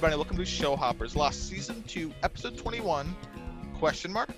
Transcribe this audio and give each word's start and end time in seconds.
everybody. 0.00 0.16
Welcome 0.16 0.38
to 0.38 0.46
Show 0.46 0.76
Hoppers, 0.76 1.14
Lost 1.14 1.46
Season 1.46 1.82
2, 1.82 2.10
Episode 2.22 2.56
21, 2.56 3.14
question 3.74 4.10
mark. 4.10 4.30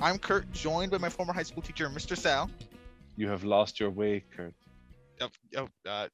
I'm 0.00 0.16
Kurt, 0.16 0.52
joined 0.52 0.92
by 0.92 0.98
my 0.98 1.08
former 1.08 1.32
high 1.32 1.42
school 1.42 1.60
teacher, 1.60 1.88
Mr. 1.88 2.16
Sal. 2.16 2.48
You 3.16 3.28
have 3.28 3.42
lost 3.42 3.80
your 3.80 3.90
way, 3.90 4.22
Kurt. 4.36 4.54
Oh, 5.20 5.28
oh, 5.56 5.68
uh, 5.90 6.06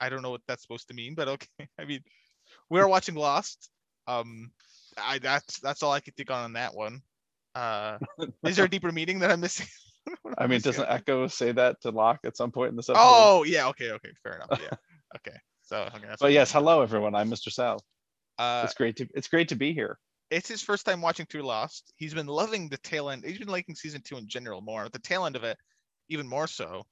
I 0.00 0.08
don't 0.08 0.22
know 0.22 0.30
what 0.30 0.42
that's 0.46 0.62
supposed 0.62 0.86
to 0.86 0.94
mean, 0.94 1.16
but 1.16 1.26
okay. 1.26 1.48
I 1.80 1.84
mean, 1.84 2.04
we're 2.68 2.86
watching 2.86 3.16
Lost. 3.16 3.68
Um, 4.06 4.52
I 4.96 5.18
that's 5.18 5.58
that's 5.58 5.82
all 5.82 5.90
I 5.90 5.98
could 5.98 6.14
think 6.14 6.30
on 6.30 6.44
on 6.44 6.52
that 6.52 6.72
one. 6.72 7.02
Uh, 7.56 7.98
is 8.46 8.54
there 8.54 8.66
a 8.66 8.70
deeper 8.70 8.92
meaning 8.92 9.18
that 9.18 9.32
I'm 9.32 9.40
missing? 9.40 9.66
I 10.38 10.46
mean, 10.46 10.60
doesn't 10.60 10.88
Eko 10.88 11.28
say 11.28 11.50
that 11.50 11.80
to 11.80 11.90
Locke 11.90 12.20
at 12.24 12.36
some 12.36 12.52
point 12.52 12.70
in 12.70 12.76
this 12.76 12.90
episode? 12.90 13.02
Oh 13.04 13.42
yeah, 13.42 13.66
okay, 13.70 13.90
okay, 13.90 14.10
fair 14.22 14.36
enough. 14.36 14.60
Yeah, 14.62 14.76
okay. 15.16 15.36
So 15.62 15.88
okay, 15.96 16.14
but 16.20 16.30
yes, 16.30 16.52
hello 16.52 16.80
everyone. 16.82 17.16
I'm 17.16 17.28
Mr. 17.28 17.50
Sal. 17.50 17.82
Uh, 18.40 18.62
It's 18.64 18.74
great 18.74 18.96
to 18.96 19.06
it's 19.14 19.28
great 19.28 19.48
to 19.50 19.54
be 19.56 19.74
here. 19.74 19.98
it's 20.30 20.48
his 20.48 20.62
first 20.62 20.86
time 20.86 21.02
watching 21.02 21.26
through 21.26 21.42
Lost. 21.42 21.92
He's 21.96 22.14
been 22.14 22.26
loving 22.26 22.68
the 22.70 22.78
tail 22.78 23.10
end. 23.10 23.22
He's 23.24 23.38
been 23.38 23.48
liking 23.48 23.74
season 23.74 24.00
two 24.02 24.16
in 24.16 24.26
general 24.26 24.62
more. 24.62 24.88
The 24.88 24.98
tail 24.98 25.26
end 25.26 25.36
of 25.36 25.44
it, 25.44 25.58
even 26.08 26.26
more 26.26 26.46
so. 26.46 26.84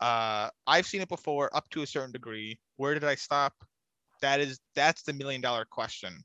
Uh, 0.00 0.50
I've 0.66 0.86
seen 0.86 1.00
it 1.00 1.08
before 1.08 1.48
up 1.56 1.70
to 1.70 1.82
a 1.82 1.86
certain 1.86 2.12
degree. 2.12 2.58
Where 2.76 2.92
did 2.92 3.04
I 3.04 3.14
stop? 3.14 3.54
That 4.20 4.40
is 4.40 4.60
that's 4.74 5.02
the 5.02 5.12
million 5.14 5.40
dollar 5.40 5.64
question, 5.64 6.22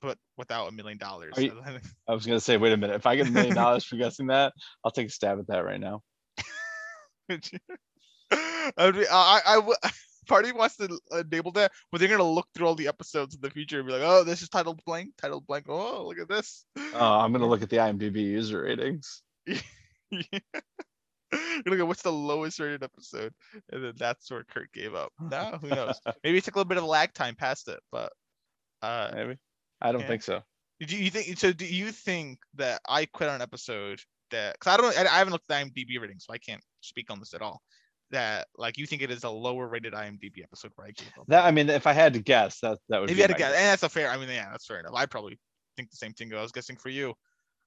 but 0.00 0.16
without 0.36 0.68
a 0.68 0.72
million 0.72 0.98
dollars. 0.98 1.36
You- 1.38 1.60
I 2.08 2.12
was 2.14 2.24
gonna 2.26 2.38
say, 2.38 2.56
wait 2.56 2.72
a 2.72 2.76
minute. 2.76 2.94
If 2.96 3.06
I 3.06 3.16
get 3.16 3.26
a 3.26 3.32
million 3.32 3.54
dollars 3.54 3.84
for 3.84 3.96
guessing 3.96 4.28
that, 4.28 4.52
I'll 4.84 4.92
take 4.92 5.08
a 5.08 5.10
stab 5.10 5.38
at 5.40 5.46
that 5.48 5.64
right 5.64 5.80
now. 5.80 6.02
I 8.30 8.84
would 8.86 8.94
be, 8.94 9.06
I, 9.10 9.40
I, 9.44 9.90
part 10.26 10.44
of 10.44 10.50
me 10.52 10.58
wants 10.58 10.76
to 10.76 10.98
enable 11.12 11.52
that, 11.52 11.72
but 11.90 11.98
they're 12.00 12.08
gonna 12.08 12.22
look 12.24 12.48
through 12.54 12.66
all 12.66 12.74
the 12.74 12.88
episodes 12.88 13.34
in 13.34 13.40
the 13.40 13.50
future 13.50 13.78
and 13.78 13.86
be 13.86 13.92
like, 13.92 14.02
oh, 14.04 14.24
this 14.24 14.42
is 14.42 14.48
titled 14.48 14.80
blank, 14.84 15.10
titled 15.20 15.46
blank. 15.46 15.66
Oh, 15.68 16.06
look 16.06 16.18
at 16.18 16.28
this. 16.28 16.64
Oh, 16.94 17.18
I'm 17.20 17.32
gonna 17.32 17.46
look 17.48 17.62
at 17.62 17.70
the 17.70 17.76
IMDb 17.78 18.16
user 18.16 18.62
ratings. 18.62 19.22
You're 21.32 21.62
looking 21.66 21.80
at 21.80 21.86
what's 21.88 22.02
the 22.02 22.12
lowest 22.12 22.60
rated 22.60 22.82
episode, 22.84 23.32
and 23.72 23.84
then 23.84 23.92
that's 23.96 24.30
where 24.30 24.44
Kurt 24.44 24.72
gave 24.72 24.94
up. 24.94 25.12
No, 25.30 25.58
who 25.60 25.68
knows? 25.68 26.00
Maybe 26.22 26.38
it 26.38 26.44
took 26.44 26.54
a 26.54 26.58
little 26.58 26.68
bit 26.68 26.78
of 26.78 26.84
lag 26.84 27.12
time 27.12 27.34
past 27.34 27.68
it, 27.68 27.80
but 27.90 28.12
uh, 28.82 29.10
Maybe. 29.14 29.36
I 29.80 29.92
don't 29.92 30.02
Yeah. 30.02 30.06
think 30.08 30.22
so. 30.22 30.42
do 30.80 30.96
you 30.96 31.10
think 31.10 31.38
so? 31.38 31.52
Do 31.52 31.66
you 31.66 31.90
think 31.90 32.38
that 32.54 32.80
I 32.88 33.06
quit 33.06 33.28
on 33.28 33.36
an 33.36 33.42
episode 33.42 34.00
that? 34.30 34.54
Because 34.54 34.74
I 34.74 34.76
don't, 34.76 34.96
I, 34.98 35.02
I 35.12 35.18
haven't 35.18 35.32
looked 35.32 35.50
at 35.50 35.64
IMDb 35.66 36.00
ratings, 36.00 36.24
so 36.26 36.32
I 36.34 36.38
can't 36.38 36.62
speak 36.82 37.10
on 37.10 37.18
this 37.18 37.34
at 37.34 37.42
all. 37.42 37.62
That 38.14 38.46
like 38.56 38.78
you 38.78 38.86
think 38.86 39.02
it 39.02 39.10
is 39.10 39.24
a 39.24 39.28
lower 39.28 39.66
rated 39.66 39.92
IMDb 39.92 40.42
episode 40.44 40.70
right? 40.78 40.94
I? 41.00 41.22
That 41.26 41.44
I 41.44 41.50
mean, 41.50 41.68
if 41.68 41.86
I 41.86 41.92
had 41.92 42.14
to 42.14 42.20
guess, 42.20 42.60
that 42.60 42.78
that 42.88 43.00
would 43.00 43.10
If 43.10 43.16
be 43.16 43.18
you 43.18 43.22
had 43.22 43.28
to 43.28 43.34
my 43.34 43.38
guess, 43.38 43.56
and 43.56 43.66
that's 43.66 43.82
a 43.82 43.88
fair. 43.88 44.08
I 44.08 44.16
mean, 44.16 44.28
yeah, 44.28 44.50
that's 44.52 44.66
fair 44.66 44.78
enough. 44.78 44.92
I 44.94 45.06
probably 45.06 45.36
think 45.76 45.90
the 45.90 45.96
same 45.96 46.12
thing. 46.12 46.32
I 46.32 46.40
was 46.40 46.52
guessing 46.52 46.76
for 46.76 46.90
you, 46.90 47.14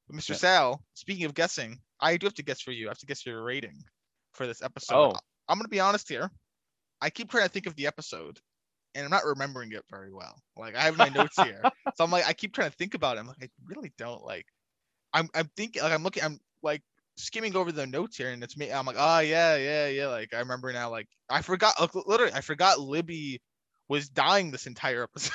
but 0.08 0.16
Mr. 0.16 0.30
Yeah. 0.30 0.36
Sal. 0.36 0.82
Speaking 0.94 1.26
of 1.26 1.34
guessing, 1.34 1.80
I 2.00 2.16
do 2.16 2.28
have 2.28 2.34
to 2.36 2.44
guess 2.44 2.62
for 2.62 2.72
you. 2.72 2.88
I 2.88 2.92
have 2.92 2.98
to 3.00 3.06
guess 3.06 3.26
your 3.26 3.44
rating 3.44 3.84
for 4.34 4.48
this 4.48 4.62
episode. 4.62 4.96
Oh. 4.96 5.20
I'm 5.50 5.58
gonna 5.58 5.68
be 5.68 5.82
honest 5.82 6.08
here. 6.08 6.32
I 7.02 7.10
keep 7.10 7.30
trying 7.30 7.44
to 7.44 7.50
think 7.50 7.68
of 7.68 7.76
the 7.76 7.88
episode, 7.88 8.40
and 8.96 9.04
I'm 9.04 9.12
not 9.12 9.26
remembering 9.26 9.74
it 9.74 9.84
very 9.90 10.14
well. 10.14 10.42
Like 10.56 10.76
I 10.76 10.84
have 10.84 10.98
my 10.98 11.10
notes 11.10 11.36
here, 11.44 11.62
so 11.96 12.04
I'm 12.06 12.12
like, 12.12 12.26
I 12.26 12.34
keep 12.34 12.54
trying 12.54 12.70
to 12.70 12.76
think 12.78 12.94
about 12.94 13.18
it. 13.18 13.20
I'm 13.20 13.28
like, 13.28 13.38
I 13.42 13.48
really 13.66 13.92
don't 13.98 14.24
like. 14.24 14.46
I'm 15.14 15.30
I'm 15.36 15.50
thinking 15.58 15.84
like 15.84 15.92
I'm 15.92 16.04
looking. 16.04 16.24
I'm 16.24 16.40
like 16.64 16.82
skimming 17.18 17.56
over 17.56 17.72
the 17.72 17.88
notes 17.88 18.18
here, 18.18 18.30
and 18.30 18.44
it's 18.44 18.58
me. 18.58 18.72
I'm 18.72 18.86
like, 18.86 18.96
oh 18.98 19.20
yeah, 19.20 19.56
yeah, 19.58 19.88
yeah. 19.88 20.08
Like 20.08 20.34
I 20.34 20.40
remember 20.40 20.72
now. 20.72 20.90
Like 20.90 21.08
I 21.30 21.42
forgot. 21.42 21.76
Literally, 22.08 22.34
I 22.34 22.42
forgot 22.42 22.80
Libby 22.80 23.42
was 23.90 24.10
dying 24.10 24.52
this 24.52 24.68
entire 24.68 25.04
episode. 25.04 25.34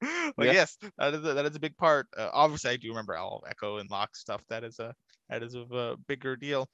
like 0.36 0.46
Yeah. 0.46 0.52
yes, 0.52 0.76
that 0.98 1.14
is 1.14 1.24
a, 1.24 1.34
that 1.34 1.46
is 1.46 1.56
a 1.56 1.60
big 1.60 1.76
part. 1.76 2.06
Uh, 2.16 2.30
obviously, 2.32 2.70
I 2.70 2.76
do 2.76 2.88
remember 2.88 3.16
all 3.16 3.42
of 3.44 3.50
Eko 3.56 3.80
and 3.80 3.90
Locke 3.90 4.16
stuff. 4.16 4.42
That 4.48 4.64
is 4.64 4.78
a 4.78 4.94
that 5.28 5.42
is 5.42 5.54
of 5.54 5.72
a 5.72 5.96
bigger 6.06 6.36
deal. 6.36 6.68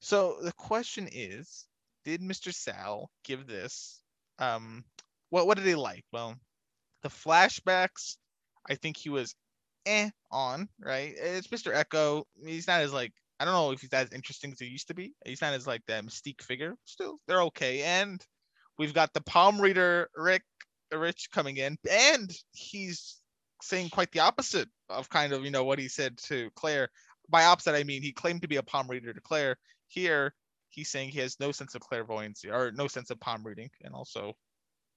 So 0.00 0.38
the 0.42 0.52
question 0.52 1.08
is, 1.10 1.66
did 2.04 2.20
Mr. 2.22 2.54
Sal 2.54 3.10
give 3.24 3.46
this? 3.46 4.00
Um, 4.38 4.84
what 5.30 5.46
what 5.46 5.56
did 5.58 5.66
he 5.66 5.74
like? 5.74 6.04
Well, 6.12 6.36
the 7.02 7.08
flashbacks. 7.08 8.16
I 8.70 8.74
think 8.74 8.96
he 8.98 9.08
was 9.08 9.34
eh 9.86 10.10
on 10.30 10.68
right. 10.80 11.14
It's 11.16 11.48
Mr. 11.48 11.74
Eko. 11.74 12.24
He's 12.44 12.66
not 12.66 12.82
as 12.82 12.92
like 12.92 13.12
I 13.40 13.44
don't 13.44 13.54
know 13.54 13.70
if 13.70 13.80
he's 13.80 13.92
as 13.92 14.12
interesting 14.12 14.52
as 14.52 14.58
he 14.58 14.66
used 14.66 14.88
to 14.88 14.94
be. 14.94 15.12
He's 15.24 15.40
not 15.40 15.54
as 15.54 15.66
like 15.66 15.82
that 15.86 16.04
mystique 16.04 16.42
figure. 16.42 16.74
Still, 16.84 17.18
they're 17.26 17.42
okay. 17.42 17.82
And 17.82 18.20
we've 18.78 18.94
got 18.94 19.12
the 19.12 19.20
palm 19.20 19.60
reader 19.60 20.08
Rick 20.16 20.42
Rich 20.92 21.28
coming 21.32 21.58
in, 21.58 21.76
and 21.90 22.30
he's 22.52 23.20
saying 23.62 23.90
quite 23.90 24.10
the 24.12 24.20
opposite 24.20 24.68
of 24.88 25.08
kind 25.08 25.32
of 25.32 25.44
you 25.44 25.50
know 25.50 25.64
what 25.64 25.78
he 25.78 25.88
said 25.88 26.16
to 26.28 26.50
Claire. 26.56 26.88
By 27.28 27.44
opposite, 27.44 27.74
I 27.74 27.84
mean 27.84 28.02
he 28.02 28.12
claimed 28.12 28.42
to 28.42 28.48
be 28.48 28.56
a 28.56 28.62
palm 28.62 28.88
reader 28.88 29.12
to 29.12 29.20
Claire. 29.20 29.56
Here, 29.88 30.34
he's 30.70 30.90
saying 30.90 31.10
he 31.10 31.18
has 31.20 31.38
no 31.38 31.52
sense 31.52 31.74
of 31.74 31.82
clairvoyancy 31.82 32.50
or 32.50 32.72
no 32.72 32.88
sense 32.88 33.10
of 33.10 33.20
palm 33.20 33.44
reading, 33.44 33.70
and 33.82 33.94
also 33.94 34.34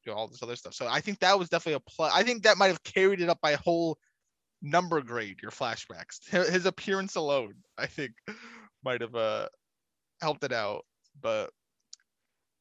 you 0.05 0.11
know, 0.11 0.17
all 0.17 0.27
this 0.27 0.41
other 0.41 0.55
stuff. 0.55 0.73
So 0.73 0.87
I 0.87 1.01
think 1.01 1.19
that 1.19 1.37
was 1.37 1.49
definitely 1.49 1.81
a 1.85 1.91
plus. 1.91 2.11
I 2.15 2.23
think 2.23 2.43
that 2.43 2.57
might 2.57 2.67
have 2.67 2.83
carried 2.83 3.21
it 3.21 3.29
up 3.29 3.39
by 3.41 3.51
a 3.51 3.57
whole 3.57 3.97
number 4.61 5.01
grade. 5.01 5.39
Your 5.41 5.51
flashbacks, 5.51 6.27
his 6.51 6.65
appearance 6.65 7.15
alone, 7.15 7.55
I 7.77 7.87
think, 7.87 8.13
might 8.83 9.01
have 9.01 9.15
uh 9.15 9.47
helped 10.21 10.43
it 10.43 10.53
out. 10.53 10.85
But 11.19 11.51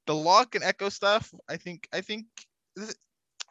the 0.07 0.15
Locke 0.15 0.55
and 0.55 0.65
Eko 0.65 0.91
stuff, 0.91 1.33
I 1.49 1.57
think, 1.57 1.89
I 1.93 2.01
think 2.01 2.27
this- 2.77 2.97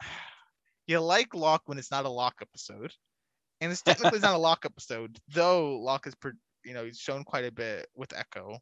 you 0.86 1.00
like 1.00 1.34
Locke 1.34 1.62
when 1.66 1.78
it's 1.78 1.90
not 1.90 2.04
a 2.04 2.10
Locke 2.10 2.42
episode, 2.42 2.92
and 3.60 3.72
it's 3.72 3.82
technically 3.82 4.18
not 4.20 4.34
a 4.34 4.38
Locke 4.38 4.64
episode, 4.64 5.18
though 5.28 5.78
Locke 5.78 6.06
is, 6.06 6.14
you 6.64 6.74
know, 6.74 6.84
he's 6.84 6.98
shown 6.98 7.24
quite 7.24 7.44
a 7.44 7.52
bit 7.52 7.88
with 7.94 8.10
Eko. 8.10 8.58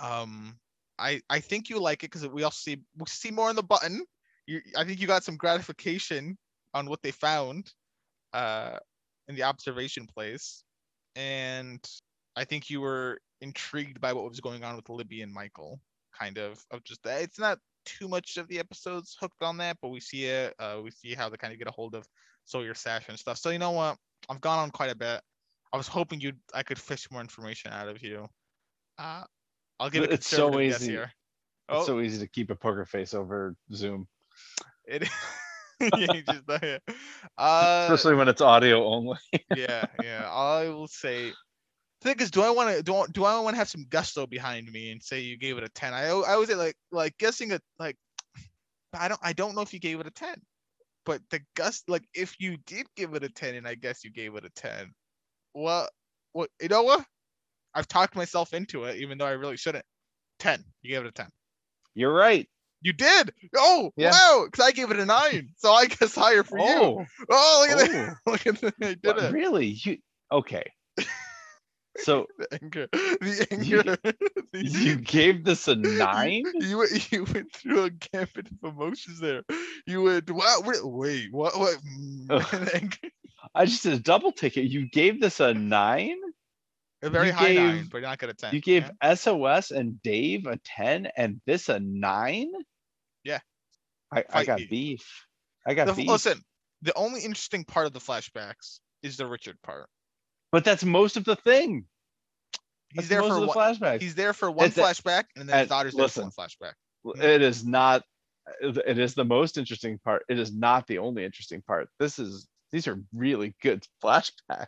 Um, 0.00 0.58
I 0.98 1.20
I 1.30 1.40
think 1.40 1.70
you 1.70 1.80
like 1.80 2.02
it 2.04 2.10
because 2.10 2.26
we 2.28 2.42
also 2.42 2.58
see 2.58 2.82
we 2.96 3.06
see 3.06 3.30
more 3.30 3.48
on 3.48 3.56
the 3.56 3.62
button. 3.62 4.04
You, 4.46 4.60
I 4.76 4.84
think 4.84 5.00
you 5.00 5.06
got 5.06 5.24
some 5.24 5.36
gratification 5.36 6.36
on 6.74 6.88
what 6.88 7.02
they 7.02 7.12
found, 7.12 7.72
uh, 8.32 8.78
in 9.32 9.36
the 9.36 9.42
observation 9.44 10.06
place, 10.06 10.62
and 11.16 11.80
I 12.36 12.44
think 12.44 12.68
you 12.68 12.80
were 12.80 13.18
intrigued 13.40 14.00
by 14.00 14.12
what 14.12 14.28
was 14.28 14.40
going 14.40 14.62
on 14.62 14.76
with 14.76 14.88
Libby 14.88 15.22
and 15.22 15.32
Michael. 15.32 15.80
Kind 16.18 16.36
of 16.38 16.62
of 16.70 16.84
just 16.84 17.02
that. 17.04 17.22
It's 17.22 17.38
not 17.38 17.58
too 17.86 18.06
much 18.08 18.36
of 18.36 18.46
the 18.48 18.58
episodes 18.58 19.16
hooked 19.18 19.42
on 19.42 19.56
that, 19.56 19.78
but 19.80 19.88
we 19.88 20.00
see 20.00 20.26
it. 20.26 20.54
Uh, 20.58 20.80
we 20.84 20.90
see 20.90 21.14
how 21.14 21.30
they 21.30 21.38
kind 21.38 21.52
of 21.52 21.58
get 21.58 21.66
a 21.66 21.72
hold 21.72 21.94
of 21.94 22.06
Sawyer 22.44 22.74
Sash 22.74 23.08
and 23.08 23.18
stuff. 23.18 23.38
So 23.38 23.48
you 23.50 23.58
know 23.58 23.70
what? 23.70 23.96
I've 24.28 24.40
gone 24.40 24.58
on 24.58 24.70
quite 24.70 24.90
a 24.90 24.94
bit. 24.94 25.22
I 25.72 25.76
was 25.78 25.88
hoping 25.88 26.20
you 26.20 26.32
I 26.52 26.62
could 26.62 26.78
fish 26.78 27.10
more 27.10 27.22
information 27.22 27.72
out 27.72 27.88
of 27.88 28.02
you. 28.02 28.28
Uh, 28.98 29.24
I'll 29.80 29.88
give 29.88 30.04
a 30.04 30.12
It's 30.12 30.28
so 30.28 30.60
easy. 30.60 30.92
here. 30.92 31.10
It's 31.70 31.80
Oh, 31.80 31.86
so 31.86 32.00
easy 32.00 32.18
to 32.18 32.26
keep 32.30 32.50
a 32.50 32.54
poker 32.54 32.84
face 32.84 33.14
over 33.14 33.56
Zoom, 33.72 34.06
it. 34.84 35.08
just, 36.26 36.42
yeah. 36.62 36.78
Uh, 37.38 37.86
especially 37.88 38.14
when 38.14 38.28
it's 38.28 38.40
audio 38.40 38.84
only. 38.84 39.18
yeah, 39.56 39.86
yeah. 40.02 40.28
I 40.30 40.68
will 40.68 40.88
say. 40.88 41.32
The 42.00 42.08
thing 42.08 42.20
is, 42.20 42.30
do 42.30 42.42
I 42.42 42.50
want 42.50 42.76
to 42.76 42.82
do, 42.82 42.96
I- 42.96 43.06
do 43.12 43.24
I 43.24 43.38
want 43.40 43.54
to 43.54 43.58
have 43.58 43.68
some 43.68 43.84
gusto 43.88 44.26
behind 44.26 44.70
me 44.72 44.90
and 44.90 45.02
say 45.02 45.20
you 45.20 45.38
gave 45.38 45.56
it 45.58 45.64
a 45.64 45.68
ten? 45.68 45.94
I 45.94 46.06
I 46.06 46.32
always 46.32 46.48
say 46.48 46.56
like 46.56 46.74
like 46.90 47.16
guessing 47.18 47.52
it 47.52 47.62
like 47.78 47.96
I 48.92 49.08
don't 49.08 49.20
I 49.22 49.32
don't 49.32 49.54
know 49.54 49.62
if 49.62 49.72
you 49.72 49.80
gave 49.80 50.00
it 50.00 50.06
a 50.06 50.10
ten, 50.10 50.34
but 51.06 51.20
the 51.30 51.40
gust 51.54 51.84
like 51.88 52.04
if 52.14 52.40
you 52.40 52.56
did 52.66 52.86
give 52.96 53.14
it 53.14 53.24
a 53.24 53.28
ten 53.28 53.54
and 53.54 53.66
I 53.66 53.74
guess 53.76 54.04
you 54.04 54.10
gave 54.10 54.34
it 54.34 54.44
a 54.44 54.50
ten, 54.50 54.92
what 55.52 55.90
what 56.32 56.50
you 56.60 56.68
know 56.68 56.82
what? 56.82 57.04
I've 57.74 57.88
talked 57.88 58.16
myself 58.16 58.52
into 58.52 58.84
it 58.84 58.96
even 58.96 59.16
though 59.16 59.26
I 59.26 59.32
really 59.32 59.56
shouldn't. 59.56 59.84
Ten. 60.38 60.64
You 60.82 60.90
gave 60.90 61.04
it 61.04 61.08
a 61.08 61.12
ten. 61.12 61.28
You're 61.94 62.12
right. 62.12 62.48
You 62.82 62.92
did. 62.92 63.32
Oh 63.56 63.90
Yeah. 63.96 64.10
wow! 64.10 64.44
Because 64.46 64.66
I 64.66 64.72
gave 64.72 64.90
it 64.90 64.98
a 64.98 65.06
nine, 65.06 65.50
so 65.56 65.72
I 65.72 65.86
guess 65.86 66.14
higher 66.14 66.42
for 66.42 66.58
you. 66.58 66.64
Oh, 66.66 67.04
Oh 67.30 67.66
look 67.70 67.80
at 67.80 67.90
that! 67.90 68.14
oh. 68.26 68.30
Look 68.32 68.46
at 68.46 68.60
that! 68.60 68.74
I 68.82 68.86
did 68.94 69.04
what, 69.04 69.18
it. 69.22 69.32
really? 69.32 69.66
You 69.84 69.98
okay? 70.30 70.64
So 71.98 72.26
the 72.38 72.58
anger, 72.62 72.88
the 72.92 73.46
You- 73.62 73.78
anger. 73.80 73.96
the- 74.52 74.64
you 74.66 74.96
gave 74.96 75.44
this 75.44 75.68
a 75.68 75.76
nine? 75.76 76.44
You 76.60 76.78
went, 76.78 77.12
you 77.12 77.24
went 77.24 77.52
through 77.52 77.84
a 77.84 77.90
gambit 77.90 78.48
of 78.62 78.72
emotions 78.74 79.20
there. 79.20 79.42
You 79.86 80.02
went, 80.02 80.30
wow, 80.30 80.62
wait, 80.64 80.78
wait 80.84 81.28
what, 81.32 81.52
what? 81.58 81.76
I 83.54 83.66
just 83.66 83.82
did 83.82 83.92
a 83.94 83.98
double 83.98 84.32
ticket. 84.32 84.64
You 84.64 84.88
gave 84.88 85.20
this 85.20 85.40
a 85.40 85.52
nine? 85.54 86.16
a 87.02 87.10
very 87.10 87.26
You 87.28 87.32
high 87.32 87.52
nine, 87.54 87.76
gave- 87.76 87.90
but 87.90 88.02
not 88.02 88.18
gonna 88.18 88.32
ten. 88.34 88.54
You 88.54 88.60
gave 88.60 88.88
yeah? 89.02 89.14
SOS 89.14 89.70
and 89.72 90.00
Dave 90.02 90.46
a 90.46 90.56
10 90.64 91.08
and 91.16 91.40
this 91.46 91.68
a 91.68 91.80
nine? 91.80 92.50
I, 94.12 94.24
I 94.32 94.44
got 94.44 94.58
me. 94.60 94.66
beef. 94.66 95.26
I 95.66 95.74
got 95.74 95.86
The- 95.86 95.94
beef. 95.94 96.08
listen, 96.08 96.42
the 96.82 96.94
only 96.94 97.20
interesting 97.22 97.64
part 97.64 97.86
of 97.86 97.92
the 97.92 98.00
flashbacks 98.00 98.80
is 99.02 99.16
the 99.16 99.26
Richard 99.26 99.56
part. 99.62 99.88
But 100.50 100.64
that's 100.64 100.84
most 100.84 101.16
of 101.16 101.24
the 101.24 101.36
thing. 101.36 101.86
He's 102.92 102.96
That's 102.96 103.08
there 103.08 103.20
most 103.20 103.28
for 103.30 103.34
of 103.36 103.40
the 103.40 103.46
one. 103.46 103.56
flashbacks. 103.56 104.02
He's 104.02 104.14
there 104.14 104.32
for 104.34 104.50
one 104.50 104.66
It's 104.66 104.76
flashback, 104.76 105.24
and 105.36 105.48
then 105.48 105.60
his 105.60 105.68
daughter's 105.68 105.94
there 105.94 106.08
for 106.08 106.22
one 106.22 106.30
flashback. 106.30 106.72
It 107.22 107.40
is 107.42 107.64
not 107.64 108.02
it 108.60 108.98
is 108.98 109.14
the 109.14 109.24
most 109.24 109.56
interesting 109.56 109.98
part. 109.98 110.24
It 110.28 110.38
is 110.38 110.52
not 110.52 110.86
the 110.88 110.98
only 110.98 111.24
interesting 111.24 111.62
part. 111.62 111.88
This 111.98 112.18
is 112.18 112.46
these 112.70 112.86
are 112.88 113.00
really 113.14 113.54
good 113.62 113.86
flashbacks. 114.04 114.66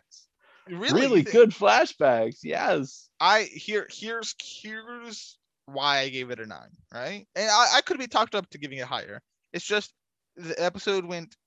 Really, 0.67 1.01
Really, 1.01 1.21
thi- 1.23 1.31
good 1.31 1.51
flashbacks. 1.51 2.37
Yes. 2.41 3.09
I 3.19 3.43
here 3.43 3.87
here's 3.91 4.33
here's 4.41 5.37
why 5.67 5.99
I 5.99 6.09
gave 6.09 6.31
it 6.31 6.39
a 6.39 6.45
nine, 6.47 6.69
right? 6.91 7.27
And 7.35 7.49
I, 7.49 7.75
I 7.75 7.81
could 7.81 7.99
be 7.99 8.07
talked 8.07 8.33
up 8.33 8.49
to 8.49 8.57
giving 8.57 8.79
it 8.79 8.85
higher. 8.87 9.21
It's 9.55 9.65
just 9.65 9.95
the 10.37 10.55
episode 10.63 11.05
went 11.05 11.37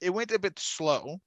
it 0.00 0.10
went 0.10 0.32
a 0.32 0.38
bit 0.40 0.58
slow 0.58 1.18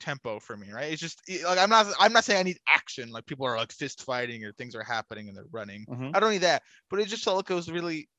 tempo 0.00 0.40
for 0.40 0.56
me, 0.56 0.72
right? 0.72 0.92
It's 0.92 1.02
just 1.02 1.20
like 1.44 1.58
I'm 1.58 1.70
not 1.70 1.86
I'm 2.00 2.12
not 2.12 2.24
saying 2.24 2.40
I 2.40 2.44
need 2.44 2.58
action, 2.68 3.10
like 3.10 3.26
people 3.26 3.46
are 3.46 3.56
like 3.56 3.72
fist 3.72 4.04
fighting 4.04 4.44
or 4.44 4.52
things 4.54 4.74
are 4.76 4.84
happening 4.84 5.28
and 5.28 5.36
they're 5.36 5.46
running. 5.52 5.86
Mhm. 5.86 6.14
I 6.14 6.20
don't 6.20 6.32
need 6.32 6.38
that, 6.38 6.62
but 6.90 7.00
it 7.00 7.08
just 7.08 7.24
felt 7.24 7.36
like 7.38 7.50
it 7.50 7.54
was 7.54 7.70
really 7.70 8.10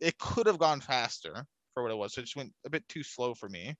it 0.00 0.18
could 0.18 0.46
have 0.48 0.58
gone 0.60 0.80
faster 0.80 1.46
for 1.74 1.82
what 1.84 1.92
it 1.92 1.96
was. 1.96 2.14
So 2.14 2.20
it 2.20 2.24
just 2.26 2.36
went 2.36 2.54
a 2.66 2.70
bit 2.70 2.88
too 2.88 3.04
slow 3.04 3.34
for 3.34 3.48
me. 3.50 3.76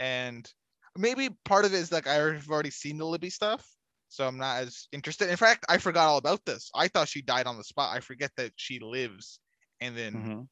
And 0.00 0.50
maybe 0.96 1.30
part 1.44 1.64
of 1.64 1.72
it 1.74 1.78
is 1.78 1.92
like 1.92 2.06
I've 2.06 2.48
already 2.48 2.70
seen 2.70 2.98
the 2.98 3.06
Libby 3.06 3.30
stuff, 3.30 3.66
so 4.08 4.26
I'm 4.26 4.38
not 4.38 4.62
as 4.62 4.88
interested. 4.92 5.30
In 5.30 5.36
fact, 5.36 5.64
I 5.68 5.78
forgot 5.78 6.08
all 6.08 6.18
about 6.18 6.44
this. 6.44 6.70
I 6.74 6.88
thought 6.88 7.08
she 7.08 7.22
died 7.22 7.46
on 7.46 7.56
the 7.56 7.64
spot. 7.64 7.96
I 7.96 8.00
forget 8.00 8.32
that 8.36 8.52
she 8.56 8.78
lives 8.80 9.40
and 9.80 9.96
then 9.96 10.26
Mhm. 10.26 10.48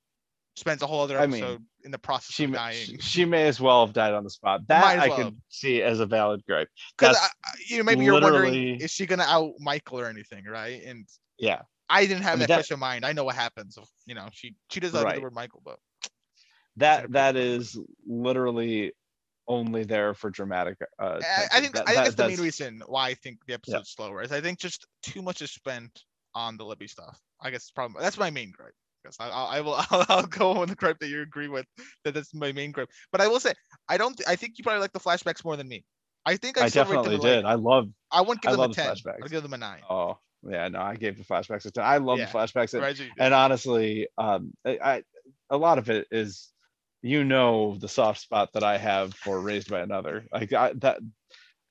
Spends 0.61 0.83
a 0.83 0.87
whole 0.87 1.01
other 1.03 1.19
I 1.19 1.27
mean, 1.27 1.43
episode 1.43 1.65
in 1.85 1.91
the 1.91 1.99
process 1.99 2.35
She, 2.35 2.45
of 2.45 2.51
may- 2.51 2.57
dying. 2.57 2.87
she 2.87 2.97
she 2.99 3.25
may 3.25 3.49
as 3.49 3.61
well 3.61 3.85
have 3.85 3.95
died 3.95 4.13
on 4.15 4.23
the 4.25 4.31
spot. 4.31 4.61
That 4.69 4.99
as 4.99 5.03
I 5.03 5.09
can 5.09 5.41
see 5.49 5.83
as 5.83 5.99
a 6.01 6.07
valid 6.07 6.43
gripe. 6.47 6.69
Because 6.97 7.17
you 7.69 7.79
know, 7.79 7.85
maybe 7.85 8.05
you're 8.05 8.21
wondering, 8.21 8.81
is 8.81 8.91
she 8.91 9.07
gonna 9.07 9.25
out 9.27 9.53
Michael 9.59 9.99
or 10.01 10.07
anything, 10.07 10.45
right? 10.45 10.83
And 10.85 11.07
yeah. 11.39 11.63
I 11.89 12.07
didn't 12.07 12.23
have 12.23 12.35
I 12.35 12.37
mean, 12.37 12.41
that, 12.41 12.49
that- 12.49 12.55
question 12.59 12.75
in 12.75 12.81
mind. 12.81 13.05
I 13.05 13.13
know 13.13 13.25
what 13.25 13.35
happens. 13.35 13.77
If, 13.77 13.89
you 14.07 14.15
know, 14.15 14.29
she 14.33 14.55
she 14.71 14.79
does 14.81 14.93
with 14.93 15.03
Right. 15.03 15.17
the 15.17 15.23
word 15.23 15.35
Michael, 15.35 15.63
but 15.65 15.79
That 16.77 17.11
that 17.13 17.37
is 17.37 17.77
literally 18.07 18.93
only 19.49 19.83
there 19.85 20.15
for 20.15 20.31
dramatic. 20.31 20.77
Uh, 21.03 21.19
I, 21.23 21.47
I 21.57 21.61
think 21.61 21.75
That- 21.75 21.89
I 21.89 21.95
think 21.95 21.97
that- 21.97 22.05
that's 22.05 22.15
the 22.15 22.29
main 22.29 22.41
reason 22.41 22.83
why 22.87 23.09
I 23.09 23.15
think 23.15 23.39
the 23.47 23.55
episode's 23.55 23.91
slower. 23.91 24.23
Is 24.23 24.31
I 24.31 24.41
think 24.41 24.59
just 24.61 24.87
too 25.03 25.23
much 25.23 25.43
is 25.43 25.51
spent 25.51 26.05
on 26.35 26.57
the 26.57 26.65
Libby 26.65 26.87
stuff. 26.87 27.19
I 27.43 27.51
guess 27.51 27.71
probably 27.71 28.03
that's 28.03 28.19
my 28.19 28.31
main 28.31 28.53
gripe. 28.53 28.75
Yes, 29.05 29.17
I, 29.21 29.29
I 29.29 29.59
I 29.59 29.61
will 29.61 29.75
I'll, 29.91 30.07
I'll 30.09 30.27
go 30.27 30.53
on 30.59 30.69
the 30.69 30.75
gripe 30.75 30.99
that 31.01 31.09
you 31.09 31.23
agree 31.23 31.49
with 31.49 31.67
that 32.05 32.15
that's 32.15 32.35
my 32.35 32.53
main 32.53 32.73
gripe. 32.73 32.89
But 33.13 33.21
I 33.21 33.29
will 33.29 33.41
say 33.41 33.55
I 33.89 33.97
don't 33.97 34.21
I 34.29 34.37
think 34.37 34.59
you 34.59 34.65
probably 34.65 34.81
like 34.81 34.93
the 34.93 35.01
flashbacks 35.01 35.45
more 35.45 35.57
than 35.57 35.69
me. 35.69 35.85
I 36.27 36.37
think 36.37 36.61
I, 36.61 36.65
I 36.65 36.69
still 36.69 36.85
rate 36.85 36.89
them 36.89 36.97
definitely 37.05 37.17
like- 37.31 37.37
did. 37.39 37.45
I 37.47 37.55
love. 37.55 37.89
I 38.13 38.21
wouldn't 38.21 38.43
give 38.43 38.53
I 38.53 38.57
them 38.57 38.71
a 38.71 38.75
ten. 38.75 38.87
flashbacks. 38.95 39.25
I'd 39.25 39.31
give 39.31 39.43
them 39.43 39.55
a 39.55 39.59
nine. 39.59 39.81
Oh 39.89 40.19
yeah, 40.49 40.69
no, 40.69 40.81
I 40.81 40.97
gave 40.97 41.17
the 41.19 41.25
flashbacks 41.25 41.65
a 41.67 41.71
ten. 41.71 41.85
I 41.85 41.99
love 41.99 42.19
Yeah. 42.19 42.27
the 42.27 42.33
flashbacks, 42.39 42.75
and, 42.75 42.83
Right, 42.83 43.01
and 43.19 43.35
honestly, 43.35 44.09
um, 44.19 44.53
I, 44.67 44.79
I 44.83 45.03
a 45.51 45.57
lot 45.57 45.79
of 45.79 45.91
it 45.91 46.07
is, 46.11 46.49
you 47.03 47.25
know, 47.25 47.77
the 47.79 47.89
soft 47.89 48.21
spot 48.21 48.53
that 48.55 48.63
I 48.65 48.79
have 48.79 49.15
for 49.15 49.41
Raised 49.41 49.71
by 49.71 49.81
Another. 49.81 50.25
Like 50.33 50.53
I, 50.53 50.73
that, 50.75 51.01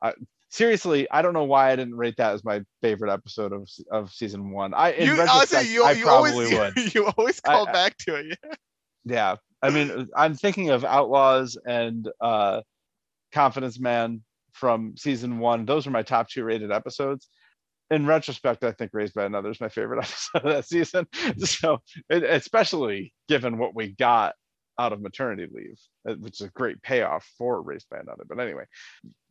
I 0.01 0.13
seriously, 0.49 1.09
I 1.09 1.21
don't 1.21 1.33
know 1.33 1.45
why 1.45 1.71
I 1.71 1.75
didn't 1.75 1.95
rate 1.95 2.15
that 2.17 2.33
as 2.33 2.43
my 2.43 2.61
favorite 2.81 3.11
episode 3.11 3.53
of 3.53 3.69
of 3.91 4.11
season 4.11 4.51
one. 4.51 4.73
I 4.73 4.91
in 4.91 5.07
you 5.07 5.17
retrospect, 5.17 5.69
you, 5.69 5.83
I 5.83 5.91
you 5.91 6.03
probably 6.03 6.31
always 6.31 6.53
would. 6.53 6.93
you 6.95 7.11
always 7.17 7.39
call 7.39 7.67
I- 7.67 7.71
back 7.71 7.97
to 7.99 8.15
it. 8.15 8.37
Yeah. 8.43 8.53
Yeah, 9.05 9.35
I 9.61 9.69
mean, 9.69 10.09
I'm 10.15 10.35
thinking 10.35 10.69
of 10.69 10.83
Outlaws 10.83 11.57
and 11.65 12.07
uh, 12.21 12.61
Confidence 13.31 13.79
Man 13.79 14.21
from 14.53 14.95
season 14.97 15.39
one. 15.39 15.65
Those 15.65 15.87
are 15.87 15.91
my 15.91 16.03
top 16.03 16.29
two 16.29 16.43
rated 16.43 16.71
episodes. 16.71 17.27
In 17.91 18.05
retrospect, 18.05 18.63
I 18.63 18.71
think 18.71 18.91
Raised 18.93 19.15
by 19.15 19.25
Another 19.25 19.49
is 19.49 19.59
my 19.61 19.69
favorite 19.69 19.99
episode 20.03 20.45
of 20.45 20.53
that 20.53 20.65
season. 20.65 21.07
So, 21.39 21.79
it, 22.09 22.23
especially 22.23 23.13
given 23.27 23.57
what 23.57 23.73
we 23.73 23.93
got 23.93 24.35
out 24.79 24.93
of 24.93 25.01
maternity 25.01 25.47
leave, 25.53 25.77
uh, 26.07 26.15
which 26.15 26.39
is 26.41 26.47
a 26.47 26.51
great 26.51 26.81
payoff 26.81 27.29
for 27.37 27.61
Raised 27.61 27.87
by 27.89 27.97
Another. 27.99 28.23
But 28.27 28.39
anyway, 28.39 28.63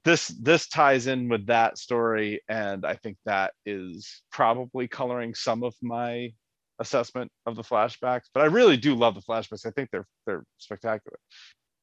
this 0.04 0.28
this 0.28 0.68
ties 0.68 1.06
in 1.06 1.28
with 1.28 1.46
that 1.46 1.78
story, 1.78 2.42
and 2.48 2.84
I 2.86 2.94
think 2.94 3.16
that 3.24 3.54
is 3.66 4.22
probably 4.30 4.86
coloring 4.86 5.34
some 5.34 5.64
of 5.64 5.74
my 5.82 6.32
assessment 6.78 7.32
of 7.46 7.56
the 7.56 7.62
flashbacks. 7.62 8.26
But 8.32 8.42
I 8.42 8.46
really 8.46 8.76
do 8.76 8.94
love 8.94 9.14
the 9.14 9.22
flashbacks. 9.22 9.66
I 9.66 9.70
think 9.70 9.90
they're 9.90 10.06
they're 10.26 10.44
spectacular. 10.58 11.18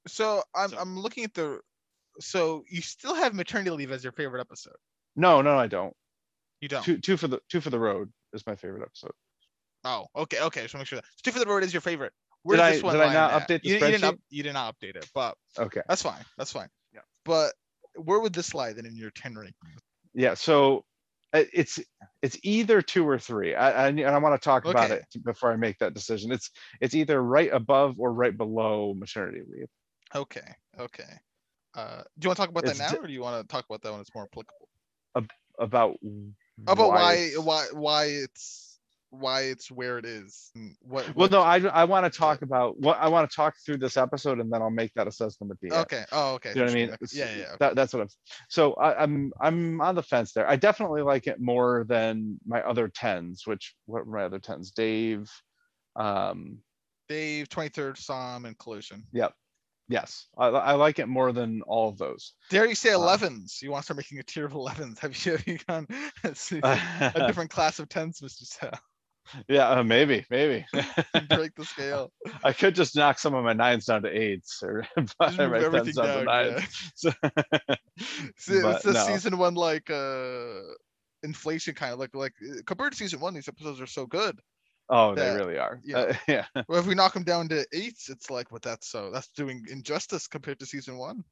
So 0.07 0.43
I'm 0.55 0.69
So- 0.69 0.77
I'm 0.77 0.99
looking 0.99 1.23
at 1.23 1.33
the 1.33 1.59
so 2.21 2.63
you 2.69 2.81
still 2.81 3.15
have 3.15 3.33
maternity 3.33 3.71
leave 3.71 3.91
as 3.91 4.03
your 4.03 4.13
favorite 4.13 4.39
episode. 4.39 4.77
No, 5.17 5.41
no, 5.41 5.57
I 5.57 5.67
don't. 5.67 5.93
You 6.61 6.69
don't. 6.69 6.83
Two 6.85 6.97
two 6.99 7.17
for 7.17 7.27
the 7.27 7.39
two 7.49 7.59
for 7.61 7.71
the 7.71 7.79
road 7.79 8.11
is 8.33 8.45
my 8.47 8.55
favorite 8.55 8.83
episode. 8.83 9.11
Oh, 9.83 10.07
okay, 10.15 10.39
okay. 10.41 10.61
Just 10.63 10.73
make 10.75 10.87
sure 10.87 10.97
that 10.97 11.05
two 11.23 11.31
for 11.31 11.39
the 11.39 11.45
road 11.45 11.63
is 11.63 11.73
your 11.73 11.81
favorite. 11.81 12.13
Where 12.45 12.57
Did 12.57 12.61
does 12.61 12.67
I- 12.69 12.73
this 12.73 12.83
one 12.83 12.93
did 12.93 13.01
I 13.01 13.13
not 13.13 13.33
at? 13.33 13.41
update 13.49 13.61
the 13.63 13.69
you, 13.69 13.73
you 13.73 13.79
didn't 13.79 14.03
up, 14.03 14.15
you 14.29 14.43
did 14.43 14.53
not 14.53 14.75
update 14.79 14.95
it, 14.95 15.09
but 15.15 15.35
Okay. 15.57 15.81
that's 15.89 16.03
fine. 16.03 16.23
That's 16.37 16.51
fine. 16.51 16.69
Yeah. 16.93 16.99
But 17.23 17.53
where 17.95 18.19
would 18.19 18.33
this 18.33 18.53
lie 18.53 18.71
then 18.71 18.85
in 18.85 18.95
your 18.95 19.09
ten 19.11 19.33
ranking? 19.33 19.55
Yeah. 20.13 20.35
So 20.35 20.85
uh, 21.33 21.45
it's 21.53 21.79
it's 22.21 22.37
either 22.43 22.83
two 22.83 23.07
or 23.09 23.17
three. 23.17 23.55
I 23.55 23.85
I, 23.85 23.87
and 23.87 23.99
I 23.99 24.17
want 24.19 24.39
to 24.39 24.45
talk 24.45 24.65
about 24.65 24.91
it 24.91 25.03
before 25.23 25.51
I 25.51 25.55
make 25.55 25.79
that 25.79 25.95
decision. 25.95 26.31
It's 26.31 26.51
it's 26.81 26.93
either 26.93 27.19
right 27.23 27.51
above 27.51 27.95
or 27.99 28.13
right 28.13 28.37
below 28.37 28.93
maternity 28.93 29.41
leave. 29.49 29.67
Okay, 30.13 30.47
okay. 30.79 31.17
Uh, 31.73 32.03
do 32.19 32.25
you 32.25 32.29
want 32.29 32.37
to 32.37 32.41
talk 32.43 32.49
about 32.51 32.65
that 32.65 32.77
now, 32.77 32.93
or 32.95 33.07
do 33.07 33.11
you 33.13 33.21
want 33.21 33.41
to 33.41 33.51
talk 33.51 33.65
about 33.67 33.81
that 33.81 33.91
when 33.91 34.01
it's 34.01 34.13
more 34.13 34.25
applicable? 34.31 34.69
About 35.57 35.97
About 36.67 36.89
why 36.89 37.13
it's- 37.13 37.37
why 37.39 37.65
why 37.73 38.03
it's 38.05 38.64
why 39.09 39.41
it's 39.41 39.71
where 39.71 39.97
it 39.97 40.05
is. 40.05 40.51
and 40.55 40.75
What? 40.81 41.15
Well, 41.15 41.29
no, 41.29 41.41
I 41.41 41.59
I 41.59 41.85
want 41.85 42.11
to 42.11 42.17
talk 42.17 42.41
about 42.41 42.79
what 42.79 42.97
I 42.99 43.07
want 43.07 43.29
to 43.29 43.35
talk 43.35 43.55
through 43.65 43.77
this 43.77 43.97
episode, 43.97 44.39
and 44.39 44.51
then 44.51 44.61
I'll 44.61 44.69
make 44.69 44.93
that 44.95 45.07
assessment 45.07 45.51
at 45.51 45.59
the 45.61 45.75
end. 45.75 45.85
Okay. 45.85 46.05
Oh, 46.11 46.33
okay. 46.35 46.49
You 46.49 46.55
know 46.55 46.63
what 46.63 46.71
I 46.71 46.73
mean? 46.75 46.89
okay. 46.89 47.05
Yeah, 47.13 47.29
yeah. 47.31 47.37
yeah. 47.37 47.55
That, 47.59 47.75
that's 47.75 47.93
what 47.93 48.01
I'm. 48.01 48.09
So 48.49 48.73
I, 48.73 49.01
I'm 49.01 49.31
I'm 49.39 49.81
on 49.81 49.95
the 49.95 50.03
fence 50.03 50.33
there. 50.33 50.47
I 50.47 50.55
definitely 50.55 51.01
like 51.01 51.27
it 51.27 51.39
more 51.39 51.85
than 51.87 52.39
my 52.45 52.61
other 52.61 52.87
tens. 52.87 53.43
Which 53.45 53.75
what 53.85 54.05
were 54.05 54.17
my 54.17 54.25
other 54.25 54.39
tens? 54.39 54.71
Dave. 54.71 55.29
Um. 55.95 56.59
Dave, 57.07 57.49
twenty 57.49 57.69
third 57.69 57.97
Psalm, 57.97 58.45
and 58.45 58.57
Collision. 58.57 59.03
Yes, 59.87 60.27
I, 60.35 60.47
I 60.47 60.71
like 60.73 60.97
it 60.97 61.07
more 61.07 61.31
than 61.31 61.61
all 61.67 61.89
of 61.89 61.97
those. 61.99 62.33
Dare 62.49 62.65
you 62.65 62.73
say 62.73 62.93
Uh, 62.93 62.97
11s? 62.97 63.61
You 63.61 63.69
want 63.69 63.83
to 63.83 63.85
start 63.85 63.97
making 63.97 64.17
a 64.17 64.23
tier 64.23 64.45
of 64.45 64.53
11s? 64.53 64.97
Have 64.99 65.25
you, 65.25 65.33
have 65.33 65.47
you 65.47 65.59
gone 65.67 65.87
a 66.23 67.27
different 67.27 67.51
class 67.51 67.77
of 67.77 67.87
10s, 67.87 68.23
Mr. 68.23 68.45
Sal? 68.45 68.71
Yeah, 69.47 69.69
uh, 69.69 69.83
maybe, 69.83 70.25
maybe. 70.29 70.65
Break 71.29 71.55
the 71.55 71.65
scale. 71.65 72.11
I 72.43 72.53
could 72.53 72.75
just 72.75 72.95
knock 72.95 73.19
some 73.19 73.33
of 73.33 73.43
my 73.43 73.53
nines 73.53 73.85
down 73.85 74.03
to 74.03 74.09
eights, 74.09 74.61
or 74.63 74.85
everything 75.21 75.71
tens 75.71 75.95
down 75.95 76.07
to 76.07 76.25
down. 76.25 76.25
nines. 76.25 76.63
Yeah. 77.03 77.11
So- 77.11 77.11
See, 78.37 78.53
it's 78.55 78.83
the 78.83 78.93
no. 78.93 79.05
season 79.05 79.37
one 79.37 79.55
like 79.55 79.89
uh 79.89 80.59
inflation 81.23 81.73
kind 81.75 81.93
of 81.93 81.99
like 81.99 82.13
like 82.13 82.33
uh, 82.43 82.61
compared 82.65 82.91
to 82.91 82.97
season 82.97 83.19
one, 83.19 83.33
these 83.33 83.47
episodes 83.47 83.79
are 83.81 83.87
so 83.87 84.05
good. 84.05 84.39
oh, 84.89 85.15
they 85.15 85.33
really 85.33 85.57
are. 85.57 85.79
yeah. 85.83 85.97
Uh, 85.97 86.13
yeah. 86.27 86.45
Well, 86.67 86.79
if 86.79 86.85
we 86.85 86.93
knock 86.95 87.13
them 87.13 87.23
down 87.23 87.47
to 87.49 87.65
eights, 87.73 88.09
it's 88.09 88.29
like, 88.29 88.47
but 88.51 88.61
that's 88.61 88.89
so 88.91 89.09
that's 89.11 89.29
doing 89.29 89.65
injustice 89.69 90.27
compared 90.27 90.59
to 90.59 90.65
season 90.65 90.97
one. 90.97 91.23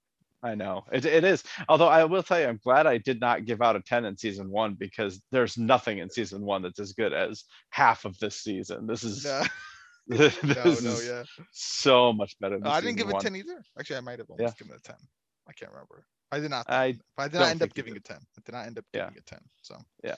I 0.44 0.56
know 0.56 0.84
it, 0.92 1.06
it 1.06 1.24
is. 1.24 1.44
Although 1.70 1.88
I 1.88 2.04
will 2.04 2.22
tell 2.22 2.40
you, 2.40 2.48
I'm 2.48 2.60
glad 2.64 2.86
I 2.86 2.98
did 2.98 3.22
not 3.22 3.46
give 3.46 3.62
out 3.62 3.78
a 3.78 3.82
10 3.82 4.04
in 4.06 4.18
season 4.18 4.50
one 4.50 4.74
because 4.74 5.22
there's 5.32 5.58
nothing 5.58 6.00
in 6.00 6.10
season 6.10 6.42
one 6.42 6.62
that's 6.64 6.80
as 6.80 6.92
good 6.94 7.14
as 7.14 7.46
half 7.70 8.04
of 8.04 8.18
this 8.20 8.36
season. 8.42 8.86
This 8.86 9.04
is 9.04 9.24
No, 9.24 9.42
this 10.08 10.44
no, 10.44 10.54
no, 10.54 10.72
is 10.74 11.08
yeah. 11.08 11.24
so 11.52 12.12
much 12.12 12.38
better 12.40 12.60
than 12.60 12.68
I 12.68 12.82
didn't 12.82 12.98
give 12.98 13.10
it 13.10 13.20
10 13.20 13.36
either. 13.38 13.64
Actually, 13.80 13.98
I 13.98 14.02
might 14.02 14.20
have 14.20 14.28
Yeah. 14.30 14.36
almost 14.44 14.58
given 14.60 14.74
it 14.74 14.80
a 14.80 14.84
10. 14.84 14.96
I 15.48 15.54
can't 15.54 15.72
remember. 15.72 16.06
I 16.32 16.40
did 16.40 16.50
not. 16.50 16.70
I 16.70 16.98
but 17.16 17.24
I 17.24 17.28
did 17.30 17.38
don't 17.38 17.50
end 17.50 17.64
up 17.64 17.74
giving 17.74 17.96
it 17.96 18.04
10. 18.04 18.18
I 18.18 18.42
did 18.44 18.52
not 18.54 18.68
end 18.68 18.78
up 18.80 18.86
Yeah. 18.94 19.04
giving 19.06 19.18
it 19.20 19.26
10. 19.26 19.40
So 19.62 19.78
yeah 20.04 20.16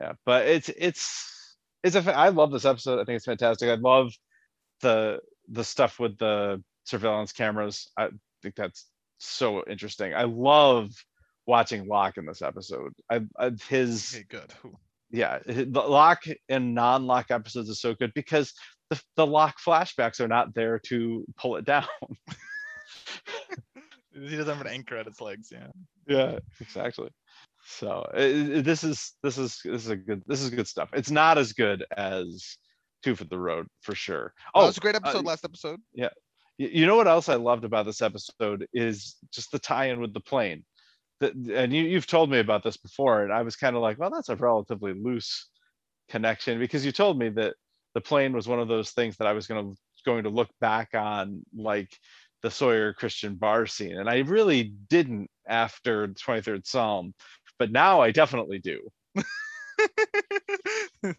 Yeah. 0.00 0.12
but 0.26 0.46
it's 0.46 0.68
it's 0.68 1.56
it's 1.82 1.96
a, 1.96 2.14
I 2.14 2.28
love 2.30 2.50
this 2.52 2.64
episode 2.64 3.00
i 3.00 3.04
think 3.04 3.16
it's 3.16 3.24
fantastic 3.24 3.68
i 3.70 3.74
love 3.74 4.12
the 4.82 5.20
the 5.48 5.62
stuff 5.64 5.98
with 6.00 6.18
the 6.18 6.62
surveillance 6.84 7.32
cameras 7.32 7.88
i 7.96 8.08
think 8.42 8.56
that's 8.56 8.86
so 9.18 9.62
interesting 9.68 10.14
i 10.14 10.24
love 10.24 10.90
watching 11.46 11.86
Locke 11.86 12.16
in 12.18 12.26
this 12.26 12.42
episode 12.42 12.92
i, 13.10 13.20
I 13.38 13.52
his 13.68 14.14
okay, 14.14 14.24
good. 14.28 14.52
Yeah 15.10 15.38
the 15.46 15.64
Locke 15.80 16.24
in 16.48 16.74
non-Locke 16.74 17.30
episodes 17.30 17.68
is 17.68 17.80
so 17.80 17.94
good 17.94 18.12
because 18.14 18.52
the, 18.90 19.00
the 19.16 19.26
Locke 19.26 19.56
flashbacks 19.64 20.20
are 20.20 20.28
not 20.28 20.54
there 20.54 20.78
to 20.86 21.24
pull 21.36 21.56
it 21.56 21.64
down 21.64 21.86
He 24.12 24.34
doesn't 24.34 24.46
have 24.56 24.64
an 24.64 24.72
anchor 24.72 24.96
at 24.96 25.06
its 25.06 25.20
legs. 25.20 25.52
Yeah. 25.52 25.66
yeah 26.06 26.38
exactly 26.60 27.10
so 27.66 28.06
i- 28.14 28.20
i- 28.56 28.60
this 28.62 28.82
is 28.84 29.12
this 29.22 29.36
is 29.38 29.60
this 29.64 29.84
is 29.84 29.90
a 29.90 29.96
good 29.96 30.22
this 30.26 30.40
is 30.40 30.50
good 30.50 30.66
stuff 30.68 30.88
it's 30.94 31.10
not 31.10 31.36
as 31.36 31.52
good 31.52 31.84
as 31.96 32.56
two 33.02 33.14
for 33.14 33.24
the 33.24 33.38
road 33.38 33.66
for 33.82 33.94
sure 33.94 34.32
Oh, 34.54 34.62
it 34.64 34.66
was 34.68 34.76
a 34.78 34.80
great 34.80 34.94
uh, 34.94 35.00
episode. 35.02 35.24
last 35.26 35.44
episode. 35.44 35.80
Y- 35.94 36.08
you 36.58 36.86
know 36.86 36.96
what 36.96 37.08
else 37.08 37.28
i 37.28 37.34
loved 37.34 37.64
about 37.64 37.86
this 37.86 38.02
episode 38.02 38.66
is 38.72 39.16
just 39.32 39.50
the 39.52 39.58
tie-in 39.58 40.00
with 40.00 40.14
the 40.14 40.20
plane 40.20 40.64
that 41.20 41.34
and 41.34 41.72
you, 41.72 41.82
you've 41.82 42.06
told 42.06 42.30
me 42.30 42.38
about 42.38 42.62
this 42.62 42.76
before 42.76 43.22
and 43.22 43.32
i 43.32 43.42
was 43.42 43.56
kind 43.56 43.76
of 43.76 43.82
like 43.82 43.98
well 43.98 44.10
that's 44.10 44.28
a 44.28 44.36
relatively 44.36 44.92
loose 44.94 45.48
connection 46.08 46.58
because 46.58 46.84
you 46.84 46.92
told 46.92 47.18
me 47.18 47.28
that 47.28 47.54
the 47.94 48.00
plane 48.00 48.32
was 48.32 48.46
one 48.46 48.60
of 48.60 48.68
those 48.68 48.90
things 48.90 49.16
that 49.16 49.26
i 49.26 49.32
was 49.32 49.46
going 49.46 49.70
to 49.70 49.76
going 50.06 50.22
to 50.24 50.30
look 50.30 50.48
back 50.60 50.90
on 50.94 51.42
like 51.54 51.90
the 52.42 52.50
Sawyer 52.50 52.92
Christian 52.92 53.34
bar 53.34 53.66
scene, 53.66 53.98
and 53.98 54.08
I 54.08 54.18
really 54.18 54.72
didn't 54.88 55.28
after 55.48 56.06
23rd 56.08 56.66
Psalm, 56.66 57.12
but 57.58 57.72
now 57.72 58.00
I 58.00 58.12
definitely 58.12 58.60
do. 58.60 58.88
You're 61.02 61.14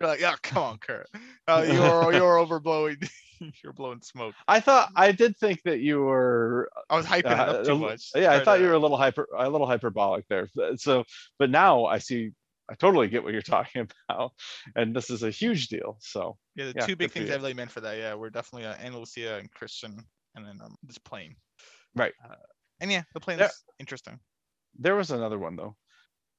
like, 0.00 0.20
yeah, 0.20 0.36
come 0.42 0.62
on, 0.62 0.78
Kurt. 0.78 1.08
Uh, 1.46 1.64
you're 1.66 2.12
you're 2.12 2.36
overblowing. 2.46 3.08
you're 3.64 3.72
blowing 3.72 4.00
smoke. 4.02 4.34
I 4.46 4.60
thought 4.60 4.90
I 4.96 5.12
did 5.12 5.36
think 5.38 5.62
that 5.64 5.80
you 5.80 6.00
were 6.02 6.70
I 6.90 6.96
was 6.96 7.06
hyping 7.06 7.32
it 7.32 7.38
uh, 7.38 7.52
up 7.52 7.64
too 7.64 7.72
a- 7.72 7.78
much. 7.78 8.10
yeah, 8.14 8.32
I 8.32 8.44
thought 8.44 8.56
to- 8.56 8.62
you 8.62 8.68
were 8.68 8.74
a 8.74 8.78
little 8.78 8.96
hyper 8.96 9.26
a 9.36 9.48
little 9.48 9.66
hyperbolic 9.66 10.26
there. 10.28 10.48
So 10.76 11.04
but 11.38 11.50
now 11.50 11.84
I 11.86 11.98
see 11.98 12.30
I 12.70 12.74
totally 12.74 13.08
get 13.08 13.22
what 13.24 13.32
you're 13.32 13.42
talking 13.56 13.88
about. 14.08 14.32
And 14.76 14.94
this 14.94 15.08
is 15.10 15.22
a 15.22 15.30
huge 15.30 15.68
deal. 15.68 15.96
So 16.00 16.36
Yeah, 16.54 16.66
the 16.66 16.72
yeah, 16.76 16.86
two 16.86 16.96
big 16.96 17.10
things. 17.12 17.30
I 17.30 17.34
really 17.36 17.54
meant 17.54 17.70
for 17.70 17.80
that. 17.80 17.96
Yeah, 17.96 18.14
we're 18.14 18.30
definitely 18.30 18.66
uh, 18.66 18.74
Ana 18.74 18.98
Lucia 18.98 19.38
and 19.38 19.50
Christian, 19.50 20.04
and 20.34 20.44
then 20.46 20.58
um, 20.62 20.76
this 20.82 20.98
plane. 20.98 21.36
Right. 21.94 22.12
Uh, 22.24 22.34
and 22.80 22.92
yeah, 22.92 23.02
the 23.14 23.20
plane 23.20 23.40
is 23.40 23.64
interesting. 23.78 24.18
there 24.78 24.94
was 24.96 25.10
another 25.10 25.38
one 25.38 25.56
though. 25.56 25.76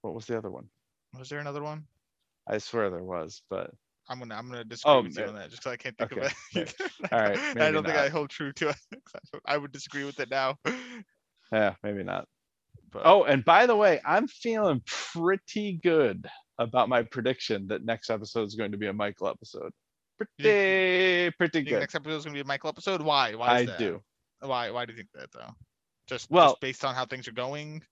What 0.02 0.14
was 0.14 0.26
the 0.26 0.38
other 0.38 0.52
one? 0.52 0.70
Was 1.18 1.30
there 1.30 1.40
another 1.40 1.64
one? 1.64 1.86
I 2.48 2.60
swear 2.60 2.90
there 2.90 3.04
was, 3.04 3.42
but 3.50 3.72
I'm 4.10 4.20
gonna 4.20 4.36
I'm 4.36 4.50
gonna 4.50 4.64
disagree 4.64 4.92
Oh, 4.94 5.02
with 5.04 5.16
you 5.18 5.24
ma- 5.24 5.30
on 5.30 5.36
that 5.36 5.50
just 5.52 5.62
because 5.64 5.74
I 5.74 5.78
can't 5.78 5.98
think 5.98 6.12
okay, 6.14 6.26
of 6.26 6.34
it. 6.56 6.76
All 7.12 7.20
right, 7.22 7.38
I 7.58 7.72
don't 7.72 7.84
think 7.86 7.96
I 7.98 8.10
hold 8.10 8.30
true 8.32 8.52
to 8.54 8.70
it. 8.70 8.76
I 9.46 9.58
would 9.58 9.72
disagree 9.72 10.04
with 10.04 10.20
it 10.20 10.30
now. 10.32 10.58
yeah, 11.52 11.76
maybe 11.84 12.04
not. 12.04 12.26
But 12.92 13.04
Oh, 13.06 13.24
and 13.24 13.46
by 13.46 13.66
the 13.68 13.76
way, 13.76 14.02
I'm 14.04 14.28
feeling 14.28 14.82
pretty 14.86 15.80
good 15.84 16.28
about 16.58 16.90
my 16.90 17.04
prediction 17.04 17.68
that 17.68 17.86
next 17.86 18.10
episode 18.10 18.48
is 18.48 18.56
going 18.56 18.72
to 18.72 18.78
be 18.78 18.88
a 18.88 18.94
Michael 18.94 19.28
episode. 19.28 19.72
Pretty, 20.18 21.32
pretty 21.38 21.62
good. 21.62 21.80
next 21.80 21.96
episode 21.96 22.16
is 22.18 22.26
gonna 22.26 22.34
be 22.34 22.42
a 22.42 22.46
Michael 22.46 22.70
episode. 22.70 23.02
Why? 23.02 23.36
Why 23.36 23.60
is 23.62 23.62
I 23.62 23.72
that? 23.72 23.80
do. 23.80 24.02
Why? 24.42 24.70
Why 24.72 24.86
do 24.86 24.92
you 24.94 24.98
think 24.98 25.10
that 25.14 25.32
though? 25.32 25.54
Just 26.08 26.30
Well- 26.32 26.50
just 26.52 26.62
based 26.62 26.84
on 26.84 26.96
how 26.96 27.06
things 27.06 27.28
are 27.28 27.32
going. 27.34 27.84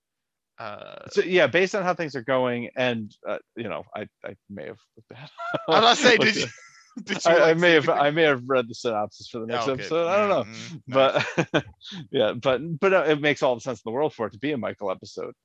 Uh, 0.59 1.07
So 1.11 1.21
yeah, 1.21 1.47
based 1.47 1.75
on 1.75 1.83
how 1.83 1.93
things 1.93 2.15
are 2.15 2.23
going, 2.23 2.69
and 2.75 3.11
uh, 3.27 3.37
you 3.55 3.69
know, 3.69 3.83
I 3.95 4.07
I 4.25 4.35
may 4.49 4.65
have 4.67 4.79
looked 4.97 5.11
at. 5.21 5.29
I'm 5.69 5.83
not 5.83 5.97
saying 5.97 6.19
did 6.21 6.35
you. 6.43 6.45
Did 7.03 7.23
you 7.25 7.31
I, 7.31 7.51
I 7.51 7.53
may 7.53 7.73
have? 7.73 7.87
I 7.89 8.09
may 8.09 8.23
have 8.23 8.41
read 8.47 8.67
the 8.67 8.73
synopsis 8.73 9.29
for 9.29 9.37
the 9.41 9.45
next 9.45 9.67
Oh, 9.67 9.73
okay. 9.73 9.83
episode. 9.83 10.07
I 10.07 10.17
don't 10.17 10.29
know, 10.29 10.43
Mm, 10.45 10.81
nice. 10.87 11.25
but 11.53 11.65
yeah, 12.11 12.33
but 12.33 12.79
but 12.79 12.91
uh, 12.91 13.03
it 13.07 13.21
makes 13.21 13.43
all 13.43 13.53
the 13.53 13.61
sense 13.61 13.77
in 13.79 13.83
the 13.85 13.93
world 13.93 14.15
for 14.15 14.25
it 14.25 14.31
to 14.33 14.39
be 14.39 14.51
a 14.51 14.57
Michael 14.57 14.89
episode. 14.89 15.35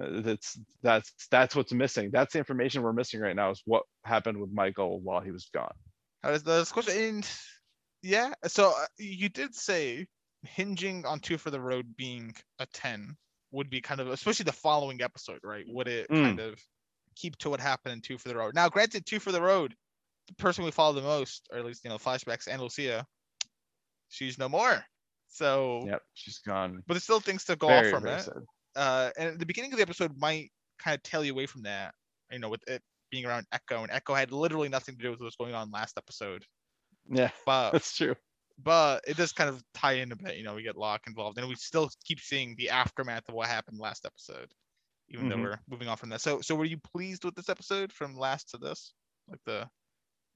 Uh, 0.00 0.20
that's 0.20 0.58
that's 0.82 1.12
that's 1.30 1.54
what's 1.54 1.72
missing. 1.72 2.10
That's 2.12 2.32
the 2.32 2.40
information 2.40 2.82
we're 2.82 2.92
missing 2.92 3.20
right 3.20 3.36
now 3.36 3.50
is 3.52 3.62
what 3.66 3.84
happened 4.04 4.38
with 4.40 4.50
Michael 4.52 5.00
while 5.00 5.20
he 5.20 5.30
was 5.30 5.48
gone. 5.54 5.74
How 6.24 6.30
does 6.32 6.42
the 6.42 6.68
question? 6.72 6.98
And 7.00 7.30
yeah, 8.02 8.32
so 8.48 8.70
uh, 8.70 8.86
you 8.98 9.28
did 9.28 9.54
say 9.54 10.08
hinging 10.42 11.06
on 11.06 11.20
two 11.20 11.38
for 11.38 11.50
the 11.52 11.60
road 11.60 11.94
being 11.96 12.34
a 12.58 12.66
ten 12.66 13.16
would 13.52 13.70
be 13.70 13.80
kind 13.80 14.00
of, 14.00 14.08
especially 14.08 14.44
the 14.44 14.52
following 14.52 15.02
episode, 15.02 15.40
right? 15.42 15.64
Would 15.68 15.88
it 15.88 16.08
Mm. 16.10 16.24
kind 16.24 16.40
of 16.40 16.60
keep 17.16 17.36
to 17.38 17.50
what 17.50 17.60
happened 17.60 17.92
in 17.94 18.00
two 18.00 18.18
for 18.18 18.28
the 18.28 18.36
road? 18.36 18.54
Now, 18.54 18.68
granted, 18.68 19.06
two 19.06 19.18
for 19.20 19.32
the 19.32 19.42
road, 19.42 19.74
the 20.28 20.34
person 20.34 20.64
we 20.64 20.70
follow 20.70 20.92
the 20.94 21.02
most, 21.02 21.48
or 21.52 21.58
at 21.58 21.64
least 21.64 21.84
you 21.84 21.90
know, 21.90 21.98
flashbacks, 21.98 22.46
and 22.48 22.60
Lucia, 22.62 23.06
she's 24.08 24.38
no 24.38 24.48
more. 24.48 24.84
So, 25.28 25.84
Yep, 25.86 26.02
she's 26.14 26.38
gone. 26.38 26.82
but 26.86 26.94
there's 26.94 27.04
still 27.04 27.20
things 27.20 27.44
to 27.44 27.56
go 27.56 27.68
Very, 27.68 27.92
off 27.92 28.00
from 28.00 28.08
it. 28.08 28.22
sad. 28.22 28.42
uh, 28.76 29.10
and 29.16 29.38
the 29.38 29.46
beginning 29.46 29.72
of 29.72 29.76
the 29.76 29.82
episode 29.82 30.16
might 30.16 30.50
kind 30.78 30.94
of 30.94 31.02
tell 31.02 31.24
you 31.24 31.32
away 31.32 31.46
from 31.46 31.62
that, 31.62 31.94
you 32.30 32.38
know, 32.38 32.48
with 32.48 32.62
it 32.68 32.82
being 33.10 33.26
around 33.26 33.46
Eko, 33.52 33.82
and 33.82 33.90
Eko 33.90 34.16
had 34.16 34.30
literally 34.32 34.68
nothing 34.68 34.96
to 34.96 35.02
do 35.02 35.10
with 35.10 35.20
what 35.20 35.26
was 35.26 35.36
going 35.36 35.54
on 35.54 35.70
last 35.70 35.98
episode. 35.98 36.44
Yeah, 37.08 37.30
But 37.46 37.70
that's 37.72 37.96
true. 37.96 38.14
But 38.62 39.02
it 39.06 39.16
does 39.16 39.32
kind 39.32 39.48
of 39.50 39.62
tie 39.74 39.94
in 39.94 40.12
a 40.12 40.16
bit, 40.16 40.36
you 40.36 40.44
know, 40.44 40.54
we 40.54 40.62
get 40.62 40.76
Locke 40.76 41.06
involved, 41.06 41.38
and 41.38 41.48
we 41.48 41.54
still 41.54 41.90
keep 42.04 42.20
seeing 42.20 42.54
the 42.56 42.70
aftermath 42.70 43.28
of 43.28 43.34
what 43.34 43.48
happened 43.48 43.78
last 43.78 44.04
episode, 44.04 44.52
even 45.08 45.26
Mhm. 45.26 45.30
though 45.30 45.36
we're 45.42 45.60
moving 45.68 45.88
on 45.88 45.96
from 45.96 46.10
that. 46.10 46.20
So 46.20 46.40
so 46.40 46.54
were 46.54 46.64
you 46.64 46.78
pleased 46.78 47.24
with 47.24 47.34
this 47.34 47.48
episode 47.48 47.92
from 47.92 48.16
last 48.16 48.50
to 48.50 48.58
this? 48.58 48.92
Like 49.28 49.40
the 49.44 49.68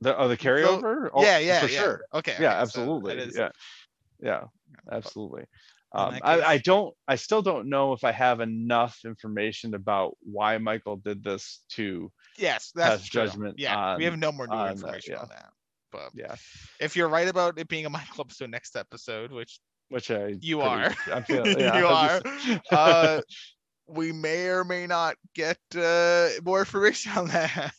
The 0.01 0.17
oh, 0.17 0.29
the 0.29 0.37
carryover? 0.37 1.11
Oh, 1.13 1.23
yeah 1.23 1.39
yeah 1.39 1.61
for 1.61 1.67
yeah. 1.73 1.81
sure. 1.81 2.01
Okay. 2.13 2.37
yeah, 2.41 2.63
okay, 2.63 2.71
so 2.71 2.81
absolutely. 2.83 3.33
yeah, 3.35 3.51
yeah, 4.21 4.45
absolutely. 4.91 5.45
Um, 5.95 6.19
I, 6.23 6.43
I 6.43 6.59
don't. 6.59 6.93
I 7.07 7.15
still 7.15 7.41
don't 7.41 7.69
know 7.69 7.93
if 7.93 8.03
I 8.03 8.11
have 8.11 8.41
enough 8.41 8.99
information 9.05 9.75
about 9.75 10.17
why 10.21 10.59
Michael 10.59 10.97
did 10.97 11.23
this 11.23 11.63
to. 11.77 12.11
Yes, 12.37 12.73
that's 12.75 13.09
judgment 13.09 13.55
Yeah, 13.59 13.97
we 13.97 14.05
have 14.05 14.19
no 14.19 14.33
more 14.33 14.49
new 14.49 14.55
on 14.57 14.67
that, 14.67 14.73
information 14.73 15.13
yeah. 15.13 15.21
on 15.21 15.29
that. 15.29 15.53
But 15.95 16.11
Yeah, 16.15 16.35
if 16.81 16.97
you're 16.97 17.09
right 17.09 17.29
about 17.29 17.59
it 17.59 17.69
being 17.69 17.87
a 17.87 17.91
Michael 17.99 18.23
episode 18.27 18.51
next 18.51 18.75
episode, 18.77 19.31
which 19.31 19.61
which 19.91 20.11
I. 20.11 20.35
You 20.41 20.57
pretty- 20.59 20.69
are. 20.71 20.95
I'm 21.15 21.23
feeling, 21.25 21.59
yeah, 21.61 21.79
You 21.79 21.87
I'm 21.87 22.23
just- 22.45 22.73
uh, 22.73 23.21
we 23.87 24.11
may 24.13 24.47
or 24.49 24.65
may 24.65 24.87
not 24.87 25.15
get 25.35 25.59
uh, 25.77 26.31
more 26.43 26.61
information 26.61 27.13
on 27.17 27.29
that. 27.29 27.73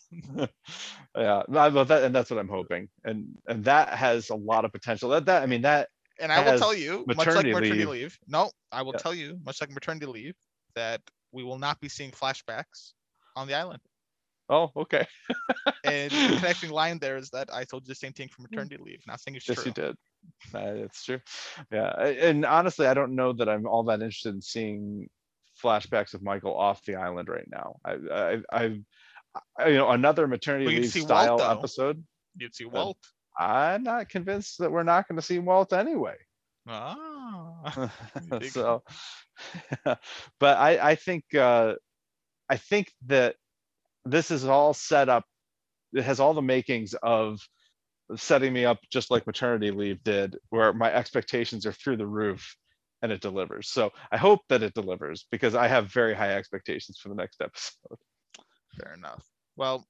yeah, 1.17 1.41
but 1.49 1.83
that 1.85 2.03
and 2.03 2.13
that's 2.15 2.29
what 2.29 2.39
I'm 2.39 2.47
hoping, 2.47 2.87
and 3.03 3.25
and 3.47 3.65
that 3.65 3.89
has 3.89 4.29
a 4.29 4.35
lot 4.35 4.65
of 4.65 4.71
potential. 4.71 5.09
That 5.09 5.25
that 5.25 5.43
I 5.43 5.45
mean 5.47 5.63
that 5.63 5.89
And 6.19 6.31
I 6.31 6.39
will 6.45 6.59
tell 6.59 6.73
you, 6.75 7.03
much 7.07 7.17
like 7.17 7.27
maternity 7.27 7.53
maternity 7.53 7.85
leave- 7.85 7.89
leave. 7.89 8.19
No, 8.27 8.51
I 8.71 8.81
will 8.83 8.93
Yeah. 8.93 8.99
tell 8.99 9.13
you, 9.13 9.39
much 9.43 9.59
like 9.61 9.71
maternity 9.71 10.05
leave, 10.05 10.35
that 10.75 11.01
we 11.33 11.43
will 11.43 11.59
not 11.59 11.79
be 11.81 11.89
seeing 11.89 12.11
flashbacks 12.11 12.93
on 13.35 13.47
the 13.47 13.55
island. 13.55 13.81
Oh 14.49 14.71
okay 14.75 15.07
And 15.83 16.11
the 16.11 16.35
connecting 16.39 16.69
line 16.71 16.99
there 16.99 17.17
is 17.17 17.29
that 17.31 17.49
I 17.53 17.63
told 17.63 17.83
you 17.83 17.89
the 17.91 17.95
same 17.95 18.13
thing 18.13 18.29
for 18.29 18.41
maternity 18.43 18.77
leave. 18.79 19.01
Not 19.07 19.19
saying 19.21 19.35
it's 19.35 19.47
yes 19.47 19.57
true. 19.57 19.65
you 19.67 19.71
did 19.73 19.95
it's 20.55 21.03
true 21.05 21.19
yeah 21.71 21.91
and 22.01 22.45
honestly 22.45 22.87
i 22.87 22.95
don't 22.95 23.13
know 23.13 23.31
that 23.31 23.47
i'm 23.47 23.67
all 23.67 23.83
that 23.83 24.01
interested 24.01 24.33
in 24.33 24.41
seeing 24.41 25.07
flashbacks 25.63 26.15
of 26.15 26.23
michael 26.23 26.57
off 26.57 26.83
the 26.85 26.95
island 26.95 27.29
right 27.29 27.47
now 27.47 27.75
i 27.85 27.93
i 28.51 28.81
i, 29.59 29.67
you 29.67 29.75
know 29.75 29.91
another 29.91 30.27
maternity 30.27 30.65
Well, 30.65 30.75
leave 30.75 30.89
see 30.91 31.01
Walt, 31.01 31.07
style 31.09 31.41
episode 31.41 32.03
You'd 32.37 32.55
see 32.55 32.65
Walt. 32.65 32.97
i'm 33.37 33.83
not 33.83 34.09
convinced 34.09 34.57
that 34.59 34.71
we're 34.71 34.83
not 34.83 35.07
going 35.07 35.17
to 35.17 35.21
see 35.21 35.37
walt 35.39 35.73
anyway 35.73 36.15
Ah. 36.67 37.89
so 38.49 38.81
but 40.39 40.57
i 40.57 40.79
i 40.91 40.95
think 40.95 41.23
uh 41.35 41.75
i 42.49 42.57
think 42.57 42.91
that 43.05 43.35
this 44.05 44.31
is 44.31 44.45
all 44.45 44.73
set 44.73 45.09
up 45.09 45.25
it 45.93 46.03
has 46.03 46.19
all 46.19 46.33
the 46.33 46.41
makings 46.41 46.93
of 47.01 47.39
setting 48.15 48.53
me 48.53 48.65
up 48.65 48.79
just 48.91 49.09
like 49.09 49.25
maternity 49.25 49.71
leave 49.71 50.03
did 50.03 50.37
where 50.49 50.73
my 50.73 50.93
expectations 50.93 51.65
are 51.65 51.71
through 51.71 51.97
the 51.97 52.05
roof 52.05 52.55
and 53.01 53.11
it 53.11 53.21
delivers 53.21 53.69
so 53.69 53.89
i 54.11 54.17
hope 54.17 54.41
that 54.49 54.63
it 54.63 54.73
delivers 54.73 55.25
because 55.31 55.55
i 55.55 55.67
have 55.67 55.91
very 55.91 56.13
high 56.13 56.35
expectations 56.35 56.99
for 57.01 57.09
the 57.09 57.15
next 57.15 57.41
episode 57.41 57.97
Fair 58.79 58.93
enough. 58.93 59.25
Well, 59.55 59.85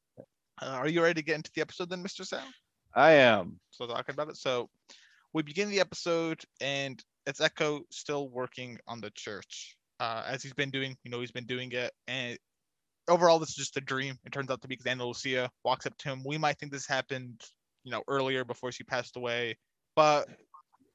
uh, 0.62 0.65
are 0.65 0.88
you 0.88 1.01
ready 1.01 1.22
to 1.22 1.25
get 1.25 1.36
into 1.36 1.51
the 1.55 1.62
episode 1.62 1.89
then, 1.89 2.03
Mr. 2.03 2.25
Sam? 2.25 2.48
i 2.98 3.12
am 3.12 3.60
so 3.72 3.88
talking 3.88 4.13
about 4.13 4.29
it. 4.29 4.38
So 4.38 4.69
we 5.34 5.43
begin 5.43 5.69
the 5.69 5.81
episode 5.81 6.39
and 6.62 7.03
it's 7.25 7.41
Echo 7.41 7.81
still 7.91 8.29
working 8.29 8.77
on 8.88 9.01
the 9.01 9.12
church. 9.12 9.75
Uh, 10.00 10.24
as 10.27 10.43
he's 10.43 10.53
been 10.53 10.69
doing, 10.69 10.95
you 11.03 11.12
know, 11.12 11.19
he's 11.19 11.31
been 11.31 11.45
doing 11.45 11.72
it. 11.72 11.91
And 12.07 12.38
overall, 13.07 13.39
this 13.39 13.50
is 13.50 13.55
just 13.55 13.77
a 13.77 13.81
dream. 13.81 14.17
It 14.25 14.31
turns 14.31 14.50
out 14.50 14.62
to 14.62 14.67
be 14.67 14.75
because 14.75 14.89
Ana 14.89 15.05
Lucia 15.05 15.50
walks 15.63 15.85
up 15.85 15.97
to 15.97 16.09
him. 16.09 16.24
We 16.25 16.38
might 16.38 16.57
think 16.59 16.71
this 16.71 16.88
happened, 16.88 17.41
you 17.83 17.91
know, 17.91 18.03
earlier 18.07 18.43
before 18.43 18.71
she 18.71 18.83
passed 18.83 19.15
away. 19.17 19.57
But 19.95 20.27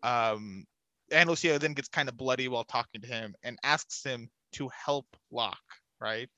um 0.03 0.65
Ana 1.13 1.31
Lucia 1.31 1.59
then 1.59 1.75
gets 1.75 1.89
kind 1.89 2.09
of 2.09 2.17
bloody 2.17 2.49
while 2.49 2.65
talking 2.65 3.01
to 3.01 3.07
him 3.07 3.35
and 3.43 3.59
asks 3.63 4.03
him 4.05 4.31
to 4.53 4.69
help 4.69 5.07
Locke, 5.31 5.59
right? 6.01 6.31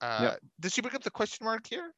Uh 0.00 0.20
Yep. 0.22 0.40
did 0.60 0.72
she 0.72 0.80
bring 0.82 0.94
up 0.94 1.02
the 1.02 1.10
question 1.10 1.44
mark 1.44 1.66
here? 1.66 1.92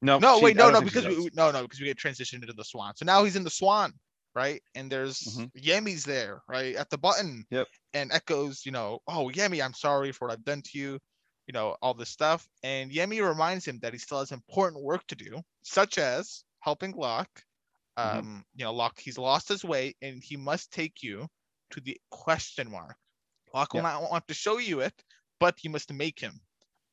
no 0.00 0.18
No, 0.18 0.38
she- 0.38 0.44
wait, 0.44 0.56
no, 0.56 0.70
no, 0.70 0.80
because 0.80 1.06
we, 1.06 1.30
no, 1.34 1.50
no, 1.50 1.62
because 1.62 1.80
we 1.80 1.86
get 1.86 1.98
transitioned 1.98 2.42
into 2.42 2.52
the 2.52 2.64
Swan. 2.64 2.94
So 2.96 3.04
now 3.04 3.24
he's 3.24 3.36
in 3.36 3.44
the 3.44 3.50
Swan, 3.50 3.92
right? 4.34 4.62
And 4.74 4.90
there's 4.90 5.20
Mhm. 5.20 5.52
Yemi's 5.54 6.04
there, 6.04 6.42
right, 6.48 6.74
at 6.76 6.90
the 6.90 6.98
button. 6.98 7.44
Yep. 7.50 7.68
And 7.94 8.10
Eko's, 8.12 8.64
you 8.66 8.72
know, 8.72 9.00
oh 9.06 9.30
Yemi, 9.32 9.64
I'm 9.64 9.74
sorry 9.74 10.12
for 10.12 10.26
what 10.28 10.32
I've 10.32 10.44
done 10.44 10.62
to 10.62 10.78
you, 10.78 10.98
you 11.46 11.52
know, 11.52 11.76
all 11.82 11.94
this 11.94 12.08
stuff. 12.10 12.48
And 12.62 12.90
Yemi 12.90 13.26
reminds 13.26 13.66
him 13.66 13.78
that 13.80 13.92
he 13.92 13.98
still 13.98 14.20
has 14.20 14.32
important 14.32 14.82
work 14.82 15.06
to 15.08 15.16
do, 15.16 15.42
such 15.62 15.98
as 15.98 16.44
helping 16.60 16.92
Locke. 16.92 17.44
Mhm. 18.04 18.18
Um, 18.18 18.44
you 18.54 18.64
know, 18.64 18.72
Locke, 18.72 18.98
he's 19.00 19.18
lost 19.18 19.48
his 19.48 19.64
way, 19.64 19.94
and 20.02 20.22
he 20.22 20.36
must 20.36 20.72
take 20.72 21.02
you 21.02 21.28
to 21.70 21.80
the 21.80 22.00
question 22.10 22.70
mark. 22.70 22.96
Locke 23.54 23.74
will 23.74 23.82
not 23.82 24.10
want 24.10 24.26
to 24.28 24.34
show 24.34 24.58
you 24.58 24.80
it, 24.80 24.94
but 25.38 25.62
you 25.64 25.70
must 25.70 25.92
make 25.92 26.18
him. 26.18 26.40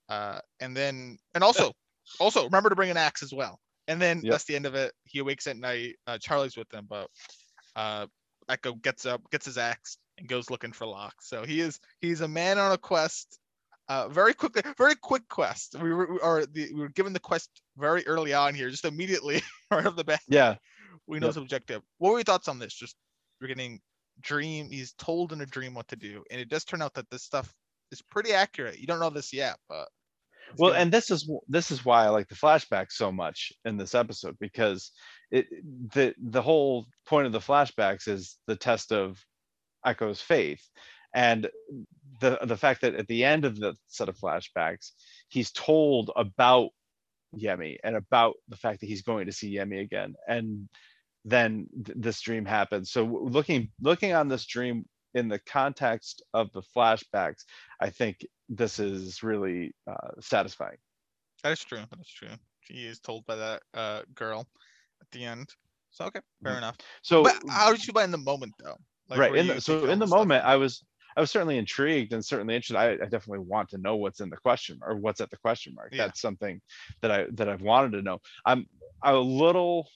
Uh, 0.09 0.41
and 0.59 0.75
then, 0.75 1.17
and 1.35 1.43
also, 1.43 1.71
also 2.19 2.43
remember 2.45 2.69
to 2.69 2.75
bring 2.75 2.89
an 2.91 2.97
axe 2.97 3.23
as 3.23 3.33
well. 3.33 3.59
And 3.87 4.01
then 4.01 4.21
Yep. 4.21 4.31
that's 4.31 4.43
the 4.45 4.55
end 4.55 4.65
of 4.65 4.75
it. 4.75 4.93
He 5.05 5.19
awakes 5.19 5.47
at 5.47 5.57
night. 5.57 5.95
Uh, 6.07 6.17
Charlie's 6.17 6.57
with 6.57 6.69
them, 6.69 6.85
but 6.89 7.09
uh, 7.75 8.07
Eko 8.49 8.81
gets 8.81 9.05
up, 9.05 9.21
gets 9.31 9.45
his 9.45 9.57
axe, 9.57 9.97
and 10.17 10.27
goes 10.27 10.49
looking 10.49 10.73
for 10.73 10.85
Locke. 10.87 11.21
So 11.21 11.45
he 11.45 11.61
is 11.61 11.79
he's 12.01 12.21
a 12.21 12.27
man 12.27 12.57
on 12.59 12.71
a 12.71 12.77
quest. 12.77 13.39
Uh, 13.89 14.07
very 14.07 14.35
quickly, 14.35 14.61
very 14.77 14.93
quick 14.95 15.27
quest. 15.29 15.75
We 15.81 15.91
were 15.91 16.21
or 16.21 16.45
the, 16.45 16.71
we 16.73 16.79
were 16.81 16.89
given 16.89 17.11
the 17.11 17.19
quest 17.19 17.49
very 17.75 18.05
early 18.05 18.33
on 18.33 18.53
here, 18.53 18.69
just 18.69 18.85
immediately 18.85 19.41
right 19.71 19.85
off 19.85 19.95
the 19.95 20.03
bat. 20.03 20.21
yeah 20.27 20.55
We 21.07 21.19
know 21.19 21.27
Yep. 21.27 21.37
objective. 21.37 21.81
What 21.97 22.11
were 22.11 22.19
your 22.19 22.23
thoughts 22.23 22.47
on 22.47 22.59
this? 22.59 22.73
Just 22.73 22.95
we're 23.41 23.47
getting 23.47 23.79
dream. 24.21 24.69
He's 24.69 24.93
told 24.93 25.33
in 25.33 25.41
a 25.41 25.45
dream 25.45 25.73
what 25.73 25.87
to 25.87 25.95
do, 25.95 26.23
and 26.29 26.39
it 26.39 26.49
does 26.49 26.65
turn 26.65 26.83
out 26.83 26.93
that 26.93 27.09
this 27.09 27.23
stuff 27.23 27.51
is 27.91 28.01
pretty 28.03 28.31
accurate. 28.31 28.77
You 28.79 28.85
don't 28.85 28.99
know 28.99 29.09
this 29.09 29.33
yet, 29.33 29.57
but 29.67 29.87
well 30.57 30.69
gonna- 30.71 30.81
and 30.83 30.91
this 30.91 31.09
is 31.09 31.29
this 31.47 31.69
is 31.71 31.83
why 31.85 32.05
i 32.05 32.09
like 32.09 32.27
the 32.27 32.35
flashback 32.35 32.87
so 32.91 33.11
much 33.11 33.51
in 33.65 33.77
this 33.77 33.93
episode 33.93 34.35
because 34.39 34.91
it 35.31 35.45
the 35.93 36.13
the 36.17 36.41
whole 36.41 36.85
point 37.07 37.27
of 37.27 37.31
the 37.33 37.39
flashbacks 37.39 38.07
is 38.07 38.37
the 38.47 38.55
test 38.55 38.91
of 38.91 39.19
eko's 39.85 40.21
faith 40.21 40.61
and 41.13 41.49
the 42.19 42.37
the 42.43 42.57
fact 42.57 42.81
that 42.81 42.95
at 42.95 43.07
the 43.07 43.23
end 43.23 43.45
of 43.45 43.57
the 43.57 43.75
set 43.87 44.09
of 44.09 44.17
flashbacks 44.17 44.91
he's 45.29 45.51
told 45.51 46.11
about 46.15 46.69
yemi 47.35 47.77
and 47.83 47.95
about 47.95 48.35
the 48.47 48.57
fact 48.57 48.79
that 48.79 48.87
he's 48.87 49.01
going 49.03 49.25
to 49.25 49.31
see 49.31 49.55
yemi 49.55 49.81
again 49.81 50.15
and 50.27 50.67
then 51.25 51.67
th- 51.85 51.97
this 51.99 52.21
dream 52.21 52.45
happens 52.45 52.91
so 52.91 53.03
looking 53.05 53.69
looking 53.81 54.13
on 54.13 54.27
this 54.27 54.45
dream 54.45 54.85
in 55.13 55.27
the 55.27 55.39
context 55.39 56.23
of 56.33 56.51
the 56.53 56.61
flashbacks 56.75 57.43
i 57.81 57.89
think 57.89 58.25
this 58.49 58.79
is 58.79 59.21
really 59.23 59.71
uh, 59.89 60.11
satisfying 60.19 60.77
that 61.43 61.53
is 61.53 61.63
true. 61.63 61.79
That 61.89 61.99
is 61.99 62.09
true. 62.09 62.29
He 62.67 62.85
is 62.85 62.99
told 62.99 63.25
by 63.25 63.35
that 63.35 63.61
uh 63.73 64.01
girl 64.13 64.47
at 65.01 65.07
the 65.11 65.23
end. 65.25 65.49
So 65.91 66.05
okay, 66.05 66.19
fair 66.43 66.53
Mhm. 66.53 66.57
enough. 66.57 66.77
so 67.01 67.23
but 67.23 67.41
how 67.49 67.71
did 67.71 67.85
you 67.85 67.93
buy 67.93 68.03
in 68.03 68.11
the 68.11 68.17
moment 68.17 68.53
though? 68.63 68.77
Like, 69.09 69.19
right 69.19 69.35
in 69.35 69.47
the, 69.47 69.61
so 69.61 69.85
in 69.85 69.99
the 69.99 70.07
moment 70.07 70.45
i 70.45 70.55
was 70.55 70.83
i 71.19 71.21
was 71.21 71.31
certainly 71.31 71.57
intrigued 71.57 72.13
and 72.13 72.23
certainly 72.23 72.55
interested. 72.55 72.77
I, 72.77 72.93
I 72.93 73.09
definitely 73.09 73.39
want 73.39 73.69
to 73.71 73.77
know 73.77 73.97
what's 73.97 74.21
in 74.21 74.29
the 74.29 74.37
question 74.37 74.79
or 74.81 74.95
what's 74.95 75.19
at 75.19 75.29
the 75.29 75.37
question 75.37 75.75
mark. 75.75 75.89
Yeah. 75.91 76.05
that's 76.05 76.21
something 76.21 76.61
that 77.01 77.11
i 77.11 77.25
that 77.33 77.49
i've 77.49 77.61
wanted 77.61 77.91
to 77.91 78.01
know. 78.01 78.19
I'm 78.45 78.67
a 79.03 79.15
little 79.17 79.89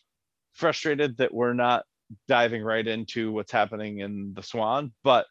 frustrated 0.51 1.17
that 1.17 1.33
we're 1.33 1.53
not 1.53 1.85
diving 2.27 2.61
right 2.61 2.85
into 2.85 3.31
what's 3.31 3.53
happening 3.53 3.99
in 3.99 4.33
the 4.35 4.43
swan 4.43 4.91
but 5.03 5.25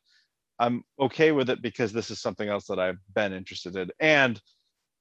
i'm 0.58 0.82
okay 0.99 1.30
with 1.30 1.50
it 1.50 1.62
because 1.62 1.92
this 1.92 2.11
is 2.11 2.20
something 2.20 2.49
else 2.49 2.66
that 2.66 2.80
i've 2.80 2.99
been 3.14 3.34
interested 3.34 3.76
in. 3.76 3.90
And 4.00 4.40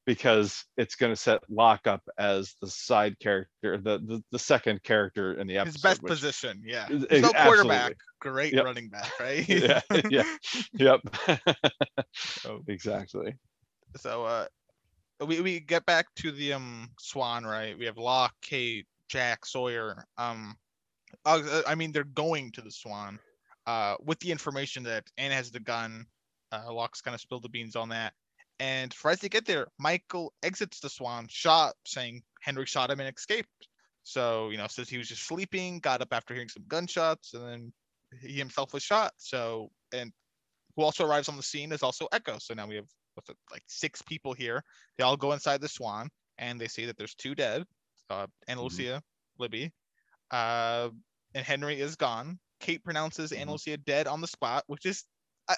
because 0.06 0.66
it's 0.78 0.96
going 0.96 1.12
to 1.12 1.16
set 1.16 1.42
Locke 1.50 1.86
up 1.88 2.02
as 2.18 2.56
the 2.62 2.68
side 2.68 3.18
character, 3.20 3.78
the 3.78 4.00
the, 4.00 4.24
the 4.32 4.40
second 4.40 4.82
character 4.84 5.34
in 5.34 5.48
the 5.48 5.58
episode. 5.58 5.74
his 5.74 5.82
best 5.82 6.04
which- 6.04 6.10
position. 6.12 6.62
Yeah, 6.66 6.88
He's 6.88 7.02
no 7.02 7.32
absolutely. 7.36 7.44
quarterback, 7.44 7.98
great 8.20 8.54
Yep. 8.54 8.66
running 8.66 8.90
back, 8.90 9.12
right? 9.20 9.48
Yeah, 9.50 9.82
yeah. 10.10 10.36
Yep. 10.74 11.02
Oh. 12.46 12.62
exactly. 12.68 13.36
so 13.98 14.26
uh 14.26 14.46
we, 15.26 15.40
we 15.42 15.60
get 15.60 15.86
back 15.86 16.08
to 16.16 16.32
the 16.32 16.54
um 16.54 16.90
swan 17.00 17.44
right 17.46 17.78
we 17.78 17.86
have 17.86 17.98
locke 17.98 18.34
kate 18.42 18.86
jack 19.08 19.46
sawyer 19.46 20.06
um 20.18 20.56
uh, 21.26 21.62
i 21.68 21.76
mean 21.76 21.92
they're 21.92 22.04
going 22.04 22.52
to 22.54 22.62
the 22.62 22.72
swan 22.72 23.20
uh 23.68 23.96
with 24.04 24.20
the 24.20 24.32
information 24.32 24.82
that 24.84 25.04
ana 25.18 25.36
has 25.36 25.52
the 25.52 25.60
gun 25.60 26.06
uh 26.52 26.72
locke's 26.74 27.02
kind 27.02 27.14
of 27.14 27.22
spilled 27.22 27.44
the 27.44 27.50
beans 27.50 27.76
on 27.76 27.90
that 27.90 28.14
and 28.62 28.94
for 28.94 29.12
as 29.12 29.20
they 29.20 29.30
get 29.30 29.46
there 29.46 29.68
michael 29.80 30.34
exits 30.44 30.80
the 30.80 30.90
swan 30.90 31.28
shot 31.30 31.74
saying 31.86 32.22
henry 32.42 32.66
shot 32.66 32.90
him 32.90 33.00
and 33.00 33.14
escaped 33.16 33.68
so 34.04 34.50
you 34.50 34.58
know 34.58 34.68
says 34.68 34.90
he 34.90 34.98
was 34.98 35.08
just 35.08 35.26
sleeping 35.26 35.80
got 35.80 36.02
up 36.02 36.14
after 36.14 36.34
hearing 36.34 36.50
some 36.50 36.64
gunshots 36.68 37.34
and 37.34 37.48
then 37.48 37.74
he 38.22 38.34
himself 38.34 38.74
was 38.74 38.84
shot 38.84 39.12
so 39.18 39.70
and 39.94 40.12
who 40.76 40.84
also 40.84 41.06
arrives 41.06 41.28
on 41.28 41.38
the 41.38 41.44
scene 41.44 41.72
is 41.72 41.84
also 41.84 42.08
eko 42.14 42.42
so 42.42 42.54
now 42.54 42.68
we 42.68 42.76
have 42.76 42.88
what's 43.16 43.30
it, 43.30 43.38
like 43.52 43.64
six 43.68 44.02
people 44.02 44.34
here. 44.34 44.64
They 44.98 45.04
all 45.04 45.18
go 45.18 45.34
inside 45.34 45.62
the 45.62 45.68
Swan 45.68 46.10
and 46.38 46.60
they 46.60 46.68
see 46.68 46.86
that 46.86 46.98
there's 46.98 47.16
two 47.16 47.36
dead, 47.36 47.66
uh, 48.10 48.28
Ana 48.48 48.62
Mhm. 48.62 48.64
Lucia, 48.64 49.04
Libby, 49.38 49.72
uh, 50.32 50.90
and 51.34 51.46
Henry 51.46 51.80
is 51.80 51.96
gone. 51.96 52.40
Kate 52.60 52.84
pronounces 52.84 53.32
Ana 53.32 53.52
Mhm. 53.52 53.54
Lucia 53.54 53.78
dead 53.78 54.08
on 54.08 54.22
the 54.22 54.28
spot, 54.28 54.64
which 54.68 54.86
is, 54.86 55.06
I, 55.48 55.56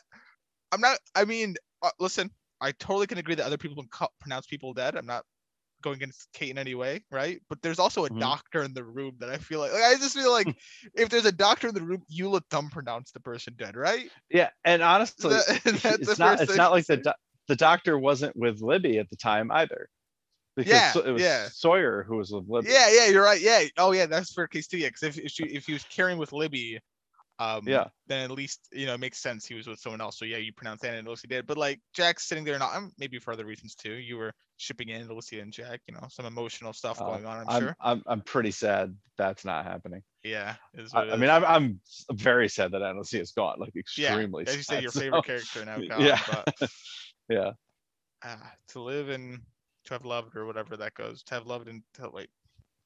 I'm 0.71 0.81
not. 0.81 0.99
I 1.15 1.25
mean, 1.25 1.55
uh, 1.81 1.91
listen, 1.99 2.31
I 2.63 2.71
totally 2.71 3.07
can 3.07 3.17
agree 3.17 3.35
that 3.35 3.45
other 3.45 3.57
people 3.57 3.83
can 3.83 4.07
pronounce 4.19 4.47
people 4.47 4.73
dead. 4.73 4.95
I'm 4.95 5.05
not 5.05 5.25
going 5.81 5.97
against 5.97 6.29
Kate 6.33 6.49
in 6.49 6.57
any 6.57 6.75
way, 6.75 7.03
right? 7.11 7.41
But 7.49 7.61
there's 7.61 7.77
also 7.79 8.05
a 8.05 8.09
Mhm. 8.09 8.19
doctor 8.19 8.63
in 8.63 8.73
the 8.73 8.83
room 8.83 9.17
that 9.19 9.29
I 9.29 9.37
feel 9.37 9.59
like, 9.59 9.73
like 9.73 9.83
I 9.83 9.95
just 9.95 10.15
feel 10.15 10.31
like 10.31 10.47
if 10.95 11.09
there's 11.09 11.25
a 11.25 11.31
doctor 11.31 11.67
in 11.67 11.75
the 11.75 11.81
room, 11.81 12.03
you 12.07 12.29
let 12.29 12.49
them 12.49 12.69
pronounce 12.69 13.11
the 13.11 13.19
person 13.19 13.53
dead, 13.57 13.75
right? 13.75 14.09
Yeah, 14.29 14.49
and 14.63 14.81
honestly, 14.81 15.31
That- 15.65 15.99
it's 16.01 16.17
not. 16.19 16.39
It's 16.41 16.57
not 16.57 16.71
like 16.71 16.87
the 16.87 16.97
do- 16.97 17.11
the 17.47 17.55
doctor 17.57 17.99
wasn't 17.99 18.35
with 18.37 18.61
Libby 18.61 18.97
at 18.99 19.09
the 19.09 19.17
time 19.17 19.51
either, 19.51 19.89
because 20.55 20.95
Yeah, 20.95 21.01
it 21.05 21.11
was 21.11 21.21
yeah. 21.21 21.49
Sawyer 21.49 22.03
who 22.03 22.15
was 22.15 22.31
with 22.31 22.47
Libby. 22.47 22.69
Yeah, 22.69 22.89
yeah, 22.89 23.07
you're 23.07 23.23
right. 23.23 23.41
Yeah. 23.41 23.63
Oh, 23.77 23.91
yeah, 23.91 24.05
that's 24.05 24.31
for 24.31 24.47
case 24.47 24.67
too. 24.67 24.77
Yeah, 24.77 24.87
because 24.87 25.03
if 25.03 25.17
if, 25.17 25.31
she, 25.31 25.43
if 25.43 25.65
he 25.65 25.73
was 25.73 25.83
carrying 25.83 26.17
with 26.17 26.31
Libby, 26.31 26.79
um, 27.39 27.67
Yeah. 27.67 27.85
then 28.07 28.23
at 28.23 28.31
least 28.31 28.67
you 28.71 28.85
know 28.85 28.93
it 28.93 28.99
makes 28.99 29.17
sense 29.19 29.45
he 29.45 29.55
was 29.55 29.67
with 29.67 29.79
someone 29.79 30.01
else. 30.01 30.17
So 30.19 30.25
yeah, 30.25 30.37
you 30.37 30.53
pronounce 30.53 30.81
that 30.81 30.93
and 30.93 31.07
Lucy 31.07 31.27
did. 31.27 31.47
But 31.47 31.57
like 31.57 31.79
Jack's 31.93 32.25
sitting 32.27 32.43
there, 32.43 32.59
not 32.59 32.75
um, 32.75 32.91
maybe 32.97 33.17
for 33.19 33.33
other 33.33 33.45
reasons 33.45 33.75
too. 33.75 33.93
You 33.93 34.17
were 34.17 34.33
shipping 34.57 34.89
in 34.89 35.07
Lucy 35.07 35.39
and 35.39 35.51
Jack. 35.51 35.81
You 35.87 35.95
know, 35.95 36.07
some 36.09 36.25
emotional 36.25 36.73
stuff 36.73 37.01
Uh, 37.01 37.05
going 37.05 37.25
on. 37.25 37.39
I'm, 37.41 37.49
I'm, 37.49 37.61
sure. 37.61 37.75
I'm 37.81 38.03
I'm 38.05 38.21
pretty 38.21 38.51
sad 38.51 38.95
that's 39.17 39.45
not 39.45 39.65
happening. 39.65 40.03
Yeah. 40.23 40.55
is 40.73 40.93
I, 40.93 41.01
I 41.09 41.15
mean. 41.17 41.29
I'm 41.29 41.43
I'm 41.45 41.79
very 42.11 42.47
sad 42.49 42.71
that 42.71 42.81
Ana 42.81 42.99
Lucia 42.99 43.19
is 43.19 43.31
gone. 43.31 43.59
Like 43.59 43.75
extremely. 43.75 44.43
yeah. 44.45 44.49
As 44.51 44.57
you 44.57 44.63
said, 44.63 44.83
your 44.83 44.91
so- 44.91 44.99
favorite 44.99 45.25
character 45.25 45.65
now. 45.65 45.77
Gone, 45.89 46.01
Yeah. 46.01 46.19
But 46.27 46.69
yeah. 47.29 47.51
ah, 48.23 48.51
to 48.69 48.79
live 48.81 49.09
and 49.09 49.39
to 49.85 49.93
have 49.95 50.05
loved 50.05 50.35
or 50.37 50.45
whatever 50.45 50.77
that 50.77 50.93
goes. 50.93 51.23
To 51.23 51.33
have 51.35 51.47
loved 51.47 51.67
and 51.67 51.81
to 51.95 52.09
wait. 52.09 52.29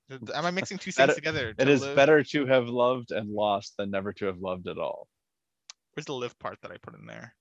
Am 0.10 0.46
I 0.46 0.52
mixing 0.52 0.78
two 0.78 0.92
things 0.92 1.16
together? 1.16 1.54
It 1.58 1.68
is 1.68 1.82
live- 1.82 1.96
better 1.96 2.24
to 2.24 2.46
have 2.46 2.68
loved 2.68 3.12
and 3.12 3.30
lost 3.30 3.76
than 3.78 3.92
never 3.92 4.14
to 4.14 4.26
have 4.26 4.40
loved 4.40 4.68
at 4.68 4.78
all. 4.78 5.08
Where's 5.94 6.06
the 6.06 6.14
live 6.14 6.38
part 6.40 6.60
that 6.62 6.72
I 6.72 6.78
put 6.78 6.96
in 6.96 7.06
there? 7.06 7.36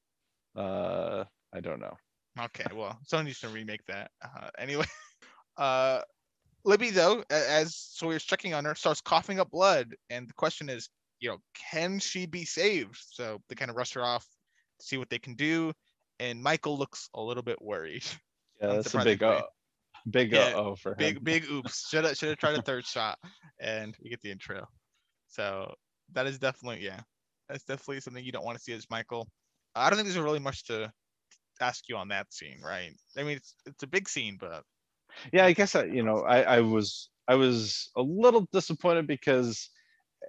Uh, 0.56 1.24
I 1.52 1.60
don't 1.60 1.80
know. 1.80 1.96
Okay, 2.38 2.64
well, 2.74 2.98
someone 3.06 3.26
needs 3.26 3.40
to 3.40 3.48
remake 3.48 3.84
that. 3.86 4.10
Uh, 4.22 4.48
anyway, 4.58 4.84
uh, 5.56 6.00
Libby 6.64 6.90
though, 6.90 7.24
as 7.30 7.76
Sawyer's 7.76 8.24
checking 8.24 8.54
on 8.54 8.64
her, 8.64 8.74
starts 8.74 9.00
coughing 9.00 9.40
up 9.40 9.50
blood, 9.50 9.94
and 10.10 10.28
the 10.28 10.34
question 10.34 10.68
is, 10.68 10.88
you 11.20 11.30
know, 11.30 11.38
can 11.70 11.98
she 11.98 12.26
be 12.26 12.44
saved? 12.44 12.98
So 13.10 13.40
they 13.48 13.54
kind 13.54 13.70
of 13.70 13.76
rush 13.76 13.94
her 13.94 14.02
off, 14.02 14.26
to 14.80 14.86
see 14.86 14.96
what 14.96 15.08
they 15.08 15.18
can 15.18 15.34
do, 15.34 15.72
and 16.18 16.42
Michael 16.42 16.76
looks 16.76 17.08
a 17.14 17.22
little 17.22 17.42
bit 17.42 17.60
worried. 17.60 18.04
Yeah, 18.58 18.68
that's 18.68 18.94
a 18.94 19.04
big 19.04 19.20
Unsurprisingly. 19.20 19.42
Uh, 20.06 20.10
big 20.10 20.32
Yeah, 20.32 20.52
uh 20.54 20.56
oh 20.56 20.76
for 20.76 20.92
him. 20.92 20.98
Big, 20.98 21.24
big 21.24 21.50
oops. 21.50 21.88
Should 21.88 22.04
have, 22.04 22.16
should 22.16 22.30
have 22.30 22.38
tried 22.38 22.56
a 22.56 22.62
third 22.62 22.84
shot, 22.86 23.18
and 23.60 23.96
we 24.02 24.10
get 24.10 24.20
the 24.22 24.30
intro. 24.30 24.66
So 25.28 25.72
that 26.12 26.26
is 26.26 26.38
definitely, 26.38 26.84
yeah, 26.84 27.00
that's 27.48 27.64
definitely 27.64 28.00
something 28.00 28.24
you 28.24 28.32
don't 28.32 28.44
want 28.44 28.56
to 28.56 28.62
see 28.62 28.72
as 28.72 28.86
Michael. 28.90 29.28
I 29.74 29.90
don't 29.90 29.96
think 29.96 30.08
there's 30.08 30.18
really 30.18 30.38
much 30.38 30.64
to 30.66 30.92
ask 31.60 31.88
you 31.88 31.96
on 31.96 32.08
that 32.08 32.32
scene, 32.32 32.60
right? 32.64 32.92
I 33.18 33.22
mean, 33.22 33.36
it's 33.36 33.54
it's 33.66 33.82
a 33.82 33.88
big 33.88 34.08
scene, 34.08 34.36
but 34.40 34.62
yeah 35.32 35.44
i 35.44 35.52
guess 35.52 35.74
i 35.74 35.84
you 35.84 36.02
know 36.02 36.20
I, 36.20 36.42
I 36.42 36.60
was 36.60 37.10
i 37.28 37.34
was 37.34 37.90
a 37.96 38.02
little 38.02 38.46
disappointed 38.52 39.06
because 39.06 39.70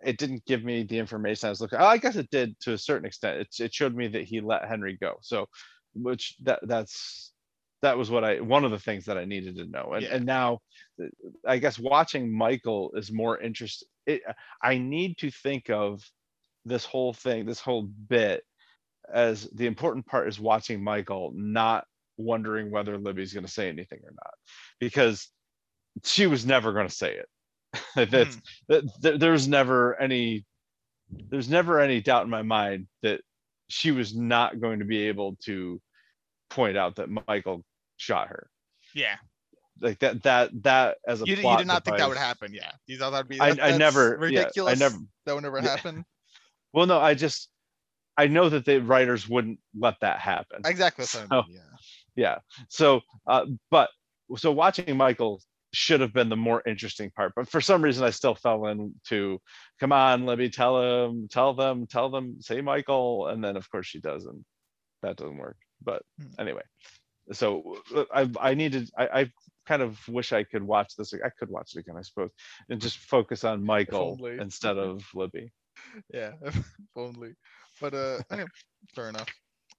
it 0.05 0.17
didn't 0.17 0.45
give 0.45 0.63
me 0.63 0.83
the 0.83 0.97
information 0.97 1.47
i 1.47 1.49
was 1.49 1.61
looking 1.61 1.79
i 1.79 1.97
guess 1.97 2.15
it 2.15 2.29
did 2.29 2.59
to 2.61 2.73
a 2.73 2.77
certain 2.77 3.05
extent 3.05 3.39
it, 3.39 3.47
it 3.59 3.73
showed 3.73 3.95
me 3.95 4.07
that 4.09 4.23
he 4.23 4.41
let 4.41 4.67
henry 4.67 4.97
go 4.99 5.15
so 5.21 5.47
which 5.93 6.35
that 6.43 6.59
that's 6.63 7.33
that 7.81 7.97
was 7.97 8.09
what 8.09 8.23
i 8.23 8.39
one 8.39 8.65
of 8.65 8.71
the 8.71 8.79
things 8.79 9.05
that 9.05 9.17
i 9.17 9.25
needed 9.25 9.55
to 9.57 9.65
know. 9.65 9.93
And 9.93 10.05
Yeah. 10.05 10.15
and 10.15 10.25
now 10.25 10.59
uh, 11.01 11.07
i 11.45 11.57
guess 11.57 11.77
watching 11.79 12.35
michael 12.35 12.91
is 12.95 13.11
more 13.11 13.39
interesting 13.39 13.87
it, 14.05 14.21
i 14.61 14.77
need 14.77 15.17
to 15.19 15.31
think 15.31 15.69
of 15.69 16.03
this 16.65 16.85
whole 16.85 17.13
thing 17.13 17.45
this 17.45 17.59
whole 17.59 17.83
bit 17.83 18.43
as 19.13 19.43
the 19.53 19.67
important 19.67 20.05
part 20.05 20.27
is 20.27 20.39
watching 20.39 20.83
michael 20.83 21.31
not 21.35 21.85
wondering 22.17 22.71
whether 22.71 22.97
libby's 22.97 23.33
going 23.33 23.45
to 23.45 23.51
say 23.51 23.69
anything 23.69 23.99
or 24.03 24.11
not 24.11 24.33
because 24.79 25.29
she 26.03 26.27
was 26.27 26.45
never 26.45 26.73
going 26.73 26.87
to 26.87 26.93
say 26.93 27.15
it. 27.15 27.29
That's 28.11 28.35
hmm, 28.35 28.39
that, 28.69 28.83
th- 29.01 29.19
there's 29.19 29.47
never 29.47 29.99
any 29.99 30.45
there's 31.29 31.49
never 31.49 31.79
any 31.79 32.01
doubt 32.01 32.23
in 32.23 32.29
my 32.29 32.41
mind 32.41 32.87
that 33.01 33.21
she 33.69 33.91
was 33.91 34.15
not 34.15 34.59
going 34.59 34.79
to 34.79 34.85
be 34.85 35.07
able 35.07 35.37
to 35.45 35.81
point 36.49 36.77
out 36.77 36.95
that 36.95 37.09
michael 37.27 37.63
shot 37.97 38.27
her 38.29 38.49
yeah, 38.93 39.15
like 39.81 39.99
that 39.99 40.23
that 40.23 40.49
that 40.63 40.97
as 41.07 41.21
a 41.21 41.25
you, 41.25 41.35
d- 41.35 41.47
you 41.47 41.57
did 41.57 41.67
not 41.67 41.83
think 41.83 41.97
that 41.97 42.07
would 42.07 42.17
happen. 42.17 42.53
Yeah, 42.53 42.71
you 42.87 42.97
thought 42.97 43.11
that'd 43.11 43.27
be. 43.27 43.39
I- 43.39 43.51
that- 43.53 43.61
I 43.61 43.67
that's 43.71 43.79
never- 43.79 44.29
yeah, 44.29 44.49
I 44.65 44.73
never- 44.75 44.97
That 45.25 45.35
would 45.35 45.43
never 45.43 45.59
Yeah. 45.59 45.69
happen. 45.75 46.05
well 46.73 46.85
no 46.85 46.99
i 46.99 47.13
just 47.13 47.49
i 48.17 48.27
know 48.27 48.49
that 48.49 48.65
the 48.65 48.79
writers 48.79 49.27
wouldn't 49.27 49.59
let 49.77 49.95
that 50.01 50.19
happen 50.19 50.61
Exactly. 50.65 51.05
What 51.05 51.27
I 51.31 51.35
mean, 51.47 51.55
yeah. 51.55 51.59
yeah 52.15 52.37
so 52.69 53.01
uh 53.27 53.45
but 53.69 53.89
so 54.37 54.51
watching 54.51 54.97
michael 54.97 55.41
should 55.73 56.01
have 56.01 56.13
been 56.13 56.29
the 56.29 56.35
more 56.37 56.61
interesting 56.65 57.11
part 57.11 57.33
but 57.35 57.47
for 57.47 57.61
some 57.61 57.81
reason 57.83 58.03
i 58.03 58.09
still 58.09 58.35
fell 58.35 58.65
into 58.67 59.39
come 59.79 59.91
on 59.91 60.25
let 60.25 60.37
me 60.39 60.49
tell 60.49 60.81
him 60.81 61.27
tell 61.29 61.53
them 61.53 61.85
tell 61.87 62.09
them 62.09 62.37
say 62.39 62.61
michael 62.61 63.27
and 63.27 63.43
then 63.43 63.55
of 63.57 63.69
course 63.69 63.85
she 63.87 63.99
doesn't. 63.99 64.43
that 65.03 65.17
doesn't 65.17 65.37
work 65.37 65.57
but 65.83 66.01
Hmm. 66.19 66.39
anyway 66.39 66.63
so 67.31 67.77
i 68.13 68.29
i 68.39 68.53
needed 68.53 68.89
i 68.97 69.07
i 69.21 69.31
kind 69.67 69.81
of 69.81 69.99
wish 70.07 70.31
I 70.31 70.43
could 70.43 70.63
watch 70.63 70.95
this. 70.95 71.13
I 71.13 71.29
could 71.37 71.49
watch 71.49 71.75
it 71.75 71.79
again, 71.79 71.97
I 71.97 72.01
suppose, 72.01 72.31
and 72.69 72.81
just 72.81 72.97
focus 72.99 73.43
on 73.43 73.63
Michael 73.63 74.17
instead 74.39 74.77
of 74.77 75.03
Libby. 75.13 75.51
Yeah, 76.11 76.31
only. 76.95 77.35
But 77.79 77.93
uh, 77.93 78.17
eh, 78.31 78.45
fair 78.95 79.09
enough. 79.09 79.27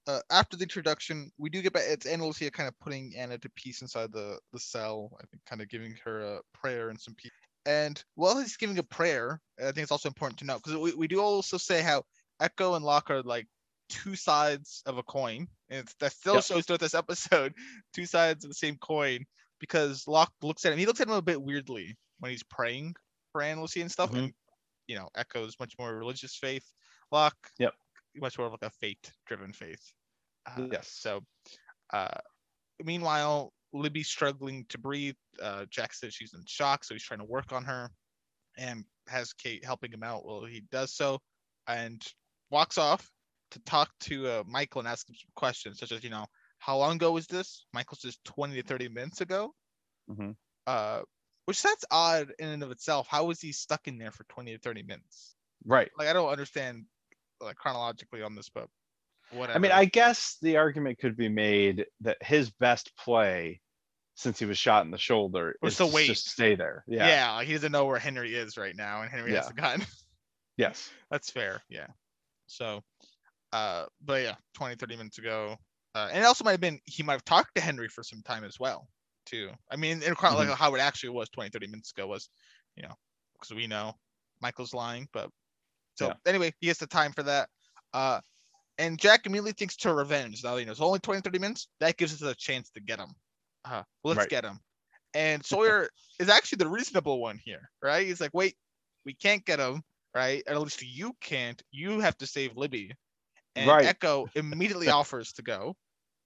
Uh, 0.07 0.21
after 0.31 0.57
the 0.57 0.63
introduction, 0.63 1.31
we 1.39 1.51
do 1.51 1.61
get 1.61 1.73
back. 1.73 1.83
It's 1.89 2.07
Ana 2.07 2.25
Lucia 2.25 2.53
kind 2.53 2.69
of 2.69 2.79
putting 2.79 3.13
Ana 3.17 3.37
to 3.39 3.51
peace 3.57 3.83
inside 3.83 4.13
the 4.13 4.39
the 4.53 4.61
cell. 4.61 5.11
I 5.21 5.27
think 5.27 5.43
kind 5.45 5.61
of 5.61 5.69
giving 5.69 5.97
her 6.05 6.21
a 6.21 6.41
prayer 6.55 6.91
and 6.91 7.01
some 7.01 7.17
peace. 7.17 7.33
And 7.67 8.03
while 8.15 8.39
he's 8.39 8.57
giving 8.57 8.79
a 8.79 8.85
prayer, 8.85 9.41
I 9.59 9.65
think 9.73 9.79
it's 9.79 9.91
also 9.91 10.09
important 10.09 10.39
to 10.39 10.47
note 10.47 10.63
because 10.63 10.79
we, 10.79 10.95
we 10.95 11.09
do 11.09 11.21
also 11.21 11.59
say 11.59 11.83
how 11.83 12.05
Eko 12.41 12.77
and 12.77 12.85
Locke 12.85 13.11
are 13.11 13.23
like 13.23 13.49
two 13.89 14.15
sides 14.15 14.83
of 14.87 14.99
a 14.99 15.03
coin, 15.03 15.49
and 15.71 15.81
it's, 15.81 15.95
that 16.01 16.13
still 16.13 16.35
Yep. 16.35 16.45
shows 16.45 16.67
throughout 16.67 16.81
this 16.81 16.95
episode 16.95 17.55
two 17.95 18.07
sides 18.07 18.45
of 18.45 18.51
the 18.51 18.55
same 18.55 18.77
coin 18.79 19.25
because 19.61 20.07
Locke 20.07 20.33
looks 20.43 20.65
at 20.65 20.73
him. 20.73 20.79
He 20.79 20.87
looks 20.87 21.01
at 21.01 21.09
him 21.09 21.15
a 21.15 21.23
bit 21.23 21.41
weirdly 21.43 21.97
when 22.21 22.31
he's 22.31 22.43
praying 22.45 22.95
for 23.33 23.43
Lucia 23.57 23.81
and 23.81 23.91
stuff. 23.93 24.11
Mhm. 24.13 24.19
And 24.19 24.33
you 24.87 24.97
know, 24.97 25.09
Eko's 25.17 25.55
much 25.61 25.75
more 25.79 25.95
religious 25.95 26.35
faith. 26.37 26.65
Locke, 27.13 27.51
Yep. 27.59 27.75
much 28.17 28.39
more 28.39 28.47
of 28.47 28.53
like 28.53 28.63
a 28.63 28.71
fate-driven 28.71 29.53
faith. 29.53 29.93
Uh, 30.47 30.67
Yes. 30.73 30.89
So, 30.89 31.21
uh, 31.93 32.17
meanwhile, 32.83 33.53
Libby's 33.75 34.09
struggling 34.09 34.65
to 34.71 34.79
breathe. 34.79 35.17
Uh, 35.43 35.67
Jack 35.67 35.93
says 35.93 36.15
she's 36.15 36.33
in 36.33 36.43
shock, 36.47 36.85
so 36.85 36.95
he's 36.95 37.03
trying 37.05 37.19
to 37.21 37.27
work 37.27 37.53
on 37.53 37.65
her, 37.65 37.91
and 38.57 38.85
has 39.09 39.35
Kate 39.35 39.63
helping 39.65 39.93
him 39.93 40.03
out 40.03 40.25
while 40.25 40.45
he 40.45 40.63
does 40.73 40.95
so, 40.95 41.21
and 41.67 42.03
walks 42.51 42.79
off 42.79 43.11
to 43.51 43.61
talk 43.61 43.91
to 44.01 44.27
uh, 44.27 44.43
Michael 44.47 44.81
and 44.81 44.89
ask 44.89 45.09
him 45.09 45.15
some 45.15 45.31
questions, 45.35 45.79
such 45.79 45.93
as, 45.93 46.05
you 46.05 46.11
know, 46.11 46.27
how 46.59 46.77
long 46.77 46.97
ago 46.97 47.13
was 47.13 47.27
this? 47.27 47.65
Michael 47.73 47.97
says 47.97 48.19
20 48.25 48.61
to 48.61 48.63
30 48.67 48.89
minutes 48.89 49.21
ago. 49.21 49.55
Mhm. 50.11 50.37
Uh, 50.67 51.03
which 51.45 51.63
that's 51.63 51.85
odd 51.91 52.31
in 52.39 52.49
and 52.49 52.63
of 52.63 52.71
itself. 52.71 53.07
How 53.09 53.25
was 53.25 53.41
he 53.41 53.53
stuck 53.53 53.89
in 53.89 53.97
there 53.97 54.11
for 54.11 54.25
20 54.25 54.53
to 54.53 54.59
30 54.59 54.83
minutes? 54.83 55.35
Right. 55.65 55.91
Like, 55.97 56.09
I 56.09 56.13
don't 56.13 56.29
understand 56.29 56.85
like 57.41 57.57
chronologically 57.57 58.23
on 58.23 58.35
this, 58.35 58.51
but 58.51 58.69
whatever. 59.31 59.57
I 59.57 59.61
mean, 59.61 59.73
I 59.73 59.87
guess 59.87 60.37
the 60.43 60.57
argument 60.59 60.99
could 60.99 61.17
be 61.17 61.29
made 61.29 61.87
that 62.03 62.19
his 62.21 62.51
best 62.51 62.95
play 62.97 63.61
since 64.15 64.39
he 64.39 64.47
was 64.47 64.59
shot 64.59 64.85
in 64.85 64.91
the 64.91 64.99
shoulder 64.99 65.57
Was 65.63 65.75
is 65.75 65.79
to 65.79 65.87
wait. 65.87 66.07
just 66.07 66.29
stay 66.29 66.55
there. 66.55 66.85
Yeah. 66.89 67.07
yeah. 67.07 67.33
like, 67.37 67.47
he 67.47 67.55
doesn't 67.55 67.73
know 67.73 67.87
where 67.87 67.99
Henry 67.99 68.35
is 68.35 68.57
right 68.57 68.75
now, 68.77 69.03
and 69.03 69.11
Henry 69.11 69.33
has 69.35 69.49
a 69.49 69.55
gun. 69.55 69.87
Yes. 70.57 70.91
That's 71.11 71.31
fair. 71.31 71.63
Yeah. 71.69 71.87
So, 72.49 72.83
uh, 73.53 73.87
but 74.01 74.23
yeah, 74.23 74.37
20, 74.55 74.77
30 74.77 74.97
minutes 74.97 75.19
ago. 75.19 75.57
Uh, 75.95 76.09
and 76.13 76.19
it 76.23 76.27
also 76.27 76.45
might 76.45 76.53
have 76.53 76.61
been, 76.61 76.81
he 76.85 77.03
might 77.03 77.15
have 77.15 77.25
talked 77.25 77.55
to 77.55 77.61
Henry 77.61 77.89
for 77.89 78.03
some 78.05 78.23
time 78.23 78.45
as 78.45 78.61
well, 78.61 78.89
too. 79.27 79.51
I 79.71 79.77
mean, 79.77 80.03
in 80.03 80.13
of 80.13 80.23
like 80.23 80.49
how 80.51 80.75
it 80.75 80.81
actually 80.81 81.11
was 81.11 81.29
20, 81.31 81.51
30 81.51 81.67
minutes 81.67 81.91
ago 81.93 82.07
was, 82.07 82.29
you 82.77 82.83
know, 82.83 82.95
because 83.35 83.55
we 83.55 83.67
know 83.67 83.95
Michael's 84.41 84.75
lying, 84.75 85.09
but 85.13 85.31
so 85.97 86.09
Yeah. 86.09 86.17
anyway, 86.27 86.53
he 86.61 86.69
has 86.69 86.79
the 86.79 86.87
time 86.87 87.13
for 87.13 87.23
that. 87.25 87.51
Uh, 87.93 88.21
and 88.79 88.99
Jack 88.99 89.27
immediately 89.27 89.53
thinks 89.53 89.77
to 89.79 89.95
revenge. 89.95 90.45
Now, 90.45 90.57
you 90.57 90.67
know, 90.67 90.73
it's 90.73 90.81
only 90.81 91.01
20, 91.01 91.21
30 91.23 91.39
minutes. 91.39 91.69
That 91.81 91.97
gives 91.97 92.15
us 92.15 92.23
a 92.23 92.35
chance 92.35 92.71
to 92.73 92.81
get 92.81 93.01
him. 93.01 93.11
Uh, 93.65 93.83
well, 94.03 94.11
let's 94.13 94.25
Right. 94.25 94.27
get 94.27 94.45
him. 94.45 94.61
And 95.15 95.45
Sawyer 95.47 95.91
is 96.21 96.29
actually 96.29 96.59
the 96.59 96.69
reasonable 96.71 97.21
one 97.21 97.39
here, 97.39 97.71
right? 97.83 98.07
He's 98.07 98.21
like, 98.21 98.35
wait, 98.35 98.57
we 99.05 99.15
can't 99.15 99.45
get 99.45 99.61
him, 99.61 99.83
right? 100.15 100.43
At 100.47 100.61
least 100.61 100.83
you 100.83 101.15
can't. 101.21 101.63
You 101.71 102.01
have 102.01 102.19
to 102.19 102.27
save 102.27 102.57
Libby. 102.57 102.93
And 103.59 103.69
Right. 103.69 103.99
Eko 103.99 104.27
immediately 104.35 104.89
offers 104.89 105.33
to 105.35 105.43
go. 105.43 105.77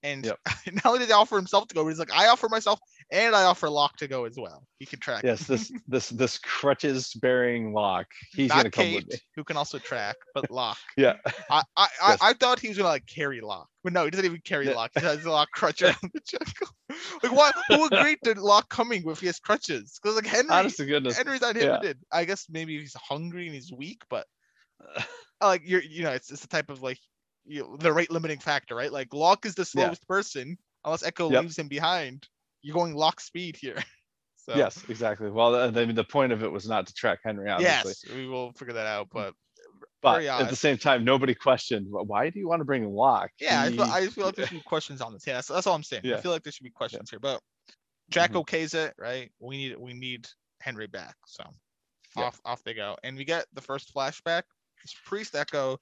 And 0.05 0.25
Yep. 0.25 0.39
not 0.73 0.85
only 0.85 0.99
did 0.99 1.07
he 1.07 1.13
offer 1.13 1.37
himself 1.37 1.69
to 1.69 1.75
go, 1.75 1.83
but 1.83 1.89
he's 1.89 1.97
like, 1.99 2.11
I 2.11 2.27
offer 2.27 2.49
myself 2.49 2.77
and 3.09 3.33
I 3.33 3.43
offer 3.43 3.69
Locke 3.69 3.95
to 3.97 4.07
go 4.09 4.25
as 4.25 4.35
well. 4.37 4.67
He 4.79 4.85
can 4.85 4.99
track. 4.99 5.23
Yes. 5.23 5.47
This 5.47 5.71
this 5.87 6.09
this 6.09 6.37
crutches 6.39 7.13
bearing 7.13 7.71
Locke. 7.71 8.11
He's 8.33 8.49
Not 8.49 8.57
gonna 8.57 8.71
come 8.71 8.83
Kate, 8.85 8.95
with 8.95 9.13
me. 9.13 9.19
who 9.37 9.45
can 9.45 9.55
also 9.55 9.79
track, 9.79 10.17
but 10.33 10.51
Locke. 10.51 10.77
Yeah. 10.97 11.13
I 11.49 11.63
I, 11.77 11.87
I, 12.01 12.09
Yes. 12.09 12.17
I 12.21 12.33
thought 12.33 12.59
he 12.59 12.67
was 12.67 12.77
gonna 12.77 12.89
like 12.89 13.05
carry 13.07 13.39
Locke, 13.39 13.69
but 13.81 13.93
no, 13.93 14.03
he 14.03 14.11
doesn't 14.11 14.25
even 14.25 14.41
carry 14.43 14.67
Yeah. 14.67 14.73
Locke. 14.73 14.91
He 14.93 14.99
has 15.05 15.23
a 15.23 15.31
Locke 15.31 15.51
crutch 15.53 15.81
around 15.81 15.95
the 16.13 16.19
jungle. 16.25 16.75
Like, 17.23 17.31
what? 17.31 17.55
Who 17.69 17.85
agreed 17.85 18.17
to 18.25 18.33
Locke 18.41 18.67
coming 18.69 19.07
if 19.07 19.21
he 19.21 19.27
has 19.27 19.39
crutches? 19.39 19.99
Because 20.03 20.17
like 20.17 20.25
Henry, 20.25 20.51
Honest 20.51 20.77
to 20.77 20.85
goodness. 20.85 21.15
Henry's 21.17 21.39
not 21.39 21.55
yeah. 21.55 21.93
I 22.11 22.25
guess 22.25 22.47
maybe 22.49 22.77
he's 22.77 22.93
hungry 22.95 23.45
and 23.45 23.55
he's 23.55 23.71
weak, 23.71 24.01
but 24.09 24.27
uh, 24.97 25.01
like 25.41 25.61
you're, 25.63 25.81
you 25.81 26.03
know, 26.03 26.11
it's 26.11 26.29
it's 26.29 26.41
the 26.41 26.47
type 26.47 26.69
of 26.69 26.81
like 26.83 26.99
you 27.45 27.61
know, 27.61 27.77
the 27.77 27.91
rate 27.93 28.11
limiting 28.11 28.39
factor, 28.39 28.75
right? 28.75 28.91
Like 28.91 29.13
Locke 29.13 29.45
is 29.45 29.55
the 29.55 29.61
Yeah. 29.61 29.85
slowest 29.85 30.07
person, 30.07 30.57
unless 30.85 31.03
Eko 31.03 31.31
Yep. 31.31 31.41
leaves 31.41 31.57
him 31.59 31.67
behind. 31.67 32.27
You're 32.61 32.73
going 32.75 32.93
Locke 32.95 33.19
speed 33.19 33.57
here. 33.57 33.75
So 34.45 34.57
Yes, 34.57 34.83
exactly. 34.89 35.29
Well, 35.31 35.55
uh, 35.55 35.71
the, 35.71 35.85
the 35.85 36.03
point 36.03 36.33
of 36.33 36.43
it 36.43 36.51
was 36.51 36.67
not 36.67 36.85
to 36.87 36.93
track 36.93 37.19
Henry, 37.23 37.49
obviously. 37.49 37.91
yes, 37.91 38.03
we 38.13 38.27
will 38.27 38.51
figure 38.51 38.73
that 38.73 38.87
out. 38.87 39.07
But 39.09 39.35
but 40.01 40.21
at 40.25 40.49
the 40.49 40.55
same 40.57 40.77
time, 40.77 41.05
nobody 41.05 41.33
questioned 41.33 41.87
why 41.89 42.29
do 42.29 42.39
you 42.39 42.49
want 42.49 42.59
to 42.59 42.65
bring 42.65 42.85
Locke? 42.89 43.31
yeah, 43.39 43.61
I 43.61 43.69
feel, 43.71 43.85
He- 43.85 43.91
I 43.91 44.07
feel 44.07 44.25
like 44.25 44.35
there 44.35 44.45
should 44.47 44.57
be 44.57 44.63
questions 44.63 44.99
on 44.99 45.13
this. 45.13 45.25
Yeah, 45.25 45.35
that's, 45.35 45.47
that's 45.47 45.65
all 45.65 45.75
I'm 45.75 45.81
saying. 45.83 46.01
Yeah. 46.03 46.17
I 46.17 46.21
feel 46.21 46.31
like 46.31 46.43
there 46.43 46.51
should 46.51 46.65
be 46.65 46.71
questions 46.71 47.09
here. 47.09 47.19
But 47.21 47.39
Jack 48.09 48.33
Mhm. 48.33 48.43
okays 48.43 48.73
it, 48.73 48.93
right? 48.97 49.31
We 49.39 49.55
need 49.55 49.77
we 49.77 49.93
need 49.93 50.27
Henry 50.59 50.87
back. 50.87 51.15
So 51.25 51.45
Yeah. 52.17 52.23
off 52.23 52.41
off 52.43 52.61
they 52.65 52.73
go. 52.73 52.97
And 53.01 53.15
we 53.15 53.23
get 53.23 53.45
the 53.53 53.61
first 53.61 53.93
flashback. 53.95 54.43
It's 54.83 54.93
Priest 55.05 55.35
Eko, 55.35 55.77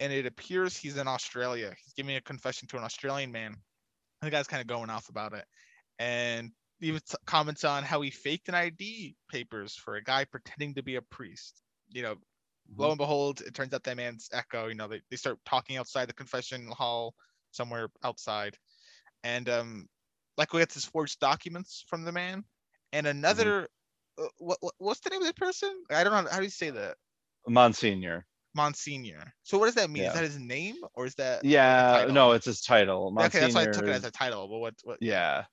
and 0.00 0.12
it 0.12 0.26
appears 0.26 0.76
he's 0.76 0.96
in 0.96 1.08
Australia. 1.08 1.74
He's 1.82 1.94
giving 1.94 2.16
a 2.16 2.20
confession 2.20 2.68
to 2.68 2.76
an 2.76 2.84
Australian 2.84 3.32
man. 3.32 3.52
And 3.52 4.26
the 4.26 4.30
guy's 4.30 4.46
kind 4.46 4.60
of 4.60 4.66
going 4.66 4.90
off 4.90 5.08
about 5.08 5.32
it. 5.32 5.44
And 5.98 6.50
he 6.80 6.88
even 6.88 7.00
comments 7.26 7.64
on 7.64 7.84
how 7.84 8.00
he 8.00 8.10
faked 8.10 8.48
an 8.48 8.54
ID 8.54 9.16
papers 9.30 9.74
for 9.74 9.96
a 9.96 10.02
guy 10.02 10.24
pretending 10.24 10.74
to 10.74 10.82
be 10.82 10.96
a 10.96 11.02
priest. 11.02 11.60
You 11.90 12.02
know, 12.02 12.16
lo 12.76 12.90
and 12.90 12.98
behold, 12.98 13.40
it 13.40 13.54
turns 13.54 13.72
out 13.72 13.84
that 13.84 13.96
man's 13.96 14.28
Eko. 14.30 14.68
You 14.68 14.74
know, 14.74 14.88
they, 14.88 15.00
they 15.10 15.16
start 15.16 15.38
talking 15.44 15.76
outside 15.76 16.08
the 16.08 16.14
confession 16.14 16.66
hall 16.68 17.14
somewhere 17.52 17.88
outside. 18.02 18.56
And 19.22 19.48
um 19.48 19.88
like 20.36 20.52
we 20.52 20.60
get 20.60 20.72
his 20.72 20.84
forged 20.84 21.20
documents 21.20 21.84
from 21.88 22.04
the 22.04 22.12
man. 22.12 22.44
And 22.92 23.06
another 23.06 23.68
uh, 24.18 24.26
what, 24.38 24.58
what 24.60 24.74
what's 24.78 25.00
the 25.00 25.10
name 25.10 25.20
of 25.20 25.26
the 25.28 25.34
person? 25.34 25.70
I 25.90 26.04
don't 26.04 26.12
know 26.24 26.30
how 26.30 26.38
do 26.38 26.44
you 26.44 26.50
say 26.50 26.70
that? 26.70 26.96
Monsignor. 27.46 28.26
Monsignor. 28.54 29.32
So 29.42 29.58
what 29.58 29.66
does 29.66 29.74
that 29.74 29.90
mean? 29.90 30.04
Yeah. 30.04 30.08
Is 30.10 30.14
that 30.14 30.24
his 30.24 30.38
name 30.38 30.76
or 30.94 31.06
is 31.06 31.14
that 31.16 31.44
Yeah, 31.44 32.06
no, 32.10 32.32
it's 32.32 32.46
his 32.46 32.60
title. 32.60 33.14
okay? 33.20 33.40
That's 33.40 33.54
why 33.54 33.62
I 33.62 33.66
took 33.66 33.84
it 33.84 33.90
as 33.90 34.04
a 34.04 34.10
title. 34.10 34.48
But 34.48 34.58
what 34.58 34.74
what? 34.84 34.98
yeah 35.00 35.44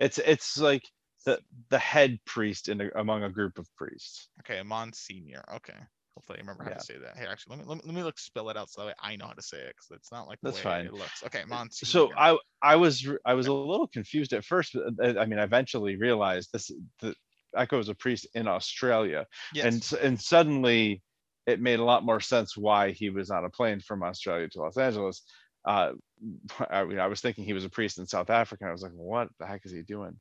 it's 0.00 0.18
it's 0.18 0.58
like 0.58 0.82
the 1.24 1.38
the 1.70 1.78
head 1.78 2.18
priest 2.26 2.68
in 2.68 2.80
a, 2.80 2.88
among 2.96 3.22
a 3.22 3.30
group 3.30 3.58
of 3.58 3.66
priests 3.76 4.28
Okay, 4.40 4.62
Monsignor. 4.62 5.44
Okay. 5.56 5.74
Hopefully 6.16 6.38
I 6.38 6.42
remember 6.42 6.64
how 6.64 6.70
Yeah. 6.70 6.76
to 6.76 6.84
say 6.84 6.98
that. 6.98 7.16
Hey, 7.16 7.26
actually, 7.26 7.56
let 7.56 7.64
me 7.64 7.68
let 7.68 7.76
me, 7.78 7.82
let 7.86 7.94
me 7.94 8.02
look 8.02 8.18
spell 8.18 8.50
it 8.50 8.56
out 8.56 8.68
so 8.68 8.82
that 8.82 8.86
way 8.88 8.94
I 9.00 9.16
know 9.16 9.26
how 9.26 9.32
to 9.32 9.42
say 9.42 9.58
it 9.58 9.68
because 9.68 9.88
it's 9.92 10.12
not 10.12 10.26
like 10.28 10.38
the 10.42 10.50
That's 10.50 10.58
way 10.58 10.70
fine. 10.70 10.86
it 10.86 10.92
looks. 10.92 11.22
Okay, 11.24 11.44
Monsignor. 11.46 11.88
so 11.90 12.10
i 12.16 12.36
i 12.62 12.76
was 12.76 13.08
I 13.24 13.34
was 13.34 13.46
a 13.46 13.52
little 13.52 13.86
confused 13.86 14.32
at 14.34 14.44
first 14.44 14.74
but 14.74 15.16
uh, 15.16 15.20
i 15.20 15.24
mean 15.24 15.38
i 15.38 15.42
eventually 15.44 15.96
realized 15.96 16.50
this 16.52 16.70
the 17.00 17.14
eko 17.56 17.78
is 17.80 17.88
a 17.88 17.94
priest 17.94 18.26
in 18.34 18.46
australia 18.48 19.26
yes. 19.54 19.64
and 19.92 20.00
and 20.02 20.20
suddenly 20.20 21.02
it 21.46 21.60
made 21.60 21.78
a 21.80 21.84
lot 21.84 22.04
more 22.04 22.20
sense 22.20 22.56
why 22.56 22.90
he 22.90 23.10
was 23.10 23.30
on 23.30 23.44
a 23.44 23.50
plane 23.50 23.80
from 23.80 24.02
australia 24.02 24.48
to 24.48 24.60
los 24.60 24.76
angeles 24.76 25.22
uh 25.66 25.92
i 26.70 26.84
mean 26.84 26.98
i 26.98 27.06
was 27.06 27.20
thinking 27.20 27.44
he 27.44 27.52
was 27.52 27.64
a 27.64 27.70
priest 27.70 27.98
in 27.98 28.06
south 28.06 28.30
africa 28.30 28.64
and 28.64 28.70
i 28.70 28.72
was 28.72 28.82
like 28.82 28.92
what 28.94 29.28
the 29.38 29.46
heck 29.46 29.64
is 29.64 29.72
he 29.72 29.82
doing 29.82 30.18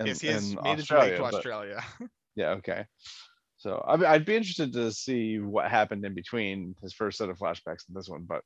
in, 0.00 0.06
yes, 0.06 0.20
he 0.20 0.28
has 0.28 0.52
in 0.52 0.58
made 0.62 0.78
his 0.78 0.90
way 0.90 1.10
to 1.10 1.18
but- 1.22 1.34
Australia. 1.34 1.82
Yeah, 2.36 2.50
okay. 2.52 2.86
So 3.58 3.84
I, 3.86 4.12
I'd 4.12 4.24
be 4.24 4.36
interested 4.36 4.72
to 4.74 4.92
see 4.92 5.40
what 5.40 5.68
happened 5.68 6.04
in 6.04 6.14
between 6.14 6.76
his 6.80 6.94
first 6.94 7.18
set 7.18 7.28
of 7.28 7.38
flashbacks 7.38 7.86
and 7.88 7.96
this 7.96 8.08
one, 8.08 8.22
but 8.26 8.42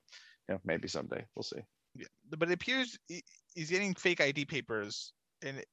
you 0.49 0.55
know, 0.55 0.61
maybe 0.65 0.89
someday 0.89 1.25
we'll 1.37 1.43
see. 1.45 1.61
Yeah, 1.95 2.07
but 2.37 2.49
it 2.49 2.55
appears 2.55 2.99
he's 3.55 3.71
getting 3.71 3.95
fake 3.95 4.23
ID 4.23 4.47
papers, 4.47 5.13
and 5.45 5.59
it, 5.59 5.67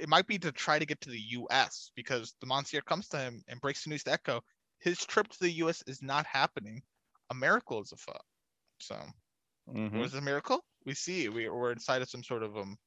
it 0.00 0.08
might 0.08 0.26
be 0.26 0.38
to 0.38 0.50
try 0.50 0.78
to 0.78 0.86
get 0.86 1.00
to 1.02 1.10
the 1.10 1.20
U.S. 1.20 1.92
because 1.94 2.34
the 2.40 2.46
Monsieur 2.46 2.80
comes 2.80 3.08
to 3.08 3.18
him 3.18 3.42
and 3.46 3.60
breaks 3.60 3.84
the 3.84 3.90
news 3.90 4.02
to 4.04 4.18
Eko. 4.18 4.40
His 4.80 5.04
trip 5.06 5.28
to 5.28 5.38
the 5.40 5.50
U.S. 5.52 5.82
is 5.86 6.02
not 6.02 6.26
happening. 6.26 6.82
A 7.30 7.34
miracle 7.34 7.80
is 7.82 7.92
afoot. 7.92 8.22
So, 8.80 9.00
Mhm. 9.66 9.96
what 9.96 10.06
is 10.06 10.14
a 10.14 10.20
miracle? 10.20 10.64
We 10.86 10.94
see 10.94 11.28
we, 11.28 11.48
we're 11.48 11.72
inside 11.72 12.02
of 12.02 12.10
some 12.10 12.22
sort 12.24 12.42
of 12.42 12.56
um. 12.56 12.78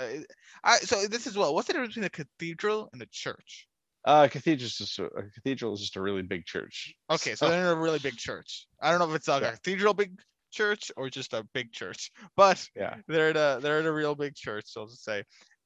Uh, 0.00 0.18
I 0.64 0.78
so 0.78 1.06
this 1.08 1.26
is 1.26 1.36
well. 1.36 1.54
What's 1.54 1.68
the 1.68 1.74
difference 1.74 1.94
between 1.94 2.06
a 2.06 2.10
cathedral 2.10 2.90
and 2.92 3.02
a 3.02 3.06
church? 3.06 3.68
Uh, 4.04 4.26
cathedral 4.28 4.66
is 4.66 4.76
just 4.78 4.98
a, 4.98 5.04
a 5.06 5.30
cathedral 5.30 5.74
is 5.74 5.80
just 5.80 5.96
a 5.96 6.00
really 6.02 6.22
big 6.22 6.44
church. 6.44 6.92
Okay, 7.10 7.34
so 7.34 7.48
they're 7.48 7.60
in 7.60 7.78
a 7.78 7.80
really 7.80 7.98
big 7.98 8.16
church. 8.16 8.66
I 8.80 8.90
don't 8.90 8.98
know 8.98 9.08
if 9.10 9.16
it's 9.16 9.28
like 9.28 9.42
Yeah. 9.42 9.48
a 9.48 9.52
cathedral 9.52 9.94
big 9.94 10.20
church 10.50 10.90
or 10.96 11.08
just 11.08 11.32
a 11.32 11.44
big 11.54 11.72
church, 11.72 12.10
but 12.36 12.68
yeah, 12.74 12.96
they're 13.06 13.30
in 13.30 13.36
a 13.36 13.60
they're 13.60 13.80
in 13.80 13.86
a 13.86 13.92
real 13.92 14.14
big 14.14 14.34
church, 14.34 14.64
so 14.66 14.86
to 14.86 14.92
say. 14.92 15.24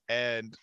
And 0.09 0.55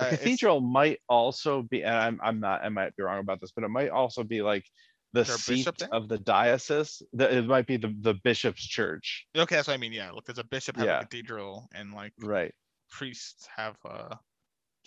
the 0.00 0.04
uh, 0.04 0.08
it's- 0.08 0.18
cathedral 0.18 0.60
might 0.60 0.98
also 1.08 1.62
be, 1.62 1.82
and 1.84 1.94
I'm 1.96 2.20
I'm 2.22 2.40
not, 2.40 2.64
I 2.64 2.68
might 2.68 2.96
be 2.96 3.02
wrong 3.02 3.20
about 3.20 3.40
this, 3.40 3.52
but 3.52 3.64
it 3.64 3.68
might 3.68 3.90
also 3.90 4.24
be 4.24 4.42
like 4.42 4.64
the 5.12 5.22
there 5.24 5.34
a 5.34 5.38
seat 5.38 5.54
bishop 5.56 5.78
there? 5.78 5.88
of 5.92 6.08
the 6.08 6.18
diocese. 6.18 7.02
The, 7.12 7.38
it 7.38 7.46
might 7.46 7.66
be 7.66 7.76
the 7.76 7.94
the 8.00 8.14
bishop's 8.24 8.66
church. 8.66 9.26
okay, 9.36 9.56
that's 9.56 9.68
what 9.68 9.74
I 9.74 9.78
mean. 9.78 9.92
Yeah, 9.92 10.10
look, 10.12 10.24
there's 10.26 10.38
a 10.38 10.44
bishop 10.44 10.76
have 10.76 10.86
Yeah. 10.86 10.98
a 11.00 11.04
cathedral, 11.04 11.68
and 11.74 11.92
like 11.92 12.12
Right. 12.18 12.54
priests 12.90 13.48
have 13.56 13.76
a 13.84 14.18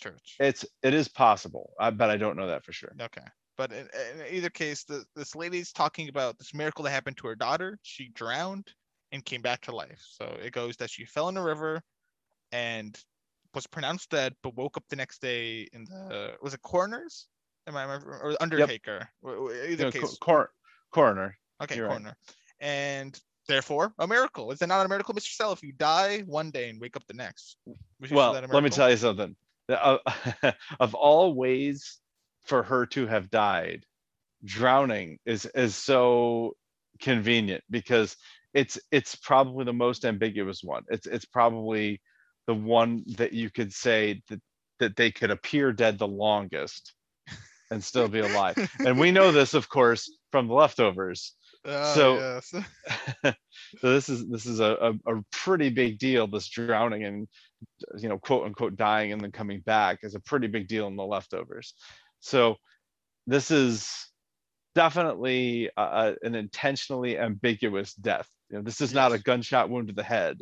church. 0.00 0.36
It's 0.40 0.64
it 0.82 0.94
is 0.94 1.08
possible, 1.08 1.72
uh, 1.80 1.90
but 1.90 2.10
I 2.10 2.16
don't 2.16 2.36
know 2.36 2.46
that 2.48 2.64
for 2.64 2.72
sure. 2.72 2.94
Okay. 3.00 3.24
But 3.56 3.72
in, 3.72 3.88
in 4.18 4.34
either 4.34 4.50
case, 4.50 4.82
the, 4.82 5.04
this 5.14 5.36
lady's 5.36 5.72
talking 5.72 6.08
about 6.08 6.38
this 6.38 6.52
miracle 6.52 6.82
that 6.84 6.90
happened 6.90 7.16
to 7.18 7.28
her 7.28 7.36
daughter. 7.36 7.78
She 7.82 8.08
drowned 8.08 8.66
and 9.12 9.24
came 9.24 9.42
back 9.42 9.60
to 9.62 9.76
life. 9.76 10.02
So 10.10 10.24
it 10.42 10.52
goes 10.52 10.76
that 10.78 10.90
she 10.90 11.04
fell 11.04 11.28
in 11.28 11.36
a 11.36 11.42
river 11.42 11.80
and 12.50 12.98
was 13.54 13.66
pronounced 13.66 14.10
dead, 14.10 14.34
but 14.42 14.54
woke 14.56 14.76
up 14.76 14.84
the 14.88 14.96
next 14.96 15.20
day 15.20 15.68
in 15.72 15.84
the 15.84 16.36
was 16.42 16.54
it 16.54 16.62
coroners? 16.62 17.26
Am 17.66 17.76
I 17.76 17.82
remember 17.82 18.20
or 18.22 18.36
Undertaker? 18.40 19.08
W- 19.22 19.50
Either 19.70 19.84
know, 19.84 19.90
case, 19.90 20.00
co- 20.02 20.16
cor- 20.20 20.50
coroner. 20.92 21.38
okay, 21.62 21.76
you're 21.76 21.86
right. 21.86 21.92
coroner. 21.92 22.16
And 22.60 23.18
therefore, 23.48 23.94
a 23.98 24.06
miracle. 24.06 24.50
Is 24.50 24.60
it 24.60 24.66
not 24.66 24.84
a 24.84 24.88
miracle, 24.88 25.14
Mr. 25.14 25.34
Sell, 25.34 25.52
if 25.52 25.62
you 25.62 25.72
die 25.72 26.20
one 26.26 26.50
day 26.50 26.68
and 26.68 26.80
wake 26.80 26.96
up 26.96 27.06
the 27.06 27.14
next? 27.14 27.56
Would 27.66 27.76
you 28.10 28.16
consider 28.16 28.16
Well, 28.16 28.48
let 28.52 28.62
me 28.62 28.70
tell 28.70 28.90
you 28.90 28.96
something. 28.96 29.34
Uh, 29.68 29.98
of 30.80 30.94
all 30.94 31.34
ways 31.34 31.98
for 32.44 32.62
her 32.62 32.86
to 32.86 33.06
have 33.06 33.30
died, 33.30 33.86
drowning 34.44 35.18
is 35.24 35.46
is 35.46 35.74
so 35.74 36.54
convenient 37.00 37.64
because 37.70 38.16
it's 38.52 38.78
it's 38.92 39.16
probably 39.16 39.64
the 39.64 39.72
most 39.72 40.04
ambiguous 40.04 40.62
one. 40.62 40.84
It's 40.88 41.06
it's 41.06 41.24
probably 41.24 42.00
the 42.46 42.54
one 42.54 43.04
that 43.16 43.32
you 43.32 43.50
could 43.50 43.72
say 43.72 44.22
that 44.28 44.40
that 44.80 44.96
they 44.96 45.10
could 45.10 45.30
appear 45.30 45.72
dead 45.72 45.98
the 45.98 46.08
longest 46.08 46.94
and 47.70 47.82
still 47.82 48.08
be 48.08 48.18
alive. 48.18 48.56
and 48.80 48.98
we 48.98 49.10
know 49.12 49.30
this, 49.32 49.54
of 49.54 49.68
course, 49.68 50.10
from 50.32 50.48
the 50.48 50.54
leftovers. 50.54 51.34
Oh, 51.64 51.94
so- 51.94 52.14
yes. 52.18 52.54
so 53.78 53.92
this 53.92 54.08
is 54.08 54.28
this 54.28 54.46
is 54.46 54.60
a, 54.60 54.76
a, 55.06 55.16
a 55.16 55.22
pretty 55.30 55.70
big 55.70 55.98
deal 55.98 56.26
this 56.26 56.48
drowning 56.48 57.04
and 57.04 57.28
you 57.98 58.08
know 58.08 58.18
quote 58.18 58.44
unquote 58.44 58.76
dying 58.76 59.12
and 59.12 59.20
then 59.20 59.32
coming 59.32 59.60
back 59.60 60.00
is 60.02 60.14
a 60.14 60.20
pretty 60.20 60.46
big 60.46 60.68
deal 60.68 60.86
in 60.86 60.96
the 60.96 61.02
leftovers 61.04 61.72
so 62.20 62.56
this 63.26 63.50
is 63.50 64.06
definitely 64.74 65.70
a- 65.76 66.14
an 66.22 66.34
intentionally 66.34 67.18
ambiguous 67.18 67.94
death 67.94 68.28
you 68.50 68.56
know 68.58 68.62
this 68.62 68.80
is 68.82 68.92
not 68.92 69.12
a 69.12 69.18
gunshot 69.18 69.70
wound 69.70 69.88
to 69.88 69.94
the 69.94 70.02
head 70.02 70.38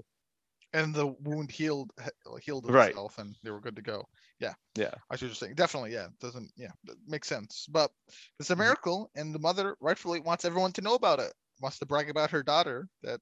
and 0.75 0.95
the 0.95 1.07
wound 1.07 1.51
healed 1.51 1.91
he- 2.03 2.41
healed 2.43 2.71
Right. 2.71 2.91
itself 2.91 3.19
and 3.19 3.37
they 3.43 3.51
were 3.51 3.61
good 3.61 3.77
to 3.77 3.83
go. 3.83 4.07
Yeah. 4.41 4.55
Yeah. 4.77 4.95
I 5.11 5.17
should 5.17 5.29
just 5.29 5.41
saying. 5.41 5.55
Definitely 5.55 5.93
yeah. 5.93 6.09
Doesn't 6.21 6.51
yeah 6.57 6.73
makes 7.07 7.29
sense. 7.29 7.67
But 7.71 7.91
it's 8.39 8.51
Mm-hmm. 8.51 8.61
a 8.61 8.65
miracle 8.65 9.11
and 9.15 9.35
the 9.35 9.39
mother 9.39 9.77
rightfully 9.81 10.21
wants 10.21 10.45
everyone 10.45 10.73
to 10.73 10.83
know 10.83 10.95
about 10.95 11.21
it. 11.21 11.33
Wants 11.61 11.79
to 11.79 11.87
brag 11.87 12.11
about 12.11 12.31
her 12.31 12.43
daughter 12.43 12.89
that 13.03 13.21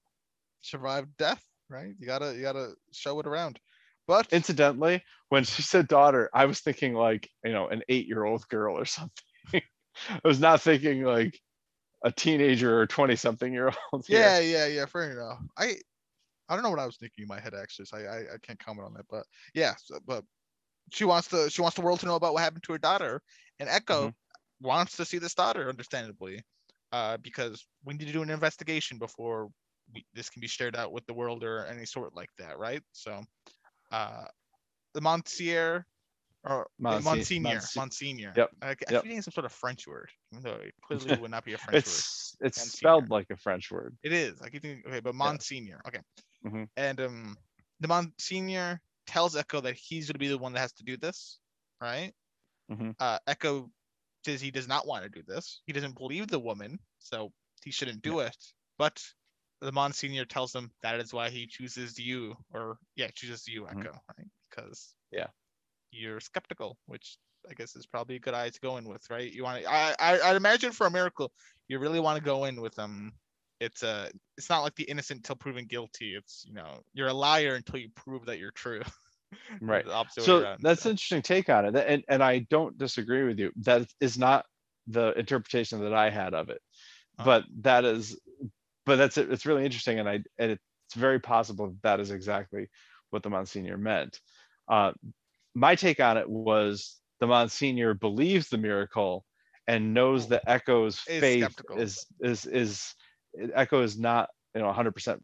survived 0.63 1.17
death 1.17 1.45
right? 1.69 1.95
You 1.99 2.07
gotta 2.07 2.35
you 2.35 2.43
gotta 2.43 2.75
show 2.93 3.19
it 3.21 3.27
around. 3.27 3.61
But 4.07 4.33
incidentally 4.33 5.05
when 5.29 5.45
she 5.45 5.63
said 5.63 5.87
daughter 5.87 6.29
i 6.35 6.45
was 6.45 6.59
thinking 6.61 6.95
like 6.95 7.29
you 7.45 7.53
know 7.53 7.69
an 7.69 7.83
eight 7.89 8.09
year 8.09 8.25
old 8.25 8.47
girl 8.49 8.77
or 8.77 8.85
something. 8.87 9.13
I 9.53 9.63
was 10.25 10.41
not 10.41 10.63
thinking 10.63 11.05
like 11.05 11.39
a 12.05 12.11
teenager 12.11 12.81
or 12.81 12.87
20 12.87 13.17
something 13.17 13.53
year 13.53 13.73
old 13.93 14.05
yeah 14.09 14.39
yeah 14.41 14.67
yeah 14.67 14.87
fair 14.87 15.13
enough. 15.13 15.39
I 15.57 15.77
i 16.51 16.55
don't 16.55 16.65
know 16.65 16.71
what 16.71 16.81
i 16.81 16.87
was 16.87 16.99
thinking 16.99 17.23
in 17.23 17.29
my 17.29 17.41
head 17.41 17.55
actually 17.55 17.87
so 17.87 17.99
i 17.99 18.03
i, 18.03 18.19
I 18.35 18.39
can't 18.43 18.59
comment 18.59 18.87
on 18.87 18.95
that 18.95 19.07
but 19.11 19.25
yeah 19.55 19.75
so, 19.83 19.99
but 20.07 20.25
she 20.93 21.05
wants 21.05 21.29
to 21.29 21.51
she 21.51 21.63
wants 21.63 21.77
the 21.77 21.83
world 21.83 22.01
to 22.01 22.07
know 22.07 22.17
about 22.17 22.35
what 22.35 22.43
happened 22.43 22.65
to 22.65 22.73
her 22.73 22.79
daughter 22.79 23.23
and 23.61 23.69
eko 23.69 24.11
Mm-hmm. 24.11 24.11
wants 24.61 24.97
to 24.97 25.07
see 25.07 25.19
this 25.19 25.35
daughter 25.35 25.69
understandably 25.69 26.43
uh 26.93 27.17
because 27.19 27.67
we 27.85 27.95
need 27.95 28.07
to 28.07 28.13
do 28.13 28.23
an 28.23 28.31
investigation 28.31 28.99
before 28.99 29.49
we, 29.95 30.05
this 30.15 30.31
can 30.31 30.41
be 30.41 30.49
shared 30.49 30.77
out 30.77 30.93
with 30.93 31.07
the 31.07 31.15
world 31.15 31.45
or 31.45 31.67
any 31.67 31.87
sort 31.87 32.15
like 32.17 32.31
that 32.39 32.59
right 32.59 32.83
so 32.93 33.23
uh 33.93 34.25
the 34.95 35.01
monsieur 35.01 35.85
or 36.45 36.67
Monse- 36.81 37.05
Monsignor, 37.05 37.51
Monse- 37.57 37.77
Monsignor. 37.77 38.33
Yep, 38.37 38.51
I, 38.63 38.71
I 38.71 38.75
yep. 38.91 39.03
keep 39.05 39.23
some 39.23 39.33
sort 39.33 39.45
of 39.45 39.53
French 39.53 39.87
word, 39.87 40.09
even 40.33 40.43
though 40.43 40.55
it 40.63 40.75
clearly 40.83 41.21
would 41.21 41.31
not 41.31 41.45
be 41.45 41.53
a 41.53 41.59
French 41.59 41.75
word. 41.75 41.93
it's 41.93 42.37
it's 42.41 42.59
Monsignor. 42.59 42.77
spelled 42.77 43.11
like 43.11 43.27
a 43.31 43.37
french 43.37 43.71
word 43.71 43.97
It 44.03 44.13
is. 44.13 44.41
I 44.41 44.49
keep 44.49 44.63
thinking, 44.63 44.83
okay, 44.89 45.01
but 45.01 45.15
Monsignor. 45.15 45.81
Okay. 45.87 46.01
Mhm. 46.47 46.69
And 46.77 47.01
um, 47.01 47.37
the 47.81 47.89
Monsignor 47.89 48.81
tells 49.07 49.35
Eko 49.35 49.63
that 49.63 49.75
he's 49.77 50.07
going 50.07 50.15
to 50.15 50.19
be 50.19 50.29
the 50.29 50.39
one 50.39 50.53
that 50.55 50.61
has 50.61 50.73
to 50.75 50.85
do 50.85 50.97
this, 50.97 51.39
right? 51.81 52.13
Mhm. 52.71 52.95
Uh, 52.99 53.19
Eko 53.29 53.69
says 54.25 54.41
he 54.41 54.51
does 54.51 54.69
not 54.69 54.87
want 54.87 55.03
to 55.05 55.11
do 55.11 55.23
this. 55.27 55.61
He 55.67 55.73
doesn't 55.73 55.97
believe 55.99 56.29
the 56.29 56.39
woman, 56.39 56.79
so 56.99 57.33
he 57.65 57.71
shouldn't 57.71 58.03
do 58.03 58.21
it. 58.21 58.37
But 58.79 59.03
the 59.61 59.73
Monsignor 59.73 60.25
tells 60.25 60.55
him 60.55 60.71
that 60.83 60.99
is 61.01 61.13
why 61.13 61.29
he 61.29 61.47
chooses 61.47 61.99
you, 61.99 62.35
or 62.55 62.79
yeah, 62.97 63.09
chooses 63.15 63.47
you, 63.47 63.65
Mhm. 63.65 63.75
Eko, 63.85 63.93
right? 64.17 64.29
Because 64.49 64.95
Yeah. 65.11 65.27
You're 65.93 66.21
skeptical, 66.21 66.79
which 66.87 67.17
I 67.49 67.55
guess 67.55 67.77
is 67.77 67.87
probably 67.87 68.17
a 68.17 68.21
good 68.21 68.35
eye 68.35 68.51
to 68.51 68.61
go 68.61 68.77
in 68.77 68.89
with, 68.89 69.03
right? 69.11 69.31
You 69.33 69.45
want 69.45 69.63
to, 69.63 69.71
I, 69.71 69.95
I, 69.99 70.21
I'd 70.21 70.37
imagine 70.37 70.73
for 70.73 70.87
a 70.87 70.91
miracle, 70.91 71.33
you 71.69 71.79
really 71.79 72.01
want 72.01 72.19
to 72.19 72.25
go 72.25 72.45
in 72.45 72.61
with 72.61 72.75
them. 72.75 73.13
it's 73.61 73.83
uh 73.83 74.09
it's 74.39 74.49
not 74.49 74.63
like 74.63 74.75
the 74.77 74.85
innocent 74.85 75.23
till 75.25 75.37
proven 75.37 75.67
guilty 75.67 76.15
it's 76.15 76.45
you 76.47 76.55
know 76.55 76.81
you're 76.95 77.09
a 77.09 77.13
liar 77.15 77.55
until 77.55 77.79
you 77.79 77.89
prove 77.95 78.25
that 78.27 78.39
you're 78.39 78.53
true 78.53 78.81
Right. 79.61 79.85
The 79.85 79.93
opposite 79.93 80.25
way 80.25 80.25
so 80.25 80.41
around, 80.41 80.61
that's 80.61 80.83
so. 80.83 80.89
an 80.89 80.93
interesting 80.93 81.23
take 81.23 81.49
on 81.49 81.65
it 81.67 81.77
and 81.77 82.05
and 82.09 82.23
i 82.23 82.41
don't 82.51 82.79
disagree 82.79 83.25
with 83.25 83.39
you 83.39 83.53
that 83.63 83.87
is 84.01 84.19
not 84.19 84.47
the 84.87 85.13
interpretation 85.19 85.81
that 85.81 85.95
i 85.95 86.11
had 86.11 86.35
of 86.35 86.49
it 86.49 86.61
Oh. 87.19 87.25
but 87.25 87.45
that 87.61 87.85
is 87.85 88.19
but 88.87 88.97
that's 88.97 89.19
it 89.19 89.31
it's 89.31 89.47
really 89.47 89.65
interesting 89.65 89.99
and 89.99 90.09
i 90.09 90.15
and 90.39 90.53
it's 90.53 90.95
very 90.97 91.21
possible 91.21 91.69
that, 91.69 91.83
that 91.83 92.01
is 92.01 92.11
exactly 92.11 92.69
what 93.11 93.23
the 93.23 93.31
monsignor 93.31 93.77
meant 93.77 94.21
uh 94.69 94.93
my 95.55 95.75
take 95.75 96.01
on 96.01 96.17
it 96.17 96.29
was 96.29 97.01
the 97.21 97.27
monsignor 97.27 97.95
believes 97.95 98.49
the 98.49 98.59
miracle 98.59 99.25
and 99.67 99.95
knows 99.95 100.29
that 100.29 100.43
eko's 100.49 100.99
Is 101.07 101.21
faith 101.21 101.45
skeptical. 101.45 101.79
is 101.79 102.07
is 102.21 102.47
is 102.47 102.95
eko 103.37 103.83
is 103.83 103.99
not 103.99 104.29
you 104.55 104.61
know 104.61 104.73
100% 104.73 105.21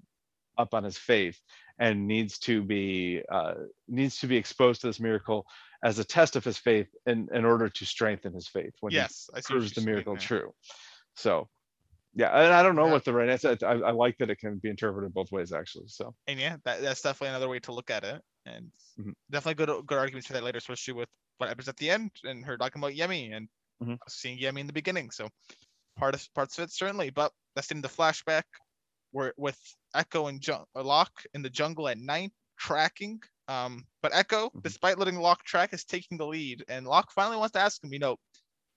up 0.59 0.73
on 0.73 0.85
his 0.85 0.97
faith 0.97 1.39
and 1.79 2.07
needs 2.07 2.39
to 2.39 2.63
be 2.63 3.23
uh, 3.31 3.55
needs 3.89 4.19
to 4.19 4.27
be 4.27 4.37
exposed 4.37 4.81
to 4.81 4.87
this 4.87 5.01
miracle 5.01 5.45
as 5.85 5.99
a 5.99 6.05
test 6.05 6.37
of 6.37 6.45
his 6.45 6.57
faith 6.57 6.89
in, 7.07 7.29
in 7.35 7.45
order 7.45 7.69
to 7.69 7.85
strengthen 7.85 8.33
his 8.33 8.49
faith 8.49 8.73
when 8.81 8.93
yes 8.93 9.29
he 9.35 9.43
proves 9.43 9.73
the 9.73 9.83
miracle 9.83 10.17
true 10.17 10.53
so 11.15 11.49
yeah 12.15 12.31
and 12.31 12.55
i 12.55 12.63
don't 12.63 12.77
know 12.77 12.87
Yeah. 12.87 12.93
what 12.93 13.05
the 13.05 13.13
right 13.13 13.29
answer 13.29 13.57
I, 13.63 13.73
I 13.73 13.91
like 13.91 14.17
that 14.19 14.31
it 14.31 14.39
can 14.39 14.59
be 14.59 14.71
interpreted 14.71 15.13
both 15.13 15.31
ways 15.33 15.53
actually 15.53 15.89
so 15.89 16.15
and 16.27 16.41
yeah 16.41 16.57
that, 16.65 16.81
that's 16.81 17.03
definitely 17.03 17.29
another 17.29 17.49
way 17.49 17.59
to 17.61 17.73
look 17.73 17.91
at 17.91 18.05
it 18.05 18.23
and 18.47 18.71
Mhm. 18.99 19.15
definitely 19.31 19.67
good 19.67 19.87
good 19.87 19.99
arguments 19.99 20.27
for 20.27 20.33
that 20.35 20.43
later 20.45 20.59
especially 20.59 20.95
with 20.95 21.09
what 21.39 21.49
happens 21.49 21.69
at 21.69 21.77
the 21.77 21.91
end 21.91 22.11
and 22.25 22.45
her 22.45 22.57
talking 22.57 22.81
about 22.81 22.93
yemi 22.95 23.37
and 23.37 23.49
Mhm. 23.83 23.99
seeing 24.09 24.39
yemi 24.39 24.61
in 24.61 24.67
the 24.67 24.73
beginning. 24.73 25.11
So 25.11 25.29
part 25.97 26.15
of 26.15 26.35
parts 26.35 26.59
of 26.59 26.65
it 26.65 26.73
certainly 26.73 27.11
but 27.11 27.33
that's 27.55 27.71
in 27.71 27.83
the 27.83 27.89
flashback 27.89 28.45
where 29.13 29.35
with 29.37 29.59
eko 29.95 30.29
and 30.29 30.41
Jun- 30.41 30.67
uh, 30.75 30.83
locke 30.83 31.25
in 31.35 31.43
the 31.43 31.51
jungle 31.51 31.89
at 31.89 31.99
night 31.99 32.33
tracking 32.59 33.21
um 33.49 33.87
but 34.03 34.13
eko 34.13 34.51
Mhm. 34.53 34.63
despite 34.63 34.99
letting 34.99 35.17
locke 35.19 35.45
track 35.45 35.73
is 35.73 35.85
taking 35.85 36.19
the 36.19 36.27
lead. 36.27 36.65
And 36.69 36.87
locke 36.87 37.13
finally 37.13 37.37
wants 37.37 37.53
to 37.53 37.61
ask 37.61 37.83
him 37.83 37.93
you 37.93 37.99
know 37.99 38.17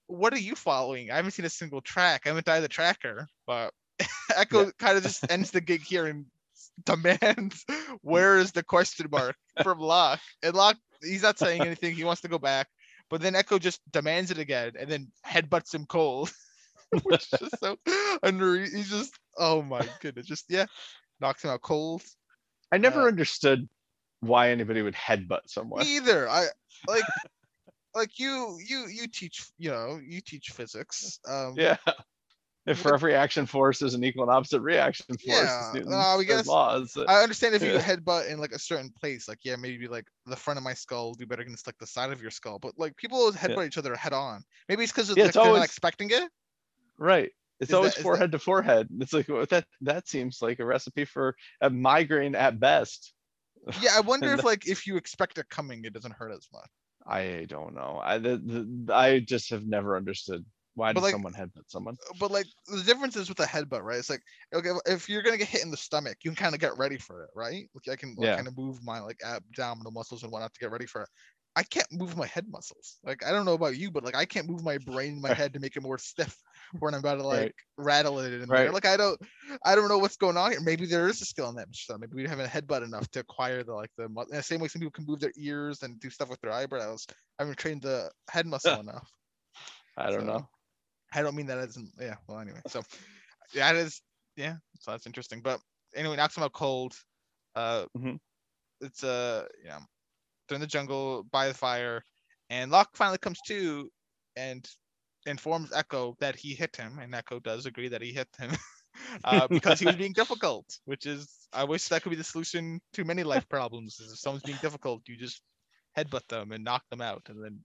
what 0.08 0.34
are 0.34 0.39
you 0.39 0.55
following? 0.55 1.12
I 1.12 1.17
haven't 1.17 1.32
seen 1.32 1.45
a 1.45 1.49
single 1.51 1.82
track. 1.82 2.23
I 2.25 2.29
haven't 2.29 2.47
died 2.47 2.62
the 2.62 2.67
tracker. 2.67 3.27
But 3.45 3.73
eko 4.32 4.71
kind 4.79 4.97
of 4.97 5.03
just 5.03 5.29
ends 5.32 5.51
the 5.51 5.62
gig 5.62 5.84
here 5.84 6.08
and 6.08 6.25
demands 6.84 7.65
where 8.01 8.38
is 8.38 8.51
the 8.51 8.63
question 8.63 9.08
mark 9.12 9.36
from 9.63 9.80
Locke? 9.80 10.19
And 10.43 10.56
Locke, 10.56 10.78
he's 11.02 11.24
not 11.24 11.39
saying 11.39 11.62
anything. 11.65 11.95
He 11.95 12.04
wants 12.04 12.22
to 12.22 12.28
go 12.28 12.39
back, 12.39 12.67
but 13.10 13.22
then 13.22 13.34
Eko 13.34 13.60
just 13.60 13.82
demands 13.91 14.32
it 14.32 14.38
again 14.38 14.74
and 14.80 14.89
then 14.89 15.12
headbutts 15.26 15.74
him 15.74 15.86
cold, 15.86 16.32
which 17.04 17.32
is 17.34 17.39
just 17.39 17.60
so 17.60 17.78
unreal. 18.24 18.67
He's 18.69 18.89
just, 18.89 19.13
oh 19.38 19.62
my 19.62 19.88
goodness, 20.02 20.28
just 20.28 20.45
yeah, 20.50 20.65
knocks 21.19 21.43
him 21.43 21.52
out 21.52 21.62
cold. 21.62 22.02
i 22.72 22.78
never 22.78 23.04
Uh, 23.04 23.08
understood 23.08 23.67
why 24.22 24.50
anybody 24.52 24.82
would 24.82 24.95
headbutt 24.95 25.41
someone 25.48 25.84
Me 25.86 25.98
either. 25.98 26.30
I 26.30 26.48
like, 26.88 27.04
like 27.95 28.19
you, 28.19 28.58
you, 28.65 28.88
you 28.88 29.08
teach, 29.08 29.45
you 29.58 29.72
know, 29.72 30.00
you 30.04 30.22
teach 30.22 30.50
physics. 30.50 31.19
Um, 31.28 31.54
yeah 31.58 31.78
if 32.65 32.78
for 32.80 32.93
every 32.93 33.15
action 33.15 33.45
force 33.45 33.80
there's 33.80 33.93
an 33.93 34.04
equal 34.04 34.24
and 34.24 34.32
opposite 34.32 34.62
reaction 34.62 35.06
force 35.08 35.19
Yeah, 35.26 35.72
Newton's 35.74 35.93
uh, 35.93 36.15
we 36.17 36.26
guess- 36.26 36.48
laws 36.48 36.98
I 37.08 37.22
understand 37.24 37.56
if 37.56 37.63
you 37.63 37.74
headbutt 37.74 38.30
in 38.30 38.39
like 38.39 38.52
a 38.52 38.60
certain 38.60 38.89
place, 38.91 39.28
like 39.28 39.39
yeah, 39.43 39.56
maybe 39.56 39.88
like 39.88 40.06
the 40.26 40.36
front 40.36 40.58
of 40.58 40.63
my 40.63 40.74
skull 40.74 41.08
will 41.08 41.13
do 41.15 41.26
better 41.26 41.41
against 41.41 41.67
like 41.67 41.78
the 41.80 41.88
side 41.88 42.12
of 42.12 42.22
your 42.22 42.32
skull. 42.32 42.60
But 42.60 42.74
like 42.78 42.95
people 42.98 43.17
always 43.17 43.36
headbutt 43.36 43.67
each 43.67 43.78
other 43.78 43.95
head 43.95 44.13
on. 44.13 44.43
Maybe 44.67 44.84
it's 44.84 44.91
because 44.91 45.10
Yeah, 45.10 45.24
like, 45.24 45.30
it's 45.30 45.38
they're 45.38 45.45
not 45.54 45.63
expecting 45.65 46.10
it. 46.12 46.30
Right. 46.98 47.32
It's 47.60 47.72
Is 47.72 47.74
always 47.74 47.95
that- 47.95 48.04
forehead 48.04 48.32
to 48.34 48.39
forehead. 48.39 48.88
It's 49.00 49.13
like 49.13 49.28
well, 49.30 49.45
that 49.50 49.65
that 49.82 50.08
seems 50.08 50.41
like 50.41 50.60
a 50.60 50.65
recipe 50.65 51.06
for 51.06 51.36
a 51.62 51.69
migraine 51.69 52.36
at 52.36 52.60
best. 52.60 53.13
Yeah, 53.82 53.91
I 53.95 54.02
wonder 54.02 54.34
if 54.34 54.43
like 54.43 54.67
if 54.67 54.86
you 54.88 54.98
expect 54.98 55.38
it 55.38 55.50
coming, 55.50 55.84
it 55.86 55.93
doesn't 55.93 56.13
hurt 56.13 56.32
as 56.32 56.48
much. 56.54 56.69
I 57.08 57.45
don't 57.50 57.74
know. 57.74 58.00
I 58.04 58.17
the, 58.17 58.38
the, 58.38 58.93
I 58.93 59.19
just 59.19 59.50
have 59.50 59.65
never 59.65 59.98
understood 59.98 60.45
why 60.79 60.93
But, 60.93 61.01
did 61.01 61.03
like, 61.03 61.15
someone 61.15 61.33
headbutt 61.33 61.69
someone. 61.69 61.97
Uh, 62.09 62.13
but 62.19 62.31
like 62.31 62.47
the 62.67 62.83
difference 62.83 63.15
is 63.15 63.29
with 63.29 63.39
a 63.41 63.45
headbutt, 63.45 63.83
right? 63.83 63.99
It's 63.99 64.09
like 64.09 64.21
okay, 64.53 64.71
if 64.87 65.09
you're 65.09 65.21
gonna 65.23 65.37
get 65.37 65.47
hit 65.49 65.63
in 65.63 65.71
the 65.71 65.77
stomach, 65.77 66.19
you 66.23 66.31
can 66.31 66.35
kind 66.37 66.55
of 66.55 66.61
get 66.61 66.77
ready 66.77 66.97
for 66.97 67.23
it, 67.23 67.31
right? 67.35 67.69
Like 67.75 67.89
I 67.93 67.95
can 67.97 68.15
like, 68.17 68.31
Yeah. 68.31 68.35
kind 68.35 68.47
of 68.47 68.57
move 68.57 68.83
my 68.83 68.99
like 69.01 69.19
abdominal 69.25 69.91
muscles 69.91 70.23
and 70.23 70.31
whatnot 70.31 70.53
to 70.53 70.59
get 70.59 70.71
ready 70.71 70.85
for 70.87 71.03
it. 71.03 71.09
I 71.55 71.63
can't 71.63 71.91
move 71.91 72.15
my 72.17 72.27
head 72.27 72.47
muscles. 72.49 72.99
Like 73.03 73.25
I 73.25 73.31
don't 73.31 73.45
know 73.45 73.53
about 73.55 73.77
you, 73.77 73.91
but 73.91 74.03
like 74.05 74.15
I 74.15 74.25
can't 74.25 74.47
move 74.49 74.63
my 74.63 74.77
brain 74.79 75.21
my 75.21 75.33
head 75.33 75.53
to 75.53 75.59
make 75.59 75.75
it 75.77 75.83
more 75.83 75.97
stiff 75.99 76.37
when 76.79 76.93
I'm 76.93 77.01
about 77.01 77.15
to 77.17 77.27
like 77.27 77.49
Right. 77.49 77.53
rattle 77.77 78.19
it 78.19 78.33
in 78.33 78.51
there. 78.51 78.71
Right. 78.71 78.73
Like 78.73 78.85
I 78.85 78.97
don't 78.97 79.19
I 79.65 79.75
don't 79.75 79.89
know 79.89 79.97
what's 79.99 80.17
going 80.17 80.37
on 80.37 80.51
here. 80.51 80.61
Maybe 80.61 80.85
there 80.85 81.09
is 81.09 81.21
a 81.21 81.25
skill 81.25 81.49
in 81.49 81.55
that. 81.55 81.67
So 81.73 81.97
maybe 81.97 82.15
we 82.15 82.27
haven't 82.29 82.49
headbutt 82.49 82.83
enough 82.83 83.09
to 83.11 83.21
acquire 83.21 83.63
the 83.63 83.73
like 83.73 83.91
the, 83.97 84.07
the 84.29 84.43
same 84.43 84.61
way 84.61 84.67
some 84.69 84.79
people 84.81 84.91
can 84.91 85.05
move 85.05 85.19
their 85.19 85.33
ears 85.37 85.83
and 85.83 85.99
do 85.99 86.09
stuff 86.09 86.29
with 86.29 86.41
their 86.41 86.51
eyebrows. 86.53 87.05
I 87.39 87.43
haven't 87.43 87.57
trained 87.57 87.81
the 87.83 88.11
head 88.29 88.47
muscle 88.47 88.79
enough. 88.79 89.11
I 89.97 90.09
don't 90.11 90.25
So, 90.25 90.25
know. 90.25 90.49
I 91.13 91.22
don't 91.22 91.36
mean 91.36 91.48
that 91.48 91.58
as 91.60 91.78
yeah. 92.00 92.15
Well, 92.28 92.39
anyway, 92.39 92.62
so 92.67 92.82
that 93.56 93.76
is 93.76 94.02
yeah. 94.36 94.56
So 94.80 94.91
that's 94.91 95.08
interesting. 95.08 95.41
But 95.41 95.60
anyway, 95.95 96.15
knocks 96.15 96.38
him 96.38 96.43
out 96.43 96.54
cold. 96.54 96.93
Uh, 97.56 97.86
Mhm. 97.98 98.19
it's 98.82 99.04
uh, 99.04 99.45
yeah, 99.63 99.80
they're 100.48 100.56
in 100.56 100.62
the 100.62 100.67
jungle 100.67 101.24
by 101.32 101.48
the 101.48 101.54
fire, 101.54 102.04
and 102.50 102.72
Locke 102.72 102.95
finally 102.95 103.17
comes 103.17 103.39
to 103.48 103.89
and 104.36 104.67
informs 105.26 105.72
Eko 105.72 106.17
that 106.19 106.36
he 106.36 106.54
hit 106.56 106.76
him, 106.76 107.00
and 107.00 107.13
Eko 107.13 107.41
does 107.43 107.65
agree 107.65 107.89
that 107.89 108.02
he 108.02 108.12
hit 108.13 108.30
him. 108.38 108.52
Uh, 109.24 109.48
because 109.48 109.80
he 109.80 109.86
was 109.86 109.95
being 109.95 110.13
difficult, 110.15 110.65
which 110.86 111.06
is 111.06 111.48
I 111.54 111.63
wish 111.63 111.88
that 111.88 112.02
could 112.04 112.10
be 112.10 112.15
the 112.15 112.24
solution 112.24 112.82
to 112.93 113.06
many 113.06 113.24
life 113.24 113.48
problems. 113.48 114.00
Is 114.00 114.12
if 114.12 114.19
someone's 114.19 114.43
being 114.43 114.58
difficult, 114.58 115.02
you 115.08 115.15
just 115.15 115.41
headbutt 115.98 116.28
them 116.28 116.52
and 116.52 116.63
knock 116.63 116.84
them 116.89 117.02
out, 117.02 117.24
and 117.30 117.41
then 117.43 117.60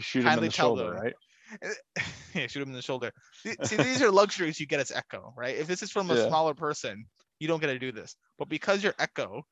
Shoot 0.00 0.24
him 0.24 0.38
in 0.38 0.40
the 0.40 0.50
tell 0.50 0.74
shoulder, 0.76 0.90
them. 0.92 1.02
right? 1.02 1.14
yeah, 2.42 2.46
shoot 2.50 2.62
him 2.62 2.68
in 2.68 2.74
the 2.74 2.82
shoulder. 2.82 3.12
See, 3.64 3.76
these 3.76 4.02
are 4.02 4.10
luxuries 4.10 4.60
you 4.60 4.66
get 4.66 4.80
as 4.80 4.90
Eko, 4.90 5.32
right? 5.36 5.56
If 5.56 5.66
this 5.66 5.82
is 5.82 5.90
from 5.90 6.10
a 6.10 6.14
Yeah. 6.14 6.28
smaller 6.28 6.54
person, 6.54 7.06
you 7.40 7.48
don't 7.48 7.60
get 7.60 7.68
to 7.68 7.78
do 7.78 7.92
this. 7.92 8.14
But 8.38 8.48
because 8.48 8.82
you're 8.82 8.92
Eko, 8.94 9.42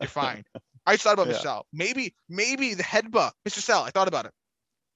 you're 0.00 0.08
fine. 0.08 0.44
I 0.86 0.92
just 0.94 1.04
thought 1.04 1.14
about 1.14 1.26
Yeah. 1.28 1.32
Michelle. 1.34 1.66
Maybe, 1.72 2.14
maybe 2.28 2.74
the 2.74 2.82
headbutt, 2.82 3.32
Mr. 3.46 3.60
Sal. 3.60 3.82
I 3.82 3.90
thought 3.90 4.08
about 4.08 4.26
it. 4.26 4.32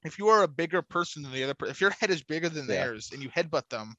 If 0.04 0.18
you 0.18 0.28
are 0.28 0.42
a 0.42 0.48
bigger 0.48 0.82
person 0.82 1.22
than 1.22 1.32
the 1.32 1.44
other, 1.44 1.54
per- 1.54 1.66
if 1.66 1.80
your 1.80 1.90
head 1.90 2.10
is 2.10 2.22
bigger 2.22 2.48
than 2.48 2.66
Yeah. 2.66 2.84
theirs 2.84 3.10
and 3.12 3.22
you 3.22 3.28
headbutt 3.30 3.68
them, 3.68 3.94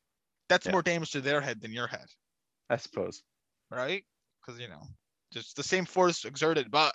that's 0.50 0.68
more 0.68 0.82
damage 0.82 1.12
to 1.12 1.22
their 1.22 1.40
head 1.42 1.62
than 1.62 1.72
your 1.72 1.88
head, 1.88 2.06
I 2.70 2.76
suppose. 2.78 3.24
right? 3.72 4.04
Because 4.42 4.60
you 4.60 4.68
know, 4.68 4.82
just 5.32 5.56
the 5.56 5.64
same 5.64 5.86
force 5.86 6.26
exerted, 6.26 6.70
but 6.70 6.94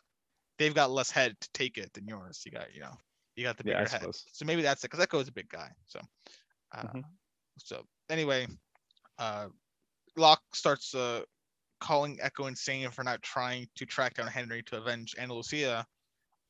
they've 0.58 0.74
got 0.74 0.90
less 0.90 1.10
head 1.10 1.34
to 1.40 1.48
take 1.54 1.78
it 1.78 1.92
than 1.94 2.06
yours. 2.06 2.42
You 2.44 2.52
got, 2.52 2.74
you 2.74 2.80
know, 2.80 2.94
you 3.38 3.44
got 3.44 3.56
the 3.56 3.64
bigger 3.64 3.78
Yeah, 3.78 3.86
head. 3.86 4.00
suppose. 4.00 4.24
So 4.32 4.44
maybe 4.44 4.62
that's 4.62 4.82
it, 4.84 4.90
because 4.90 5.06
Eko 5.06 5.20
is 5.22 5.28
a 5.28 5.32
big 5.32 5.48
guy. 5.48 5.70
So, 5.86 6.00
uh, 6.72 6.84
Mhm. 6.88 7.04
so 7.58 7.84
anyway, 8.10 8.48
uh, 9.18 9.48
Locke 10.16 10.42
starts 10.54 10.94
uh, 10.94 11.22
calling 11.80 12.18
Eko 12.18 12.48
insane 12.48 12.90
for 12.90 13.04
not 13.04 13.22
trying 13.22 13.68
to 13.76 13.86
track 13.86 14.14
down 14.14 14.26
Henry 14.26 14.62
to 14.64 14.76
avenge 14.78 15.14
Ana 15.18 15.34
Lucia. 15.34 15.86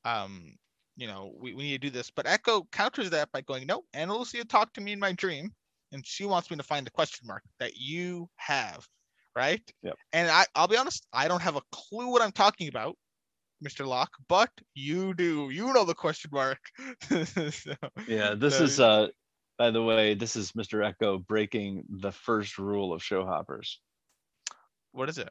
Um, 0.05 0.57
you 0.97 1.07
know, 1.07 1.33
we, 1.39 1.55
we 1.55 1.65
need 1.65 1.83
to 1.83 1.87
do 1.89 1.91
this, 1.91 2.11
but 2.11 2.27
Eko 2.27 2.71
counters 2.73 3.11
that 3.11 3.31
by 3.33 3.43
going, 3.43 3.67
"No, 3.67 3.85
Ana 3.93 4.17
Lucia 4.17 4.45
talked 4.45 4.75
to 4.75 4.81
me 4.81 4.93
in 4.93 4.99
my 4.99 5.13
dream, 5.13 5.55
and 5.93 6.07
she 6.07 6.25
wants 6.25 6.51
me 6.51 6.57
to 6.57 6.63
find 6.63 6.87
the 6.87 6.91
question 6.91 7.27
mark 7.27 7.43
that 7.61 7.77
you 7.77 8.31
have, 8.37 8.89
right?" 9.37 9.63
Yep. 9.83 9.99
And 10.15 10.31
I, 10.31 10.47
I'll 10.55 10.69
be 10.69 10.79
honest, 10.79 11.07
I 11.13 11.29
don't 11.29 11.43
have 11.43 11.57
a 11.57 11.63
clue 11.71 12.09
what 12.11 12.23
I'm 12.23 12.33
talking 12.33 12.69
about. 12.69 12.97
Mr. 13.65 13.87
Locke, 13.87 14.17
but 14.29 14.51
you 14.75 15.15
do. 15.15 15.51
You 15.51 15.73
know 15.73 15.85
the 15.85 15.95
question 15.95 16.31
mark. 16.33 16.59
So- 17.51 17.75
Yeah, 18.07 18.35
this 18.35 18.59
So- 18.59 18.65
is 18.65 18.81
uh 18.81 19.09
by 19.59 19.73
the 19.73 19.83
way, 19.83 20.15
this 20.15 20.37
is 20.37 20.53
Mr. 20.53 20.89
Eko 20.89 21.19
breaking 21.27 21.83
the 21.91 22.13
first 22.13 22.59
rule 22.59 22.93
of 22.93 23.03
show 23.03 23.27
hoppers. 23.27 23.81
what 24.93 25.09
is 25.09 25.19
it? 25.19 25.31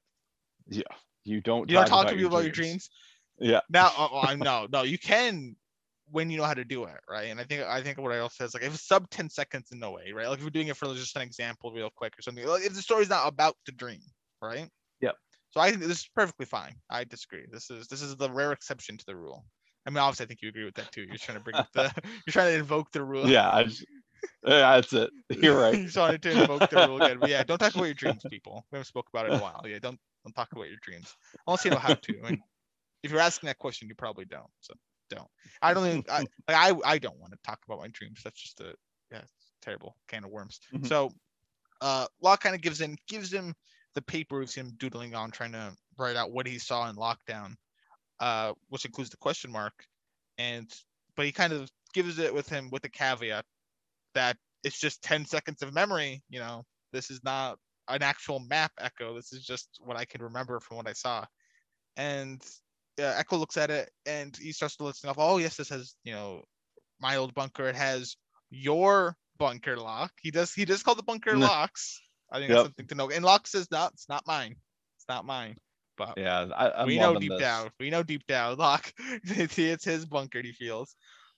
You 1.23 1.39
don't 1.41 1.69
You 1.69 1.75
don't 1.77 1.87
talk 1.87 2.07
to 2.09 2.17
your 2.17 2.27
about 2.27 2.43
your 2.43 2.51
dreams. 2.51 2.89
Yeah. 3.39 3.61
Now, 3.69 3.91
oh, 3.97 4.19
I 4.21 4.35
know, 4.35 4.67
no, 4.71 4.83
you 4.83 4.97
can 4.97 5.55
when 6.09 6.29
you 6.29 6.37
know 6.37 6.43
how 6.45 6.53
to 6.53 6.63
do 6.65 6.85
it, 6.85 6.99
right? 7.09 7.27
And 7.29 7.39
I 7.39 7.43
think 7.43 7.63
I 7.63 7.81
think 7.81 7.97
what 7.99 8.11
I 8.13 8.19
also 8.19 8.35
says 8.43 8.53
like 8.53 8.63
if 8.63 8.73
it's 8.73 8.87
sub 8.87 9.09
ten 9.09 9.29
seconds 9.29 9.69
in 9.71 9.79
no 9.79 9.91
way, 9.91 10.11
right? 10.13 10.27
Like 10.27 10.39
if 10.39 10.43
we're 10.43 10.49
doing 10.49 10.67
it 10.67 10.77
for 10.77 10.93
just 10.93 11.15
an 11.15 11.21
example, 11.21 11.71
real 11.71 11.89
quick 11.95 12.13
or 12.17 12.21
something. 12.21 12.45
Like 12.45 12.63
if 12.65 12.73
the 12.73 12.81
story's 12.81 13.09
not 13.09 13.27
about 13.27 13.55
the 13.65 13.71
dream, 13.73 14.01
right? 14.41 14.69
So 15.57 15.61
I 15.61 15.71
think 15.71 15.81
this 15.81 16.01
is 16.01 16.09
perfectly 16.13 16.45
fine. 16.45 16.75
I 16.87 17.03
disagree. 17.03 17.47
This 17.51 17.71
is 17.71 17.87
this 17.87 18.03
is 18.03 18.15
the 18.15 18.29
rare 18.29 18.51
exception 18.51 18.95
to 18.95 19.05
the 19.07 19.15
rule. 19.15 19.43
I 19.87 19.89
mean, 19.89 19.97
obviously, 19.97 20.25
I 20.25 20.27
think 20.27 20.43
you 20.43 20.49
agree 20.49 20.65
with 20.65 20.75
that 20.75 20.91
too. 20.91 21.01
You're 21.01 21.17
trying 21.17 21.39
to 21.39 21.43
bring 21.43 21.55
up 21.55 21.67
the, 21.73 21.91
you're 22.27 22.31
trying 22.31 22.53
to 22.53 22.59
invoke 22.59 22.91
the 22.91 23.03
rule. 23.03 23.27
Yeah, 23.27 23.49
I 23.51 23.63
just, 23.63 23.83
yeah, 24.45 24.75
that's 24.75 24.93
it. 24.93 25.09
You're 25.41 25.59
right. 25.59 25.73
you 25.73 25.85
just 25.85 25.97
wanted 25.97 26.21
to 26.21 26.41
invoke 26.41 26.69
the 26.69 26.87
rule 26.87 26.97
again. 26.97 27.17
But 27.19 27.31
yeah, 27.31 27.41
don't 27.41 27.57
talk 27.57 27.73
about 27.73 27.85
your 27.85 27.95
dreams, 27.95 28.23
people. 28.29 28.67
We 28.71 28.75
haven't 28.75 28.85
spoke 28.85 29.07
about 29.11 29.25
it 29.25 29.33
in 29.33 29.39
a 29.39 29.41
while. 29.41 29.63
Yeah, 29.65 29.79
don't 29.79 29.99
don't 30.23 30.33
talk 30.35 30.49
about 30.51 30.67
your 30.67 30.77
dreams 30.83 31.15
unless 31.47 31.65
you 31.65 31.71
know 31.71 31.77
how 31.77 31.95
to. 31.95 32.19
I 32.23 32.29
mean, 32.29 32.43
if 33.01 33.09
you're 33.09 33.19
asking 33.19 33.47
that 33.47 33.57
question, 33.57 33.87
you 33.87 33.95
probably 33.95 34.25
don't. 34.25 34.51
So 34.59 34.75
don't. 35.09 35.27
I 35.63 35.73
don't 35.73 35.87
even. 35.87 36.03
I, 36.07 36.19
like, 36.19 36.29
I 36.49 36.75
I 36.85 36.97
don't 36.99 37.17
want 37.17 37.33
to 37.33 37.39
talk 37.43 37.61
about 37.65 37.79
my 37.79 37.87
dreams. 37.87 38.21
That's 38.23 38.39
just 38.39 38.59
a 38.59 38.75
yeah, 39.11 39.21
it's 39.23 39.53
terrible 39.63 39.95
can 40.07 40.23
of 40.23 40.29
worms. 40.29 40.59
Mhm. 40.71 40.85
So, 40.85 41.09
uh, 41.81 42.05
Locke 42.21 42.43
kind 42.43 42.53
of 42.53 42.61
gives 42.61 42.81
in 42.81 42.95
gives 43.07 43.33
him 43.33 43.55
the 43.95 44.01
paper 44.01 44.41
of 44.41 44.53
him 44.53 44.73
doodling 44.77 45.15
on, 45.15 45.31
trying 45.31 45.53
to 45.53 45.73
write 45.97 46.15
out 46.15 46.31
what 46.31 46.47
he 46.47 46.59
saw 46.59 46.89
in 46.89 46.95
lockdown, 46.95 47.55
uh, 48.19 48.53
which 48.69 48.85
includes 48.85 49.09
the 49.09 49.17
question 49.17 49.51
mark, 49.51 49.73
and 50.37 50.71
but 51.15 51.25
he 51.25 51.31
kind 51.31 51.53
of 51.53 51.69
gives 51.93 52.19
it 52.19 52.33
with 52.33 52.47
him 52.47 52.69
with 52.71 52.83
the 52.83 52.89
caveat 52.89 53.45
that 54.13 54.37
it's 54.63 54.79
just 54.79 55.01
10 55.03 55.25
seconds 55.25 55.61
of 55.61 55.73
memory. 55.73 56.21
You 56.29 56.39
know, 56.39 56.63
this 56.93 57.09
is 57.09 57.23
not 57.23 57.57
an 57.87 58.03
actual 58.03 58.39
map 58.39 58.71
eko. 58.79 59.15
This 59.15 59.33
is 59.33 59.45
just 59.45 59.69
what 59.79 59.97
I 59.97 60.05
can 60.05 60.21
remember 60.21 60.59
from 60.59 60.77
what 60.77 60.87
I 60.87 60.93
saw. 60.93 61.25
And 61.95 62.41
uh, 62.99 63.21
Eko 63.21 63.39
looks 63.39 63.57
at 63.57 63.69
it 63.69 63.89
and 64.05 64.35
he 64.37 64.51
starts 64.51 64.75
to 64.77 64.83
listen 64.83 65.09
off. 65.09 65.17
Oh, 65.19 65.37
yes, 65.37 65.55
this 65.55 65.69
has, 65.69 65.95
you 66.03 66.13
know, 66.13 66.43
my 66.99 67.15
old 67.15 67.33
bunker. 67.33 67.67
It 67.67 67.75
has 67.75 68.15
your 68.49 69.15
bunker 69.37 69.77
Locke. 69.77 70.13
He 70.21 70.31
does, 70.31 70.53
he 70.53 70.65
does 70.65 70.83
call 70.83 70.95
the 70.95 71.03
bunker 71.03 71.35
No. 71.35 71.47
Locke's. 71.47 72.01
I 72.31 72.39
think 72.39 72.49
Yep. 72.49 72.55
that's 72.57 72.67
something 72.67 72.87
to 72.87 72.95
know. 72.95 73.09
And 73.09 73.23
Locke 73.23 73.47
says, 73.47 73.69
no, 73.71 73.87
it's 73.93 74.09
not 74.09 74.25
mine. 74.27 74.55
It's 74.97 75.05
not 75.07 75.25
mine. 75.25 75.55
But 75.97 76.17
Yeah, 76.17 76.47
I, 76.55 76.85
we 76.85 76.99
know 76.99 77.17
deep 77.17 77.31
this. 77.31 77.39
down. 77.39 77.69
We 77.79 77.89
know 77.89 78.03
deep 78.03 78.25
down. 78.27 78.57
Locke, 78.59 78.91
it's, 79.23 79.57
it's 79.57 79.85
his 79.85 80.05
bunker. 80.05 80.41
He 80.41 80.51
feels. 80.51 80.95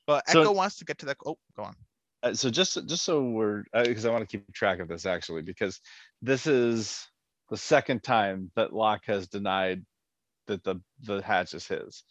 But 0.07 0.27
So- 0.29 0.43
Eko 0.43 0.55
wants 0.55 0.77
to 0.77 0.85
get 0.85 0.97
to 0.99 1.05
that. 1.07 1.17
Oh, 1.25 1.37
go 1.55 1.63
on. 1.63 1.75
Uh, 2.21 2.33
so 2.33 2.49
just 2.49 2.73
just 2.85 3.05
so 3.05 3.23
we're 3.23 3.63
because 3.73 4.03
I 4.05 4.11
want 4.11 4.27
to 4.29 4.37
keep 4.37 4.51
track 4.53 4.79
of 4.79 4.89
this 4.89 5.05
actually 5.05 5.41
because 5.41 5.79
this 6.21 6.47
is 6.47 7.07
the 7.49 7.55
second 7.55 8.03
time 8.03 8.51
that 8.57 8.73
Locke 8.73 9.05
has 9.05 9.29
denied 9.29 9.85
that 10.47 10.61
the 10.65 10.81
the 11.03 11.21
hatch 11.21 11.53
is 11.53 11.65
his, 11.65 11.79
uh, 11.79 12.01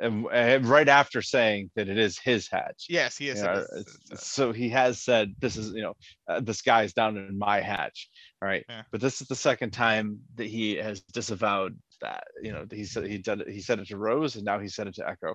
and, 0.00 0.26
and 0.32 0.66
right 0.66 0.88
after 0.88 1.22
saying 1.22 1.70
that 1.76 1.88
it 1.88 1.98
is 1.98 2.18
his 2.18 2.48
hatch. 2.48 2.86
Yes, 2.88 3.16
he 3.16 3.28
is. 3.28 3.40
you 3.40 3.46
know, 3.46 3.52
is- 3.58 3.70
it's- 3.72 3.98
it's, 4.10 4.26
so 4.26 4.52
he 4.52 4.68
has 4.70 5.00
said 5.02 5.34
this 5.40 5.56
is 5.56 5.72
you 5.72 5.82
know 5.82 5.94
uh, 6.28 6.40
this 6.40 6.62
guy's 6.62 6.92
down 6.94 7.16
in 7.16 7.38
my 7.38 7.60
hatch 7.60 8.08
all 8.40 8.48
right 8.48 8.64
Yeah. 8.68 8.82
but 8.90 9.00
this 9.02 9.20
is 9.20 9.28
the 9.28 9.36
second 9.36 9.70
time 9.72 10.18
that 10.36 10.46
he 10.46 10.76
has 10.76 11.00
disavowed 11.12 11.78
that 12.00 12.24
you 12.42 12.52
know 12.52 12.64
he 12.70 12.84
said 12.84 13.06
he 13.06 13.18
did 13.18 13.42
it, 13.42 13.48
he 13.50 13.60
said 13.60 13.78
it 13.80 13.88
to 13.88 13.98
rose 13.98 14.36
and 14.36 14.44
now 14.46 14.58
he 14.58 14.68
said 14.68 14.86
it 14.86 14.94
to 14.94 15.02
eko 15.02 15.34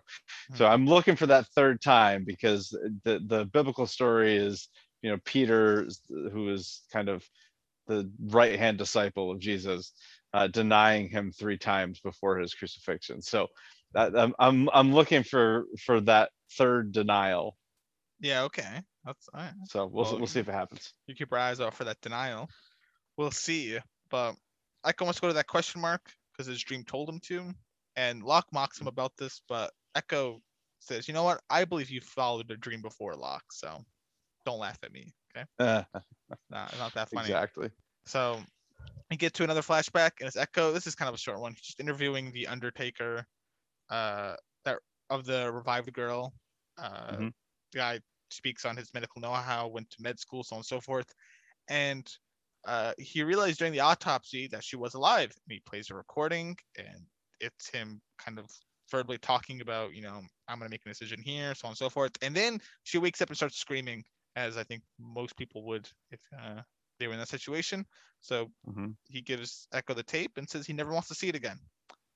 so 0.56 0.66
Mhm. 0.66 0.70
i'm 0.72 0.88
looking 0.88 1.16
for 1.16 1.28
that 1.28 1.46
third 1.56 1.82
time 1.82 2.24
because 2.26 2.70
the 3.04 3.20
the 3.28 3.46
biblical 3.46 3.86
story 3.86 4.36
is 4.36 4.70
you 5.04 5.12
know 5.12 5.20
peter 5.24 5.88
who 6.10 6.50
is 6.50 6.82
kind 6.92 7.10
of 7.10 7.24
the 7.88 8.10
right 8.30 8.58
hand 8.58 8.78
disciple 8.80 9.30
of 9.32 9.40
jesus 9.40 9.94
uh, 10.34 10.48
denying 10.48 11.10
him 11.10 11.32
three 11.32 11.58
times 11.60 12.00
before 12.00 12.40
his 12.40 12.56
crucifixion 12.56 13.22
so 13.22 13.48
I'm, 13.96 14.34
I'm 14.40 14.70
i'm 14.74 14.94
looking 14.94 15.24
for 15.24 15.66
for 15.80 16.02
that 16.02 16.32
third 16.58 16.92
denial 16.92 17.58
Yeah, 18.20 18.44
okay. 18.44 18.82
That's 19.06 19.28
all 19.34 19.42
right. 19.42 19.54
so 19.68 19.86
we'll 19.86 20.06
Well, 20.06 20.18
we'll 20.18 20.28
see 20.28 20.40
if 20.40 20.48
it 20.48 20.54
happens. 20.54 20.94
You 21.08 21.16
keep 21.16 21.32
our 21.34 21.40
eyes 21.40 21.60
out 21.60 21.74
for 21.74 21.84
that 21.84 22.00
denial. 22.02 22.50
We'll 23.18 23.32
see. 23.32 23.78
But 24.10 24.36
Eko 24.86 25.04
wants 25.04 25.18
to 25.20 25.22
go 25.22 25.28
to 25.28 25.34
that 25.34 25.48
question 25.48 25.82
mark 25.82 26.10
because 26.32 26.48
his 26.48 26.64
dream 26.64 26.84
told 26.84 27.10
him 27.10 27.20
to. 27.28 27.52
And 27.96 28.24
Locke 28.24 28.48
mocks 28.54 28.80
him 28.80 28.88
about 28.88 29.12
this, 29.18 29.42
but 29.50 29.72
Eko 29.96 30.40
says, 30.80 31.08
you 31.08 31.14
know 31.14 31.24
what? 31.24 31.42
I 31.50 31.66
believe 31.66 31.90
you 31.90 32.02
followed 32.02 32.50
a 32.50 32.58
dream 32.58 32.82
before, 32.82 33.16
Locke, 33.16 33.52
so 33.52 33.84
don't 34.46 34.60
laugh 34.60 34.78
at 34.84 34.94
me. 34.94 35.12
Okay. 35.36 35.46
Uh, 35.60 35.84
Nah, 36.50 36.68
not 36.78 36.94
that 36.94 37.10
funny. 37.10 37.28
exactly. 37.28 37.70
So 38.06 38.40
we 39.12 39.18
get 39.18 39.34
to 39.36 39.44
another 39.44 39.62
flashback, 39.62 40.12
and 40.20 40.28
it's 40.28 40.38
Eko. 40.38 40.74
This 40.74 40.88
is 40.88 40.96
kind 40.96 41.10
of 41.10 41.16
a 41.16 41.18
short 41.18 41.40
one. 41.40 41.52
He's 41.54 41.62
just 41.62 41.80
interviewing 41.80 42.32
the 42.32 42.48
Undertaker, 42.48 43.26
uh, 43.94 44.36
that 44.66 44.80
of 45.10 45.26
the 45.26 45.52
revived 45.54 45.94
girl. 45.94 46.34
Uh, 46.78 47.18
Mhm. 47.18 47.34
The 47.74 47.80
guy 47.80 48.00
speaks 48.32 48.66
on 48.66 48.78
his 48.78 48.94
medical 48.94 49.22
know-how, 49.22 49.68
went 49.70 49.90
to 49.92 50.02
med 50.02 50.20
school, 50.20 50.44
so 50.44 50.56
on 50.56 50.60
and 50.60 50.66
so 50.66 50.82
forth, 50.82 51.14
and 51.70 52.08
uh, 52.66 52.94
he 52.98 53.24
realized 53.24 53.60
during 53.60 53.74
the 53.74 53.80
autopsy 53.82 54.48
that 54.48 54.64
she 54.64 54.76
was 54.78 54.94
alive. 54.94 55.32
And 55.46 55.54
he 55.54 55.60
plays 55.62 55.90
a 55.90 55.96
recording, 55.96 56.58
and 56.78 57.06
it's 57.40 57.70
him 57.70 58.02
kind 58.18 58.40
of 58.40 58.50
verbally 58.90 59.18
talking 59.18 59.62
about, 59.62 59.94
you 59.94 60.02
know, 60.02 60.22
I'm 60.48 60.60
gonna 60.60 60.70
make 60.70 60.86
a 60.86 60.90
decision 60.90 61.22
here, 61.22 61.56
so 61.56 61.68
on 61.68 61.72
and 61.72 61.78
so 61.78 61.90
forth. 61.90 62.14
And 62.22 62.36
then 62.36 62.60
she 62.84 62.98
wakes 63.00 63.22
up 63.22 63.30
and 63.30 63.38
starts 63.38 63.58
screaming, 63.58 64.04
as 64.36 64.58
I 64.58 64.64
think 64.64 64.84
most 65.00 65.36
people 65.38 65.66
would 65.68 65.90
if 66.12 66.22
uh, 66.40 66.62
they 67.00 67.08
were 67.08 67.14
in 67.14 67.20
that 67.20 67.30
situation. 67.30 67.86
So 68.22 68.52
Mhm. 68.64 68.94
he 69.10 69.22
gives 69.22 69.68
Eko 69.74 69.96
the 69.96 70.04
tape 70.04 70.38
and 70.38 70.50
says 70.50 70.68
he 70.68 70.74
never 70.74 70.94
wants 70.94 71.10
to 71.10 71.16
see 71.16 71.30
it 71.30 71.36
again. 71.36 71.60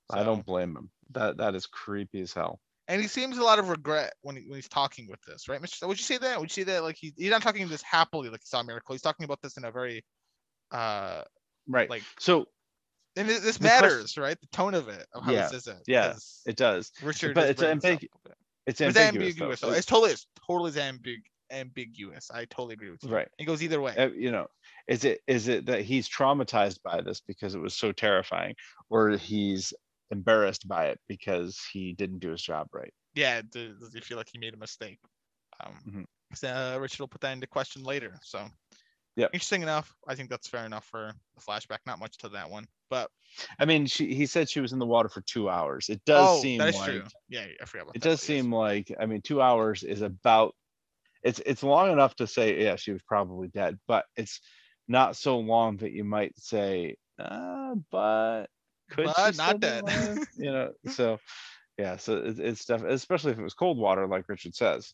I 0.10 0.24
don't 0.24 0.46
blame 0.46 0.76
him. 0.76 0.90
That 1.12 1.38
that 1.38 1.56
is 1.56 1.66
creepy 1.66 2.22
as 2.22 2.34
hell. 2.34 2.60
and 2.88 3.02
he 3.02 3.08
seems 3.08 3.38
a 3.38 3.44
lot 3.44 3.60
of 3.60 3.70
regret 3.70 4.14
when, 4.22 4.36
he, 4.38 4.44
when 4.48 4.56
he's 4.56 4.68
talking 4.70 5.08
with 5.10 5.22
this, 5.24 5.48
right, 5.50 5.62
Mr. 5.62 5.88
Would 5.88 5.98
you 5.98 6.04
say 6.04 6.18
that? 6.18 6.40
Would 6.40 6.50
you 6.56 6.64
say 6.64 6.72
that 6.72 6.84
like 6.84 6.96
he, 6.98 7.14
he's 7.18 7.30
not 7.32 7.42
talking 7.42 7.68
this 7.68 7.82
happily 7.82 8.30
like 8.30 8.42
he 8.42 8.48
saw 8.48 8.60
a 8.62 8.64
miracle? 8.64 8.94
He's 8.94 9.02
talking 9.02 9.24
about 9.26 9.42
this 9.42 9.58
in 9.58 9.66
a 9.66 9.72
very, 9.72 10.04
uh, 10.72 11.24
right. 11.68 11.90
like 11.90 12.04
so 12.20 12.46
and 13.16 13.28
this 13.28 13.42
quest- 13.58 13.62
matters, 13.62 14.18
right? 14.18 14.40
The 14.40 14.48
tone 14.48 14.74
of 14.74 14.88
it, 14.90 15.06
of 15.14 15.24
how 15.24 15.32
Yeah, 15.32 15.44
he 15.44 15.50
says 15.54 15.68
it. 15.68 15.78
yeah, 15.88 16.14
it 16.46 16.56
does. 16.56 16.92
Richard, 17.02 17.34
but 17.36 17.50
it's 17.50 17.60
bringing 17.62 17.80
this 17.80 17.92
up 17.94 18.00
ambig- 18.00 18.08
a 18.26 18.30
bit. 18.30 18.38
It's 18.68 18.82
It's 18.82 18.98
ambiguous. 18.98 19.60
though. 19.62 19.70
though. 19.70 19.76
It's 19.76 19.86
totally, 19.86 20.12
it's 20.12 20.28
totally 20.48 20.72
ambig- 20.72 21.24
ambiguous. 21.52 22.30
I 22.32 22.46
totally 22.46 22.74
agree 22.74 22.92
with 22.92 23.04
you. 23.04 23.10
right. 23.10 23.28
It 23.40 23.46
goes 23.46 23.64
either 23.64 23.80
way. 23.82 23.96
Uh, 23.96 24.10
you 24.10 24.32
know 24.32 24.48
is 24.88 25.04
it 25.04 25.22
is 25.28 25.48
it 25.48 25.66
that 25.66 25.82
he's 25.82 26.08
traumatized 26.08 26.82
by 26.84 27.02
this 27.02 27.22
because 27.22 27.56
it 27.56 27.60
was 27.60 27.74
so 27.74 27.92
terrifying 27.92 28.56
or 28.90 29.12
he's 29.12 29.74
embarrassed 30.12 30.68
by 30.68 30.88
it 30.88 31.00
because 31.08 31.60
he 31.72 31.94
didn't 31.94 32.20
do 32.20 32.32
his 32.32 32.42
job 32.42 32.68
right 32.74 32.94
yeah, 33.18 33.42
does, 33.52 33.94
he 33.94 34.00
feel 34.00 34.18
like 34.18 34.30
he 34.32 34.38
made 34.38 34.54
a 34.54 34.58
mistake? 34.58 35.00
Um, 35.60 35.82
Mhm. 35.88 36.06
so, 36.36 36.48
uh, 36.48 36.78
Richard 36.80 37.00
will 37.00 37.08
put 37.08 37.22
that 37.22 37.34
into 37.34 37.48
question 37.48 37.84
later. 37.84 38.18
So, 38.22 38.48
yeah, 39.16 39.28
interesting 39.34 39.64
enough. 39.64 39.94
I 40.08 40.14
think 40.14 40.30
that's 40.30 40.48
fair 40.48 40.66
enough 40.66 40.86
for 40.86 41.14
the 41.36 41.42
flashback. 41.42 41.80
Not 41.86 42.00
much 42.00 42.18
to 42.18 42.30
that 42.30 42.50
one, 42.50 42.68
but 42.90 43.10
i 43.60 43.66
mean 43.66 43.86
she 43.86 44.14
he 44.14 44.26
said 44.26 44.50
she 44.50 44.62
was 44.62 44.72
in 44.72 44.80
the 44.80 44.86
water 44.86 45.10
for 45.10 45.22
two 45.22 45.50
hours 45.50 45.90
it 45.90 46.04
does 46.06 46.30
oh, 46.30 46.42
seem 46.42 46.58
that 46.60 46.70
is 46.70 46.76
like 46.76 46.86
true. 46.86 47.04
Yeah, 47.28 47.46
I 47.62 47.66
forgot 47.66 47.84
about 47.84 47.96
it 47.96 48.02
does 48.02 48.22
seem 48.22 48.54
like 48.54 48.92
i 49.00 49.06
mean 49.06 49.22
two 49.22 49.42
hours 49.42 49.84
is 49.84 50.02
about 50.02 50.56
it's 51.24 51.40
it's 51.46 51.62
long 51.62 51.92
enough 51.92 52.16
to 52.16 52.26
say 52.26 52.64
yeah 52.64 52.78
she 52.78 52.94
was 52.94 53.02
probably 53.04 53.50
dead 53.50 53.78
but 53.86 54.06
it's 54.16 54.40
not 54.88 55.18
so 55.18 55.40
long 55.40 55.78
that 55.78 55.92
you 55.92 56.06
might 56.06 56.38
say 56.40 56.96
uh, 57.20 57.76
but 57.92 58.48
could 58.90 59.06
But 59.06 59.32
she 59.34 59.38
not 59.38 59.60
dead. 59.60 59.84
you 60.38 60.52
know 60.52 60.72
so 60.88 61.20
yeah 61.78 61.98
so 61.98 62.18
it's, 62.18 62.40
it's 62.40 62.62
stuff 62.62 62.84
especially 62.84 63.32
if 63.32 63.40
it 63.40 63.44
was 63.44 63.54
cold 63.54 63.78
water 63.78 64.08
like 64.08 64.28
richard 64.30 64.56
says 64.56 64.94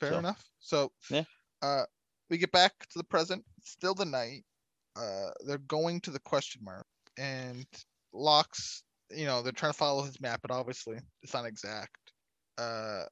fair 0.00 0.12
So, 0.12 0.18
enough. 0.18 0.44
So, 0.60 0.92
yeah. 1.10 1.24
uh, 1.62 1.84
we 2.30 2.38
get 2.38 2.52
back 2.52 2.72
to 2.90 2.98
the 2.98 3.04
present. 3.04 3.44
Still 3.62 3.94
the 3.94 4.04
night. 4.04 4.44
Uh, 4.96 5.30
they're 5.46 5.58
going 5.58 6.00
to 6.02 6.10
the 6.10 6.20
question 6.20 6.62
mark, 6.64 6.86
and 7.18 7.66
locks 8.12 8.82
You 9.10 9.26
know, 9.26 9.42
they're 9.42 9.52
trying 9.52 9.72
to 9.72 9.78
follow 9.78 10.02
his 10.02 10.20
map, 10.20 10.40
but 10.42 10.50
obviously 10.50 10.98
it's 11.22 11.34
not 11.34 11.44
exact. 11.46 11.98
Uh, 12.58 13.02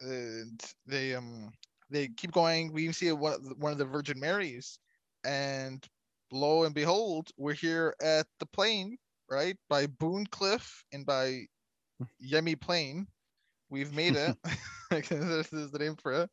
and 0.00 0.60
they 0.86 1.14
um 1.14 1.50
they 1.90 2.08
keep 2.08 2.32
going. 2.32 2.72
We 2.72 2.82
even 2.82 2.94
see 2.94 3.10
one 3.12 3.40
one 3.58 3.72
of 3.72 3.78
the 3.78 3.84
Virgin 3.84 4.18
Marys, 4.20 4.78
and 5.24 5.84
lo 6.32 6.64
and 6.64 6.74
behold, 6.74 7.28
we're 7.36 7.54
here 7.54 7.94
at 8.02 8.26
the 8.40 8.46
plane, 8.46 8.96
right 9.30 9.56
by 9.68 9.86
Boone 9.86 10.26
Cliff 10.26 10.84
and 10.92 11.06
by 11.06 11.46
Yemi 12.22 12.60
Plain. 12.60 13.06
We've 13.70 13.94
made 13.94 14.16
it. 14.16 14.36
this 14.90 15.52
is 15.52 15.70
the 15.70 15.78
name 15.78 15.96
for 15.96 16.12
it. 16.12 16.30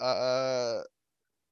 Uh, 0.00 0.82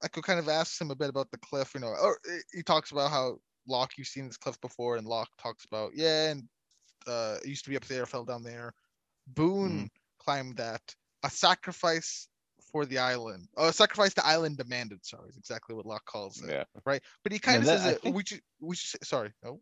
Eko 0.04 0.22
kind 0.22 0.38
of 0.38 0.48
ask 0.48 0.80
him 0.80 0.90
a 0.90 0.96
bit 0.96 1.08
about 1.08 1.30
the 1.30 1.38
cliff, 1.38 1.72
you 1.74 1.80
know, 1.80 1.86
or 1.86 2.18
eh, 2.30 2.38
he 2.52 2.62
talks 2.62 2.90
about 2.90 3.10
how 3.10 3.38
Locke, 3.66 3.92
you've 3.96 4.08
seen 4.08 4.26
this 4.26 4.36
cliff 4.36 4.60
before, 4.60 4.96
and 4.96 5.06
Locke 5.06 5.30
talks 5.40 5.64
about, 5.64 5.92
yeah, 5.94 6.30
and 6.30 6.44
uh, 7.06 7.36
it 7.42 7.48
used 7.48 7.64
to 7.64 7.70
be 7.70 7.76
up 7.76 7.86
there, 7.86 8.04
fell 8.04 8.24
down 8.24 8.42
there. 8.42 8.74
Boone 9.28 9.90
climbed 10.18 10.56
that. 10.56 10.82
A 11.22 11.30
sacrifice 11.30 12.28
for 12.74 12.84
the 12.84 12.98
island. 12.98 13.46
Oh, 13.56 13.68
a 13.68 13.72
sacrifice 13.72 14.14
the 14.14 14.26
island 14.26 14.56
demanded. 14.56 14.98
Sorry, 15.06 15.28
is 15.28 15.36
exactly 15.36 15.76
what 15.76 15.86
Locke 15.86 16.04
calls 16.04 16.42
it. 16.42 16.50
yeah 16.50 16.64
Right, 16.84 17.00
but 17.22 17.30
he 17.32 17.38
kind 17.38 17.58
of 17.62 17.66
says 17.66 17.86
I 17.86 17.90
it. 17.90 18.00
think- 18.02 18.16
We 18.16 18.24
should, 18.26 18.40
we 18.60 18.74
should. 18.74 18.90
Say, 18.90 18.98
sorry, 19.04 19.30
no, 19.44 19.60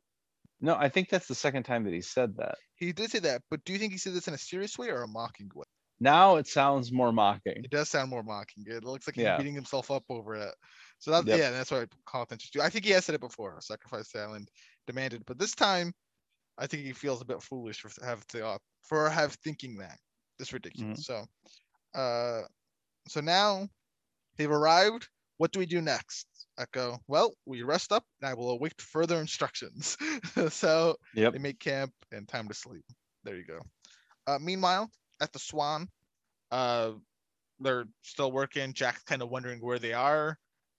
no 0.62 0.74
i 0.76 0.88
think 0.88 1.10
that's 1.10 1.28
the 1.28 1.34
second 1.34 1.64
time 1.64 1.84
that 1.84 1.92
he 1.92 2.00
said 2.00 2.36
that 2.38 2.54
he 2.76 2.92
did 2.92 3.10
say 3.10 3.18
that. 3.18 3.42
But 3.50 3.62
do 3.64 3.74
you 3.74 3.78
think 3.78 3.92
he 3.92 3.98
said 3.98 4.14
this 4.14 4.28
in 4.28 4.34
a 4.34 4.38
serious 4.38 4.78
way 4.78 4.88
or 4.88 5.02
a 5.02 5.08
mocking 5.08 5.50
way? 5.54 5.66
now 6.00 6.36
it 6.36 6.46
sounds 6.48 6.90
more 6.90 7.12
mocking 7.12 7.60
It 7.66 7.70
does 7.70 7.88
sound 7.90 8.08
more 8.10 8.22
mocking. 8.22 8.64
It 8.66 8.82
looks 8.82 9.06
like 9.06 9.16
he's 9.16 9.24
Yeah. 9.24 9.36
beating 9.36 9.54
himself 9.54 9.90
up 9.90 10.04
over 10.08 10.34
it. 10.34 10.54
So 11.00 11.10
that's 11.10 11.26
Yep. 11.26 11.38
yeah, 11.38 11.50
that's 11.50 11.70
what 11.70 11.82
I 11.82 11.86
call 12.10 12.22
attention 12.22 12.48
to. 12.54 12.64
I 12.66 12.70
think 12.70 12.84
he 12.86 12.92
has 12.92 13.04
said 13.04 13.14
it 13.14 13.20
before. 13.20 13.60
Sacrifice 13.60 14.08
the 14.10 14.20
island 14.20 14.48
demanded, 14.86 15.22
but 15.26 15.38
this 15.38 15.54
time, 15.54 15.92
I 16.58 16.66
think 16.66 16.82
he 16.84 16.92
feels 16.94 17.20
a 17.20 17.24
bit 17.26 17.42
foolish 17.42 17.78
for 17.82 17.90
have 18.04 18.26
to 18.28 18.38
uh, 18.46 18.58
for 18.88 19.08
have 19.10 19.34
thinking 19.44 19.76
that. 19.78 19.98
It's 20.40 20.52
ridiculous. 20.52 21.04
So, 21.06 21.24
uh, 21.94 22.42
so 23.08 23.20
now 23.20 23.68
they've 24.36 24.50
arrived. 24.50 25.08
What 25.38 25.52
do 25.52 25.58
we 25.58 25.66
do 25.66 25.80
next? 25.80 26.26
Eko. 26.58 26.98
Well, 27.08 27.34
we 27.46 27.62
rest 27.62 27.92
up, 27.92 28.04
and 28.20 28.28
I 28.28 28.34
will 28.34 28.50
await 28.50 28.80
further 28.80 29.20
instructions. 29.20 29.96
so 30.50 30.96
yep 31.14 31.32
they 31.32 31.38
make 31.38 31.58
camp 31.58 31.92
and 32.12 32.28
time 32.28 32.48
to 32.48 32.54
sleep. 32.54 32.84
There 33.24 33.36
you 33.36 33.44
go. 33.44 33.60
Uh, 34.26 34.38
meanwhile, 34.40 34.90
at 35.20 35.32
the 35.32 35.38
Swan, 35.38 35.88
uh, 36.50 36.92
they're 37.60 37.86
still 38.02 38.30
working. 38.30 38.72
Jack's 38.72 39.02
kind 39.04 39.22
of 39.22 39.30
wondering 39.30 39.60
where 39.60 39.78
they 39.78 39.92
are, 39.92 40.38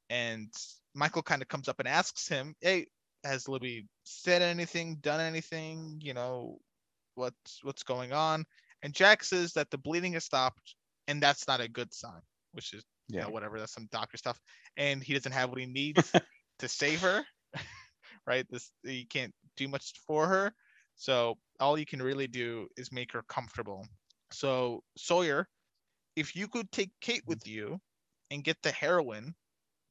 and 0.09 0.53
Michael 0.93 1.23
kind 1.23 1.41
of 1.41 1.47
comes 1.47 1.67
up 1.67 1.79
and 1.79 1.87
asks 1.87 2.27
him, 2.27 2.55
"Hey, 2.61 2.87
has 3.23 3.47
Libby 3.47 3.87
said 4.03 4.41
anything? 4.41 4.97
Done 4.97 5.19
anything? 5.19 5.99
You 6.01 6.13
know, 6.13 6.59
what's 7.15 7.63
what's 7.63 7.83
going 7.83 8.13
on?" 8.13 8.45
And 8.83 8.93
Jack 8.93 9.23
says 9.23 9.53
that 9.53 9.71
the 9.71 9.77
bleeding 9.77 10.13
has 10.13 10.25
stopped, 10.25 10.75
and 11.07 11.21
that's 11.21 11.47
not 11.47 11.61
a 11.61 11.67
good 11.67 11.93
sign, 11.93 12.21
which 12.53 12.73
is 12.73 12.83
you 13.13 13.19
yeah 13.19 13.25
know 13.25 13.29
whatever. 13.29 13.59
That's 13.59 13.73
some 13.73 13.87
doctor 13.91 14.17
stuff, 14.17 14.39
and 14.77 15.03
he 15.03 15.13
doesn't 15.13 15.31
have 15.31 15.49
what 15.49 15.59
he 15.59 15.65
needs 15.65 16.15
to 16.59 16.67
save 16.67 17.01
her. 17.01 17.23
right? 18.27 18.45
This 18.49 18.71
he 18.83 19.05
can't 19.05 19.33
do 19.57 19.67
much 19.67 19.93
for 20.07 20.27
her. 20.27 20.53
So 20.95 21.37
all 21.59 21.77
you 21.77 21.85
can 21.85 22.01
really 22.01 22.27
do 22.27 22.67
is 22.77 22.91
make 22.91 23.11
her 23.13 23.23
comfortable. 23.23 23.87
So 24.31 24.83
Sawyer, 24.97 25.47
if 26.15 26.35
you 26.35 26.47
could 26.47 26.71
take 26.71 26.91
Kate 27.01 27.23
with 27.27 27.47
you 27.47 27.79
and 28.31 28.43
get 28.43 28.57
the 28.63 28.71
heroin 28.71 29.35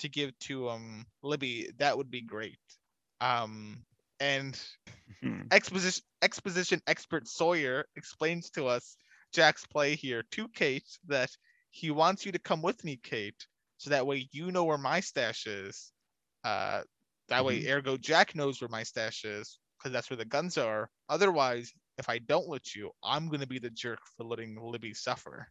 to 0.01 0.09
give 0.09 0.39
to 0.41 0.69
um 0.71 1.07
Libby, 1.23 1.71
that 1.79 1.97
would 1.97 2.11
be 2.11 2.23
great. 2.23 2.59
Um 3.21 3.85
and 4.21 4.59
Hmm. 5.23 5.43
exposition 5.51 6.05
exposition 6.23 6.81
expert 6.87 7.29
Sawyer 7.29 7.87
explains 7.97 8.51
to 8.51 8.67
us 8.67 8.97
Jack's 9.33 9.67
play 9.67 9.95
here 9.95 10.23
to 10.33 10.49
Kate 10.49 10.87
that 11.07 11.31
he 11.71 11.91
wants 11.91 12.25
you 12.27 12.33
to 12.33 12.39
come 12.39 12.63
with 12.63 12.85
me, 12.85 13.01
Kate, 13.03 13.47
so 13.79 13.91
that 13.91 14.07
way 14.07 14.29
you 14.31 14.53
know 14.53 14.65
where 14.65 14.79
my 14.79 15.01
stash 15.01 15.47
is. 15.47 15.93
Uh, 16.45 16.83
that 17.29 17.45
way, 17.45 17.67
ergo 17.69 17.97
Jack 17.97 18.35
knows 18.35 18.61
where 18.61 18.69
my 18.69 18.83
stash 18.83 19.25
is 19.25 19.59
because 19.79 19.93
that's 19.93 20.11
where 20.11 20.17
the 20.17 20.25
guns 20.25 20.59
are. 20.59 20.91
Otherwise, 21.09 21.73
if 21.99 22.09
I 22.09 22.19
don't 22.19 22.49
let 22.49 22.75
you, 22.75 22.91
I'm 23.03 23.29
gonna 23.29 23.47
be 23.47 23.59
the 23.59 23.71
jerk 23.71 24.01
for 24.17 24.25
letting 24.25 24.57
Libby 24.61 24.93
suffer. 24.93 25.49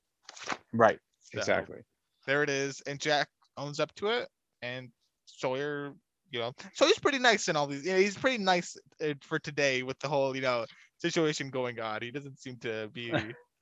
right 0.73 0.99
So, 1.21 1.39
exactly 1.39 1.79
There 2.27 2.43
it 2.43 2.49
is, 2.49 2.81
and 2.85 2.99
Jack 2.99 3.29
owns 3.57 3.79
up 3.79 3.93
to 3.95 4.07
it, 4.07 4.27
and 4.61 4.89
Sawyer, 5.25 5.93
you 6.29 6.39
know, 6.39 6.53
Sawyer's 6.73 6.99
pretty 6.99 7.19
nice 7.19 7.47
in 7.47 7.55
all 7.55 7.67
these. 7.67 7.85
You 7.85 7.93
know, 7.93 7.99
he's 7.99 8.17
pretty 8.17 8.43
nice 8.43 8.77
uh, 9.03 9.13
for 9.21 9.39
today 9.39 9.81
with 9.81 9.97
the 9.99 10.07
whole, 10.07 10.35
you 10.35 10.41
know, 10.41 10.65
situation 10.97 11.49
going 11.49 11.79
on. 11.79 12.01
He 12.01 12.11
doesn't 12.11 12.39
seem 12.39 12.57
to 12.57 12.89
be 12.93 13.11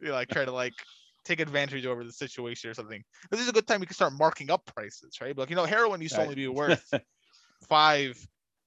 you 0.01 0.07
know, 0.09 0.13
like 0.13 0.29
try 0.29 0.45
to 0.45 0.51
like 0.51 0.73
take 1.25 1.39
advantage 1.39 1.85
over 1.85 2.03
the 2.03 2.11
situation 2.11 2.69
or 2.69 2.73
something. 2.73 3.03
This 3.29 3.39
is 3.39 3.49
a 3.49 3.51
good 3.53 3.67
time 3.67 3.79
we 3.79 3.85
can 3.85 3.95
start 3.95 4.13
marking 4.13 4.51
up 4.51 4.65
prices, 4.65 5.17
right? 5.21 5.35
But 5.35 5.43
like, 5.43 5.49
you 5.49 5.55
know, 5.55 5.65
heroin 5.65 6.01
used 6.01 6.15
to 6.15 6.21
only 6.21 6.35
be 6.35 6.47
worth 6.47 6.83
five 7.67 8.17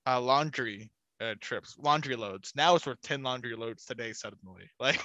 uh, 0.06 0.20
laundry 0.20 0.90
uh, 1.20 1.34
trips, 1.40 1.76
laundry 1.78 2.16
loads. 2.16 2.52
Now 2.54 2.74
it's 2.76 2.86
worth 2.86 3.00
ten 3.02 3.22
laundry 3.22 3.54
loads 3.56 3.84
today. 3.84 4.12
Suddenly, 4.12 4.68
like 4.80 5.00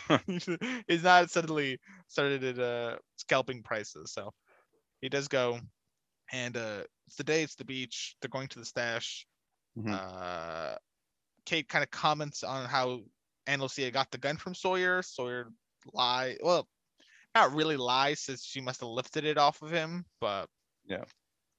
it's 0.88 1.04
not 1.04 1.30
suddenly 1.30 1.80
started 2.08 2.44
at 2.44 2.60
uh, 2.60 2.98
scalping 3.18 3.64
prices. 3.64 4.12
So 4.12 4.34
he 5.02 5.10
does 5.10 5.28
go, 5.28 5.60
and 6.32 6.58
uh, 6.58 6.84
it's 7.08 7.16
the 7.16 7.24
day. 7.24 7.44
It's 7.44 7.56
the 7.56 7.66
beach. 7.66 8.16
They're 8.22 8.30
going 8.30 8.48
to 8.50 8.60
the 8.60 8.66
stash. 8.66 9.26
Mhm. 9.78 9.94
Uh, 9.94 10.76
Kate 11.46 11.70
kind 11.70 11.84
of 11.84 11.92
comments 11.92 12.44
on 12.44 12.68
how 12.68 13.02
Lucia 13.48 13.92
got 13.92 14.12
the 14.12 14.18
gun 14.18 14.38
from 14.38 14.54
Sawyer. 14.54 15.02
Sawyer 15.02 15.48
lie. 15.94 16.38
Well, 16.42 16.68
not 17.36 17.54
really 17.54 17.78
lies, 17.78 18.22
since 18.22 18.44
she 18.44 18.62
must 18.62 18.82
have 18.82 18.90
lifted 18.90 19.26
it 19.26 19.38
off 19.38 19.62
of 19.62 19.72
him, 19.72 20.06
but 20.20 20.50
Yeah. 20.86 21.06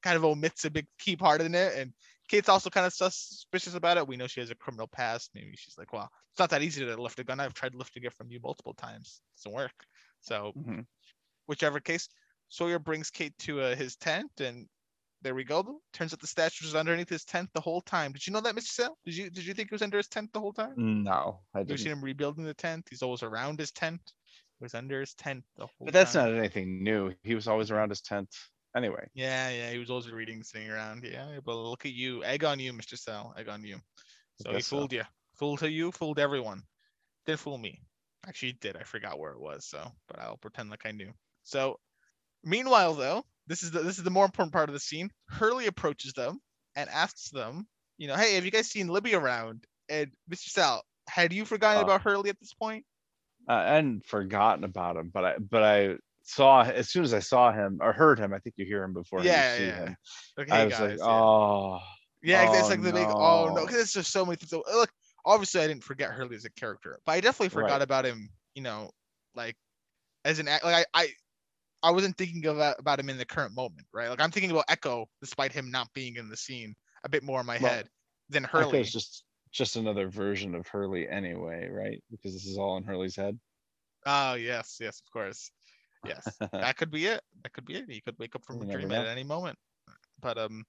kind 0.02 0.16
of 0.16 0.24
omits 0.24 0.64
a 0.64 0.70
big 0.70 0.86
key 0.98 1.16
part 1.16 1.40
in 1.40 1.54
it. 1.54 1.74
And 1.76 1.92
Kate's 2.28 2.48
also 2.48 2.70
kind 2.70 2.86
of 2.86 2.92
suspicious 2.92 3.74
about 3.74 3.96
it. 3.96 4.06
We 4.06 4.16
know 4.16 4.26
she 4.26 4.40
has 4.40 4.50
a 4.50 4.54
criminal 4.54 4.86
past. 4.86 5.30
Maybe 5.34 5.56
she's 5.56 5.78
like, 5.78 5.92
well, 5.92 6.08
it's 6.30 6.38
not 6.38 6.50
that 6.50 6.62
easy 6.62 6.84
to 6.84 7.00
lift 7.00 7.18
a 7.18 7.24
gun. 7.24 7.40
I've 7.40 7.54
tried 7.54 7.74
lifting 7.74 8.04
it 8.04 8.14
from 8.14 8.30
you 8.30 8.40
multiple 8.40 8.74
times. 8.74 9.20
It 9.34 9.38
doesn't 9.38 9.56
work. 9.56 9.84
So 10.20 10.54
Mhm. 10.54 10.86
whichever 11.46 11.80
case, 11.80 12.08
Sawyer 12.48 12.78
brings 12.78 13.10
Kate 13.10 13.36
to 13.40 13.60
uh, 13.60 13.76
his 13.76 13.96
tent, 13.96 14.40
and 14.40 14.68
there 15.22 15.34
we 15.34 15.44
go. 15.44 15.80
Turns 15.92 16.12
out 16.12 16.20
the 16.20 16.26
statue 16.26 16.64
was 16.64 16.74
underneath 16.74 17.08
his 17.08 17.24
tent 17.24 17.50
the 17.52 17.60
whole 17.60 17.80
time. 17.80 18.12
Did 18.12 18.26
you 18.26 18.32
know 18.32 18.40
that, 18.40 18.54
Mr. 18.54 18.68
Sale? 18.68 18.98
Did 19.04 19.16
you 19.16 19.30
did 19.30 19.44
you 19.44 19.54
think 19.54 19.70
he 19.70 19.74
was 19.74 19.82
under 19.82 19.96
his 19.96 20.08
tent 20.08 20.32
the 20.32 20.40
whole 20.40 20.52
time? 20.52 20.74
no 20.76 21.40
i 21.54 21.60
did. 21.60 21.70
You've 21.70 21.80
seen 21.80 21.92
him 21.92 22.02
rebuilding 22.04 22.44
the 22.44 22.54
tent. 22.54 22.86
He's 22.88 23.02
always 23.02 23.22
around 23.22 23.58
his 23.58 23.72
tent. 23.72 24.00
He 24.58 24.64
was 24.64 24.74
under 24.74 25.00
his 25.00 25.14
tent 25.14 25.44
the 25.56 25.66
whole 25.66 25.86
but 25.86 25.94
that's 25.94 26.12
time. 26.12 26.32
not 26.32 26.38
anything 26.38 26.82
new 26.82 27.12
he 27.22 27.36
was 27.36 27.46
always 27.46 27.70
around 27.70 27.90
his 27.90 28.00
tent 28.00 28.28
anyway 28.76 29.08
Yeah, 29.14 29.50
yeah. 29.50 29.70
He 29.70 29.78
was 29.78 29.90
always 29.90 30.10
reading, 30.10 30.42
sitting 30.42 30.70
around. 30.70 31.04
Yeah, 31.04 31.38
but 31.44 31.56
look 31.56 31.86
at 31.86 31.92
you. 31.92 32.24
Egg 32.24 32.44
on 32.44 32.58
you, 32.58 32.72
Mr. 32.72 32.98
Sal. 32.98 33.34
Egg 33.38 33.48
on 33.48 33.64
you. 33.64 33.78
So 34.42 34.50
he 34.50 34.56
guess 34.56 34.66
so. 34.66 34.76
fooled 34.76 34.92
you. 34.92 35.04
Fooled 35.34 35.60
to 35.60 35.70
you. 35.70 35.92
Fooled 35.92 36.18
everyone. 36.18 36.62
Didn't 37.26 37.40
fool 37.40 37.58
me. 37.58 37.80
Actually, 38.26 38.48
he 38.48 38.58
did. 38.60 38.76
I 38.76 38.82
forgot 38.82 39.18
where 39.18 39.32
it 39.32 39.40
was. 39.40 39.64
So, 39.64 39.92
but 40.08 40.18
I'll 40.18 40.36
pretend 40.36 40.70
like 40.70 40.86
I 40.86 40.90
knew. 40.90 41.12
So, 41.44 41.78
meanwhile, 42.44 42.94
though, 42.94 43.24
this 43.48 43.62
is 43.62 43.70
the 43.72 43.80
this 43.80 43.98
is 43.98 44.04
the 44.04 44.10
more 44.10 44.24
important 44.24 44.52
part 44.52 44.68
of 44.68 44.74
the 44.74 44.80
scene. 44.80 45.10
Hurley 45.28 45.66
approaches 45.66 46.12
them 46.12 46.40
and 46.76 46.88
asks 46.90 47.30
them, 47.30 47.66
you 47.96 48.06
know, 48.06 48.16
hey, 48.16 48.34
have 48.34 48.44
you 48.44 48.50
guys 48.50 48.68
seen 48.70 48.88
Libby 48.88 49.14
around? 49.14 49.64
And 49.88 50.10
Mr. 50.30 50.48
Sal, 50.50 50.82
had 51.08 51.32
you 51.32 51.44
forgotten 51.44 51.80
Uh, 51.82 51.84
about 51.84 52.02
Hurley 52.02 52.30
at 52.30 52.38
this 52.38 52.54
point? 52.54 52.84
Uh, 53.48 53.52
I 53.54 53.74
hadn't 53.76 54.06
forgotten 54.06 54.64
about 54.64 54.96
him, 54.96 55.10
but 55.12 55.24
I 55.24 55.38
but 55.38 55.62
I 55.62 55.96
saw 56.22 56.62
as 56.62 56.90
soon 56.90 57.04
as 57.04 57.14
I 57.14 57.20
saw 57.20 57.50
him 57.50 57.78
or 57.80 57.92
heard 57.94 58.18
him. 58.18 58.34
I 58.34 58.38
think 58.38 58.56
you 58.58 58.66
hear 58.66 58.84
him 58.84 58.92
before 58.92 59.24
Yeah, 59.24 59.52
you 59.54 59.58
see 59.58 59.66
yeah. 59.68 59.84
him. 59.86 59.96
Like, 60.36 60.50
I 60.50 60.64
was 60.66 60.74
guys, 60.74 60.98
like, 60.98 61.08
oh, 61.08 61.80
Yeah, 62.22 62.42
it's- 62.42 62.58
it's 62.58 62.66
Oh, 62.66 62.68
like 62.68 62.82
the 62.82 62.92
big 62.92 63.08
oh 63.08 63.46
no, 63.48 63.54
no. 63.54 63.64
because 63.66 63.80
it's 63.80 63.92
just 63.94 64.10
so 64.12 64.26
many 64.26 64.36
things. 64.36 64.50
So, 64.50 64.62
look, 64.70 64.90
obviously, 65.24 65.62
I 65.62 65.66
didn't 65.68 65.84
forget 65.84 66.10
Hurley 66.10 66.36
as 66.36 66.44
a 66.44 66.50
character, 66.50 66.98
but 67.06 67.12
I 67.12 67.20
definitely 67.20 67.48
forgot 67.48 67.70
Right. 67.78 67.82
about 67.82 68.04
him. 68.04 68.28
You 68.54 68.62
know, 68.62 68.90
like 69.34 69.56
as 70.26 70.38
an 70.40 70.48
act, 70.48 70.64
like 70.64 70.86
I, 70.94 71.02
I, 71.04 71.08
I 71.82 71.90
wasn't 71.90 72.16
thinking 72.16 72.44
of 72.46 72.58
about 72.78 72.98
him 72.98 73.08
in 73.08 73.18
the 73.18 73.24
current 73.24 73.54
moment, 73.54 73.86
right? 73.92 74.08
Like 74.08 74.20
I'm 74.20 74.30
thinking 74.30 74.50
about 74.50 74.64
Echo, 74.68 75.06
despite 75.20 75.52
him 75.52 75.70
not 75.70 75.92
being 75.94 76.16
in 76.16 76.28
the 76.28 76.36
scene, 76.36 76.74
a 77.04 77.08
bit 77.08 77.22
more 77.22 77.40
in 77.40 77.46
my 77.46 77.58
Well, 77.58 77.72
head 77.72 77.88
than 78.28 78.44
Hurley 78.44 78.80
is 78.80 78.92
just 78.92 79.24
just 79.52 79.76
another 79.76 80.08
version 80.08 80.54
of 80.54 80.66
Hurley 80.66 81.08
anyway, 81.08 81.68
right? 81.70 82.02
Because 82.10 82.34
this 82.34 82.46
is 82.46 82.58
all 82.58 82.76
in 82.76 82.84
Hurley's 82.84 83.16
head. 83.16 83.38
Oh 84.06 84.34
yes, 84.34 84.78
yes, 84.80 85.00
of 85.00 85.12
course, 85.12 85.50
yes. 86.04 86.36
that 86.52 86.76
could 86.76 86.90
be 86.90 87.06
it. 87.06 87.20
That 87.42 87.52
could 87.52 87.64
be 87.64 87.76
it. 87.76 87.84
He 87.88 88.00
could 88.00 88.18
wake 88.18 88.34
up 88.34 88.44
from 88.44 88.62
You 88.62 88.68
a 88.68 88.72
dream 88.72 88.88
know. 88.88 89.00
at 89.00 89.06
any 89.06 89.24
moment. 89.24 89.58
But 90.20 90.38
um, 90.38 90.64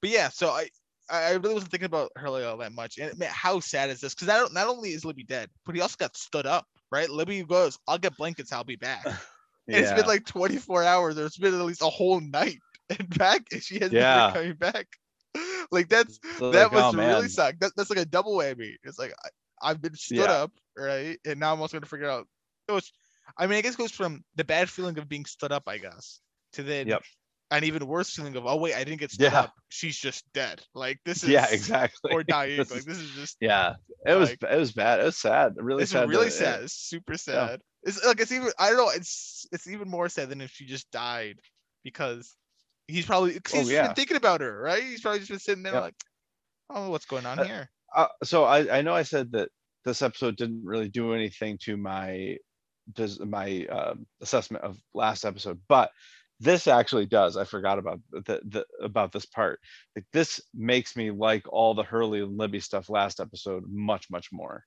but 0.00 0.10
yeah. 0.10 0.28
So 0.30 0.48
I 0.50 0.68
I 1.10 1.24
I 1.24 1.30
really 1.32 1.54
wasn't 1.54 1.70
thinking 1.70 1.86
about 1.86 2.10
Hurley 2.16 2.44
all 2.44 2.56
that 2.58 2.72
much. 2.72 2.98
And 2.98 3.16
man, 3.18 3.30
how 3.32 3.60
sad 3.60 3.90
is 3.90 4.00
this? 4.00 4.14
Because 4.14 4.28
not 4.28 4.52
not 4.52 4.68
only 4.68 4.90
is 4.92 5.04
Libby 5.04 5.24
dead, 5.24 5.50
but 5.66 5.74
he 5.74 5.80
also 5.80 5.96
got 5.98 6.16
stood 6.16 6.46
up. 6.46 6.66
Right? 6.90 7.08
Libby 7.08 7.42
goes, 7.44 7.78
"I'll 7.86 7.98
get 7.98 8.16
blankets. 8.16 8.52
I'll 8.52 8.64
be 8.64 8.76
back." 8.76 9.04
And 9.70 9.78
It's 9.78 9.90
yeah, 9.90 9.96
been 9.96 10.06
like 10.06 10.26
24 10.26 10.84
hours. 10.84 11.18
Or 11.18 11.26
it's 11.26 11.38
been 11.38 11.54
at 11.54 11.60
least 11.64 11.82
a 11.82 11.86
whole 11.86 12.20
night 12.20 12.58
and 12.90 13.08
back, 13.18 13.42
and 13.52 13.62
she 13.62 13.78
hasn't 13.78 13.92
Yeah. 13.92 14.26
been 14.26 14.32
coming 14.32 14.54
back. 14.54 14.86
Like 15.70 15.88
that's 15.88 16.18
So 16.38 16.52
that 16.52 16.70
like, 16.72 16.72
must 16.72 16.92
oh, 16.92 16.92
really 16.92 17.28
suck. 17.28 17.54
That, 17.60 17.72
that's 17.76 17.88
like 17.88 17.98
a 17.98 18.04
double 18.04 18.36
whammy. 18.36 18.74
It's 18.84 18.98
like 18.98 19.14
I, 19.24 19.70
I've 19.70 19.80
been 19.80 19.94
stood 19.94 20.28
Yeah. 20.28 20.30
up, 20.30 20.52
right, 20.76 21.18
and 21.24 21.40
now 21.40 21.54
I'm 21.54 21.60
also 21.60 21.78
gonna 21.78 21.86
figure 21.86 22.10
out. 22.10 22.26
It 22.68 22.72
was, 22.72 22.92
I 23.38 23.46
mean, 23.46 23.56
I 23.58 23.62
guess 23.62 23.74
it 23.74 23.78
goes 23.78 23.92
from 23.92 24.24
the 24.34 24.44
bad 24.44 24.68
feeling 24.68 24.98
of 24.98 25.08
being 25.08 25.24
stood 25.24 25.52
up, 25.52 25.62
I 25.66 25.78
guess, 25.78 26.20
to 26.54 26.62
then 26.62 26.88
Yep. 26.88 27.02
an 27.50 27.64
even 27.64 27.86
worse 27.86 28.14
feeling 28.14 28.36
of 28.36 28.46
oh 28.46 28.56
wait, 28.56 28.74
I 28.74 28.84
didn't 28.84 29.00
get 29.00 29.10
stood 29.10 29.32
Yeah. 29.32 29.40
up. 29.42 29.52
She's 29.70 29.96
just 29.96 30.30
dead. 30.32 30.62
Like 30.74 31.00
this 31.04 31.22
is 31.24 31.30
Yeah, 31.30 31.46
exactly. 31.50 32.12
or 32.12 32.22
dying. 32.22 32.58
This 32.58 32.70
like 32.70 32.84
this 32.84 32.98
is 32.98 33.14
just 33.14 33.38
yeah, 33.40 33.74
it 34.06 34.14
was 34.14 34.30
it 34.30 34.56
was 34.58 34.72
bad. 34.72 35.00
It 35.00 35.04
was 35.04 35.16
sad. 35.16 35.54
Really 35.56 35.82
it's 35.82 35.92
sad. 35.92 36.08
really 36.08 36.30
sad. 36.30 36.62
It's 36.64 36.74
super 36.74 37.16
sad. 37.16 37.60
It's 37.84 38.04
like 38.04 38.20
it's 38.20 38.32
even 38.32 38.50
I 38.58 38.68
don't 38.68 38.76
know. 38.78 38.90
It's 38.90 39.46
it's 39.52 39.66
even 39.68 39.88
more 39.88 40.08
sad 40.08 40.28
than 40.28 40.40
if 40.40 40.50
she 40.50 40.66
just 40.66 40.90
died 40.90 41.38
because 41.84 42.36
he's 42.88 43.06
probably 43.06 43.38
cause 43.40 43.66
Oh, 43.66 43.70
yeah. 43.70 43.88
been 43.88 43.94
thinking 43.96 44.16
about 44.16 44.40
her, 44.40 44.60
right? 44.62 44.82
He's 44.82 45.00
probably 45.00 45.20
just 45.20 45.30
been 45.30 45.38
sitting 45.40 45.62
there 45.62 45.72
Yep. 45.74 45.82
like, 45.82 45.94
oh, 46.70 46.90
what's 46.90 47.06
going 47.06 47.26
on 47.26 47.38
Uh, 47.40 47.44
here? 47.44 47.70
uh, 47.94 48.08
so 48.24 48.44
I, 48.44 48.78
I 48.78 48.82
know 48.82 48.94
I 48.94 49.02
said 49.02 49.32
that 49.32 49.50
this 49.84 50.02
episode 50.02 50.36
didn't 50.36 50.64
really 50.64 50.88
do 50.88 51.12
anything 51.14 51.58
to 51.64 51.76
my 51.76 52.36
does 52.92 53.18
my 53.20 53.64
um, 53.66 54.06
assessment 54.20 54.64
of 54.64 54.76
last 54.94 55.24
episode, 55.24 55.60
but 55.68 55.90
this 56.40 56.66
actually 56.66 57.06
does. 57.06 57.36
I 57.36 57.44
forgot 57.44 57.78
about 57.78 58.00
the, 58.12 58.40
the 58.44 58.64
about 58.82 59.12
this 59.12 59.26
part. 59.26 59.60
Like 59.94 60.04
this 60.12 60.40
makes 60.54 60.96
me 60.96 61.10
like 61.12 61.44
all 61.52 61.74
the 61.74 61.84
Hurley 61.84 62.20
and 62.20 62.36
Libby 62.36 62.58
stuff 62.60 62.88
last 62.88 63.20
episode 63.20 63.64
much 63.68 64.10
much 64.10 64.28
more. 64.32 64.64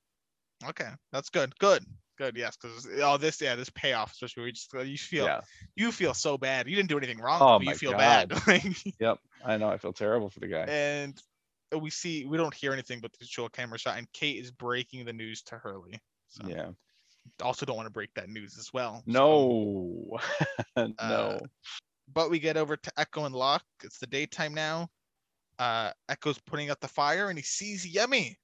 Okay, 0.66 0.90
that's 1.12 1.30
good. 1.30 1.58
Good. 1.60 1.86
Good. 2.18 2.38
Yes, 2.38 2.56
because 2.56 2.88
all 3.02 3.18
this, 3.18 3.42
yeah, 3.42 3.56
this 3.56 3.70
payoff, 3.70 4.14
especially 4.14 4.42
where 4.42 4.48
you 4.48 4.54
just 4.54 4.74
you 4.74 4.98
feel 4.98 5.26
Yeah. 5.26 5.42
you 5.76 5.92
feel 5.92 6.14
so 6.14 6.38
bad. 6.38 6.68
You 6.68 6.76
didn't 6.76 6.90
do 6.90 6.98
anything 6.98 7.20
wrong, 7.20 7.40
Oh 7.42 7.60
but 7.60 7.68
you 7.68 7.76
feel 7.76 7.92
God. 7.92 8.30
bad. 8.30 8.76
Yep. 9.00 9.18
I 9.44 9.58
know. 9.58 9.68
I 9.70 9.78
feel 9.78 9.94
terrible 9.94 10.30
for 10.30 10.40
the 10.40 10.48
guy. 10.48 10.66
and 10.68 11.22
we 11.82 11.90
see 11.90 12.26
we 12.26 12.38
don't 12.38 12.54
hear 12.54 12.72
anything 12.74 13.00
but 13.02 13.12
the 13.20 13.26
show 13.26 13.50
camera 13.50 13.78
shot, 13.78 13.98
and 13.98 14.12
Kate 14.14 14.38
is 14.38 14.52
breaking 14.52 15.04
the 15.06 15.14
news 15.14 15.42
to 15.44 15.58
Hurley. 15.58 16.00
So 16.30 16.48
Yeah. 16.48 16.70
also 17.42 17.66
don't 17.66 17.76
want 17.76 17.88
to 17.88 17.92
break 17.92 18.14
that 18.16 18.30
news 18.30 18.58
as 18.58 18.72
well. 18.74 19.04
so- 19.06 19.12
No. 19.12 20.20
no. 20.78 20.94
Uh, 21.00 21.40
but 22.14 22.30
we 22.30 22.40
get 22.40 22.56
over 22.56 22.78
to 22.78 22.92
Eko 22.98 23.26
and 23.26 23.36
Locke. 23.36 23.66
It's 23.84 23.98
the 23.98 24.08
daytime 24.08 24.54
now. 24.54 24.90
Uh, 25.60 25.92
Eko's 26.10 26.40
putting 26.46 26.70
out 26.70 26.80
the 26.82 26.88
fire 26.88 27.30
and 27.30 27.38
he 27.38 27.44
sees 27.44 27.86
Yemi. 27.92 28.36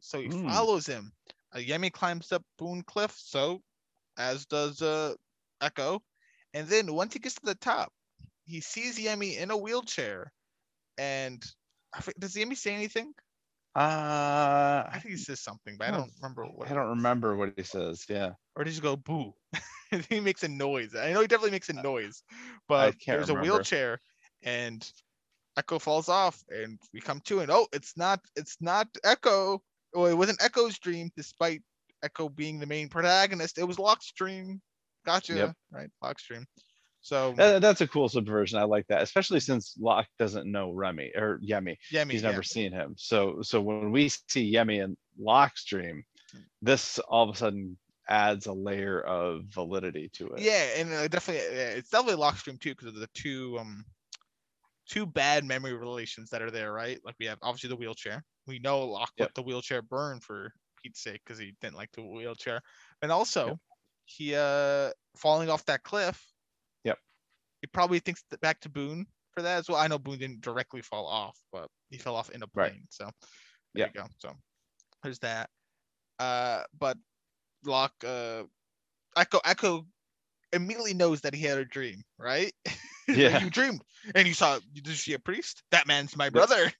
So 0.00 0.20
he 0.20 0.28
Mm. 0.28 0.48
follows 0.52 0.86
him. 0.86 1.12
Uh, 1.56 1.60
Yemi 1.60 1.90
climbs 1.90 2.32
up 2.32 2.42
Boone 2.58 2.82
Cliff, 2.82 3.14
so 3.16 3.62
as 4.18 4.44
does 4.46 4.82
uh, 4.82 5.14
Eko. 5.62 6.00
And 6.54 6.68
then 6.68 6.92
once 6.92 7.14
he 7.14 7.18
gets 7.18 7.36
to 7.36 7.44
the 7.44 7.54
top, 7.54 7.92
he 8.44 8.60
sees 8.60 8.98
Yemi 8.98 9.38
in 9.38 9.50
a 9.50 9.56
wheelchair. 9.56 10.32
And 10.98 11.42
I 11.94 12.00
does 12.18 12.34
Yemi 12.34 12.56
say 12.56 12.74
anything? 12.74 13.12
uh, 13.76 14.84
I 14.90 14.98
think 15.02 15.14
he 15.14 15.16
says 15.18 15.40
something, 15.40 15.76
but 15.78 15.88
I 15.88 15.90
don't 15.90 16.10
remember 16.20 16.44
what. 16.44 16.70
I 16.70 16.74
don't 16.74 16.88
remember 16.88 17.36
what 17.36 17.52
he 17.56 17.62
says. 17.62 18.04
Yeah. 18.08 18.32
Or 18.54 18.64
does 18.64 18.76
he 18.76 18.80
go 18.80 18.96
boo? 18.96 19.34
He 20.10 20.18
makes 20.18 20.42
a 20.42 20.48
noise. 20.48 20.96
I 20.96 21.12
know 21.12 21.20
he 21.20 21.28
definitely 21.28 21.52
makes 21.52 21.68
a 21.68 21.74
noise, 21.74 22.24
but 22.66 22.96
there's 23.06 23.30
a 23.30 23.34
wheelchair 23.34 24.00
and 24.42 24.84
Eko 25.56 25.80
falls 25.80 26.08
off 26.08 26.42
and 26.50 26.80
we 26.92 27.00
come 27.00 27.20
to 27.26 27.38
and 27.38 27.52
oh, 27.52 27.68
it's 27.72 27.96
not 27.96 28.20
it's 28.34 28.56
not 28.60 28.88
Eko. 29.04 29.60
Well, 29.92 30.06
it 30.06 30.14
wasn't 30.14 30.40
Eko's 30.40 30.78
dream, 30.78 31.10
despite 31.16 31.62
Eko 32.04 32.34
being 32.34 32.58
the 32.58 32.66
main 32.66 32.88
protagonist. 32.88 33.58
It 33.58 33.64
was 33.64 33.78
Locke's 33.78 34.12
dream. 34.12 34.60
Gotcha. 35.04 35.34
Yep. 35.34 35.54
Right, 35.70 35.88
Locke's 36.02 36.24
dream. 36.24 36.46
So 37.00 37.34
That, 37.36 37.62
that's 37.62 37.80
a 37.80 37.86
cool 37.86 38.08
subversion. 38.08 38.58
I 38.58 38.64
like 38.64 38.86
that, 38.88 39.02
especially 39.02 39.38
since 39.38 39.76
Locke 39.78 40.08
doesn't 40.18 40.50
know 40.50 40.72
Remy 40.72 41.12
or 41.14 41.38
Yemi. 41.38 41.76
Yemi, 41.92 42.10
He's 42.10 42.22
yeah. 42.22 42.30
never 42.30 42.42
seen 42.42 42.72
him. 42.72 42.94
So 42.98 43.42
so 43.42 43.60
when 43.60 43.92
we 43.92 44.08
see 44.08 44.52
Yemi 44.52 44.82
in 44.82 44.96
Locke's 45.18 45.64
dream, 45.64 46.02
this 46.62 46.98
all 46.98 47.28
of 47.28 47.36
a 47.36 47.38
sudden 47.38 47.78
adds 48.08 48.46
a 48.46 48.52
layer 48.52 49.00
of 49.00 49.44
validity 49.44 50.10
to 50.14 50.28
it. 50.30 50.40
Yeah, 50.40 50.66
and 50.76 50.92
uh, 50.92 51.08
definitely, 51.08 51.56
yeah, 51.56 51.68
it's 51.68 51.90
definitely 51.90 52.16
Locke's 52.16 52.42
dream 52.42 52.58
too, 52.58 52.70
because 52.70 52.88
of 52.88 52.96
the 52.96 53.08
two 53.14 53.56
um 53.60 53.84
two 54.88 55.06
bad 55.06 55.44
memory 55.44 55.74
relations 55.74 56.30
that 56.30 56.42
are 56.42 56.50
there, 56.50 56.72
right? 56.72 56.98
Like 57.04 57.14
we 57.20 57.26
have 57.26 57.38
obviously 57.42 57.68
the 57.68 57.76
wheelchair. 57.76 58.24
We 58.46 58.58
know 58.58 58.84
Locke 58.84 59.12
Yep. 59.18 59.26
let 59.26 59.34
the 59.34 59.42
wheelchair 59.42 59.82
burn 59.82 60.20
for 60.20 60.52
Pete's 60.82 61.02
sake 61.02 61.20
because 61.24 61.38
he 61.38 61.54
didn't 61.60 61.76
like 61.76 61.90
the 61.92 62.02
wheelchair, 62.02 62.60
and 63.02 63.10
also 63.10 63.48
Yep. 63.48 63.58
he 64.04 64.34
uh 64.34 64.90
falling 65.16 65.50
off 65.50 65.64
that 65.66 65.82
cliff. 65.82 66.24
Yep. 66.84 66.98
He 67.62 67.66
probably 67.68 67.98
thinks 67.98 68.22
th- 68.30 68.40
back 68.40 68.60
to 68.60 68.68
Boone 68.68 69.06
for 69.32 69.42
that 69.42 69.58
as 69.58 69.68
well. 69.68 69.78
I 69.78 69.88
know 69.88 69.98
Boone 69.98 70.18
didn't 70.18 70.40
directly 70.42 70.82
fall 70.82 71.06
off, 71.06 71.36
but 71.52 71.68
he 71.90 71.98
fell 71.98 72.14
off 72.14 72.30
in 72.30 72.42
a 72.42 72.46
Right. 72.54 72.72
plane. 72.72 72.86
So 72.90 73.10
there 73.74 73.86
you 73.88 73.92
go. 73.92 74.06
So 74.18 74.32
there's 75.02 75.18
that. 75.20 75.50
Uh, 76.18 76.62
but 76.78 76.96
Locke, 77.64 77.94
uh, 78.04 78.44
Eko, 79.16 79.40
Eko 79.42 79.86
immediately 80.52 80.94
knows 80.94 81.20
that 81.22 81.34
he 81.34 81.42
had 81.42 81.58
a 81.58 81.64
dream, 81.64 82.02
right? 82.18 82.52
Yeah. 83.08 83.38
you 83.38 83.50
dreamed, 83.50 83.82
and 84.16 84.26
you 84.26 84.34
saw. 84.34 84.58
Did 84.72 84.88
you 84.88 84.94
see 84.94 85.12
a 85.12 85.18
priest? 85.20 85.62
That 85.70 85.86
man's 85.86 86.16
my 86.16 86.28
brother. 86.28 86.72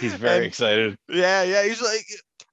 He's 0.00 0.14
very 0.14 0.36
And- 0.38 0.46
excited. 0.46 0.96
yeah, 1.08 1.42
yeah. 1.42 1.62
He's 1.64 1.82
like, 1.82 2.04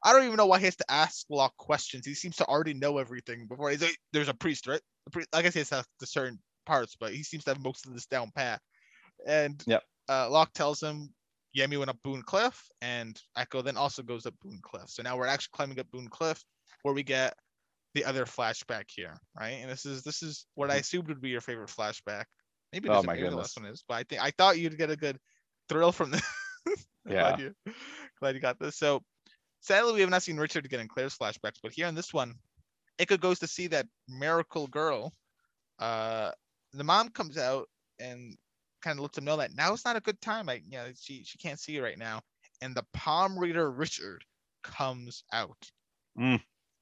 I 0.03 0.13
don't 0.13 0.25
even 0.25 0.37
know 0.37 0.45
why 0.45 0.59
he 0.59 0.65
has 0.65 0.75
to 0.77 0.85
ask 0.91 1.25
Locke 1.29 1.55
questions. 1.57 2.05
He 2.05 2.13
seems 2.13 2.35
to 2.37 2.45
already 2.45 2.73
know 2.73 2.97
everything 2.97 3.47
before 3.47 3.69
he's 3.71 3.81
like, 3.81 3.97
there's 4.13 4.29
a 4.29 4.33
priest, 4.33 4.67
right? 4.67 4.81
The 5.05 5.11
priest, 5.11 5.29
I 5.33 5.41
guess 5.41 5.53
he 5.53 5.59
has 5.59 5.69
to 5.69 5.83
the 5.99 6.05
certain 6.07 6.39
parts, 6.65 6.95
but 6.99 7.13
he 7.13 7.23
seems 7.23 7.43
to 7.45 7.51
have 7.51 7.63
most 7.63 7.85
of 7.87 7.93
this 7.93 8.05
down 8.05 8.31
pat. 8.35 8.61
And 9.25 9.61
Yep. 9.67 9.83
uh, 10.09 10.29
Locke 10.29 10.53
tells 10.53 10.81
him 10.81 11.13
Yemi 11.57 11.77
went 11.77 11.89
up 11.89 11.97
Boone 12.03 12.21
Cliff, 12.21 12.61
and 12.81 13.19
Eko 13.37 13.63
then 13.63 13.77
also 13.77 14.03
goes 14.03 14.25
up 14.25 14.35
Boone 14.43 14.59
Cliff. 14.61 14.89
So 14.89 15.01
now 15.01 15.17
we're 15.17 15.25
actually 15.27 15.51
climbing 15.53 15.79
up 15.79 15.89
Boone 15.91 16.07
Cliff, 16.09 16.43
where 16.83 16.93
we 16.93 17.03
get 17.03 17.33
the 17.95 18.05
other 18.05 18.25
flashback 18.25 18.83
here, 18.89 19.17
right? 19.39 19.57
And 19.61 19.71
this 19.71 19.85
is 19.85 20.03
this 20.03 20.21
is 20.21 20.45
what 20.53 20.69
I 20.69 20.75
assumed 20.75 21.07
would 21.07 21.21
be 21.21 21.29
your 21.29 21.41
favorite 21.41 21.69
flashback. 21.69 22.25
Maybe 22.71 22.89
Oh 22.89 23.01
my 23.01 23.13
maybe 23.13 23.23
the 23.23 23.29
goodness. 23.29 23.55
last 23.55 23.59
one 23.59 23.71
is, 23.71 23.83
but 23.87 23.95
I 23.95 24.03
think 24.03 24.21
I 24.21 24.31
thought 24.37 24.59
you'd 24.59 24.77
get 24.77 24.91
a 24.91 24.95
good 24.97 25.17
thrill 25.69 25.91
from 25.91 26.11
this. 26.11 26.21
Yeah. 27.09 27.21
glad 27.21 27.39
you, 27.39 27.53
glad 28.19 28.35
you 28.35 28.41
got 28.41 28.59
this. 28.59 28.75
So 28.75 29.01
sadly, 29.61 29.93
we 29.93 30.01
have 30.01 30.09
not 30.09 30.23
seen 30.23 30.35
Richard 30.35 30.69
get 30.69 30.81
in 30.81 30.89
Claire's 30.89 31.17
flashbacks, 31.17 31.59
but 31.63 31.71
here 31.71 31.87
in 31.87 31.95
this 31.95 32.13
one, 32.13 32.33
Eko 32.99 33.17
goes 33.17 33.39
to 33.39 33.47
see 33.47 33.67
that 33.67 33.87
miracle 34.09 34.67
girl. 34.67 35.13
Uh, 35.79 36.31
the 36.73 36.83
mom 36.83 37.07
comes 37.09 37.37
out 37.37 37.69
and 37.99 38.35
kind 38.81 38.99
of 38.99 39.03
lets 39.03 39.17
him 39.17 39.23
know 39.23 39.37
that 39.37 39.55
now 39.55 39.73
is 39.73 39.85
not 39.85 39.95
a 39.95 40.01
good 40.01 40.19
time. 40.21 40.47
Like, 40.47 40.63
you 40.67 40.77
know, 40.77 40.87
she 40.99 41.23
she 41.23 41.37
can't 41.37 41.59
see 41.59 41.73
you 41.73 41.83
right 41.83 41.97
now. 41.97 42.21
And 42.61 42.75
the 42.75 42.85
palm 42.93 43.37
reader 43.37 43.71
Richard 43.71 44.23
comes 44.63 45.23
out. 45.31 45.71
Mm. 46.19 46.41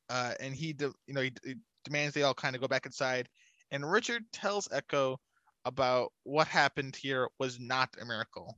Uh, 0.10 0.34
and 0.40 0.56
he, 0.56 0.74
de- 0.74 0.94
you 1.08 1.14
know, 1.14 1.22
he, 1.22 1.34
he 1.44 1.56
demands 1.84 2.14
they 2.14 2.24
all 2.24 2.34
kind 2.34 2.56
of 2.56 2.62
go 2.62 2.68
back 2.68 2.86
inside. 2.86 3.28
And 3.72 3.90
Richard 3.90 4.24
tells 4.32 4.68
Eko 4.70 5.18
about 5.66 6.12
what 6.24 6.48
happened 6.48 6.96
here 6.96 7.28
was 7.40 7.60
not 7.60 7.90
a 8.02 8.06
miracle. 8.06 8.58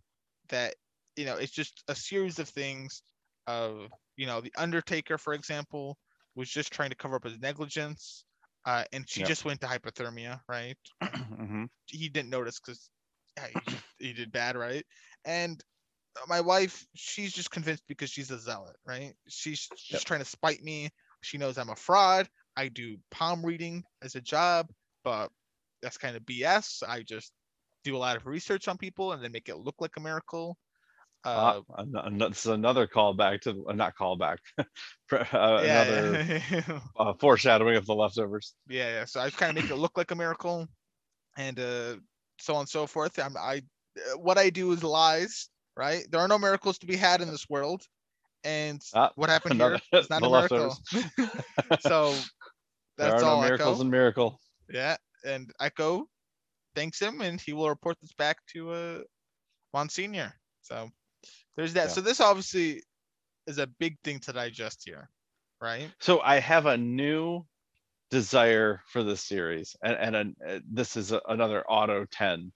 That 0.50 0.76
you 1.18 1.26
know, 1.26 1.38
it's 1.38 1.53
just 1.53 1.84
a 1.89 1.95
series 1.95 2.39
of 2.39 2.49
things 2.49 3.03
of 3.47 3.91
you 4.18 4.26
know 4.28 4.41
the 4.41 4.53
Undertaker, 4.57 5.18
for 5.18 5.34
example, 5.34 5.97
was 6.36 6.49
just 6.49 6.72
trying 6.74 6.89
to 6.91 6.95
cover 6.95 7.15
up 7.18 7.26
his 7.26 7.39
negligence, 7.39 8.26
uh, 8.65 8.86
and 8.93 9.09
she 9.09 9.24
Yep. 9.24 9.26
just 9.26 9.45
went 9.45 9.61
to 9.61 9.68
hypothermia, 9.68 10.41
right? 10.49 10.78
hmm 11.01 11.65
he 11.88 12.09
didn't 12.09 12.30
notice 12.30 12.59
because 12.59 12.89
he, 13.51 13.82
he 13.99 14.13
did 14.13 14.32
bad, 14.32 14.55
right? 14.55 14.86
And 15.26 15.61
my 16.28 16.41
wife, 16.41 16.86
she's 16.95 17.34
just 17.34 17.51
convinced 17.51 17.84
because 17.88 18.09
she's 18.09 18.32
a 18.32 18.39
zealot, 18.39 18.76
right? 18.86 19.15
She's 19.28 19.72
just 19.76 20.05
Yep. 20.05 20.07
trying 20.07 20.22
to 20.22 20.26
spite 20.26 20.61
me. 20.63 20.89
She 21.24 21.38
knows 21.38 21.57
I'm 21.57 21.70
a 21.70 21.76
fraud. 21.76 22.30
I 22.57 22.70
do 22.70 22.97
palm 23.11 23.45
reading 23.45 23.84
as 24.01 24.15
a 24.15 24.22
job, 24.22 24.72
but 25.03 25.32
that's 25.82 25.97
kind 25.97 26.15
of 26.15 26.26
BS. 26.26 26.84
I 26.88 27.03
just 27.03 27.34
do 27.84 27.95
a 27.95 27.99
lot 27.99 28.18
of 28.18 28.26
research 28.28 28.68
on 28.68 28.78
people 28.78 29.13
and 29.13 29.24
then 29.24 29.32
make 29.32 29.49
it 29.49 29.57
look 29.57 29.76
like 29.80 29.97
a 29.97 30.01
miracle. 30.01 30.57
Uh, 31.28 31.62
an- 31.78 31.94
an- 31.96 32.18
this 32.18 32.46
is 32.46 32.52
another 32.52 32.88
callback 32.88 33.42
to 33.42 33.66
uh, 33.70 33.74
not 33.74 33.94
callback, 34.00 34.38
uh, 34.58 34.66
another 35.12 36.24
yeah, 36.30 36.80
uh, 37.00 37.14
foreshadowing 37.20 37.76
of 37.76 37.86
the 37.86 37.94
leftovers. 37.94 38.54
yeah, 38.70 38.90
yeah. 38.90 39.06
So 39.06 39.20
I 39.20 39.30
kind 39.30 39.58
of 39.58 39.64
make 39.64 39.72
it 39.72 39.76
look 39.78 39.98
like 39.98 40.12
a 40.12 40.16
miracle, 40.16 40.68
and 41.38 41.60
uh, 41.60 41.96
so 42.40 42.54
on 42.56 42.62
and 42.62 42.70
so 42.70 42.88
forth. 42.88 43.18
I'm, 43.20 43.36
I, 43.38 43.62
uh, 43.98 44.18
what 44.18 44.38
I 44.38 44.50
do 44.50 44.72
is 44.72 44.84
lies, 44.84 45.50
right? 45.76 46.06
There 46.12 46.22
are 46.22 46.28
no 46.28 46.38
miracles 46.40 46.78
to 46.80 46.88
be 46.88 46.96
had 46.96 47.22
in 47.22 47.28
this 47.30 47.46
world, 47.50 47.82
and 48.44 48.82
Ah, 48.94 49.12
what 49.16 49.30
happened 49.30 49.56
another- 49.56 49.80
here 49.92 50.00
is 50.02 50.10
not 50.10 50.24
a 50.24 50.30
miracle. 50.30 50.78
so 51.80 52.14
there 52.98 53.10
that's 53.12 53.22
are 53.24 53.26
no 53.26 53.32
all. 53.34 53.42
miracles 53.42 53.78
Eko. 53.80 53.82
in 53.82 53.90
miracle. 53.90 54.40
Yeah, 54.70 54.98
and 55.26 55.52
Eko 55.62 56.04
thanks 56.76 57.00
him, 57.00 57.22
and 57.22 57.42
he 57.42 57.54
will 57.54 57.70
report 57.70 57.98
this 58.02 58.14
back 58.14 58.38
to 58.54 58.72
uh, 58.72 59.00
Monsignor. 59.74 60.34
So 60.62 60.90
there's 61.58 61.74
that. 61.74 61.88
Yeah. 61.89 61.93
So 61.93 62.01
this 62.01 62.22
obviously 62.22 62.84
is 63.47 63.58
a 63.58 63.68
big 63.68 63.97
thing 64.03 64.20
to 64.20 64.34
digest 64.34 64.84
here, 64.86 65.10
right? 65.62 65.89
So 65.99 66.22
I 66.22 66.39
have 66.39 66.66
a 66.68 66.78
new 66.78 67.45
desire 68.10 68.82
for 68.91 69.03
this 69.03 69.22
series, 69.22 69.76
and 69.84 69.95
and 69.97 70.16
an, 70.16 70.36
uh, 70.47 70.60
this 70.72 70.95
is 70.95 71.12
a, 71.12 71.22
another 71.28 71.64
auto 71.70 72.05
ten. 72.12 72.51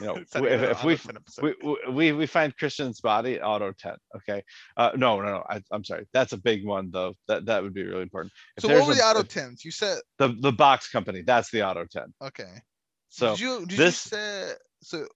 You 0.00 0.06
know, 0.06 0.16
if- 0.34 0.34
if 0.34 0.84
we- 0.84 0.96
We, 1.42 1.54
we- 1.62 1.92
we 1.92 2.12
we 2.12 2.26
find 2.26 2.56
Christian's 2.56 3.00
body 3.00 3.40
auto 3.40 3.72
ten. 3.72 3.96
Okay, 4.16 4.42
uh, 4.76 4.90
no 4.96 5.20
no 5.20 5.26
no. 5.34 5.44
I, 5.48 5.60
I'm 5.70 5.84
sorry. 5.84 6.06
That's 6.12 6.32
a 6.32 6.38
big 6.38 6.64
one 6.66 6.90
though. 6.90 7.14
That 7.28 7.46
that 7.46 7.62
would 7.62 7.74
be 7.74 7.84
really 7.84 8.02
important. 8.02 8.32
If 8.56 8.62
so 8.62 8.68
what 8.68 8.86
were 8.86 8.92
a- 8.92 8.96
the 8.96 9.02
auto 9.02 9.22
tens? 9.22 9.64
You 9.64 9.70
said 9.72 9.98
the 10.18 10.28
the 10.40 10.52
box 10.52 10.88
company. 10.88 11.22
That's 11.22 11.50
the 11.50 11.62
auto 11.66 11.84
ten. 11.84 12.14
okay. 12.22 12.62
So 13.08 13.30
did 13.32 13.40
you 13.40 13.66
did 13.66 13.78
this- 13.78 14.06
you 14.06 14.10
say 14.10 14.52
so? 14.82 15.06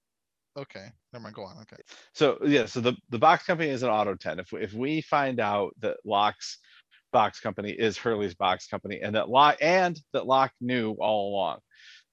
Okay, 0.56 0.86
never 1.14 1.22
mind. 1.22 1.34
Go 1.34 1.44
on. 1.44 1.56
Okay. 1.62 1.82
So 2.12 2.38
yeah, 2.44 2.66
so 2.66 2.80
the 2.80 2.94
the 3.08 3.18
box 3.18 3.44
company 3.44 3.70
is 3.70 3.82
an 3.82 3.88
auto 3.88 4.14
10. 4.14 4.38
If 4.40 4.52
we, 4.52 4.60
if 4.62 4.74
we 4.74 5.00
find 5.00 5.40
out 5.40 5.72
that 5.80 5.96
Locke's 6.04 6.58
box 7.12 7.40
company 7.40 7.70
is 7.70 7.96
Hurley's 7.96 8.34
box 8.34 8.66
company 8.66 9.00
and 9.02 9.14
that 9.14 9.28
Locke 9.30 9.56
and 9.60 9.98
that 10.12 10.26
Locke 10.26 10.52
knew 10.60 10.92
all 10.98 11.30
along, 11.32 11.58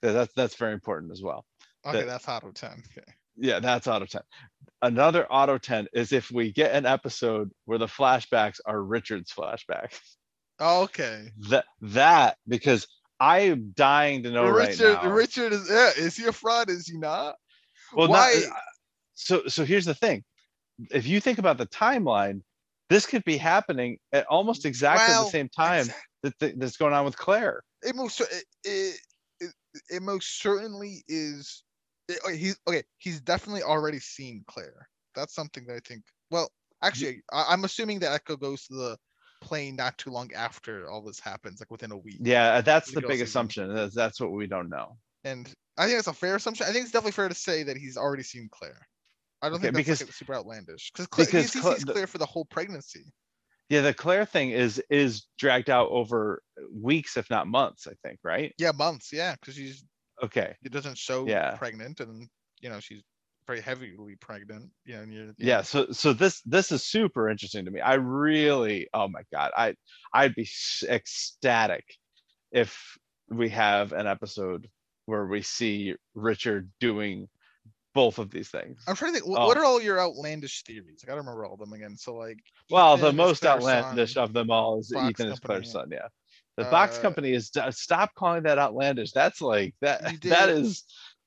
that- 0.01 0.13
that's 0.13 0.33
that's 0.35 0.55
very 0.55 0.73
important 0.73 1.11
as 1.11 1.21
well. 1.21 1.43
Okay, 1.85 1.99
That- 1.99 2.07
that's 2.07 2.27
auto 2.29 2.51
ten. 2.51 2.83
Okay. 2.97 3.11
Yeah, 3.37 3.59
that's 3.59 3.87
auto 3.87 4.05
10. 4.05 4.21
Another 4.83 5.25
auto 5.31 5.57
10 5.57 5.87
is 5.93 6.11
if 6.11 6.29
we 6.31 6.51
get 6.51 6.75
an 6.75 6.85
episode 6.85 7.49
where 7.65 7.77
the 7.79 7.87
flashbacks 7.87 8.59
are 8.65 8.79
Richard's 8.83 9.31
flashbacks. 9.31 9.97
Oh, 10.59 10.83
okay. 10.83 11.29
That 11.49 11.65
that 11.81 12.37
because 12.47 12.85
I'm 13.19 13.71
dying 13.75 14.23
to 14.23 14.31
know 14.31 14.45
Richard, 14.47 14.93
right 14.95 15.03
now. 15.03 15.09
Richard 15.11 15.53
is 15.53 15.67
yeah. 15.69 15.91
Is 15.97 16.17
he 16.17 16.25
a 16.25 16.31
fraud? 16.31 16.69
Is 16.69 16.87
he 16.87 16.97
not? 16.97 17.35
well, 17.93 18.07
not- 18.09 18.13
why- 18.13 18.43
uh, 18.47 18.53
so 19.21 19.47
so 19.47 19.63
here's 19.65 19.85
the 19.85 19.95
thing. 19.95 20.23
If 20.91 21.05
you 21.07 21.19
think 21.21 21.37
about 21.37 21.57
the 21.57 21.67
timeline, 21.67 22.41
this 22.89 23.05
could 23.05 23.23
be 23.23 23.37
happening 23.37 23.97
at 24.11 24.25
almost 24.27 24.65
exactly 24.65 25.13
Well, 25.13 25.25
the 25.25 25.29
same 25.31 25.49
time 25.49 25.87
that 26.23 26.37
th- 26.39 26.55
that's 26.57 26.77
going 26.77 26.93
on 26.93 27.05
with 27.05 27.17
Claire. 27.17 27.63
it 27.83 27.95
most 27.95 28.19
it, 28.21 28.45
it, 28.63 28.99
it, 29.39 29.53
it 29.89 30.01
most 30.01 30.39
certainly 30.41 31.03
is 31.07 31.63
it, 32.09 32.19
oh, 32.25 32.29
okay, 32.29 32.37
he's 32.37 32.57
okay 32.67 32.83
he's 32.97 33.21
definitely 33.21 33.63
already 33.63 33.99
seen 33.99 34.43
claire 34.47 34.87
that's 35.15 35.33
something 35.33 35.65
that 35.65 35.75
i 35.75 35.79
think 35.87 36.03
well 36.29 36.49
actually 36.83 37.21
I, 37.31 37.45
i'm 37.49 37.63
assuming 37.63 37.99
that 37.99 38.13
eko 38.23 38.39
goes 38.39 38.67
to 38.67 38.73
the 38.75 38.97
plane 39.41 39.75
not 39.75 39.97
too 39.97 40.11
long 40.11 40.31
after 40.33 40.89
all 40.89 41.01
this 41.01 41.19
happens 41.19 41.59
like 41.59 41.71
within 41.71 41.91
a 41.91 41.97
week 41.97 42.19
Yeah, 42.21 42.55
uh, 42.55 42.61
that's 42.61 42.91
The 42.91 43.01
the 43.01 43.07
big 43.07 43.11
season. 43.13 43.25
assumption. 43.27 43.73
That's, 43.73 43.95
that's 43.95 44.19
what 44.21 44.31
we 44.31 44.45
don't 44.45 44.69
know. 44.69 44.97
and 45.23 45.51
i 45.77 45.85
think 45.85 45.97
that's 45.97 46.07
a 46.07 46.13
fair 46.13 46.35
assumption 46.35 46.67
i 46.67 46.71
think 46.71 46.83
it's 46.83 46.91
definitely 46.91 47.13
fair 47.13 47.29
to 47.29 47.35
say 47.35 47.63
that 47.63 47.77
he's 47.77 47.97
already 47.97 48.23
seen 48.23 48.49
claire 48.51 48.87
i 49.41 49.47
don't 49.49 49.55
Okay, 49.55 49.63
think 49.67 49.75
because- 49.77 50.01
like, 50.01 50.11
super 50.13 50.35
outlandish 50.35 50.91
because 50.91 51.07
because 51.07 51.31
he 51.53 51.59
sees 51.59 51.83
the- 51.85 51.93
claire 51.93 52.07
for 52.07 52.17
the 52.17 52.25
whole 52.25 52.45
pregnancy 52.45 53.05
Yeah, 53.69 53.79
the 53.81 53.93
Claire 53.93 54.25
thing 54.25 54.49
is 54.51 54.83
is 54.89 55.27
dragged 55.39 55.69
out 55.69 55.89
over 55.91 56.43
weeks, 56.73 57.15
if 57.15 57.29
not 57.29 57.47
months. 57.47 57.87
I 57.87 57.93
think, 58.03 58.19
right? 58.21 58.53
yeah 58.57 58.73
months 58.73 59.13
yeah 59.13 59.35
because 59.35 59.55
she's 59.55 59.85
Okay. 60.21 60.53
it 60.61 60.71
doesn't 60.73 60.97
show 60.97 61.25
Yeah. 61.25 61.55
pregnant 61.55 62.01
and 62.01 62.27
you 62.59 62.69
know 62.69 62.79
she's 62.81 63.01
very 63.47 63.61
heavily 63.61 64.15
pregnant 64.19 64.71
you 64.85 64.93
know 64.95 65.01
and 65.03 65.13
you're, 65.13 65.25
you 65.27 65.33
Yeah. 65.37 65.57
know, 65.57 65.63
So 65.63 65.91
so 65.93 66.11
this 66.13 66.41
this 66.41 66.71
is 66.73 66.83
super 66.85 67.29
interesting 67.29 67.63
to 67.65 67.71
me. 67.71 67.79
I 67.79 67.93
really, 67.95 68.89
oh 68.93 69.07
my 69.07 69.23
god, 69.31 69.51
I 69.55 69.73
I'd 70.13 70.35
be 70.35 70.47
ecstatic 70.89 71.85
if 72.51 72.97
we 73.29 73.47
have 73.49 73.93
an 73.93 74.05
episode 74.05 74.69
where 75.05 75.25
we 75.27 75.41
see 75.41 75.95
Richard 76.13 76.69
doing 76.81 77.29
both 77.93 78.17
of 78.19 78.29
these 78.31 78.49
things. 78.49 78.81
I'm 78.87 78.95
trying 78.95 79.13
to 79.13 79.19
think. 79.19 79.29
Oh. 79.37 79.47
What 79.47 79.57
are 79.57 79.65
all 79.65 79.81
your 79.81 79.99
outlandish 79.99 80.63
theories? 80.63 81.01
I 81.03 81.07
gotta 81.07 81.21
remember 81.21 81.45
all 81.45 81.53
of 81.53 81.59
them 81.59 81.73
again. 81.73 81.97
So 81.97 82.15
like, 82.15 82.39
Well, 82.69 82.95
the 82.97 83.07
Ethan 83.07 83.15
is 83.15 83.17
most 83.17 83.45
outlandish 83.45 84.13
son. 84.13 84.23
of 84.23 84.33
them 84.33 84.49
all 84.51 84.79
is 84.79 84.89
Box 84.89 85.09
Ethan 85.19 85.31
is 85.33 85.39
Claire's 85.39 85.71
son. 85.71 85.89
Yeah. 85.91 86.07
The 86.57 86.63
box 86.65 86.97
Uh, 86.97 87.01
company 87.01 87.31
is 87.33 87.51
stop 87.71 88.13
calling 88.15 88.43
that 88.43 88.57
outlandish. 88.59 89.11
That's 89.11 89.41
like 89.41 89.73
that. 89.81 90.19
Did- 90.19 90.49
is 90.49 90.83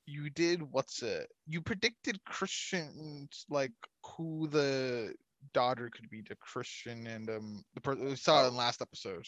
You 0.06 0.30
did 0.30 0.62
what's 0.62 1.02
it? 1.02 1.28
You 1.46 1.60
predicted 1.62 2.22
Christian 2.24 3.28
like 3.48 3.72
who 4.16 4.48
the 4.48 5.14
daughter 5.52 5.90
could 5.90 6.08
be 6.10 6.22
to 6.22 6.34
Christian 6.36 7.06
and 7.06 7.28
um 7.28 7.62
the 7.74 7.80
person 7.80 8.04
we 8.06 8.16
saw 8.16 8.46
in 8.48 8.54
last 8.56 8.80
episode. 8.82 9.26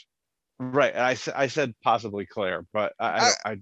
right. 0.59 0.95
And 0.95 1.03
I 1.35 1.47
said 1.49 1.75
possibly 1.83 2.25
Claire, 2.27 2.65
but 2.73 2.93
I 2.99 3.07
I, 3.09 3.31
I 3.45 3.53
Uh, 3.53 3.57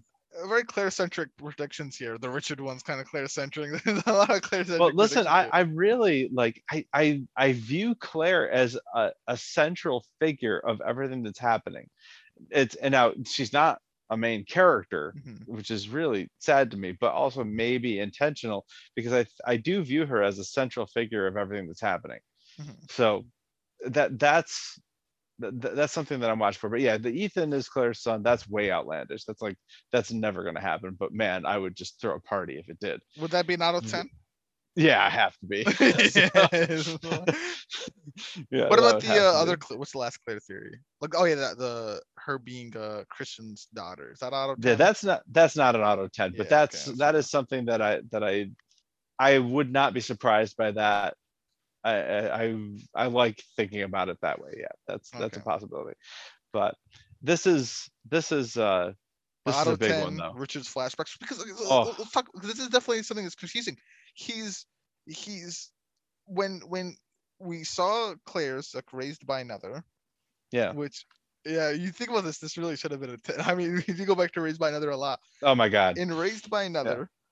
Very 0.49 0.65
Claire 0.65 0.91
centric 0.91 1.31
predictions 1.37 1.97
here. 1.97 2.19
The 2.19 2.29
Richard 2.31 2.61
one's 2.61 2.83
kind 2.83 3.01
of 3.01 3.07
Claire 3.07 3.29
centric. 3.29 3.83
There's 3.85 4.03
a 4.07 4.13
lot 4.13 4.31
of 4.31 4.43
Claire 4.43 4.65
centric. 4.65 4.81
well 4.81 4.93
listen 4.95 5.27
i 5.27 5.49
i 5.53 5.61
really 5.61 6.29
like 6.33 6.63
i 6.71 6.85
i 6.93 7.23
i 7.37 7.53
view 7.53 7.95
claire 7.95 8.51
as 8.51 8.77
a, 8.95 9.11
a 9.29 9.37
central 9.37 10.05
figure 10.21 10.59
of 10.59 10.81
everything 10.87 11.23
that's 11.23 11.39
happening 11.39 11.89
it's 12.51 12.75
and 12.77 12.93
now 12.93 13.13
she's 13.27 13.53
not 13.53 13.79
a 14.11 14.17
main 14.17 14.45
character 14.45 15.15
which 15.47 15.71
is 15.71 15.89
really 15.89 16.29
sad 16.41 16.71
to 16.73 16.77
me 16.77 16.93
but 17.01 17.13
also 17.13 17.45
maybe 17.45 18.01
intentional 18.01 18.67
because 18.97 19.13
i 19.13 19.25
i 19.47 19.57
do 19.57 19.83
view 19.85 20.05
her 20.05 20.23
as 20.23 20.39
a 20.39 20.45
central 20.45 20.87
figure 20.87 21.27
of 21.27 21.37
everything 21.37 21.67
that's 21.67 21.81
happening 21.81 22.19
Mhm. 22.61 22.91
so 22.91 23.25
that 23.87 24.19
that's 24.19 24.79
th- 25.41 25.55
th- 25.61 25.75
that's 25.75 25.93
something 25.93 26.21
that 26.21 26.31
I'm 26.31 26.39
watching 26.39 26.59
for. 26.61 26.71
But 26.71 26.81
yeah, 26.81 26.97
the 26.99 27.11
Ethan 27.11 27.53
is 27.53 27.69
Claire's 27.69 28.03
son. 28.03 28.23
That's 28.23 28.49
way 28.49 28.71
outlandish. 28.71 29.25
That's 29.25 29.43
like 29.43 29.57
that's 29.93 30.13
never 30.13 30.45
gonna 30.45 30.61
happen. 30.61 30.97
But 30.99 31.13
man, 31.13 31.47
I 31.47 31.59
would 31.59 31.77
just 31.77 32.01
throw 32.01 32.15
a 32.17 32.21
party 32.21 32.59
if 32.59 32.69
it 32.69 32.79
did. 32.81 33.01
Would 33.17 33.31
that 33.33 33.47
be 33.47 33.55
an 33.55 33.63
auto 33.63 33.81
Mm, 33.81 33.91
ten? 33.91 34.11
Yeah, 34.77 35.05
I 35.05 35.11
have 35.11 35.37
to 35.39 35.47
be. 35.47 35.65
yeah. 38.51 38.69
what 38.69 38.79
about 38.79 39.01
the 39.01 39.19
uh, 39.19 39.33
other? 39.33 39.57
Cl- 39.63 39.79
what's 39.79 39.93
the 39.93 39.99
last 39.99 40.19
Claire 40.25 40.41
theory? 40.41 40.79
Like, 41.01 41.15
oh 41.17 41.25
yeah, 41.25 41.37
the, 41.37 41.55
the 41.57 42.03
her 42.19 42.39
being 42.39 42.77
uh 42.77 43.05
Christian's 43.09 43.67
daughter. 43.75 44.13
Is 44.13 44.21
that 44.21 44.33
auto? 44.33 44.57
Yeah, 44.57 44.75
10? 44.75 44.79
that's 44.79 45.05
not 45.05 45.23
that's 45.31 45.57
not 45.57 45.75
an 45.75 45.83
auto 45.83 46.09
10, 46.09 46.35
but 46.37 46.49
Yeah, 46.49 46.49
that's 46.49 46.85
okay, 46.85 46.97
that 46.99 47.15
is 47.15 47.31
something 47.31 47.67
that 47.67 47.83
I 47.83 48.01
that 48.11 48.23
I 48.25 48.51
I 49.19 49.39
would 49.39 49.73
not 49.73 49.95
be 49.95 50.01
surprised 50.01 50.57
by 50.57 50.73
that. 50.73 51.15
I 51.85 52.29
I 52.45 52.57
I, 52.95 53.07
like 53.07 53.43
thinking 53.57 53.83
about 53.83 54.09
it 54.09 54.19
that 54.23 54.41
way. 54.41 54.55
Yeah, 54.57 54.69
that's 54.89 55.11
that's 55.11 55.37
a 55.37 55.41
possibility. 55.41 55.97
But 56.53 56.77
this 57.23 57.47
is 57.47 57.91
this 58.09 58.33
is 58.33 58.57
uh 58.57 58.93
this 59.45 59.61
is 59.61 59.67
a 59.67 59.77
big 59.77 59.91
10, 59.91 60.03
one 60.03 60.17
though. 60.17 60.33
Richard's 60.35 60.73
flashbacks 60.73 61.19
because 61.21 61.45
Oh. 61.61 61.95
let's 61.99 62.11
talk. 62.11 62.29
This 62.43 62.59
is 62.59 62.69
definitely 62.69 63.03
something 63.03 63.25
that's 63.25 63.35
confusing. 63.35 63.77
He's 64.15 64.67
he's 65.07 65.71
when 66.27 66.61
when 66.67 66.97
we 67.39 67.65
saw 67.65 68.15
Claire's 68.25 68.75
like 68.75 68.93
raised 68.93 69.27
by 69.27 69.41
another, 69.41 69.85
Yeah. 70.53 70.73
which 70.73 71.05
yeah, 71.45 71.71
you 71.71 71.91
think 71.91 72.09
about 72.09 72.25
this. 72.25 72.39
This 72.39 72.57
really 72.57 72.77
should 72.77 72.93
have 72.93 73.01
been 73.01 73.11
a 73.11 73.19
10. 73.19 73.41
I 73.45 73.55
mean, 73.55 73.77
if 73.87 73.99
you 73.99 74.07
go 74.07 74.15
back 74.15 74.33
to 74.33 74.41
raised 74.41 74.59
by 74.61 74.71
another 74.71 74.91
a 74.91 74.97
lot, 74.97 75.21
Oh 75.43 75.55
my 75.55 75.69
god. 75.69 75.99
in 75.99 76.13
raised 76.13 76.49
by 76.49 76.63
another, 76.63 77.11
Yeah. 77.11 77.24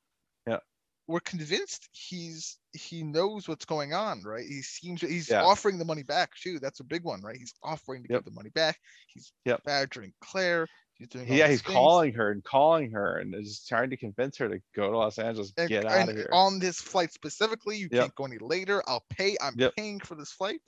We're 1.13 1.21
convinced 1.21 1.89
he's 1.93 2.59
he 2.73 3.03
knows 3.03 3.47
what's 3.47 3.67
going 3.67 3.93
on, 3.93 4.23
right? 4.25 4.47
He 4.47 4.63
seems 4.63 5.03
he's 5.03 5.29
Yeah. 5.29 5.45
offering 5.45 5.79
the 5.79 5.85
money 5.85 6.03
back. 6.03 6.31
too. 6.35 6.59
that's 6.59 6.81
a 6.81 6.85
big 6.85 7.05
one, 7.05 7.21
right? 7.21 7.37
He's 7.37 7.53
offering 7.63 8.03
to 8.03 8.09
Yep. 8.09 8.21
give 8.21 8.25
the 8.25 8.37
money 8.37 8.49
back. 8.51 8.81
He's 9.09 9.33
Yep. 9.45 9.63
badgering 9.65 10.15
Claire. 10.23 10.67
He's 10.95 11.09
doing 11.09 11.29
Yeah, 11.29 11.49
he's 11.49 11.61
things. 11.61 11.77
calling 11.77 12.15
her 12.15 12.31
and 12.31 12.43
calling 12.43 12.91
her 12.93 13.19
and 13.19 13.35
is 13.35 13.65
trying 13.69 13.91
to 13.91 13.97
convince 13.97 14.39
her 14.39 14.49
to 14.49 14.61
go 14.75 14.91
to 14.91 14.97
Los 14.97 15.19
Angeles, 15.19 15.53
and, 15.59 15.69
get 15.69 15.85
out 15.85 16.09
of 16.09 16.17
here. 16.17 16.31
on 16.33 16.59
this 16.59 16.81
flight 16.81 17.13
specifically, 17.13 17.77
you 17.77 17.91
Yep. 17.91 18.01
can't 18.05 18.15
go 18.15 18.25
any 18.25 18.39
later. 18.39 18.83
I'll 18.87 19.05
pay. 19.11 19.37
I'm 19.41 19.57
paying 19.77 20.01
for 20.01 20.15
this 20.15 20.33
flight. 20.33 20.61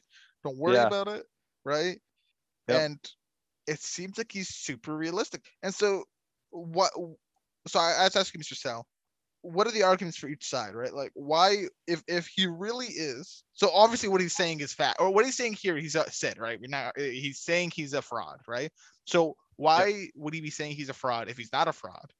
Don't 0.44 0.58
worry 0.58 0.74
Yeah. 0.74 0.86
about 0.86 1.08
it, 1.08 1.26
right? 1.64 1.98
And 2.68 2.98
it 3.66 3.80
seems 3.80 4.18
like 4.18 4.30
he's 4.30 4.48
super 4.48 4.94
realistic. 4.96 5.42
And 5.62 5.74
so 5.74 6.04
what 6.50 6.92
so 7.66 7.80
I, 7.80 7.92
I 8.00 8.04
was 8.04 8.16
asking 8.16 8.42
Mr. 8.42 8.54
Sal, 8.56 8.86
what 9.44 9.66
are 9.66 9.72
the 9.72 9.82
arguments 9.82 10.16
for 10.16 10.28
each 10.28 10.48
side, 10.48 10.74
right? 10.74 10.92
Like 10.94 11.10
why 11.12 11.66
if 11.86 12.02
if 12.08 12.26
he 12.34 12.46
really 12.46 12.86
is 12.86 13.44
so 13.52 13.70
obviously 13.74 14.08
what 14.08 14.22
he's 14.22 14.34
saying 14.34 14.60
is 14.60 14.72
fat 14.72 14.96
or 14.98 15.12
what 15.12 15.26
he's 15.26 15.36
saying 15.36 15.52
here 15.52 15.76
he's 15.76 15.94
uh, 15.94 16.08
said, 16.08 16.38
right? 16.38 16.58
We're 16.58 16.68
not 16.68 16.98
uh, 16.98 17.02
he's 17.02 17.40
saying 17.40 17.72
he's 17.74 17.92
a 17.92 18.00
fraud, 18.00 18.40
right? 18.48 18.70
So 19.04 19.36
why 19.56 20.06
would 20.16 20.32
he 20.32 20.40
be 20.40 20.50
saying 20.50 20.72
he's 20.72 20.88
a 20.88 20.94
fraud 20.94 21.28
if 21.28 21.36
he's 21.36 21.52
not 21.52 21.68
a 21.68 21.74
fraud? 21.74 22.10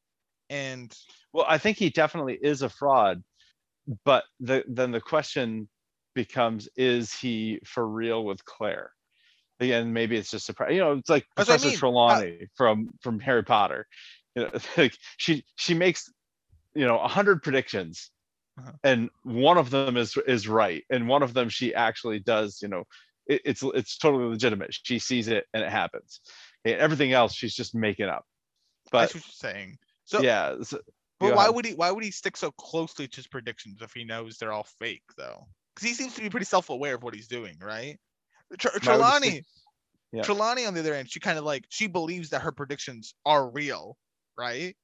And 0.50 0.94
Well, 1.32 1.46
I 1.48 1.56
think 1.56 1.78
he 1.78 1.88
definitely 1.88 2.38
is 2.42 2.60
a 2.60 2.68
fraud, 2.68 3.22
but 4.04 4.24
the 4.38 4.62
then 4.68 4.90
the 4.90 5.00
question 5.00 5.66
becomes: 6.14 6.68
Is 6.76 7.14
he 7.14 7.58
for 7.64 7.88
real 7.88 8.26
with 8.26 8.44
Claire? 8.44 8.92
Again, 9.60 9.94
maybe 9.94 10.16
it's 10.16 10.30
just 10.30 10.44
surprise. 10.44 10.74
You 10.74 10.80
know, 10.80 10.92
it's 10.92 11.08
like 11.08 11.24
That's 11.36 11.48
what 11.48 11.54
I 11.54 11.56
Professor 11.56 11.68
mean. 11.68 11.78
Trelawney 11.78 12.48
from 12.54 12.90
from 13.00 13.18
Harry 13.20 13.44
Potter. 13.44 13.86
You 14.34 14.42
know, 14.42 14.50
like 14.76 14.94
she 15.16 15.42
she 15.56 15.72
makes 15.72 16.12
you 16.74 16.86
know 16.86 16.98
a 16.98 17.08
hundred 17.08 17.42
predictions, 17.42 18.10
Uh-huh. 18.58 18.72
and 18.84 19.10
one 19.22 19.58
of 19.58 19.70
them 19.70 19.96
is 19.96 20.16
is 20.26 20.46
right, 20.48 20.84
and 20.90 21.08
one 21.08 21.22
of 21.22 21.34
them 21.34 21.48
she 21.48 21.74
actually 21.74 22.20
does. 22.20 22.60
You 22.62 22.68
know, 22.68 22.84
it, 23.26 23.42
it's 23.44 23.62
it's 23.62 23.98
totally 23.98 24.26
legitimate. 24.26 24.72
She 24.72 24.98
sees 24.98 25.28
it 25.28 25.44
and 25.52 25.62
it 25.62 25.70
happens. 25.70 26.20
And 26.64 26.76
everything 26.76 27.12
else 27.12 27.34
she's 27.34 27.54
just 27.54 27.74
making 27.74 28.06
up. 28.08 28.24
But 28.90 29.00
that's 29.00 29.14
what 29.14 29.24
you're 29.26 29.52
saying. 29.52 29.78
So 30.04 30.20
yeah, 30.22 30.56
so- 30.62 30.80
But 31.20 31.34
why 31.36 31.44
ahead. 31.44 31.54
would 31.54 31.64
he? 31.66 31.74
Why 31.74 31.90
would 31.90 32.04
he 32.04 32.10
stick 32.10 32.36
so 32.36 32.50
closely 32.52 33.06
to 33.08 33.16
his 33.16 33.26
predictions 33.26 33.80
if 33.82 33.92
he 33.92 34.04
knows 34.04 34.36
they're 34.38 34.52
all 34.52 34.66
fake, 34.78 35.02
though? 35.16 35.46
Because 35.74 35.88
he 35.88 35.94
seems 35.94 36.14
to 36.14 36.20
be 36.20 36.30
pretty 36.30 36.46
self-aware 36.46 36.94
of 36.94 37.02
what 37.02 37.14
he's 37.14 37.26
doing, 37.28 37.56
right? 37.60 37.98
Tr- 38.58 38.78
Trelawney, 38.80 39.42
Yeah. 40.12 40.22
Trelawney, 40.22 40.66
on 40.66 40.74
the 40.74 40.80
other 40.80 40.94
end, 40.94 41.10
she 41.10 41.18
kind 41.18 41.38
of 41.38 41.44
like 41.44 41.64
she 41.68 41.86
believes 41.88 42.30
that 42.30 42.42
her 42.42 42.52
predictions 42.52 43.14
are 43.26 43.50
real, 43.50 43.96
right? 44.38 44.76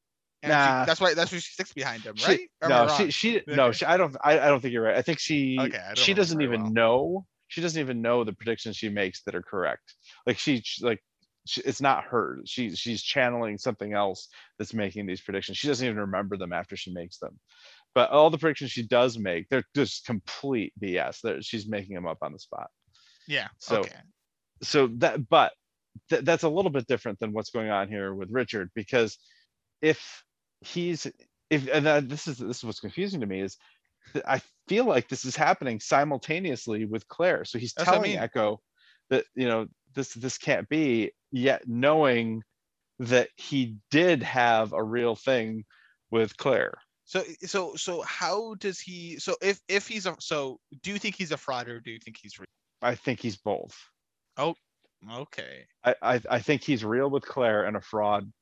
And 0.43 0.51
she- 0.51 0.57
Nah. 0.57 0.85
that's 0.87 1.01
why 1.01 1.15
that's 1.15 1.31
why 1.33 1.39
she 1.39 1.53
sticks 1.53 1.73
behind 1.73 2.03
him, 2.03 2.15
right? 2.27 2.49
I 2.63 2.69
no, 2.69 2.89
she 2.97 3.11
she 3.11 3.43
no, 3.47 3.73
she, 3.73 3.85
I 3.85 3.97
don't 3.97 4.17
I, 4.25 4.39
I 4.41 4.47
don't 4.49 4.61
think 4.61 4.73
you're 4.73 4.83
right. 4.85 4.97
I 4.97 5.03
think 5.03 5.19
she 5.19 5.59
Okay, 5.61 5.79
I 5.79 5.95
she 5.95 6.15
doesn't 6.15 6.41
even 6.41 6.63
well. 6.63 6.73
know 6.73 7.27
she 7.49 7.61
doesn't 7.61 7.81
even 7.81 8.01
know 8.01 8.25
the 8.25 8.33
predictions 8.33 8.77
she 8.77 8.89
makes 8.89 9.23
that 9.25 9.35
are 9.35 9.43
correct. 9.43 9.95
Like 10.27 10.39
she 10.39 10.61
she- 10.65 10.85
like 10.85 11.03
she, 11.47 11.61
it's 11.63 11.81
not 11.81 12.05
her. 12.05 12.39
She 12.47 12.75
she's 12.77 13.03
channeling 13.03 13.59
something 13.59 13.93
else 13.93 14.29
that's 14.59 14.73
making 14.75 15.07
these 15.07 15.21
predictions. 15.21 15.59
She 15.59 15.69
doesn't 15.69 15.85
even 15.87 15.99
remember 15.99 16.37
them 16.37 16.53
after 16.53 16.77
she 16.77 16.93
makes 16.93 17.19
them. 17.19 17.39
But 17.95 18.11
all 18.11 18.31
the 18.31 18.39
predictions 18.39 18.71
she 18.71 18.87
does 18.87 19.19
make, 19.19 19.49
they're 19.49 19.65
just 19.75 20.07
complete 20.07 20.73
BS. 20.81 21.43
She's 21.43 21.67
making 21.69 21.95
them 21.97 22.07
up 22.07 22.19
on 22.23 22.33
the 22.33 22.39
spot. 22.39 22.69
yeah. 23.27 23.49
so- 23.59 23.81
okay. 23.81 23.99
so 24.63 24.87
that 24.99 25.29
but 25.29 25.53
th- 26.09 26.23
that's 26.25 26.45
a 26.45 26.49
little 26.49 26.71
bit 26.71 26.87
different 26.87 27.19
than 27.19 27.33
what's 27.33 27.51
going 27.51 27.71
on 27.71 27.89
here 27.89 28.15
with 28.15 28.29
richard 28.31 28.71
because 28.75 29.19
if 29.83 30.23
he's 30.61 31.07
if 31.51 31.69
and 31.69 31.87
that, 31.87 32.09
this 32.09 32.27
is 32.29 32.39
this 32.39 32.59
is 32.59 32.65
what's 32.65 32.81
confusing 32.81 33.21
to 33.21 33.27
me 33.27 33.41
is 33.41 33.57
i 34.27 34.41
feel 34.69 34.85
like 34.85 35.09
this 35.09 35.25
is 35.25 35.37
happening 35.37 35.81
simultaneously 35.81 36.85
with 36.85 37.07
claire 37.09 37.45
so 37.45 37.59
he's 37.59 37.75
That's 37.77 37.91
what 37.91 37.99
I 37.99 38.01
telling 38.01 38.15
mean. 38.17 38.25
eko 38.29 38.59
that 39.11 39.27
you 39.35 39.47
know 39.49 39.67
this 39.95 40.15
this 40.15 40.39
can't 40.39 40.69
be 40.69 41.13
yet 41.33 41.63
knowing 41.69 42.43
that 43.01 43.31
he 43.37 43.79
did 43.91 44.23
have 44.23 44.73
a 44.73 44.85
real 44.85 45.17
thing 45.17 45.65
with 46.11 46.37
claire 46.39 46.75
So 47.05 47.25
so 47.45 47.75
so 47.77 48.03
how 48.03 48.55
does 48.55 48.79
he? 48.81 49.19
So 49.19 49.37
if 49.43 49.61
if 49.69 49.89
he's 49.89 50.07
a 50.07 50.17
so 50.21 50.61
do 50.83 50.93
you 50.93 50.99
think 50.99 51.17
he's 51.17 51.33
a 51.33 51.37
fraud 51.37 51.69
or 51.69 51.81
do 51.81 51.91
you 51.91 51.99
think 51.99 52.17
he's 52.23 52.39
real? 52.39 52.47
i 52.83 52.95
think 52.95 53.21
he's 53.21 53.37
both 53.39 53.89
Oh 54.37 54.57
Okay. 55.09 55.69
i 55.85 55.95
i, 56.03 56.21
I 56.31 56.39
think 56.41 56.63
he's 56.63 56.85
real 56.85 57.11
with 57.11 57.25
claire 57.25 57.65
and 57.65 57.77
a 57.77 57.81
fraud 57.81 58.33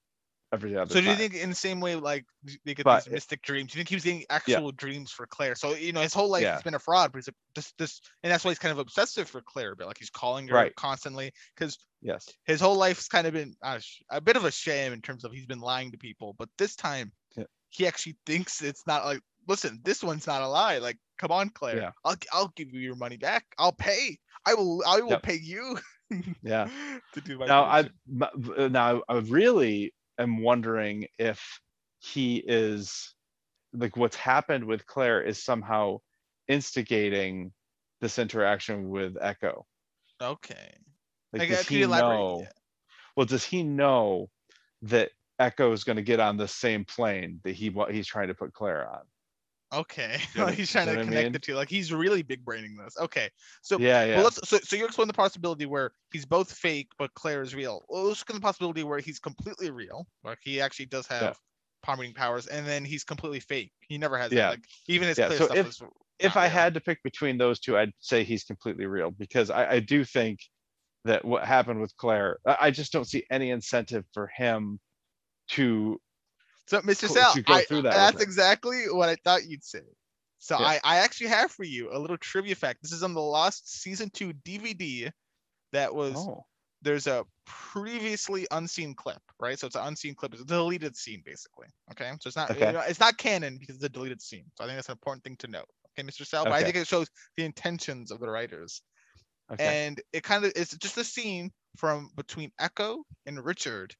every 0.53 0.77
other 0.77 0.93
So 0.93 1.01
do 1.01 1.07
you 1.07 1.13
time. 1.13 1.19
think 1.19 1.35
in 1.35 1.49
the 1.51 1.55
same 1.55 1.81
way 1.81 1.95
like 1.95 2.25
they 2.65 2.75
get 2.75 2.85
But 2.85 3.01
these 3.01 3.07
it- 3.09 3.13
mystic 3.13 3.43
dreams? 3.43 3.73
Do 3.73 3.79
you 3.79 3.81
think 3.81 3.89
he 3.91 3.97
was 3.97 4.05
getting 4.05 4.25
actual 4.31 4.73
dreams 4.73 5.11
for 5.11 5.27
Claire? 5.27 5.55
So 5.55 5.75
you 5.75 5.93
know 5.93 6.01
his 6.01 6.15
whole 6.15 6.29
life 6.31 6.43
Yeah. 6.43 6.55
he's 6.55 6.63
been 6.63 6.75
a 6.75 6.79
fraud, 6.79 7.13
but 7.13 7.19
he's 7.19 7.29
like 7.29 7.35
this 7.55 7.73
this 7.79 8.01
and 8.23 8.33
that's 8.33 8.45
why 8.45 8.51
he's 8.51 8.59
kind 8.59 8.73
of 8.73 8.79
obsessive 8.79 9.29
for 9.29 9.41
Claire, 9.43 9.75
but 9.75 9.87
like 9.87 9.99
he's 9.99 10.11
calling 10.11 10.49
her 10.49 10.55
Right. 10.55 10.75
constantly 10.77 11.33
because 11.55 11.79
yes 12.01 12.29
his 12.45 12.61
whole 12.61 12.77
life's 12.77 13.09
kind 13.09 13.27
of 13.27 13.33
been 13.35 13.55
uh, 13.63 13.81
a 14.11 14.21
bit 14.21 14.37
of 14.37 14.45
a 14.45 14.51
sham 14.53 14.93
in 14.93 15.03
terms 15.03 15.25
of 15.25 15.33
he's 15.33 15.47
been 15.47 15.61
lying 15.61 15.91
to 15.93 15.99
people, 15.99 16.35
but 16.39 16.49
this 16.59 16.77
time 16.77 17.13
Yeah. 17.37 17.45
he 17.71 17.87
actually 17.87 18.17
thinks 18.27 18.63
it's 18.63 18.87
not 18.87 19.05
like 19.05 19.21
listen, 19.47 19.81
this 19.83 20.03
one's 20.05 20.27
not 20.27 20.43
a 20.43 20.49
lie. 20.49 20.79
Like 20.79 20.99
come 21.19 21.33
on, 21.33 21.51
Claire, 21.51 21.77
Yeah. 21.79 21.91
I'll 22.05 22.17
I'll 22.33 22.53
give 22.57 22.73
you 22.73 22.81
your 22.81 22.97
money 22.97 23.17
back. 23.17 23.45
I'll 23.59 23.73
pay. 23.73 24.19
I 24.47 24.55
will 24.55 24.83
I 24.87 25.01
will 25.01 25.11
Yep. 25.11 25.23
pay 25.25 25.35
you 25.43 25.79
yeah 26.43 26.69
to 27.13 27.21
do 27.21 27.37
my 27.39 27.45
now 27.47 27.65
I 27.65 27.81
m- 28.09 28.73
now 28.73 29.03
I 29.09 29.19
really 29.19 29.93
am 30.19 30.43
wondering 30.43 31.07
if 31.19 31.61
he 32.01 32.37
is 32.37 33.15
like 33.73 33.97
what's 33.97 34.17
happened 34.17 34.65
with 34.65 34.87
Claire 34.87 35.23
is 35.23 35.43
somehow 35.43 35.99
instigating 36.49 37.53
this 38.01 38.19
interaction 38.19 38.89
with 38.89 39.15
Eko. 39.17 39.65
okay. 40.21 40.75
Like, 41.33 41.41
Like, 41.41 41.49
does 41.51 41.69
he 41.69 41.87
know? 41.87 42.41
Yeah. 42.43 42.49
Well, 43.17 43.27
does 43.27 43.45
he 43.45 43.63
know 43.63 44.31
that 44.83 45.11
Eko 45.41 45.73
is 45.73 45.85
going 45.85 45.97
to 45.97 46.03
get 46.03 46.21
on 46.21 46.37
the 46.37 46.49
same 46.49 46.85
plane 46.85 47.41
that 47.45 47.55
he 47.55 47.71
what 47.71 47.93
he's 47.93 48.07
trying 48.07 48.29
to 48.29 48.35
put 48.35 48.55
Claire 48.55 48.89
on? 48.89 49.03
Okay. 49.73 50.19
You 50.35 50.41
know 50.41 50.47
he's 50.49 50.71
trying 50.73 50.87
to 50.87 50.93
what 50.93 51.01
I 51.01 51.05
connect 51.05 51.25
mean? 51.25 51.33
the 51.33 51.39
two. 51.39 51.55
Like 51.55 51.69
he's 51.69 51.93
really 51.93 52.23
big 52.23 52.45
braining 52.45 52.77
this. 52.77 52.97
Okay. 52.99 53.29
So 53.63 53.79
Yeah, 53.79 54.05
yeah. 54.05 54.15
well 54.17 54.25
let's 54.25 54.49
so, 54.49 54.59
so 54.59 54.77
you 54.77 54.85
explain 54.87 55.09
the 55.09 55.15
possibility 55.15 55.67
where 55.67 55.93
he's 56.13 56.25
both 56.25 56.53
fake 56.53 56.89
but 56.99 57.13
Claire 57.15 57.43
is 57.43 57.55
real. 57.55 57.85
Well, 57.89 58.05
let's 58.05 58.21
look 58.21 58.31
at 58.31 58.35
the 58.37 58.41
possibility 58.41 58.83
where 58.85 58.99
he's 58.99 59.19
completely 59.19 59.71
real, 59.71 60.07
like 60.25 60.39
he 60.43 60.61
actually 60.61 60.87
does 60.87 61.07
have 61.09 61.23
Yeah. 61.23 61.33
palm 61.97 62.13
powers, 62.15 62.47
and 62.47 62.67
then 62.67 62.85
he's 62.85 63.05
completely 63.05 63.41
fake. 63.41 63.73
He 63.81 63.99
never 63.99 64.17
has 64.17 64.31
that. 64.31 64.37
Yeah. 64.37 64.49
Like 64.51 64.65
even 64.89 65.09
his 65.09 65.19
Yeah, 65.19 65.27
clear 65.27 65.39
so 65.39 65.45
stuff 65.47 65.57
if- 65.59 65.67
is 65.69 65.83
if 66.19 66.37
I 66.37 66.45
real. 66.45 66.51
had 66.51 66.75
to 66.75 66.81
pick 66.81 67.01
between 67.05 67.39
those 67.39 67.61
two, 67.61 67.79
I'd 67.79 67.93
say 68.01 68.25
he's 68.25 68.43
completely 68.45 68.87
real 68.87 69.11
because 69.13 69.51
I, 69.51 69.73
I 69.75 69.81
do 69.81 70.05
think 70.05 70.41
that 71.05 71.25
what 71.25 71.45
happened 71.45 71.81
with 71.81 71.97
Claire, 71.97 72.39
I 72.45 72.73
just 72.73 72.91
don't 72.93 73.05
see 73.07 73.25
any 73.31 73.51
incentive 73.51 74.05
for 74.13 74.27
him 74.27 74.81
to 75.51 76.01
So 76.69 76.83
Mr. 76.83 77.09
Sal, 77.09 77.35
I, 77.47 77.65
that 77.71 77.83
that's 77.83 78.23
exactly 78.23 78.85
what 78.91 79.09
I 79.09 79.17
thought 79.25 79.47
you'd 79.47 79.65
say. 79.65 79.81
So 80.39 80.59
Yeah. 80.61 80.67
I, 80.67 80.81
I 80.85 80.97
actually 80.99 81.29
have 81.29 81.51
for 81.51 81.65
you 81.65 81.91
a 81.93 81.99
little 81.99 82.19
trivia 82.19 82.55
fact. 82.55 82.81
This 82.83 82.93
is 82.93 83.03
on 83.03 83.15
the 83.15 83.21
Lost 83.21 83.81
season 83.83 84.11
two 84.11 84.33
DVD 84.45 85.11
that 85.73 85.95
was 85.95 86.15
oh 86.17 86.45
there's 86.83 87.07
a 87.07 87.25
previously 87.45 88.47
unseen 88.51 88.95
clip, 88.95 89.21
right? 89.41 89.59
So 89.59 89.67
it's 89.67 89.77
an 89.77 89.87
unseen 89.87 90.15
clip. 90.15 90.33
It's 90.33 90.43
a 90.43 90.47
deleted 90.47 90.97
scene, 90.97 91.23
basically. 91.25 91.67
Okay, 91.91 92.13
so 92.21 92.29
it's 92.29 92.37
not 92.37 92.51
Okay. 92.51 92.67
you 92.67 92.73
know, 92.73 92.83
it's 92.87 93.01
not 93.01 93.19
canon 93.19 93.59
because 93.59 93.77
it's 93.77 93.85
a 93.85 93.89
deleted 93.89 94.23
scene. 94.23 94.45
So 94.55 94.65
I 94.65 94.67
think 94.67 94.77
that's 94.77 94.89
an 94.89 94.93
important 94.93 95.25
thing 95.25 95.37
to 95.39 95.49
note. 95.49 95.69
Okay, 95.99 96.07
Mr. 96.07 96.27
Sal, 96.27 96.45
but 96.45 96.53
I 96.53 96.63
think 96.63 96.77
it 96.77 96.87
shows 96.87 97.09
the 97.37 97.45
intentions 97.45 98.11
of 98.11 98.21
the 98.21 98.29
writers, 98.31 98.83
okay 99.53 99.65
and 99.65 100.01
it 100.13 100.23
kind 100.23 100.45
of 100.45 100.53
it's 100.55 100.77
just 100.77 100.99
a 100.99 101.05
scene 101.05 101.51
from 101.77 102.11
between 102.15 102.53
Eko 102.61 102.99
and 103.27 103.45
Richard. 103.45 103.95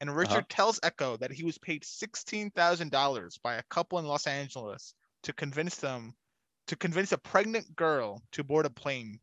And 0.00 0.16
Richard 0.16 0.48
Uh-huh. 0.48 0.50
tells 0.50 0.80
Eko 0.80 1.18
that 1.20 1.30
he 1.30 1.44
was 1.44 1.58
paid 1.58 1.84
sixteen 1.84 2.50
thousand 2.50 2.90
dollars 2.90 3.38
by 3.38 3.54
a 3.54 3.62
couple 3.64 3.98
in 3.98 4.06
Los 4.06 4.26
Angeles 4.26 4.94
to 5.22 5.32
convince 5.32 5.76
them 5.76 6.16
to 6.66 6.76
convince 6.76 7.12
a 7.12 7.18
pregnant 7.18 7.76
girl 7.76 8.22
to 8.32 8.44
board 8.44 8.66
a 8.66 8.70
plane, 8.70 9.20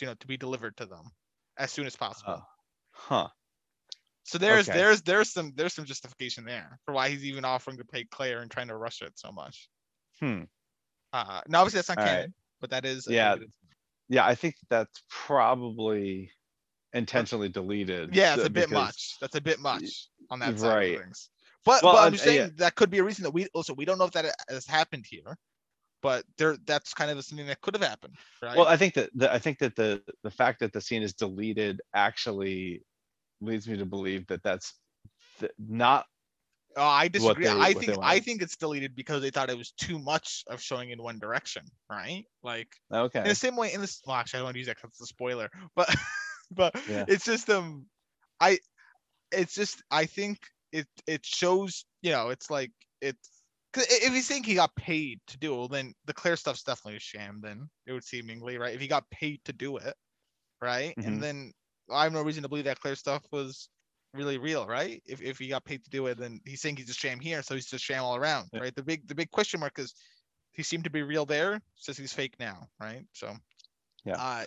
you 0.00 0.06
know, 0.06 0.14
to 0.14 0.26
be 0.26 0.36
delivered 0.36 0.76
to 0.78 0.86
them 0.86 1.12
as 1.56 1.72
soon 1.72 1.86
as 1.86 1.96
possible. 1.96 2.34
Oh, 2.34 2.46
huh 2.90 3.30
So 4.24 4.36
there's 4.38 4.68
Okay. 4.68 4.70
there's 4.70 5.00
there's 5.02 5.32
some 5.32 5.54
there's 5.54 5.72
some 5.74 5.84
justification 5.86 6.44
there 6.44 6.78
for 6.84 6.92
why 6.92 7.08
he's 7.10 7.24
even 7.24 7.44
offering 7.46 7.78
to 7.78 7.84
pay 7.84 8.04
Claire 8.04 8.42
and 8.42 8.50
trying 8.50 8.68
to 8.68 8.76
rush 8.76 9.00
it 9.02 9.18
so 9.18 9.32
much. 9.32 9.68
hmm 10.20 10.44
Uh, 11.12 11.40
now 11.48 11.60
obviously 11.60 11.78
that's 11.78 11.88
not 11.88 11.98
All 11.98 12.04
right. 12.04 12.26
canon, 12.26 12.34
but 12.60 12.70
that 12.70 12.84
is 12.84 13.06
Yeah, 13.06 13.36
yeah 14.08 14.26
i 14.26 14.34
think 14.36 14.56
that's 14.70 15.02
probably 15.10 16.32
intentionally 16.94 17.48
deleted 17.50 18.12
yeah, 18.12 18.34
it's 18.34 18.44
uh, 18.44 18.44
a 18.44 18.50
bit 18.50 18.70
much. 18.70 19.16
That's 19.20 19.34
a 19.36 19.40
bit 19.40 19.58
much 19.58 20.08
on 20.30 20.40
that 20.40 20.58
side 20.58 20.72
right. 20.72 20.96
of 20.96 21.02
things. 21.02 21.30
But 21.64 21.82
Well, 21.84 21.96
but 21.96 22.04
I'm 22.04 22.12
just 22.12 22.24
saying 22.24 22.38
yeah. 22.38 22.48
that 22.56 22.74
could 22.74 22.90
be 22.90 22.98
a 22.98 23.04
reason 23.04 23.24
that 23.24 23.32
we 23.32 23.46
also 23.54 23.74
we 23.74 23.84
don't 23.84 23.98
know 23.98 24.04
if 24.04 24.12
that 24.12 24.34
has 24.48 24.66
happened 24.66 25.06
here, 25.08 25.36
but 26.02 26.24
there 26.38 26.56
that's 26.66 26.94
kind 26.94 27.10
of 27.10 27.24
something 27.24 27.46
that 27.46 27.60
could 27.60 27.74
have 27.74 27.82
happened, 27.82 28.16
right? 28.42 28.56
well 28.56 28.66
i 28.66 28.76
think 28.76 28.94
that 28.94 29.10
the, 29.14 29.32
i 29.32 29.38
think 29.38 29.58
that 29.58 29.74
the 29.76 30.02
the 30.22 30.30
fact 30.30 30.60
that 30.60 30.72
the 30.72 30.80
scene 30.80 31.02
is 31.02 31.14
deleted 31.14 31.80
actually 31.94 32.82
leads 33.40 33.68
me 33.68 33.76
to 33.76 33.86
believe 33.86 34.26
that 34.28 34.42
that's 34.42 34.74
th- 35.38 35.52
not 35.58 36.06
Oh, 36.76 36.84
I 36.84 37.08
disagree. 37.08 37.44
they- 37.44 37.50
I 37.50 37.72
think 37.72 37.96
I 38.02 38.20
think 38.20 38.42
it's 38.42 38.56
deleted 38.56 38.94
because 38.94 39.22
they 39.22 39.30
thought 39.30 39.48
it 39.48 39.56
was 39.56 39.72
too 39.72 39.98
much 39.98 40.44
of 40.46 40.60
showing 40.60 40.90
in 40.90 41.02
one 41.02 41.18
direction, 41.18 41.64
right? 41.90 42.24
Like 42.42 42.68
okay 42.92 43.20
in 43.20 43.28
the 43.30 43.34
same 43.34 43.56
way 43.56 43.72
in 43.72 43.80
this 43.80 44.02
well 44.06 44.16
actually 44.16 44.38
i 44.38 44.40
don't 44.40 44.46
want 44.46 44.54
to 44.54 44.58
use 44.58 44.66
that 44.66 44.76
because 44.76 44.90
it's 44.90 45.00
a 45.00 45.06
spoiler 45.06 45.48
but 45.74 45.88
but 46.50 46.74
Yeah. 46.90 47.04
it's 47.08 47.24
just 47.24 47.48
um 47.50 47.86
i 48.40 48.58
it's 49.32 49.54
just 49.54 49.82
i 49.90 50.04
think 50.04 50.38
it 50.72 50.86
it 51.06 51.24
shows 51.24 51.84
you 52.02 52.10
know 52.10 52.30
it's 52.30 52.50
like 52.50 52.70
it's 53.00 53.42
if 53.76 54.12
he's 54.12 54.26
saying 54.26 54.42
he 54.42 54.54
got 54.54 54.74
paid 54.74 55.20
to 55.26 55.36
do 55.36 55.52
it 55.52 55.56
well, 55.58 55.68
then 55.68 55.92
the 56.06 56.14
Claire 56.14 56.36
stuff's 56.36 56.62
definitely 56.62 56.96
a 56.96 57.00
sham 57.00 57.40
then 57.42 57.68
it 57.86 57.92
would 57.92 58.04
seemingly 58.04 58.56
right 58.56 58.74
if 58.74 58.80
he 58.80 58.88
got 58.88 59.08
paid 59.10 59.40
to 59.44 59.52
do 59.52 59.76
it 59.76 59.94
right 60.62 60.94
Mhm. 60.96 61.06
and 61.06 61.22
then 61.22 61.52
i 61.90 62.04
have 62.04 62.12
no 62.12 62.22
reason 62.22 62.42
to 62.42 62.48
believe 62.48 62.64
that 62.64 62.80
clear 62.80 62.94
stuff 62.96 63.22
was 63.30 63.68
really 64.16 64.38
real, 64.38 64.66
right? 64.66 65.02
If 65.06 65.20
if 65.20 65.38
he 65.38 65.48
got 65.48 65.64
paid 65.64 65.84
to 65.84 65.90
do 65.90 66.06
it, 66.06 66.18
then 66.18 66.40
he's 66.44 66.60
saying 66.60 66.76
he's 66.76 66.90
a 66.90 66.94
sham 66.94 67.20
here, 67.20 67.42
so 67.42 67.54
he's 67.54 67.66
just 67.66 67.84
sham 67.84 68.02
all 68.02 68.16
around, 68.16 68.48
Yeah. 68.52 68.60
right? 68.60 68.74
The 68.74 68.82
big 68.82 69.06
the 69.06 69.14
big 69.14 69.30
question 69.30 69.60
mark 69.60 69.78
is 69.78 69.94
he 70.52 70.62
seemed 70.62 70.84
to 70.84 70.90
be 70.90 71.02
real 71.02 71.26
there, 71.26 71.60
says 71.76 71.96
he's 71.98 72.12
fake 72.12 72.34
now, 72.40 72.68
right? 72.80 73.04
So 73.12 73.36
Yeah. 74.04 74.14
Uh, 74.16 74.44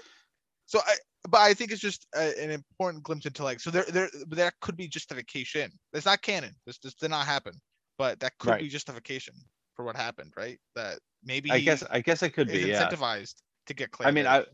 so 0.66 0.80
I 0.80 0.96
but 1.28 1.40
I 1.40 1.54
think 1.54 1.72
it's 1.72 1.82
just 1.82 2.08
a, 2.16 2.42
an 2.42 2.52
important 2.52 3.04
glimpse 3.04 3.26
into 3.26 3.44
like 3.44 3.60
so 3.60 3.70
there 3.72 3.84
there 3.84 4.10
that 4.30 4.54
could 4.62 4.78
be 4.78 4.88
justification. 4.88 5.72
It's 5.94 6.06
not 6.06 6.22
canon. 6.22 6.56
This 6.66 6.78
this 6.80 6.94
did 6.94 7.12
not 7.12 7.26
happen, 7.26 7.54
but 7.98 8.20
that 8.22 8.38
could 8.40 8.52
Right. 8.52 8.62
be 8.62 8.70
justification 8.70 9.34
for 9.76 9.84
what 9.86 9.96
happened, 9.96 10.34
right? 10.38 10.58
That 10.76 11.00
maybe 11.24 11.52
I 11.52 11.60
guess 11.60 11.84
I 11.90 12.00
guess 12.02 12.24
it 12.24 12.32
could 12.32 12.48
be. 12.48 12.60
Yeah. 12.60 12.90
incentivized 12.90 13.36
to 13.68 13.74
get 13.74 13.92
Claire. 13.92 14.10
I 14.10 14.12
mean. 14.12 14.28
I 14.28 14.46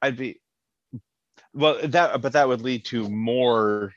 I'd 0.00 0.16
be 0.16 0.40
well 1.52 1.78
that 1.88 2.22
but 2.22 2.32
that 2.32 2.46
would 2.46 2.62
lead 2.62 2.84
to 2.86 3.08
more 3.08 3.92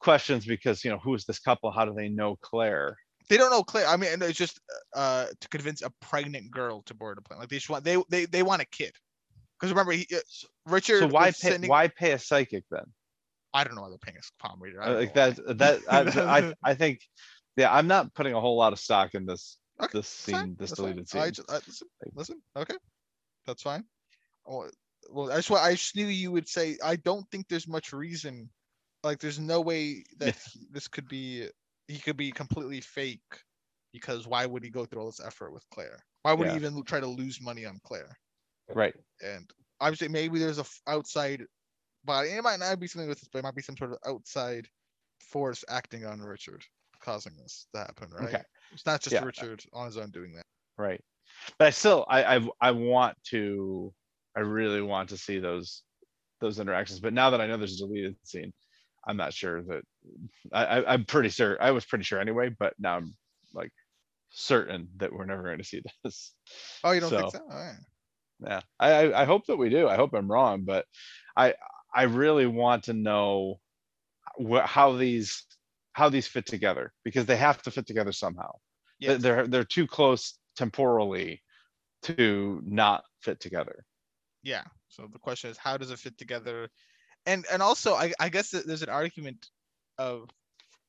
questions 0.00 0.44
because 0.44 0.84
you 0.84 0.90
know 0.90 0.98
who 0.98 1.14
is 1.14 1.24
this 1.24 1.38
couple? 1.38 1.70
How 1.70 1.84
do 1.84 1.94
they 1.94 2.08
know 2.08 2.36
Claire? 2.42 2.96
they 3.28 3.36
don't 3.36 3.50
know 3.50 3.62
Claire. 3.62 3.86
I 3.86 3.96
mean, 3.96 4.10
it's 4.22 4.36
just 4.36 4.60
uh 4.94 5.26
to 5.40 5.48
convince 5.48 5.82
a 5.82 5.90
pregnant 6.00 6.50
girl 6.50 6.82
to 6.82 6.94
board 6.94 7.16
a 7.18 7.22
plane. 7.22 7.40
Like 7.40 7.48
they 7.48 7.56
just 7.56 7.70
want 7.70 7.84
they 7.84 7.96
they 8.10 8.26
they 8.26 8.42
want 8.42 8.60
a 8.60 8.66
kid. 8.66 8.92
Because 9.60 9.72
remember, 9.72 9.92
he, 9.92 10.06
uh, 10.14 10.18
Richard. 10.66 11.00
So 11.00 11.06
why 11.08 11.26
pay 11.26 11.32
sending- 11.32 11.68
why 11.68 11.88
pay 11.88 12.12
a 12.12 12.18
psychic 12.18 12.64
then? 12.70 12.84
I 13.52 13.64
don't 13.64 13.74
know 13.74 13.82
why 13.82 13.90
they're 13.90 13.98
paying 13.98 14.16
a 14.16 14.42
palm 14.42 14.58
reader. 14.60 14.82
I 14.82 14.86
Uh, 14.86 14.94
Like 14.94 15.14
that 15.14 15.58
that 15.58 15.80
I, 15.90 16.00
I 16.64 16.70
I 16.70 16.74
think 16.74 17.00
yeah 17.56 17.72
I'm 17.74 17.86
not 17.86 18.14
putting 18.14 18.32
a 18.32 18.40
whole 18.40 18.56
lot 18.56 18.72
of 18.72 18.78
stock 18.78 19.14
in 19.14 19.26
this 19.26 19.58
Okay, 19.82 19.98
this 19.98 20.06
That's 20.26 20.30
fine, 20.30 20.44
scene 20.46 20.56
this 20.58 20.70
that's 20.70 20.80
fine. 20.80 20.86
deleted 20.86 21.08
scene. 21.08 21.20
I 21.22 21.30
just, 21.30 21.50
I, 21.50 21.54
listen, 21.66 21.88
listen, 22.14 22.42
okay, 22.56 22.74
that's 23.46 23.62
fine. 23.62 23.82
Oh, 24.46 24.68
Well, 25.10 25.32
I 25.32 25.36
just, 25.36 25.50
I 25.50 25.72
just 25.72 25.96
knew 25.96 26.06
you 26.06 26.30
would 26.32 26.46
say. 26.48 26.76
I 26.84 26.96
don't 26.96 27.26
think 27.30 27.48
there's 27.48 27.66
much 27.66 27.92
reason. 27.94 28.50
Like, 29.02 29.18
there's 29.20 29.38
no 29.38 29.62
way 29.62 30.04
that 30.18 30.36
he- 30.36 30.66
this 30.70 30.86
could 30.86 31.08
be. 31.08 31.48
He 31.88 31.98
could 31.98 32.18
be 32.18 32.30
completely 32.30 32.82
fake, 32.82 33.22
because 33.92 34.26
why 34.26 34.44
would 34.44 34.62
he 34.62 34.68
go 34.70 34.84
through 34.84 35.00
all 35.00 35.06
this 35.10 35.20
effort 35.24 35.52
with 35.52 35.64
Claire? 35.70 36.04
Why 36.22 36.34
would 36.34 36.46
Yeah. 36.46 36.52
he 36.52 36.56
even 36.66 36.82
try 36.84 37.00
to 37.00 37.06
lose 37.06 37.40
money 37.40 37.64
on 37.64 37.80
Claire? 37.82 38.18
Right. 38.74 38.94
And 39.22 39.48
obviously, 39.80 40.08
maybe 40.08 40.38
there's 40.38 40.58
a 40.58 40.62
f- 40.62 40.80
outside, 40.86 41.44
but 42.04 42.26
it 42.26 42.42
might 42.42 42.58
not 42.60 42.78
be 42.80 42.86
something 42.86 43.08
with 43.08 43.20
this, 43.20 43.28
but 43.32 43.40
it 43.40 43.42
might 43.42 43.54
be 43.54 43.62
some 43.62 43.76
sort 43.76 43.92
of 43.92 43.98
outside 44.06 44.66
force 45.20 45.64
acting 45.68 46.04
on 46.06 46.20
Richard, 46.20 46.62
causing 47.00 47.32
this 47.36 47.66
to 47.74 47.80
happen. 47.80 48.08
Right? 48.10 48.28
Okay. 48.34 48.42
It's 48.72 48.86
not 48.86 49.00
just 49.00 49.12
Yeah. 49.14 49.24
Richard 49.24 49.62
on 49.72 49.86
his 49.86 49.96
own 49.96 50.10
doing 50.10 50.32
that. 50.34 50.44
Right. 50.78 51.00
But 51.58 51.68
I 51.68 51.70
still 51.70 52.04
I 52.08 52.36
I 52.36 52.48
I 52.60 52.70
want 52.72 53.16
to 53.30 53.92
I 54.36 54.40
really 54.40 54.82
want 54.82 55.08
to 55.10 55.16
see 55.18 55.38
those 55.38 55.82
those 56.40 56.58
interactions. 56.58 57.00
But 57.00 57.12
now 57.12 57.30
that 57.30 57.40
I 57.40 57.46
know 57.46 57.56
there's 57.56 57.80
a 57.80 57.86
deleted 57.86 58.16
scene, 58.24 58.52
I'm 59.06 59.16
not 59.16 59.32
sure 59.34 59.62
that 59.62 59.82
I, 60.52 60.64
I 60.64 60.92
I'm 60.94 61.04
pretty 61.04 61.28
sure 61.28 61.56
I 61.62 61.70
was 61.70 61.84
pretty 61.84 62.04
sure 62.04 62.20
anyway, 62.20 62.48
but 62.58 62.74
now 62.78 62.96
I'm 62.96 63.14
like 63.52 63.72
certain 64.30 64.88
that 64.96 65.12
we're 65.12 65.24
never 65.26 65.42
going 65.42 65.58
to 65.58 65.64
see 65.64 65.82
this. 66.04 66.32
Oh, 66.84 66.92
you 66.92 67.00
don't 67.00 67.10
think 67.10 67.22
So- 67.30 67.38
so? 67.38 67.44
All 67.44 67.48
right. 67.58 67.76
Yeah. 68.42 68.60
I 68.78 68.90
I 68.92 69.22
I 69.22 69.24
hope 69.24 69.46
that 69.46 69.56
we 69.56 69.68
do. 69.70 69.88
I 69.88 69.96
hope 69.96 70.14
I'm 70.14 70.30
wrong, 70.30 70.62
but 70.64 70.86
I 71.36 71.54
I 71.94 72.04
really 72.04 72.46
want 72.46 72.84
to 72.84 72.92
know 72.92 73.60
wh- 74.40 74.64
how 74.64 74.96
these 74.96 75.44
how 75.92 76.08
these 76.08 76.26
fit 76.26 76.46
together 76.46 76.92
because 77.04 77.26
they 77.26 77.36
have 77.36 77.60
to 77.62 77.70
fit 77.70 77.86
together 77.86 78.12
somehow. 78.12 78.52
Yes. 78.98 79.22
They're 79.22 79.46
they're 79.46 79.64
too 79.64 79.86
close 79.86 80.38
temporally 80.56 81.42
to 82.02 82.60
not 82.64 83.04
fit 83.20 83.40
together. 83.40 83.84
yeah 84.42 84.64
so 84.88 85.06
the 85.12 85.18
question 85.18 85.50
is 85.50 85.58
how 85.58 85.76
does 85.76 85.90
it 85.90 85.98
fit 85.98 86.16
together 86.16 86.68
and 87.26 87.44
and 87.52 87.60
also 87.62 87.94
i 87.94 88.10
i 88.18 88.28
guess 88.30 88.50
that 88.50 88.66
there's 88.66 88.82
an 88.82 88.88
argument 88.88 89.50
of 89.98 90.28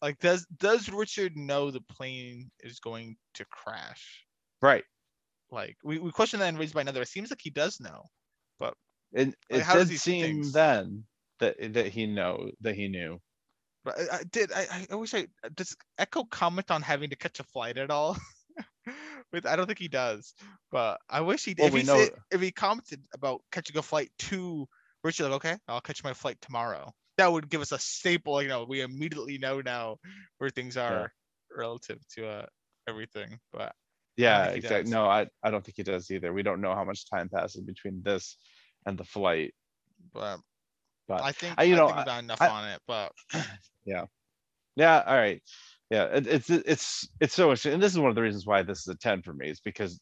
like 0.01 0.17
does 0.19 0.45
does 0.57 0.87
richard 0.89 1.35
know 1.35 1.69
the 1.69 1.81
plane 1.81 2.49
is 2.61 2.79
going 2.79 3.17
to 3.33 3.43
crash 3.45 4.25
Right. 4.61 4.85
Like 5.51 5.75
we, 5.83 5.99
we 5.99 6.11
question 6.11 6.39
that 6.39 6.47
and 6.49 6.57
raised 6.59 6.73
by 6.73 6.81
another. 6.81 7.01
It 7.01 7.07
seems 7.09 7.29
like 7.29 7.41
he 7.41 7.49
does 7.49 7.79
know 7.79 8.05
but 8.59 8.73
It 9.13 9.27
Like, 9.27 9.35
it 9.49 9.61
how 9.63 9.73
does 9.75 9.87
did 9.87 9.93
he 9.93 9.97
seem 9.97 10.51
then 10.51 11.03
that 11.39 11.55
that 11.73 11.87
he 11.87 12.05
know 12.07 12.51
that 12.61 12.75
he 12.75 12.87
knew. 12.87 13.19
but 13.83 13.99
i, 13.99 14.17
I 14.17 14.23
did 14.31 14.51
I, 14.53 14.87
I 14.91 14.95
wish 14.95 15.13
i 15.13 15.27
does 15.55 15.75
eko 15.99 16.29
comment 16.29 16.69
on 16.71 16.81
having 16.81 17.09
to 17.09 17.15
catch 17.15 17.39
a 17.39 17.43
flight 17.43 17.77
at 17.77 17.89
all? 17.91 18.17
With 19.33 19.45
i 19.45 19.55
don't 19.55 19.65
think 19.67 19.79
he 19.79 19.87
does 19.87 20.33
but 20.71 20.99
i 21.09 21.19
wish 21.21 21.43
he 21.45 21.53
did. 21.53 21.63
Well, 21.63 21.67
if 21.69 21.73
we 21.73 21.79
he 21.81 21.85
know- 21.87 21.97
said, 22.05 22.13
if 22.31 22.41
he 22.41 22.51
commented 22.51 23.01
about 23.13 23.41
catching 23.51 23.77
a 23.77 23.81
flight 23.81 24.11
to 24.29 24.67
richard 25.03 25.23
like 25.25 25.33
okay 25.33 25.57
i'll 25.67 25.81
catch 25.81 26.03
my 26.03 26.13
flight 26.13 26.37
tomorrow 26.41 26.91
that 27.17 27.31
would 27.31 27.49
give 27.49 27.61
us 27.61 27.71
a 27.71 27.79
staple 27.79 28.41
you 28.41 28.49
know 28.49 28.65
we 28.67 28.81
immediately 28.81 29.37
know 29.37 29.61
now 29.61 29.97
where 30.37 30.49
things 30.49 30.77
are 30.77 31.11
relative 31.55 31.99
to 32.15 32.27
uh 32.27 32.45
everything 32.87 33.39
but 33.51 33.73
Yeah, 34.17 34.47
exactly. 34.47 34.91
No, 34.91 35.05
I 35.07 35.27
I 35.43 35.51
don't 35.51 35.63
think 35.65 35.77
he 35.77 35.83
does 35.83 36.11
either. 36.11 36.33
We 36.33 36.43
don't 36.43 36.61
know 36.61 36.75
how 36.75 36.83
much 36.83 37.09
time 37.09 37.29
passes 37.29 37.61
between 37.63 38.01
this 38.03 38.37
and 38.85 38.97
the 38.97 39.03
flight. 39.03 39.53
but 40.13 40.39
But 41.07 41.25
i 41.25 41.31
think 41.31 41.55
I- 41.57 41.63
you 41.63 41.73
I 41.73 41.77
know, 41.77 41.87
think 41.87 41.97
we've 41.97 42.07
enough 42.19 42.41
on 42.41 42.67
it 42.69 42.81
but 42.87 43.11
yeah, 43.85 44.05
Yeah, 44.75 45.03
all 45.05 45.15
right. 45.15 45.41
Yeah, 45.89 46.05
it, 46.05 46.27
it's 46.27 46.49
it's 46.49 47.07
it's 47.19 47.33
so 47.35 47.45
interesting, 47.45 47.73
and 47.73 47.83
this 47.83 47.91
is 47.93 47.99
one 47.99 48.09
of 48.09 48.15
the 48.15 48.21
reasons 48.21 48.45
why 48.47 48.63
this 48.63 48.79
is 48.81 48.87
a 48.87 48.95
ten 48.97 49.21
for 49.21 49.33
me 49.33 49.49
is 49.49 49.59
because 49.59 49.99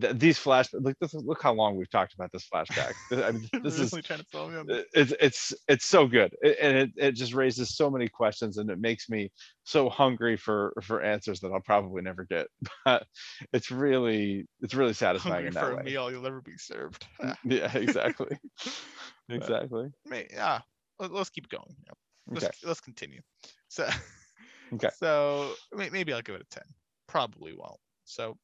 th- 0.00 0.16
these 0.18 0.38
flash 0.38 0.72
look 0.72 0.96
this, 1.00 1.14
is- 1.14 1.24
look 1.24 1.42
how 1.42 1.52
long 1.52 1.76
we've 1.76 1.90
talked 1.90 2.14
about 2.14 2.30
this 2.32 2.46
flashback. 2.52 2.94
I 3.12 3.32
mean, 3.32 3.48
this 3.62 3.78
is 3.78 3.92
really 3.92 4.02
trying 4.02 4.20
to 4.20 4.26
sell 4.30 4.48
me 4.48 4.56
on 4.56 4.66
this. 4.66 4.78
it- 4.78 4.86
it's 4.94 5.12
it's 5.20 5.54
it's 5.68 5.84
so 5.86 6.06
good 6.06 6.34
It- 6.42 6.58
and 6.60 6.76
it, 6.76 6.90
it 6.96 7.12
just 7.12 7.34
raises 7.34 7.76
so 7.76 7.90
many 7.90 8.08
questions 8.08 8.56
and 8.58 8.70
it 8.70 8.78
makes 8.78 9.08
me 9.08 9.30
so 9.64 9.88
hungry 9.88 10.36
for 10.36 10.72
for 10.82 11.02
answers 11.02 11.40
that 11.40 11.52
i'll 11.52 11.60
probably 11.60 12.02
never 12.02 12.24
get 12.24 12.46
but 12.84 13.06
it's 13.52 13.70
really 13.70 14.46
it's 14.60 14.74
really 14.74 14.92
satisfying 14.94 15.44
hungry 15.44 15.48
in 15.48 15.52
for 15.52 15.72
a 15.72 15.76
way 15.76 15.82
meal 15.84 16.10
you'll 16.10 16.22
never 16.22 16.40
be 16.40 16.56
served 16.56 17.06
yeah 17.44 17.70
exactly 17.76 18.36
exactly 19.28 19.90
yeah 20.32 20.60
let, 20.98 21.12
us 21.12 21.30
keep 21.30 21.48
going 21.48 21.74
yeah. 21.86 21.92
let's, 22.28 22.44
okay 22.44 22.54
let's 22.64 22.80
continue 22.80 23.20
so 23.68 23.88
Okay. 24.72 24.88
so 24.98 25.52
maybe 25.74 26.12
i'll 26.12 26.22
give 26.22 26.36
it 26.36 26.42
a 26.42 26.54
10 26.54 26.62
probably 27.08 27.54
won't 27.56 27.78
so 28.04 28.36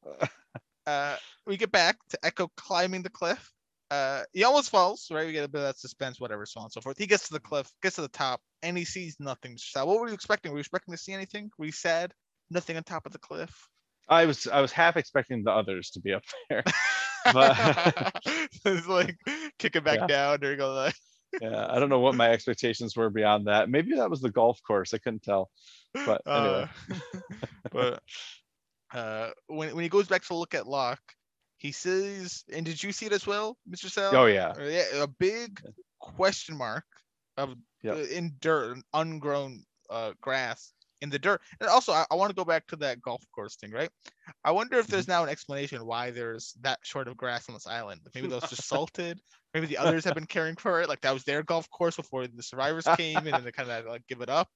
uh 0.86 1.16
we 1.46 1.56
get 1.56 1.72
back 1.72 1.96
to 2.10 2.18
eko 2.24 2.48
climbing 2.56 3.02
the 3.02 3.10
cliff. 3.10 3.50
Uh 3.90 4.22
he 4.32 4.44
almost 4.44 4.70
falls 4.70 5.08
right? 5.10 5.26
We 5.26 5.32
get 5.32 5.44
a 5.44 5.48
bit 5.48 5.60
of 5.60 5.66
that 5.66 5.78
suspense 5.78 6.20
whatever 6.20 6.46
so 6.46 6.60
on 6.60 6.66
and 6.66 6.72
so 6.72 6.80
forth. 6.80 6.98
He 6.98 7.06
gets 7.06 7.28
to 7.28 7.34
the 7.34 7.40
cliff 7.40 7.70
gets 7.82 7.96
to 7.96 8.02
the 8.02 8.08
top 8.08 8.40
and 8.62 8.76
he 8.76 8.84
sees 8.84 9.16
nothing. 9.20 9.56
So 9.58 9.84
what 9.86 10.00
were 10.00 10.08
you 10.08 10.14
expecting? 10.14 10.52
Were 10.52 10.58
you 10.58 10.60
expecting 10.60 10.92
to 10.92 10.98
see 10.98 11.12
anything? 11.12 11.50
Were 11.58 11.66
you 11.66 11.72
sad? 11.72 12.12
Nothing 12.50 12.76
on 12.76 12.84
top 12.84 13.06
of 13.06 13.12
the 13.12 13.18
cliff? 13.18 13.52
I 14.08 14.24
was 14.26 14.46
i 14.46 14.60
was 14.60 14.72
half 14.72 14.96
expecting 14.96 15.42
the 15.42 15.50
others 15.52 15.90
to 15.90 16.00
be 16.00 16.12
up 16.12 16.22
there. 16.48 16.62
But- 17.32 18.12
it's 18.64 18.86
like 18.86 19.16
kicking 19.58 19.82
back 19.82 19.98
Yeah. 20.00 20.06
down 20.06 20.44
or 20.44 20.50
you 20.52 20.56
go 20.56 20.72
like 20.74 20.94
yeah 21.42 21.66
i 21.68 21.80
don't 21.80 21.88
know 21.88 21.98
what 21.98 22.14
my 22.14 22.30
expectations 22.30 22.96
were 22.96 23.10
beyond 23.10 23.48
that. 23.48 23.68
Maybe 23.68 23.96
that 23.96 24.08
was 24.10 24.20
the 24.20 24.30
golf 24.30 24.60
course. 24.62 24.94
I 24.94 24.98
couldn't 24.98 25.24
tell. 25.24 25.50
But 25.92 26.22
anyway. 26.26 26.68
Uh, 26.90 26.98
but 27.72 28.02
uh, 28.92 29.30
when 29.48 29.74
when 29.74 29.82
he 29.82 29.88
goes 29.88 30.08
back 30.08 30.24
to 30.24 30.34
look 30.34 30.54
at 30.54 30.66
Locke, 30.66 31.14
he 31.58 31.72
says, 31.72 32.44
and 32.52 32.64
did 32.64 32.82
you 32.82 32.92
see 32.92 33.06
it 33.06 33.12
as 33.12 33.26
well, 33.26 33.58
Mr. 33.68 33.88
Sal? 33.88 34.20
oh 34.20 34.26
yeah 34.26 34.54
Uh, 34.58 34.64
yeah, 34.64 34.84
a 35.02 35.06
big 35.06 35.60
question 36.00 36.56
mark 36.56 36.84
of 37.36 37.56
Yep. 37.82 37.98
uh, 37.98 38.04
in 38.04 38.36
dirt, 38.40 38.72
and 38.76 38.84
ungrown 38.94 39.64
uh, 39.90 40.12
grass 40.20 40.72
in 41.02 41.10
the 41.10 41.18
dirt. 41.18 41.40
And 41.60 41.68
also, 41.68 41.92
I, 41.92 42.06
I 42.10 42.14
want 42.14 42.30
to 42.30 42.34
go 42.36 42.44
back 42.44 42.66
to 42.68 42.76
that 42.76 43.00
golf 43.02 43.22
course 43.34 43.56
thing, 43.56 43.70
right? 43.72 43.90
I 44.44 44.50
wonder 44.52 44.78
if 44.78 44.88
Mm-hmm. 44.88 44.88
there's 44.88 45.08
now 45.08 45.22
an 45.22 45.28
explanation 45.28 45.84
why 45.86 46.10
there's 46.10 46.54
that 46.60 46.78
short 46.84 47.08
of 47.08 47.16
grass 47.16 47.48
on 47.48 47.54
this 47.54 47.66
island. 47.66 48.00
Maybe 48.14 48.28
those 48.28 48.48
just 48.48 48.66
salted. 48.68 49.20
Maybe 49.54 49.66
the 49.66 49.78
others 49.78 50.04
have 50.04 50.14
been 50.14 50.26
caring 50.26 50.56
for 50.56 50.80
it. 50.82 50.88
Like 50.88 51.00
that 51.02 51.12
was 51.14 51.24
their 51.24 51.42
golf 51.42 51.68
course 51.70 51.96
before 51.96 52.26
the 52.26 52.42
survivors 52.42 52.88
came, 52.88 53.26
and 53.26 53.36
then 53.36 53.44
they 53.44 53.52
kind 53.52 53.70
of 53.70 53.86
like 53.86 54.06
give 54.06 54.20
it 54.22 54.28
up. 54.30 54.48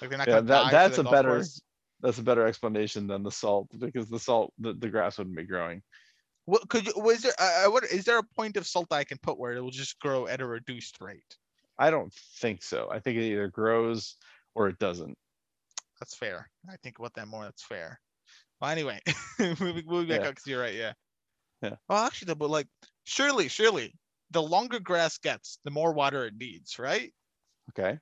Like 0.00 0.10
they're 0.10 0.18
not 0.18 0.28
yeah 0.28 0.40
gonna 0.40 0.42
that, 0.42 0.70
die 0.70 0.70
that's 0.70 0.98
a 0.98 1.04
better 1.04 1.42
course. 1.42 1.60
That's 2.02 2.18
a 2.18 2.22
better 2.22 2.46
explanation 2.46 3.06
than 3.06 3.22
the 3.22 3.30
salt 3.30 3.68
because 3.78 4.08
the 4.08 4.18
salt 4.18 4.52
the, 4.58 4.72
the 4.74 4.88
grass 4.88 5.18
wouldn't 5.18 5.36
be 5.36 5.44
growing 5.44 5.82
What 6.46 6.68
could 6.68 6.86
you? 6.86 6.92
Was 6.96 7.22
there? 7.22 7.32
I 7.38 7.66
I. 7.66 7.78
Is 7.92 8.04
there 8.04 8.18
a 8.18 8.22
point 8.36 8.56
of 8.56 8.66
salt 8.66 8.88
that 8.90 8.96
I 8.96 9.04
can 9.04 9.18
put 9.18 9.38
where 9.38 9.52
it 9.54 9.60
will 9.60 9.70
just 9.70 9.98
grow 10.00 10.26
at 10.26 10.40
a 10.40 10.46
reduced 10.46 11.00
rate? 11.00 11.36
I 11.78 11.90
don't 11.90 12.12
think 12.40 12.62
so. 12.62 12.88
I 12.90 13.00
think 13.00 13.18
it 13.18 13.24
either 13.32 13.48
grows 13.48 14.16
or 14.54 14.68
it 14.68 14.78
doesn't. 14.78 15.16
That's 16.00 16.14
fair. 16.16 16.50
I 16.68 16.76
think 16.82 16.98
about 16.98 17.14
that 17.14 17.28
more. 17.28 17.44
That's 17.44 17.64
fair. 17.64 18.00
Well, 18.60 18.70
anyway, 18.70 19.00
moving, 19.38 19.84
moving 19.86 20.08
back 20.08 20.22
Yeah. 20.22 20.28
up 20.28 20.34
because 20.34 20.46
you're 20.46 20.60
right. 20.60 20.74
Yeah. 20.74 20.92
Yeah. 21.62 21.76
Well, 21.88 22.04
actually, 22.04 22.26
though, 22.26 22.34
but 22.36 22.50
like, 22.50 22.68
surely, 23.04 23.48
surely, 23.48 23.94
the 24.30 24.42
longer 24.42 24.80
grass 24.80 25.18
gets, 25.18 25.58
the 25.64 25.70
more 25.70 25.92
water 25.92 26.26
it 26.26 26.34
needs, 26.36 26.78
right? 26.78 27.12
Okay. 27.70 27.98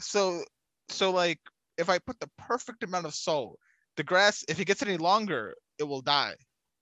So, 0.00 0.44
so 0.88 1.10
like, 1.10 1.40
if 1.78 1.88
I 1.88 1.98
put 1.98 2.18
the 2.20 2.30
perfect 2.38 2.82
amount 2.84 3.06
of 3.06 3.14
salt, 3.14 3.58
the 3.96 4.02
grass, 4.04 4.44
if 4.48 4.58
it 4.60 4.64
gets 4.66 4.82
any 4.82 4.96
longer, 4.96 5.54
it 5.78 5.84
will 5.84 6.02
die 6.02 6.34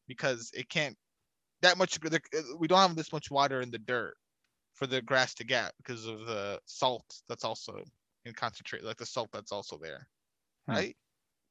because 0.08 0.50
it 0.54 0.68
can't. 0.68 0.96
That 1.62 1.78
much. 1.78 1.98
We 2.58 2.66
don't 2.66 2.78
have 2.78 2.96
this 2.96 3.12
much 3.12 3.30
water 3.30 3.60
in 3.60 3.70
the 3.70 3.78
dirt 3.78 4.14
for 4.74 4.86
the 4.86 5.00
grass 5.02 5.34
to 5.34 5.44
get 5.44 5.72
because 5.78 6.06
of 6.06 6.26
the 6.26 6.58
salt 6.66 7.04
that's 7.28 7.44
also 7.44 7.82
in 8.24 8.32
concentrate 8.34 8.82
like 8.84 8.96
the 8.96 9.06
salt 9.06 9.28
that's 9.32 9.52
also 9.52 9.78
there, 9.80 10.06
Hmm. 10.66 10.72
right? 10.74 10.96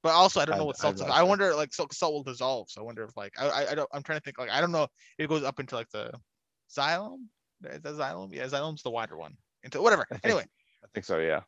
But 0.04 0.14
also, 0.14 0.42
I 0.42 0.46
don't 0.46 0.58
know 0.58 0.64
I'd- 0.64 0.68
what 0.68 0.76
I'd 0.78 0.82
salt 0.82 0.96
is. 0.96 1.02
like 1.02 1.12
I 1.12 1.24
wonder 1.24 1.54
like 1.56 1.74
salt, 1.74 1.94
salt 1.94 2.14
will 2.14 2.24
dissolve. 2.24 2.70
So 2.70 2.82
I 2.82 2.84
wonder 2.84 3.04
if 3.04 3.16
like 3.16 3.34
I, 3.40 3.48
I 3.48 3.72
I 3.72 3.76
don't 3.76 3.90
I'm 3.94 4.04
trying 4.04 4.20
to 4.20 4.24
think 4.24 4.38
like 4.40 4.50
I 4.50 4.60
don't 4.60 4.72
know. 4.72 4.88
It 5.18 5.30
goes 5.30 5.44
up 5.44 5.60
into 5.60 5.76
like 5.76 5.90
the 5.92 6.12
xylem. 6.76 7.28
Is 7.64 7.82
that 7.82 7.94
xylem? 7.94 8.34
Yeah, 8.34 8.46
xylem's 8.48 8.82
the 8.84 8.90
wider 8.90 9.16
one. 9.16 9.38
Into 9.64 9.82
whatever. 9.82 10.06
I 10.12 10.16
think- 10.16 10.26
Anyway, 10.26 10.46
I 10.84 10.88
think 10.94 11.06
so. 11.06 11.20
Yeah. 11.20 11.42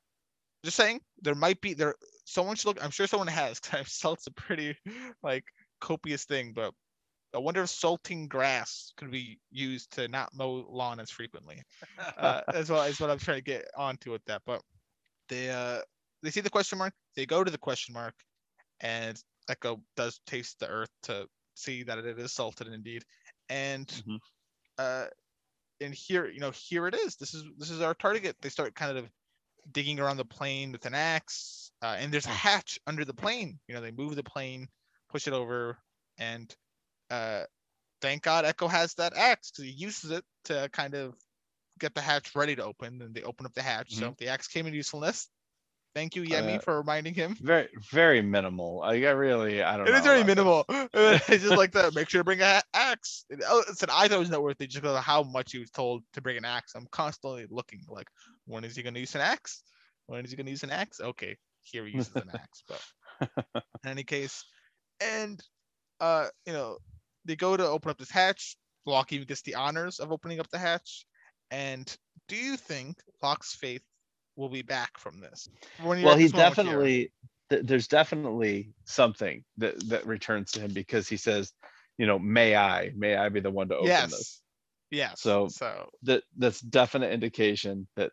Just 0.64 0.78
saying 0.78 1.02
there 1.22 1.36
might 1.36 1.60
be 1.62 1.74
there 1.74 1.96
someone 2.26 2.56
should 2.56 2.68
look 2.68 2.84
i'm 2.84 2.92
sure 2.92 3.08
someone 3.08 3.28
has 3.28 3.60
because 3.60 3.92
salt's 3.92 4.28
a 4.28 4.32
pretty 4.32 4.76
like 5.22 5.44
copious 5.82 6.26
thing 6.26 6.54
but 6.54 6.74
i 7.36 7.38
wonder 7.38 7.62
if 7.64 7.70
salting 7.70 8.28
grass 8.28 8.94
could 8.96 9.12
be 9.12 9.40
used 9.52 9.92
to 9.92 10.08
not 10.08 10.34
mow 10.34 10.66
lawn 10.70 11.00
as 11.00 11.12
frequently. 11.12 11.62
Uh, 12.18 12.42
as 12.54 12.70
well 12.70 12.82
as 12.82 13.00
what 13.00 13.10
i'm 13.10 13.20
trying 13.20 13.38
to 13.38 13.44
get 13.44 13.66
onto 13.76 14.12
with 14.12 14.24
that 14.26 14.42
but 14.46 14.62
they 15.30 15.50
uh 15.50 15.80
they 16.22 16.32
see 16.32 16.42
the 16.42 16.50
question 16.50 16.78
mark 16.78 16.94
they 17.16 17.26
go 17.26 17.44
to 17.44 17.52
the 17.52 17.58
question 17.58 17.94
mark 17.94 18.16
and 18.80 19.22
eko 19.50 19.82
does 19.96 20.22
taste 20.26 20.60
the 20.60 20.68
earth 20.68 20.92
to 21.04 21.28
see 21.56 21.84
that 21.84 21.98
it 21.98 22.18
is 22.20 22.32
salted 22.32 22.68
indeed. 22.68 23.04
And 23.50 23.88
Mhm. 23.88 24.20
uh 24.78 25.08
and 25.82 25.94
here 25.94 26.28
you 26.28 26.40
know 26.40 26.52
here 26.52 26.88
it 26.88 26.96
is. 26.96 27.16
This 27.16 27.34
is 27.34 27.44
this 27.58 27.70
is 27.70 27.82
our 27.82 27.94
target. 27.94 28.36
They 28.42 28.50
start 28.50 28.76
kind 28.76 28.98
of 28.98 29.10
digging 29.72 30.00
around 30.00 30.18
the 30.18 30.26
plane 30.26 30.72
with 30.72 30.86
an 30.86 30.94
axe 30.94 31.72
uh, 31.82 31.96
and 32.00 32.14
there's 32.14 32.26
a 32.26 32.30
hatch 32.30 32.80
under 32.88 33.06
the 33.06 33.14
plane. 33.14 33.60
You 33.68 33.76
know 33.76 33.82
they 33.82 33.92
move 33.92 34.16
the 34.16 34.24
plane 34.24 34.68
push 35.10 35.28
it 35.28 35.34
over 35.34 35.78
and 36.18 36.56
uh 37.12 37.44
thank 38.02 38.24
god 38.24 38.46
eko 38.46 38.68
has 38.68 38.96
that 38.96 39.14
axe 39.16 39.52
because 39.52 39.66
he 39.66 39.72
uses 39.72 40.10
it 40.10 40.24
to 40.46 40.68
kind 40.74 40.96
of 40.96 41.14
get 41.80 41.94
the 41.94 42.02
hatch 42.02 42.36
ready 42.36 42.56
to 42.56 42.64
open 42.64 43.02
and 43.02 43.14
they 43.14 43.24
open 43.24 43.46
up 43.46 43.54
the 43.54 43.62
hatch. 43.62 43.96
So 43.96 44.16
the 44.18 44.28
axe 44.28 44.48
came 44.48 44.68
in 44.68 44.74
usefulness 44.74 45.28
thank 45.96 46.16
you 46.16 46.24
yemi 46.24 46.58
Uh, 46.58 46.60
for 46.60 46.78
reminding 46.78 47.14
him 47.14 47.36
Very 47.42 47.68
very 47.92 48.22
minimal. 48.22 48.82
I 48.84 48.96
really 49.10 49.62
I 49.64 49.78
don't 49.78 49.88
it 49.88 49.92
know. 49.92 49.98
is 49.98 50.04
very 50.04 50.24
minimal. 50.24 50.66
it's 50.94 51.28
just 51.44 51.58
like 51.58 51.72
that. 51.74 51.94
Make 51.94 52.10
sure 52.10 52.20
to 52.22 52.24
bring 52.24 52.42
an 52.42 52.62
axe. 52.74 53.26
It- 53.30 53.44
Oh, 53.48 53.64
it 53.68 53.78
said 53.78 53.90
I 53.90 54.08
thought 54.08 54.16
it 54.16 54.20
was 54.20 54.30
noteworthy 54.30 54.68
just 54.68 54.82
because 54.82 54.98
of 54.98 55.04
how 55.04 55.24
much 55.24 55.52
he 55.52 55.60
was 55.60 55.70
told 55.72 56.04
to 56.14 56.22
bring 56.22 56.38
an 56.38 56.46
axe. 56.46 56.74
I'm 56.76 56.88
constantly 56.92 57.46
looking 57.50 57.82
like, 57.88 58.08
when 58.46 58.64
is 58.64 58.76
he 58.76 58.84
going 58.84 58.94
to 58.96 59.00
use 59.00 59.16
an 59.16 59.22
axe? 59.22 59.64
When 60.08 60.24
is 60.26 60.32
he 60.32 60.38
going 60.38 60.46
to 60.48 60.52
use 60.52 60.64
an 60.64 60.72
axe? 60.72 61.00
Okay, 61.00 61.38
here 61.62 61.86
he 61.86 61.94
uses 61.94 62.16
an 62.16 62.30
axe. 62.34 62.64
But 62.68 63.64
in 63.84 63.90
any 63.92 64.04
case, 64.04 64.44
and 65.02 65.40
uh, 66.00 66.28
you 66.46 66.54
know, 66.54 66.78
they 67.26 67.36
go 67.36 67.56
to 67.56 67.66
open 67.66 67.92
up 67.92 67.98
this 67.98 68.12
hatch. 68.12 68.58
Locke 68.86 69.14
even 69.14 69.28
gets 69.28 69.42
the 69.44 69.56
honors 69.56 70.00
of 70.00 70.12
opening 70.12 70.40
up 70.40 70.50
the 70.50 70.58
hatch. 70.58 71.06
And 71.52 71.86
do 72.28 72.36
you 72.36 72.58
think 72.58 72.98
Locke's 73.22 73.56
faith 73.56 73.84
will 74.36 74.50
be 74.50 74.62
back 74.62 74.98
from 74.98 75.20
this? 75.20 75.48
Well 75.84 75.94
he 75.94 76.04
this 76.04 76.34
moment 76.34 76.34
here. 76.34 76.34
definitely 76.36 77.12
th- 77.50 77.66
there's 77.66 77.88
definitely 77.88 78.74
something 78.86 79.44
that 79.58 79.80
that 79.90 80.06
returns 80.08 80.52
to 80.54 80.62
him 80.62 80.74
because 80.74 81.08
he 81.08 81.18
says 81.18 81.52
you 81.98 82.08
know 82.08 82.18
may 82.18 82.56
i 82.56 82.92
may 82.96 83.16
i 83.16 83.30
be 83.30 83.40
the 83.40 83.52
one 83.52 83.68
to 83.70 83.76
open 83.76 83.88
yes, 83.88 84.12
this 84.12 84.42
yes. 84.92 85.22
So- 85.22 85.48
so 85.50 85.90
that 86.04 86.24
that's 86.38 86.60
definite 86.62 87.12
indication 87.12 87.88
that 87.96 88.12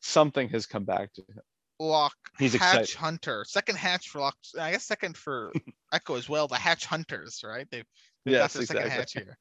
something 0.00 0.48
has 0.48 0.66
come 0.66 0.84
back 0.84 1.12
to 1.14 1.20
him 1.22 1.40
Locke 1.78 2.14
He's 2.38 2.54
Hatch 2.54 2.74
excited. 2.82 2.94
Hunter. 2.96 3.44
Second 3.46 3.76
hatch 3.76 4.08
for 4.08 4.20
Locke. 4.20 4.36
I 4.58 4.70
guess 4.70 4.84
second 4.84 5.16
for 5.16 5.52
Eko 5.92 6.16
as 6.16 6.28
well. 6.28 6.46
The 6.46 6.54
Hatch 6.54 6.86
Hunters, 6.86 7.42
right? 7.44 7.66
They've, 7.72 7.84
they've 8.24 8.34
Yes, 8.34 8.52
got 8.54 8.58
their 8.58 8.66
second 8.66 8.90
hatch 8.90 9.12
here. 9.14 9.36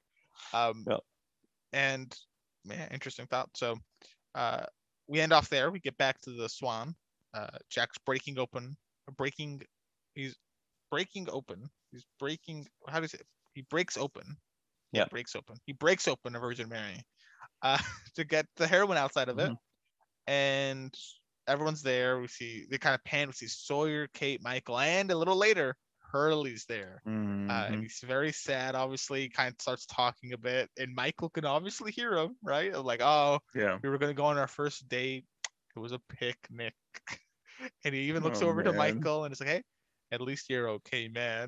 Um, 0.51 0.83
Yep. 0.89 0.99
and 1.73 2.17
man, 2.65 2.87
interesting 2.91 3.27
thought. 3.27 3.49
So, 3.55 3.77
uh, 4.33 4.63
we 5.11 5.19
end 5.19 5.33
off 5.33 5.49
there. 5.49 5.69
We 5.69 5.79
get 5.79 5.97
back 5.97 6.21
to 6.21 6.31
the 6.31 6.47
Swan. 6.47 6.95
Uh, 7.33 7.57
Jack's 7.69 7.97
breaking 8.05 8.39
open, 8.39 8.77
breaking. 9.17 9.61
He's 10.15 10.35
breaking 10.89 11.27
open. 11.29 11.69
He's 11.91 12.05
breaking. 12.17 12.67
How 12.87 13.01
does? 13.01 13.13
It? 13.13 13.25
He 13.53 13.63
breaks 13.69 13.97
open. 13.97 14.23
Yeah, 14.93 15.05
breaks 15.11 15.35
open. 15.35 15.57
He 15.65 15.73
breaks 15.73 16.07
open 16.07 16.35
a 16.35 16.39
Virgin 16.39 16.69
Mary, 16.69 17.03
uh, 17.61 17.77
to 18.15 18.23
get 18.23 18.45
the 18.55 18.65
heroin 18.65 18.97
outside 18.97 19.27
of 19.27 19.37
it, 19.37 19.51
and 20.27 20.93
everyone's 21.45 21.81
there. 21.81 22.21
We 22.21 22.27
see 22.27 22.65
they 22.71 22.77
kind 22.77 22.95
of 22.95 23.03
pan. 23.03 23.27
We 23.27 23.33
see 23.33 23.47
Sawyer, 23.47 24.07
Kate, 24.13 24.41
Michael, 24.41 24.79
and 24.79 25.11
a 25.11 25.17
little 25.17 25.37
later, 25.37 25.75
Hurley's 26.11 26.65
there. 26.65 27.01
Uh, 27.05 27.09
Mhm. 27.09 27.73
and 27.73 27.81
he's 27.81 27.99
very 27.99 28.31
sad, 28.31 28.75
obviously, 28.75 29.29
kind 29.29 29.53
of 29.53 29.61
starts 29.61 29.85
talking 29.85 30.33
a 30.33 30.37
bit. 30.37 30.69
And 30.77 30.93
Michael 30.93 31.29
can 31.29 31.45
obviously 31.45 31.91
hear 31.91 32.13
him, 32.15 32.35
right? 32.43 32.73
Like, 32.77 33.01
oh, 33.01 33.39
yeah 33.55 33.79
we 33.81 33.89
were 33.89 33.97
going 33.97 34.11
to 34.11 34.17
go 34.17 34.25
on 34.25 34.37
our 34.37 34.47
first 34.47 34.87
date. 34.89 35.25
It 35.75 35.79
was 35.79 35.91
a 35.91 35.99
picnic. 36.09 36.75
and 37.85 37.93
he 37.95 38.01
even 38.01 38.23
looks 38.23 38.41
Oh, 38.41 38.47
over 38.47 38.63
to. 38.63 38.73
Michael 38.73 39.23
and 39.25 39.31
is 39.33 39.39
like, 39.39 39.49
hey, 39.49 39.63
at 40.11 40.21
least 40.21 40.49
you're 40.49 40.69
okay, 40.69 41.07
man. 41.07 41.47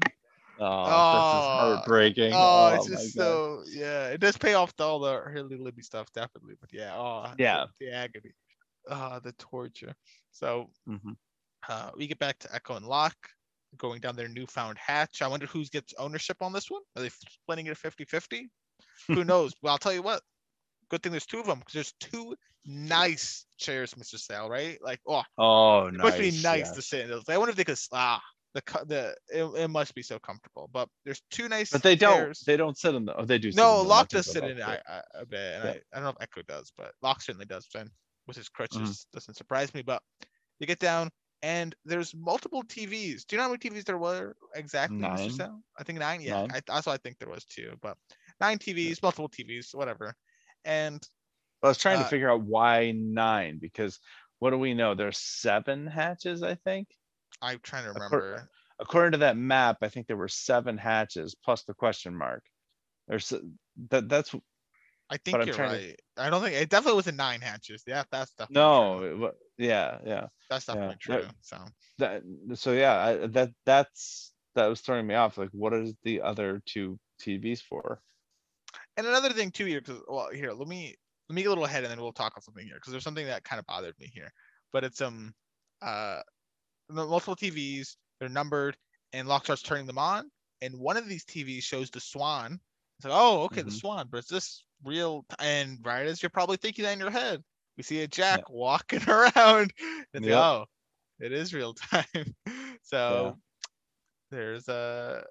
oh, 0.60 0.66
Oh. 0.86 1.12
this 1.14 1.44
is 1.44 1.50
heartbreaking 1.52 2.34
Oh, 2.34 2.70
oh, 2.72 2.76
it's 2.76 2.88
just 2.88 3.16
God. 3.16 3.24
so, 3.24 3.64
yeah. 3.68 4.08
It 4.08 4.20
does 4.20 4.38
pay 4.38 4.54
off 4.54 4.76
to 4.78 4.84
all 4.84 5.00
the 5.00 5.14
Hurley 5.20 5.58
Libby 5.58 5.82
stuff, 5.84 6.12
definitely. 6.14 6.56
But 6.60 6.72
yeah, 6.74 6.96
oh, 6.96 7.34
Yeah. 7.38 7.66
The, 7.80 7.92
agony. 7.92 8.34
Ah, 8.90 9.20
the 9.20 9.32
torture. 9.34 9.96
So 10.32 10.72
Mhm. 10.88 11.16
uh, 11.70 11.92
we 11.96 12.08
get 12.08 12.20
back 12.20 12.40
to 12.40 12.48
Eko 12.50 12.78
and 12.78 12.86
Locke 12.86 13.30
going 13.78 14.00
down 14.02 14.16
their 14.16 14.28
newfound 14.28 14.78
hatch. 14.78 15.22
I 15.22 15.28
wonder 15.28 15.46
who 15.48 15.64
gets 15.66 15.94
ownership 15.98 16.38
on 16.42 16.54
this 16.54 16.70
one. 16.70 16.82
Are 16.96 17.02
they 17.02 17.10
splitting 17.10 17.68
it 17.68 17.78
50 17.78 18.06
50? 18.06 18.50
Who 19.10 19.24
knows? 19.26 19.54
Well, 19.62 19.72
I'll 19.74 19.78
tell 19.80 19.94
you 19.94 20.02
what. 20.02 20.22
Good 20.90 21.02
thing 21.02 21.12
there's 21.12 21.26
two 21.26 21.40
of 21.40 21.46
them 21.48 21.60
because 21.60 21.74
there's 21.74 21.94
two 22.00 22.36
nice 22.66 23.46
chairs, 23.58 23.94
Mr. 23.96 24.20
Sale, 24.20 24.50
right? 24.50 24.78
Like, 24.84 25.00
oh, 25.08 25.24
oh 25.38 25.88
it 25.88 25.94
nice, 25.94 26.04
must 26.04 26.18
be 26.20 26.32
nice 26.44 26.68
yeah. 26.68 26.74
to 26.74 26.82
sit 26.82 27.02
in 27.02 27.10
those. 27.10 27.24
I 27.30 27.38
wonder 27.38 27.52
if 27.52 27.56
they 27.56 27.64
could, 27.64 27.80
ah, 27.94 28.22
the, 28.54 28.62
the, 28.86 29.16
it, 29.30 29.64
it 29.64 29.68
must 29.70 29.96
be 29.96 30.04
so 30.04 30.20
comfortable. 30.20 30.70
But 30.72 30.88
there's 31.04 31.22
two 31.32 31.50
nice 31.50 31.72
but 31.72 31.82
they 31.82 31.96
don't 31.96 32.18
chairs. 32.18 32.44
they 32.46 32.58
don't 32.58 32.78
sit 32.78 32.94
in 32.94 33.06
the 33.06 33.16
oh 33.18 33.26
they 33.26 33.40
do 33.40 33.52
No, 33.56 33.82
in 33.82 33.88
them, 33.88 33.92
I 33.92 33.96
Locke 33.96 34.10
does 34.10 34.28
sit 34.28 34.44
in 34.44 34.52
it 34.52 34.58
both 34.58 34.68
I, 34.68 34.72
good. 34.76 34.82
I, 34.88 35.02
a 35.22 35.26
bit, 35.26 35.54
and 35.56 35.64
Yeah. 35.64 35.70
I, 35.72 35.98
I 35.98 36.02
don't 36.02 36.04
know 36.04 36.14
if 36.20 36.30
Eko 36.30 36.46
does, 36.46 36.72
but 36.78 36.92
Locke 37.02 37.22
certainly 37.22 37.48
does. 37.48 37.68
Then 37.74 37.90
with 38.28 38.38
his 38.38 38.50
crutches, 38.50 38.80
Mm-hmm. 38.80 39.18
doesn't 39.18 39.36
surprise 39.38 39.74
me. 39.74 39.82
But 39.82 40.02
you 40.60 40.68
get 40.68 40.80
down, 40.80 41.10
and 41.44 41.76
there's 41.84 42.16
multiple 42.16 42.64
TVs. 42.64 43.28
Do 43.28 43.36
you 43.36 43.38
know 43.38 43.44
how 43.44 43.50
many 43.50 43.58
TVs 43.58 43.84
there 43.84 43.98
were 43.98 44.36
exactly, 44.56 44.98
Nine. 44.98 45.38
I 45.78 45.84
think 45.84 46.00
nine. 46.00 46.22
Yeah, 46.22 46.42
Nine. 46.42 46.52
I, 46.54 46.62
that's 46.66 46.88
what 46.88 46.94
I 46.94 46.98
think 46.98 47.20
there 47.20 47.30
was 47.30 47.44
too. 47.44 47.74
But 47.82 47.98
nine 48.40 48.58
TVs, 48.58 49.04
multiple 49.04 49.30
TVs, 49.30 49.76
whatever. 49.76 50.16
And 50.64 51.06
I 51.62 51.68
was 51.68 51.78
trying 51.78 52.00
uh, 52.00 52.04
to 52.04 52.10
figure 52.10 52.32
out 52.32 52.42
why 52.42 52.94
nine 52.96 53.60
because 53.62 54.00
what 54.40 54.52
do 54.52 54.58
we 54.58 54.74
know? 54.74 54.96
There's 54.96 55.18
seven 55.18 55.86
hatches, 55.86 56.44
I 56.44 56.56
think. 56.56 56.88
I'm 57.42 57.60
trying 57.62 57.84
to 57.84 57.92
remember. 57.92 58.50
According 58.80 59.12
to 59.12 59.18
that 59.20 59.38
map, 59.38 59.78
I 59.82 59.90
think 59.90 60.08
there 60.08 60.18
were 60.18 60.30
seven 60.30 60.78
hatches 60.78 61.36
plus 61.36 61.64
the 61.64 61.74
question 61.74 62.16
mark. 62.16 62.44
There's 63.10 63.34
that. 63.90 64.08
That's 64.08 64.34
I 65.10 65.18
think 65.18 65.46
you're 65.46 65.54
trying 65.54 65.80
to- 65.80 65.88
right. 65.88 66.00
I 66.18 66.30
don't 66.30 66.42
think 66.42 66.56
it 66.56 66.70
definitely 66.70 66.96
was 66.96 67.08
a 67.08 67.12
nine 67.12 67.42
hatches. 67.42 67.84
Yeah, 67.86 68.04
that's 68.12 68.32
definitely 68.34 68.62
no. 68.62 69.26
it 69.28 69.36
Yeah, 69.58 69.98
yeah. 70.06 70.28
That's 70.54 70.68
yeah, 70.68 70.74
definitely 70.74 70.96
that- 71.08 71.22
true. 71.22 71.30
So 71.42 71.58
That. 72.00 72.24
So 72.56 72.72
yeah, 72.74 72.98
I, 72.98 73.28
that 73.28 73.52
that's 73.66 74.34
that 74.56 74.68
was 74.68 74.82
throwing 74.82 75.08
me 75.08 75.16
off. 75.16 75.38
Like, 75.38 75.50
what 75.52 75.74
is 75.74 75.94
the 76.04 76.22
other 76.22 76.62
two 76.66 77.00
TVs 77.22 77.62
for? 77.62 78.02
and 78.98 79.06
another 79.08 79.30
thing 79.32 79.52
too 79.52 79.66
here 79.66 79.82
because 79.82 80.02
well 80.08 80.30
here 80.34 80.52
let 80.52 80.68
me 80.68 80.96
let 81.30 81.36
me 81.36 81.42
get 81.42 81.48
a 81.48 81.52
little 81.52 81.66
ahead 81.66 81.84
and 81.84 81.92
then 81.92 82.02
we'll 82.02 82.12
talk 82.12 82.34
on 82.36 82.42
something 82.42 82.66
here 82.66 82.76
because 82.76 82.92
there's 82.92 83.04
something 83.04 83.26
that 83.26 83.44
kind 83.44 83.60
of 83.60 83.66
bothered 83.68 83.94
me 84.00 84.10
here 84.14 84.32
but 84.72 84.84
it's 84.84 85.02
um 85.02 85.34
uh 85.82 86.20
the 86.90 87.06
multiple 87.06 87.36
tvs 87.36 87.96
they're 88.20 88.30
numbered 88.30 88.76
and 89.14 89.28
Locke 89.28 89.44
starts 89.46 89.62
turning 89.62 89.86
them 89.86 89.98
on 90.00 90.30
and 90.62 90.76
one 90.80 90.98
of 90.98 91.08
these 91.08 91.24
tvs 91.26 91.64
shows 91.64 91.90
the 91.92 92.00
swan 92.00 92.60
it's 92.98 93.06
like 93.06 93.14
oh 93.16 93.44
okay 93.44 93.62
the 93.62 93.70
Mhm. 93.70 93.80
swan 93.80 94.08
but 94.12 94.20
is 94.20 94.28
this 94.28 94.64
real 94.84 95.26
and 95.40 95.78
right 95.84 96.06
as 96.08 96.22
you're 96.24 96.30
probably 96.32 96.58
thinking 96.58 96.84
that 96.84 96.94
in 96.94 97.00
your 97.00 97.12
head 97.12 97.44
we 97.78 97.84
see 97.84 98.02
a 98.02 98.08
jack 98.08 98.50
walking 98.50 99.02
around. 99.08 99.74
And 100.14 100.26
Yep. 100.26 100.38
oh 100.38 100.66
it 101.20 101.32
is 101.32 101.54
real 101.54 101.74
time. 101.74 102.06
So 102.86 103.38
there's 104.30 104.68
a 104.68 105.24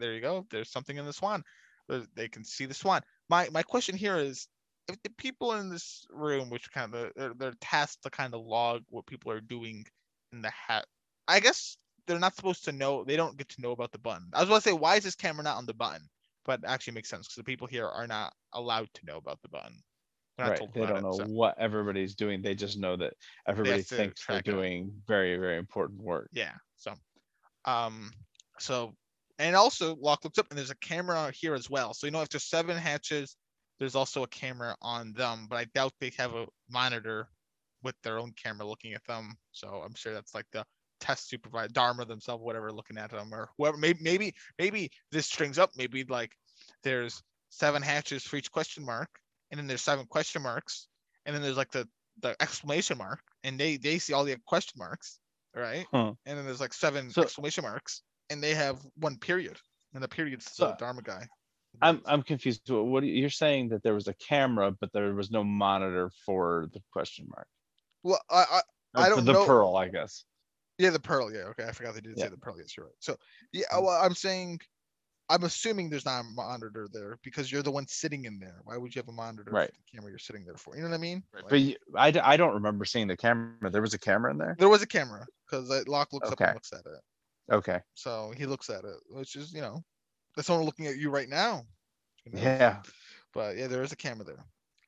there 0.00 0.12
you 0.12 0.20
go. 0.20 0.44
There's 0.50 0.70
something 0.70 0.96
in 0.96 1.06
the 1.06 1.12
swan. 1.12 1.44
They 2.16 2.28
can 2.28 2.44
see 2.44 2.66
the 2.66 2.74
swan. 2.74 3.00
My 3.28 3.48
my 3.52 3.62
question 3.62 3.96
here 3.96 4.18
is 4.18 4.48
if 4.88 5.00
the 5.02 5.10
people 5.10 5.54
in 5.54 5.70
this 5.70 6.04
room 6.10 6.50
which 6.50 6.70
kind 6.72 6.92
of 6.94 7.12
they're, 7.14 7.32
they're 7.34 7.54
tasked 7.60 8.02
to 8.02 8.10
kind 8.10 8.34
of 8.34 8.44
log 8.44 8.82
what 8.88 9.06
people 9.06 9.30
are 9.30 9.40
doing 9.40 9.84
in 10.32 10.42
the 10.42 10.50
hat 10.50 10.84
i 11.28 11.38
guess 11.38 11.76
they're 12.06 12.18
not 12.18 12.34
supposed 12.34 12.64
to 12.64 12.72
know 12.72 13.04
they 13.04 13.16
don't 13.16 13.36
get 13.36 13.48
to 13.50 13.60
know 13.60 13.70
about 13.70 13.92
the 13.92 13.98
button. 13.98 14.28
I 14.32 14.40
was 14.40 14.48
going 14.48 14.60
to 14.60 14.68
say 14.68 14.72
why 14.72 14.96
is 14.96 15.04
this 15.04 15.14
camera 15.14 15.44
not 15.44 15.58
on 15.58 15.66
the 15.66 15.74
button? 15.74 16.08
But 16.44 16.60
actually 16.66 16.94
makes 16.94 17.08
sense 17.08 17.26
because 17.26 17.36
the 17.36 17.44
people 17.44 17.66
here 17.66 17.86
are 17.86 18.06
not 18.06 18.32
allowed 18.52 18.88
to 18.94 19.06
know 19.06 19.16
about 19.16 19.40
the 19.42 19.48
button 19.48 19.80
Not 20.40 20.50
Right. 20.50 20.72
They 20.72 20.86
don't 20.86 21.02
know 21.02 21.12
so- 21.12 21.24
what 21.26 21.58
everybody's 21.58 22.14
doing. 22.14 22.40
They 22.40 22.54
just 22.54 22.78
know 22.78 22.96
that 22.96 23.14
everybody 23.46 23.82
to 23.82 23.88
thinks 23.88 24.24
they're 24.26 24.36
track 24.36 24.48
it. 24.48 24.50
doing 24.50 24.90
very, 25.06 25.36
very 25.36 25.58
important 25.58 26.00
work. 26.00 26.30
Yeah. 26.32 26.54
So, 26.76 26.94
um, 27.66 28.10
so, 28.58 28.94
and 29.38 29.54
also 29.54 29.96
Locke 29.96 30.24
looks 30.24 30.38
up 30.38 30.46
and 30.50 30.58
there's 30.58 30.70
a 30.70 30.76
camera 30.76 31.30
here 31.34 31.54
as 31.54 31.68
well. 31.68 31.92
So, 31.92 32.06
you 32.06 32.10
know, 32.10 32.22
if 32.22 32.30
there's 32.30 32.44
seven 32.48 32.76
hatches, 32.76 33.36
there's 33.78 33.94
also 33.94 34.22
a 34.22 34.28
camera 34.28 34.74
on 34.80 35.12
them, 35.12 35.46
but 35.48 35.56
I 35.56 35.64
doubt 35.74 35.92
they 36.00 36.12
have 36.16 36.34
a 36.34 36.46
monitor 36.70 37.28
with 37.82 37.94
their 38.02 38.18
own 38.18 38.32
camera 38.42 38.66
looking 38.66 38.94
at 38.94 39.04
them. 39.06 39.34
So 39.52 39.82
I'm 39.84 39.94
sure 39.94 40.12
that's 40.12 40.34
like 40.34 40.46
the 40.52 40.64
test 41.00 41.28
supervisor, 41.28 41.68
Dharma 41.72 42.04
themselves, 42.04 42.42
whatever, 42.42 42.72
looking 42.72 42.98
at 42.98 43.10
them 43.10 43.32
or 43.32 43.50
whoever. 43.58 43.76
Maybe 43.76 43.98
maybe 44.02 44.34
maybe 44.58 44.90
this 45.12 45.26
strings 45.26 45.58
up. 45.58 45.70
Maybe 45.76 46.04
like 46.04 46.32
there's 46.82 47.22
seven 47.48 47.82
hatches 47.82 48.22
for 48.22 48.36
each 48.36 48.50
question 48.50 48.84
mark, 48.84 49.08
and 49.50 49.58
then 49.58 49.66
there's 49.66 49.82
seven 49.82 50.06
question 50.06 50.42
marks, 50.42 50.88
and 51.26 51.34
then 51.34 51.42
there's 51.42 51.56
like 51.56 51.70
the 51.70 51.88
the 52.20 52.36
exclamation 52.40 52.98
mark, 52.98 53.20
and 53.44 53.58
they 53.58 53.76
they 53.76 53.98
see 53.98 54.12
all 54.12 54.24
the 54.24 54.36
question 54.46 54.78
marks, 54.78 55.20
right? 55.54 55.86
Huh. 55.92 56.12
And 56.26 56.38
then 56.38 56.44
there's 56.44 56.60
like 56.60 56.72
seven 56.74 57.10
So- 57.10 57.22
exclamation 57.22 57.62
marks, 57.62 58.02
and 58.28 58.42
they 58.42 58.54
have 58.54 58.78
one 58.96 59.16
period, 59.18 59.56
and 59.94 60.02
the 60.02 60.08
period's 60.08 60.44
the 60.46 60.50
So- 60.50 60.76
Dharma 60.78 61.02
guy. 61.02 61.26
I'm 61.80 62.02
I'm 62.04 62.22
confused. 62.22 62.68
What 62.68 63.04
you- 63.04 63.12
you're 63.12 63.30
saying 63.30 63.68
that 63.70 63.82
there 63.84 63.94
was 63.94 64.08
a 64.08 64.14
camera, 64.14 64.72
but 64.72 64.92
there 64.92 65.14
was 65.14 65.30
no 65.30 65.44
monitor 65.44 66.10
for 66.26 66.68
the 66.72 66.80
question 66.92 67.26
mark. 67.28 67.46
well, 68.02 68.20
I, 68.30 68.60
I 68.94 69.04
I 69.06 69.08
don't 69.08 69.24
the 69.24 69.32
know- 69.34 69.46
pearl, 69.46 69.76
I 69.76 69.88
guess. 69.88 70.24
Yeah, 70.78 70.90
the 70.90 70.98
pearl. 70.98 71.32
Yeah, 71.32 71.40
okay. 71.52 71.64
I 71.64 71.72
forgot 71.72 71.94
they 71.94 72.00
did 72.00 72.16
Yeah. 72.16 72.24
say 72.24 72.30
the 72.30 72.38
pearl. 72.38 72.56
Yes, 72.58 72.74
you're 72.76 72.86
right. 72.86 72.94
So 73.00 73.16
yeah, 73.52 73.66
Mm. 73.72 73.82
well, 73.84 74.02
I'm 74.02 74.14
saying, 74.14 74.60
I'm 75.30 75.44
assuming 75.44 75.88
there's 75.88 76.04
not 76.04 76.20
a 76.20 76.24
monitor 76.24 76.88
there 76.92 77.16
because 77.22 77.50
you're 77.50 77.62
the 77.62 77.70
one 77.70 77.86
sitting 77.86 78.24
in 78.24 78.38
there. 78.40 78.60
Why 78.64 78.76
would 78.76 78.94
you 78.94 78.98
have 79.00 79.08
a 79.08 79.12
monitor? 79.12 79.50
Right. 79.50 79.70
The 79.70 79.96
camera 79.96 80.10
you're 80.10 80.18
sitting 80.18 80.44
there 80.44 80.56
for. 80.56 80.74
You 80.76 80.82
know 80.82 80.88
what 80.90 80.96
I 80.96 80.98
mean? 80.98 81.22
Like, 81.32 81.48
But 81.48 81.60
you, 81.60 81.76
I 81.96 82.36
don't 82.36 82.52
remember 82.54 82.84
seeing 82.84 83.06
the 83.06 83.16
camera. 83.16 83.70
There 83.70 83.80
was 83.80 83.94
a 83.94 83.98
camera 83.98 84.32
in 84.32 84.38
there. 84.38 84.56
there 84.58 84.68
was 84.68 84.82
a 84.82 84.86
camera 84.86 85.24
because 85.48 85.70
Locke 85.86 86.12
looks 86.12 86.30
up 86.30 86.40
and 86.40 86.54
looks 86.54 86.72
at 86.72 86.80
it. 86.80 87.54
Okay. 87.54 87.78
So 87.94 88.32
he 88.36 88.44
looks 88.46 88.68
at 88.70 88.84
it, 88.84 88.96
which 89.08 89.36
is 89.36 89.52
you 89.52 89.60
know, 89.60 89.82
that's 90.36 90.46
someone 90.48 90.66
looking 90.66 90.86
at 90.88 90.96
you 90.98 91.10
right 91.10 91.28
now. 91.28 91.62
you 92.24 92.32
know? 92.32 92.42
Yeah. 92.42 92.82
But 93.32 93.56
yeah, 93.56 93.68
there 93.68 93.82
is 93.82 93.92
a 93.92 93.96
camera 93.96 94.24
there, 94.24 94.44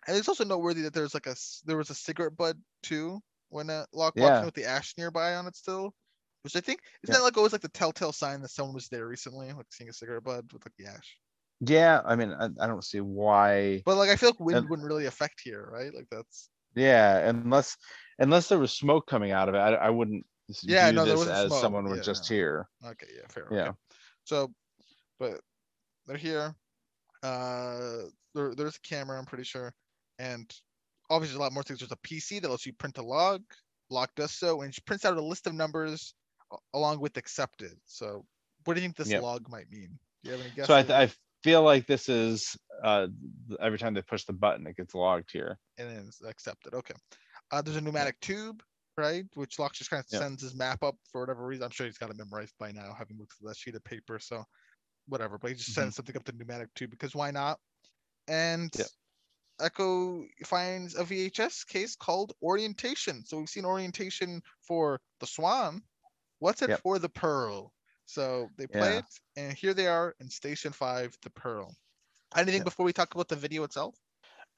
and 0.08 0.16
it's 0.16 0.28
also 0.28 0.44
noteworthy 0.44 0.82
that 0.82 0.92
there's 0.94 1.14
like 1.14 1.26
a 1.28 1.36
there 1.64 1.76
was 1.76 1.90
a 1.90 1.94
cigarette 1.94 2.36
butt 2.36 2.56
too 2.82 3.20
when 3.50 3.70
uh, 3.70 3.84
Locke 3.92 4.14
walked 4.16 4.18
Yeah. 4.18 4.38
in 4.40 4.44
with 4.44 4.54
the 4.54 4.64
ash 4.64 4.94
nearby 4.98 5.34
on 5.34 5.46
it 5.46 5.54
still, 5.54 5.94
which 6.42 6.56
I 6.56 6.60
think 6.60 6.80
isn't 7.02 7.12
Yeah. 7.14 7.18
that 7.18 7.24
like 7.24 7.36
always 7.36 7.52
like 7.52 7.62
the 7.62 7.68
telltale 7.68 8.12
sign 8.12 8.40
that 8.42 8.50
someone 8.50 8.74
was 8.74 8.88
there 8.88 9.06
recently, 9.06 9.52
like 9.52 9.66
seeing 9.70 9.90
a 9.90 9.92
cigarette 9.92 10.24
bud 10.24 10.52
with 10.52 10.64
like 10.64 10.74
the 10.78 10.86
ash. 10.86 11.16
Yeah. 11.60 12.00
I 12.04 12.16
mean, 12.16 12.32
I, 12.32 12.48
I 12.60 12.66
don't 12.66 12.84
see 12.84 13.00
why. 13.00 13.82
But 13.86 13.96
like 13.96 14.10
I 14.10 14.16
feel 14.16 14.30
like 14.30 14.40
wind 14.40 14.58
And- 14.58 14.68
wouldn't 14.70 14.86
really 14.88 15.06
affect 15.06 15.40
here, 15.42 15.68
right? 15.72 15.94
Like 15.94 16.08
that's 16.10 16.48
Yeah, 16.74 17.18
unless 17.28 17.76
unless 18.18 18.48
there 18.48 18.58
was 18.58 18.72
smoke 18.72 19.06
coming 19.06 19.30
out 19.32 19.48
of 19.48 19.54
it, 19.54 19.58
I, 19.58 19.74
I 19.74 19.90
wouldn't 19.90 20.24
Yeah, 20.62 20.90
view 20.90 20.96
no, 20.96 21.04
this 21.04 21.26
as 21.28 21.46
smoke. 21.48 21.60
someone 21.60 21.84
was 21.88 22.04
just 22.04 22.28
no. 22.30 22.36
here. 22.36 22.68
okay, 22.84 23.06
yeah, 23.14 23.26
fair. 23.28 23.48
Yeah. 23.50 23.60
Okay. 23.68 23.76
So, 24.24 24.52
but 25.18 25.40
they're 26.06 26.16
here. 26.16 26.54
Uh, 27.22 28.04
there, 28.34 28.54
there's 28.54 28.76
a 28.76 28.80
camera, 28.88 29.18
I'm 29.18 29.24
pretty 29.26 29.44
sure, 29.44 29.72
and 30.18 30.52
obviously 31.10 31.36
a 31.36 31.40
lot 31.40 31.52
more 31.52 31.62
things. 31.62 31.78
There's 31.80 31.92
a 31.92 31.96
PC 32.08 32.40
that 32.42 32.50
lets 32.50 32.66
you 32.66 32.72
print 32.72 32.98
a 32.98 33.02
log. 33.02 33.42
Locke 33.90 34.10
does 34.16 34.32
so, 34.32 34.62
and 34.62 34.74
she 34.74 34.80
prints 34.86 35.04
out 35.04 35.16
a 35.16 35.22
list 35.22 35.46
of 35.46 35.54
numbers 35.54 36.14
along 36.74 37.00
with 37.00 37.16
accepted. 37.16 37.72
So, 37.86 38.24
what 38.64 38.74
do 38.74 38.80
you 38.80 38.86
think 38.86 38.96
this 38.96 39.08
Yep. 39.10 39.22
log 39.22 39.48
might 39.48 39.70
mean? 39.70 39.98
Do 40.22 40.30
you 40.30 40.32
have 40.32 40.40
any 40.40 40.50
guesses? 40.50 40.66
So 40.68 40.74
I, 40.76 40.82
th- 40.82 41.10
I 41.10 41.14
feel 41.42 41.62
like 41.62 41.86
this 41.86 42.08
is 42.08 42.56
uh 42.84 43.08
every 43.60 43.78
time 43.78 43.94
they 43.94 44.02
push 44.02 44.24
the 44.24 44.32
button, 44.32 44.66
it 44.66 44.76
gets 44.76 44.94
logged 44.94 45.30
here. 45.32 45.58
and 45.78 45.88
then 45.90 46.04
it's 46.06 46.22
accepted. 46.22 46.74
Okay. 46.74 46.94
Uh, 47.50 47.60
there's 47.62 47.76
a 47.76 47.80
pneumatic 47.80 48.18
tube, 48.20 48.62
right? 48.96 49.24
Which 49.34 49.58
Locke 49.58 49.74
just 49.74 49.90
kind 49.90 50.00
of 50.00 50.06
Yeah. 50.10 50.20
sends 50.20 50.42
his 50.42 50.54
map 50.54 50.82
up 50.82 50.96
for 51.10 51.20
whatever 51.20 51.44
reason. 51.44 51.64
I'm 51.64 51.70
sure 51.70 51.86
he's 51.86 51.98
got 51.98 52.10
it 52.10 52.16
memorized 52.16 52.54
by 52.58 52.72
now, 52.72 52.94
having 52.96 53.18
looked 53.18 53.34
at 53.42 53.48
that 53.48 53.56
sheet 53.56 53.74
of 53.74 53.84
paper. 53.84 54.18
So 54.18 54.44
whatever, 55.08 55.38
but 55.38 55.50
he 55.50 55.56
just 55.56 55.70
Mm-hmm. 55.70 55.80
sends 55.82 55.96
something 55.96 56.16
up 56.16 56.24
the 56.24 56.32
pneumatic 56.32 56.72
tube 56.74 56.90
because 56.90 57.14
why 57.14 57.30
not? 57.32 57.58
And 58.28 58.70
Yeah. 58.78 58.84
Eko 59.60 60.26
finds 60.46 60.96
a 60.96 61.04
VHS 61.04 61.66
case 61.66 61.94
called 61.96 62.32
Orientation. 62.42 63.24
So 63.24 63.38
we've 63.38 63.48
seen 63.48 63.64
Orientation 63.64 64.42
for 64.60 65.00
the 65.20 65.26
Swan. 65.26 65.82
What's 66.42 66.60
it 66.60 66.70
Yep. 66.70 66.80
for 66.80 66.98
the 66.98 67.08
Pearl? 67.08 67.72
So 68.04 68.48
they 68.58 68.66
play 68.66 68.94
Yeah. 68.94 68.98
it, 68.98 69.04
and 69.36 69.52
here 69.56 69.74
they 69.74 69.86
are 69.86 70.16
in 70.18 70.28
Station 70.28 70.72
Five, 70.72 71.16
the 71.22 71.30
Pearl. 71.30 71.72
Anything 72.34 72.60
Yeah. 72.60 72.64
before 72.64 72.84
we 72.84 72.92
talk 72.92 73.14
about 73.14 73.28
the 73.28 73.36
video 73.36 73.62
itself? 73.62 73.94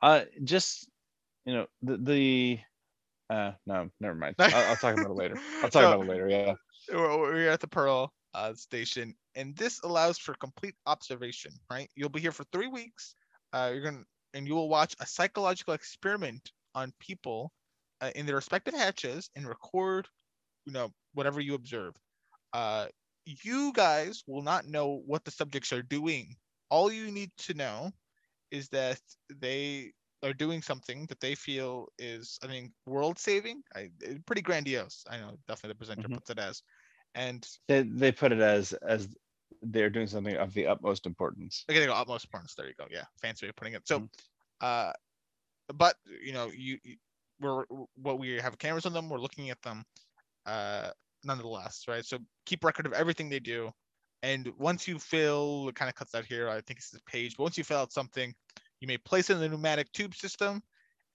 Uh, 0.00 0.24
just 0.44 0.88
you 1.44 1.52
know 1.52 1.66
the 1.82 1.96
the 1.98 2.60
uh 3.28 3.52
no, 3.66 3.90
never 4.00 4.14
mind. 4.14 4.34
I'll, 4.38 4.68
I'll 4.68 4.76
talk 4.76 4.94
about 4.94 5.10
it 5.10 5.14
later. 5.14 5.38
I'll 5.62 5.68
talk 5.68 5.82
No. 5.90 5.92
about 5.92 6.00
it 6.00 6.08
later. 6.08 6.28
Yeah. 6.28 6.54
we're, 6.90 7.18
we're 7.18 7.50
at 7.50 7.60
the 7.60 7.68
Pearl 7.68 8.14
uh, 8.32 8.54
station, 8.54 9.14
and 9.34 9.54
this 9.56 9.80
allows 9.82 10.18
for 10.18 10.32
complete 10.34 10.74
observation. 10.86 11.52
Right, 11.70 11.90
you'll 11.96 12.08
be 12.08 12.20
here 12.20 12.32
for 12.32 12.44
three 12.44 12.68
weeks. 12.68 13.14
Uh, 13.52 13.70
you're 13.74 13.84
gonna 13.84 14.04
and 14.32 14.48
you 14.48 14.54
will 14.54 14.70
watch 14.70 14.96
a 15.00 15.06
psychological 15.06 15.74
experiment 15.74 16.50
on 16.74 16.92
people 16.98 17.52
uh, 18.00 18.10
in 18.16 18.24
their 18.24 18.36
respective 18.36 18.74
hatches 18.74 19.30
and 19.36 19.46
record, 19.46 20.08
you 20.66 20.72
know, 20.72 20.90
whatever 21.14 21.40
you 21.40 21.54
observe. 21.54 21.94
Uh, 22.52 22.88
you 23.26 23.72
guys 23.72 24.22
will 24.26 24.42
not 24.42 24.66
know 24.66 25.02
what 25.06 25.24
the 25.24 25.30
subjects 25.30 25.72
are 25.72 25.82
doing. 25.82 26.36
All 26.70 26.92
you 26.92 27.10
need 27.10 27.30
to 27.38 27.54
know 27.54 27.90
is 28.50 28.68
that 28.70 29.00
they 29.34 29.92
are 30.22 30.32
doing 30.34 30.62
something 30.62 31.06
that 31.06 31.20
they 31.20 31.34
feel 31.34 31.88
is, 31.98 32.38
I 32.42 32.48
mean 32.48 32.72
world 32.86 33.18
saving. 33.18 33.62
I, 33.74 33.90
eh, 34.04 34.16
pretty 34.26 34.42
grandiose. 34.42 35.04
I 35.10 35.18
know, 35.18 35.36
definitely 35.48 35.70
the 35.74 35.78
presenter 35.78 36.08
Mhm. 36.08 36.10
puts 36.10 36.30
it 36.30 36.38
as. 36.38 36.62
And 37.14 37.46
They 37.68 37.82
they 37.82 38.12
put 38.12 38.32
it 38.32 38.40
as 38.40 38.72
as 38.74 39.14
they're 39.62 39.90
doing 39.90 40.06
something 40.06 40.36
of 40.36 40.54
the 40.54 40.66
utmost 40.66 41.06
importance. 41.06 41.66
okay, 41.70 41.80
they 41.80 41.86
go 41.86 41.94
utmost 41.94 42.24
importance. 42.24 42.54
There 42.54 42.66
you 42.68 42.74
go. 42.78 42.86
Yeah, 42.90 43.04
fancy 43.20 43.46
way 43.46 43.50
of 43.50 43.56
putting 43.56 43.74
it. 43.74 43.86
So, 43.86 44.02
Mhm. 44.02 44.08
uh, 44.60 44.92
but 45.74 45.96
you 46.22 46.32
know, 46.32 46.50
you, 46.54 46.78
you 46.84 46.96
we're 47.40 47.64
what 47.96 48.18
we 48.18 48.34
have 48.40 48.58
cameras 48.58 48.86
on 48.86 48.92
them. 48.92 49.08
We're 49.08 49.20
looking 49.20 49.50
at 49.50 49.62
them, 49.62 49.84
uh, 50.46 50.90
nonetheless, 51.24 51.84
right? 51.88 52.04
So 52.04 52.18
keep 52.46 52.64
record 52.64 52.86
of 52.86 52.92
everything 52.92 53.28
they 53.28 53.40
do, 53.40 53.70
and 54.22 54.52
once 54.58 54.88
you 54.88 54.98
fill, 54.98 55.68
it 55.68 55.74
kind 55.74 55.88
of 55.88 55.94
cuts 55.94 56.14
out 56.14 56.24
here. 56.26 56.48
I 56.48 56.60
think 56.62 56.78
it's 56.78 56.90
the 56.90 57.00
page. 57.06 57.36
But 57.36 57.44
once 57.44 57.58
you 57.58 57.64
fill 57.64 57.78
out 57.78 57.92
something, 57.92 58.34
you 58.80 58.88
may 58.88 58.98
place 58.98 59.30
it 59.30 59.34
in 59.34 59.40
the 59.40 59.48
pneumatic 59.48 59.90
tube 59.92 60.14
system, 60.14 60.62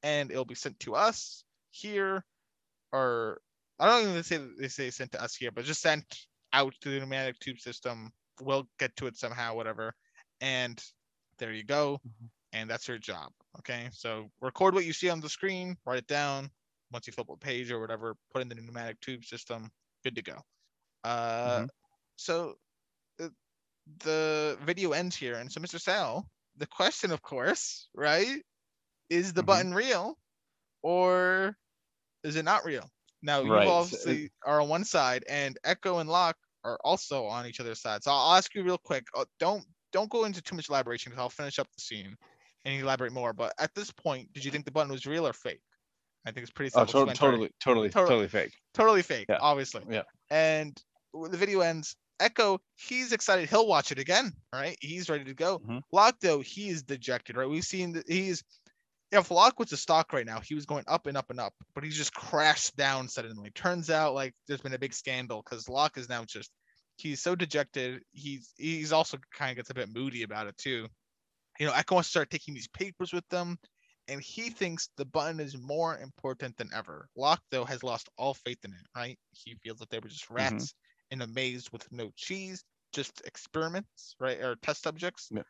and 0.03 0.31
it'll 0.31 0.45
be 0.45 0.55
sent 0.55 0.79
to 0.81 0.95
us 0.95 1.43
here, 1.71 2.23
or 2.91 3.41
I 3.79 3.87
don't 3.87 4.09
even 4.09 4.23
say 4.23 4.37
that 4.37 4.57
they 4.59 4.67
say 4.67 4.89
sent 4.89 5.11
to 5.13 5.21
us 5.23 5.35
here, 5.35 5.51
but 5.51 5.65
just 5.65 5.81
sent 5.81 6.03
out 6.53 6.73
to 6.81 6.89
the 6.89 6.99
pneumatic 6.99 7.39
tube 7.39 7.59
system. 7.59 8.11
We'll 8.41 8.67
get 8.79 8.95
to 8.97 9.07
it 9.07 9.17
somehow, 9.17 9.55
whatever. 9.55 9.93
And 10.41 10.83
there 11.37 11.53
you 11.53 11.63
go. 11.63 11.99
Mhm. 12.05 12.29
And 12.53 12.69
that's 12.69 12.87
your 12.87 12.97
job. 12.97 13.31
Okay. 13.59 13.89
So 13.93 14.31
record 14.41 14.73
what 14.73 14.85
you 14.85 14.93
see 14.93 15.09
on 15.09 15.19
the 15.19 15.29
screen, 15.29 15.77
write 15.85 15.99
it 15.99 16.07
down. 16.07 16.51
Once 16.91 17.07
you 17.07 17.13
flip 17.13 17.29
a 17.29 17.37
page 17.37 17.71
or 17.71 17.79
whatever, 17.79 18.15
put 18.31 18.41
in 18.41 18.49
the 18.49 18.55
pneumatic 18.55 18.99
tube 19.01 19.23
system. 19.25 19.71
Good 20.03 20.15
to 20.15 20.21
go. 20.21 20.41
Uh, 21.03 21.63
Mhm. 21.63 21.69
So 22.17 22.55
uh, 23.19 23.29
the 23.99 24.57
video 24.63 24.91
ends 24.93 25.15
here. 25.15 25.35
And 25.35 25.51
so, 25.51 25.59
Mr. 25.61 25.79
Sal, 25.79 26.29
the 26.57 26.67
question, 26.67 27.11
of 27.11 27.21
course, 27.23 27.89
right? 27.95 28.43
Is 29.09 29.33
the 29.33 29.43
Mhm. 29.43 29.45
button 29.45 29.73
real 29.73 30.19
or 30.83 31.57
is 32.23 32.35
it 32.35 32.45
not 32.45 32.65
real? 32.65 32.89
Now, 33.21 33.43
you 33.43 33.67
Right, 33.67 33.69
so 33.85 34.07
obviously 34.07 34.31
are 34.45 34.61
on 34.61 34.69
one 34.69 34.85
side, 34.85 35.23
and 35.29 35.57
Eko 35.65 35.99
and 36.01 36.09
Locke 36.09 36.37
are 36.63 36.79
also 36.83 37.25
on 37.25 37.45
each 37.45 37.59
other's 37.59 37.81
side. 37.81 38.03
So 38.03 38.11
I'll 38.11 38.37
ask 38.37 38.53
you 38.55 38.63
real 38.63 38.77
quick. 38.77 39.07
uh, 39.15 39.25
Don't 39.39 39.65
don't 39.91 40.09
go 40.11 40.25
into 40.25 40.41
too 40.41 40.55
much 40.55 40.69
elaboration 40.69 41.11
because 41.11 41.21
I'll 41.21 41.29
finish 41.29 41.59
up 41.59 41.67
the 41.73 41.81
scene 41.81 42.15
and 42.65 42.81
elaborate 42.81 43.11
more. 43.13 43.33
But 43.33 43.53
at 43.59 43.73
this 43.75 43.91
point, 43.91 44.31
did 44.33 44.45
you 44.45 44.51
think 44.51 44.65
the 44.65 44.71
button 44.71 44.91
was 44.91 45.05
real 45.07 45.27
or 45.27 45.33
fake? 45.33 45.61
I 46.29 46.31
think 46.31 46.43
it's 46.43 46.51
pretty 46.51 46.71
Oh, 46.75 46.85
to- 46.85 46.91
self-explanatory. 46.91 47.49
totally, 47.59 47.89
totally, 47.89 47.89
totally 47.89 48.27
fake. 48.27 48.53
totally 48.73 49.01
fake, 49.01 49.25
Yeah. 49.29 49.39
obviously. 49.41 49.83
Yeah. 49.89 50.03
And 50.29 50.81
the 51.13 51.37
video 51.37 51.61
ends. 51.61 51.95
Eko, 52.21 52.59
he's 52.75 53.13
excited. 53.13 53.49
He'll 53.49 53.65
watch 53.67 53.91
it 53.91 53.99
again. 53.99 54.33
Right? 54.53 54.77
He's 54.81 55.09
ready 55.09 55.23
to 55.25 55.33
go. 55.33 55.59
Mhm. 55.59 55.81
Locke, 55.91 56.17
though, 56.21 56.41
he 56.41 56.69
is 56.69 56.83
dejected. 56.83 57.35
Right? 57.37 57.47
We've 57.49 57.63
seen 57.63 57.93
that 57.93 58.07
he's 58.07 58.43
if 59.11 59.31
Locke 59.31 59.57
was 59.57 59.71
a 59.71 59.77
stock 59.77 60.13
right 60.13 60.25
now, 60.25 60.39
he 60.39 60.53
was 60.53 60.67
going 60.67 60.83
up 60.87 61.07
and 61.07 61.17
up 61.17 61.31
and 61.31 61.39
up, 61.39 61.55
but 61.73 61.83
he's 61.83 61.97
just 61.97 62.13
crashed 62.13 62.75
down 62.75 63.07
suddenly. 63.07 63.49
Turns 63.51 63.89
out 63.89 64.13
like 64.13 64.35
there's 64.47 64.61
been 64.61 64.73
a 64.75 64.77
big 64.79 64.93
scandal 64.93 65.41
because 65.43 65.67
Locke 65.67 65.97
is 65.97 66.07
now 66.09 66.23
just 66.25 66.51
he's 66.97 67.19
so 67.21 67.35
dejected. 67.35 68.03
He's 68.11 68.53
he's 68.57 68.91
also 68.93 69.17
kind 69.33 69.49
of 69.49 69.55
gets 69.55 69.71
a 69.71 69.73
bit 69.73 69.89
moody 69.91 70.21
about 70.23 70.45
it 70.45 70.55
too. 70.59 70.87
You 71.59 71.65
know, 71.65 71.71
Eko 71.71 71.93
wants 71.95 72.09
to 72.09 72.11
start 72.11 72.29
taking 72.29 72.53
these 72.53 72.67
papers 72.67 73.11
with 73.11 73.27
them, 73.29 73.57
and 74.09 74.21
he 74.21 74.49
thinks 74.49 74.89
the 74.97 75.05
button 75.05 75.39
is 75.39 75.57
more 75.57 75.97
important 75.97 76.57
than 76.57 76.69
ever. 76.73 77.07
Locke 77.15 77.43
though 77.51 77.65
has 77.65 77.83
lost 77.83 78.09
all 78.17 78.33
faith 78.33 78.59
in 78.63 78.71
it. 78.71 78.87
Right? 78.95 79.17
He 79.31 79.55
feels 79.55 79.79
that 79.79 79.89
they 79.89 79.99
were 79.99 80.09
just 80.09 80.29
rats 80.29 80.73
in 81.11 81.21
a 81.21 81.27
maze 81.27 81.71
with 81.71 81.91
no 81.91 82.11
cheese, 82.15 82.63
just 82.93 83.21
experiments, 83.25 84.15
right, 84.19 84.39
or 84.41 84.55
test 84.55 84.83
subjects. 84.83 85.29
Yeah. 85.31 85.43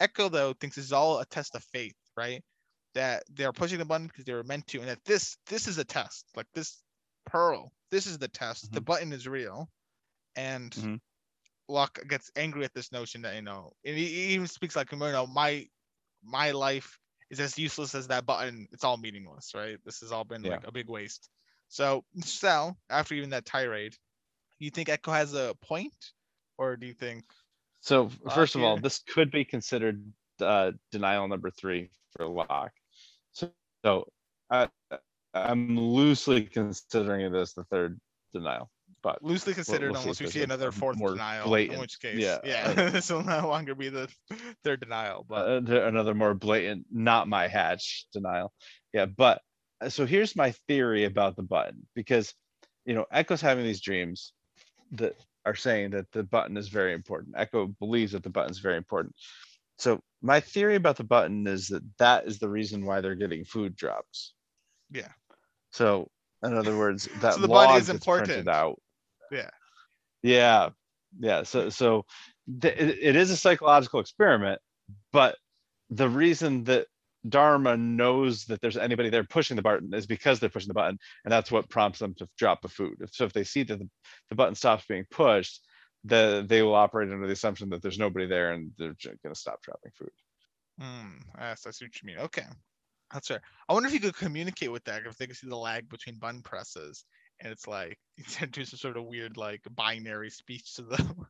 Eko 0.00 0.30
though 0.30 0.54
thinks 0.54 0.78
is 0.78 0.92
all 0.92 1.20
a 1.20 1.26
test 1.26 1.54
of 1.54 1.64
faith, 1.64 1.96
right? 2.16 2.42
That 2.94 3.24
they're 3.30 3.52
pushing 3.52 3.78
the 3.78 3.84
button 3.84 4.06
because 4.06 4.24
they 4.24 4.34
were 4.34 4.44
meant 4.44 4.66
to, 4.68 4.80
and 4.80 4.88
that 4.88 5.04
this 5.04 5.36
this 5.46 5.68
is 5.68 5.78
a 5.78 5.84
test. 5.84 6.26
Like 6.36 6.46
this 6.54 6.82
pearl, 7.26 7.72
this 7.90 8.06
is 8.06 8.18
the 8.18 8.28
test. 8.28 8.72
The 8.72 8.80
Mhm. 8.80 8.84
button 8.84 9.12
is 9.12 9.26
real, 9.28 9.68
and 10.36 10.72
Mhm. 10.74 11.00
Locke 11.68 11.98
gets 12.08 12.30
angry 12.36 12.64
at 12.64 12.74
this 12.74 12.92
notion 12.92 13.22
that 13.22 13.34
you 13.34 13.42
know, 13.42 13.72
and 13.84 13.96
he, 13.96 14.06
he 14.06 14.34
even 14.34 14.46
speaks 14.46 14.76
like 14.76 14.92
you 14.92 14.98
know 14.98 15.26
my 15.26 15.68
my 16.22 16.50
life 16.52 16.98
is 17.30 17.40
as 17.40 17.58
useless 17.58 17.94
as 17.94 18.08
that 18.08 18.26
button. 18.26 18.68
It's 18.72 18.84
all 18.84 18.96
meaningless, 18.96 19.52
right? 19.54 19.78
This 19.84 20.00
has 20.00 20.12
all 20.12 20.24
been 20.24 20.44
Yeah. 20.44 20.52
like 20.52 20.66
a 20.66 20.72
big 20.72 20.88
waste. 20.88 21.30
So 21.68 22.04
Sal, 22.20 22.76
after 22.90 23.14
even 23.14 23.30
that 23.30 23.46
tirade, 23.46 23.96
you 24.58 24.70
think 24.70 24.88
Eko 24.88 25.12
has 25.12 25.34
a 25.34 25.54
point, 25.62 26.12
or 26.58 26.76
do 26.76 26.86
you 26.86 26.94
think 26.94 27.24
So 27.80 28.10
Locke 28.24 28.34
first 28.34 28.54
of 28.54 28.62
all, 28.62 28.76
this 28.78 29.00
could 29.00 29.30
be 29.30 29.44
considered 29.44 30.04
uh, 30.40 30.72
denial 30.92 31.28
number 31.28 31.50
three 31.50 31.90
for 32.16 32.26
Locke. 32.26 32.72
So, 33.32 33.50
so 33.84 34.08
I, 34.50 34.68
I'm 35.34 35.76
loosely 35.78 36.44
considering 36.44 37.22
it 37.22 37.34
as 37.34 37.54
the 37.54 37.64
third 37.64 38.00
denial, 38.32 38.70
but 39.04 39.22
loosely 39.22 39.52
considered 39.52 39.92
we'll 39.92 40.00
see 40.00 40.08
unless 40.08 40.20
we 40.20 40.26
see 40.28 40.42
another 40.42 40.72
fourth 40.72 40.98
denial? 40.98 41.54
In 41.54 41.78
which 41.78 42.00
case, 42.00 42.18
yeah, 42.18 42.38
yeah, 42.42 42.72
this 42.90 43.10
will 43.10 43.22
no 43.22 43.46
longer 43.46 43.74
be 43.74 43.90
the 43.90 44.08
third 44.64 44.80
denial. 44.80 45.26
But 45.28 45.70
uh, 45.70 45.82
another 45.84 46.14
more 46.14 46.32
blatant, 46.32 46.86
not 46.90 47.28
my 47.28 47.46
hatch 47.46 48.06
denial. 48.12 48.52
Yeah, 48.94 49.04
but 49.04 49.42
uh, 49.82 49.90
so 49.90 50.06
here's 50.06 50.34
my 50.34 50.52
theory 50.66 51.04
about 51.04 51.36
the 51.36 51.42
button 51.42 51.86
because 51.94 52.34
you 52.86 52.94
know 52.94 53.04
Eko's 53.12 53.42
having 53.42 53.64
these 53.64 53.82
dreams 53.82 54.32
that 54.92 55.14
are 55.44 55.54
saying 55.54 55.90
that 55.90 56.10
the 56.12 56.22
button 56.22 56.56
is 56.56 56.68
very 56.68 56.94
important. 56.94 57.36
Eko 57.36 57.78
believes 57.78 58.12
that 58.12 58.22
the 58.22 58.30
button 58.30 58.50
is 58.50 58.58
very 58.58 58.78
important. 58.78 59.14
So 59.76 60.00
my 60.22 60.40
theory 60.40 60.76
about 60.76 60.96
the 60.96 61.04
button 61.04 61.46
is 61.46 61.68
that 61.68 61.82
that 61.98 62.26
is 62.26 62.38
the 62.38 62.48
reason 62.48 62.86
why 62.86 63.02
they're 63.02 63.14
getting 63.14 63.44
food 63.44 63.76
drops. 63.76 64.32
Yeah. 64.90 65.08
So 65.72 66.08
in 66.42 66.56
other 66.56 66.76
words, 66.76 67.08
that 67.20 67.34
So 67.34 67.40
the 67.40 67.48
button 67.48 67.76
is 67.76 67.88
important. 67.88 68.48
out. 68.48 68.80
Yeah. 69.30 69.50
Yeah. 70.22 70.70
Yeah. 71.18 71.42
So 71.42 71.68
so 71.68 72.04
th- 72.60 72.76
it, 72.76 73.16
is 73.16 73.30
a 73.30 73.36
psychological 73.36 74.00
experiment, 74.00 74.60
but 75.12 75.36
the 75.90 76.08
reason 76.08 76.64
that 76.64 76.86
Dharma 77.28 77.76
knows 77.76 78.44
that 78.46 78.60
there's 78.60 78.76
anybody 78.76 79.08
there 79.08 79.24
pushing 79.24 79.56
the 79.56 79.62
button 79.62 79.94
is 79.94 80.06
because 80.06 80.40
they're 80.40 80.50
pushing 80.50 80.68
the 80.68 80.74
button, 80.74 80.98
and 81.24 81.32
that's 81.32 81.50
what 81.50 81.70
prompts 81.70 81.98
them 81.98 82.14
to 82.18 82.28
drop 82.36 82.60
the 82.60 82.68
food. 82.68 82.96
So 83.12 83.24
if 83.24 83.32
they 83.32 83.44
see 83.44 83.62
that 83.62 83.78
the, 83.78 83.88
the 84.28 84.34
button 84.34 84.54
stops 84.54 84.84
being 84.86 85.06
pushed, 85.10 85.62
the 86.04 86.44
they 86.46 86.62
will 86.62 86.74
operate 86.74 87.10
under 87.10 87.26
the 87.26 87.32
assumption 87.32 87.70
that 87.70 87.82
there's 87.82 87.98
nobody 87.98 88.26
there 88.26 88.52
and 88.52 88.70
they're 88.76 88.94
going 89.02 89.18
to 89.26 89.34
stop 89.34 89.62
dropping 89.62 89.92
food. 89.96 90.10
Hmm, 90.78 91.16
yes, 91.38 91.66
I 91.66 91.70
see 91.70 91.86
what 91.86 92.02
you 92.02 92.06
mean. 92.06 92.18
Okay, 92.18 92.44
that's 93.12 93.28
fair. 93.28 93.40
I 93.68 93.72
wonder 93.72 93.86
if 93.86 93.94
you 93.94 94.00
could 94.00 94.16
communicate 94.16 94.70
with 94.70 94.84
that 94.84 95.06
if 95.06 95.16
they 95.16 95.26
could 95.26 95.36
see 95.36 95.48
the 95.48 95.56
lag 95.56 95.88
between 95.88 96.16
button 96.16 96.42
presses, 96.42 97.04
and 97.40 97.52
it's 97.52 97.66
like 97.66 97.98
you 98.16 98.46
do 98.46 98.64
some 98.64 98.78
sort 98.78 98.96
of 98.96 99.04
weird 99.04 99.36
like 99.36 99.62
binary 99.74 100.30
speech 100.30 100.74
to 100.74 100.82
them. 100.82 101.26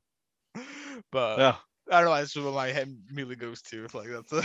but 1.13 1.39
Yeah, 1.39 1.57
I 1.91 2.01
don't 2.01 2.11
know. 2.11 2.17
That's 2.17 2.37
what 2.37 2.55
my 2.55 2.69
head 2.69 2.95
immediately 3.11 3.37
goes 3.37 3.63
to. 3.63 3.87
Like 3.93 4.09
that's 4.09 4.33
a, 4.33 4.43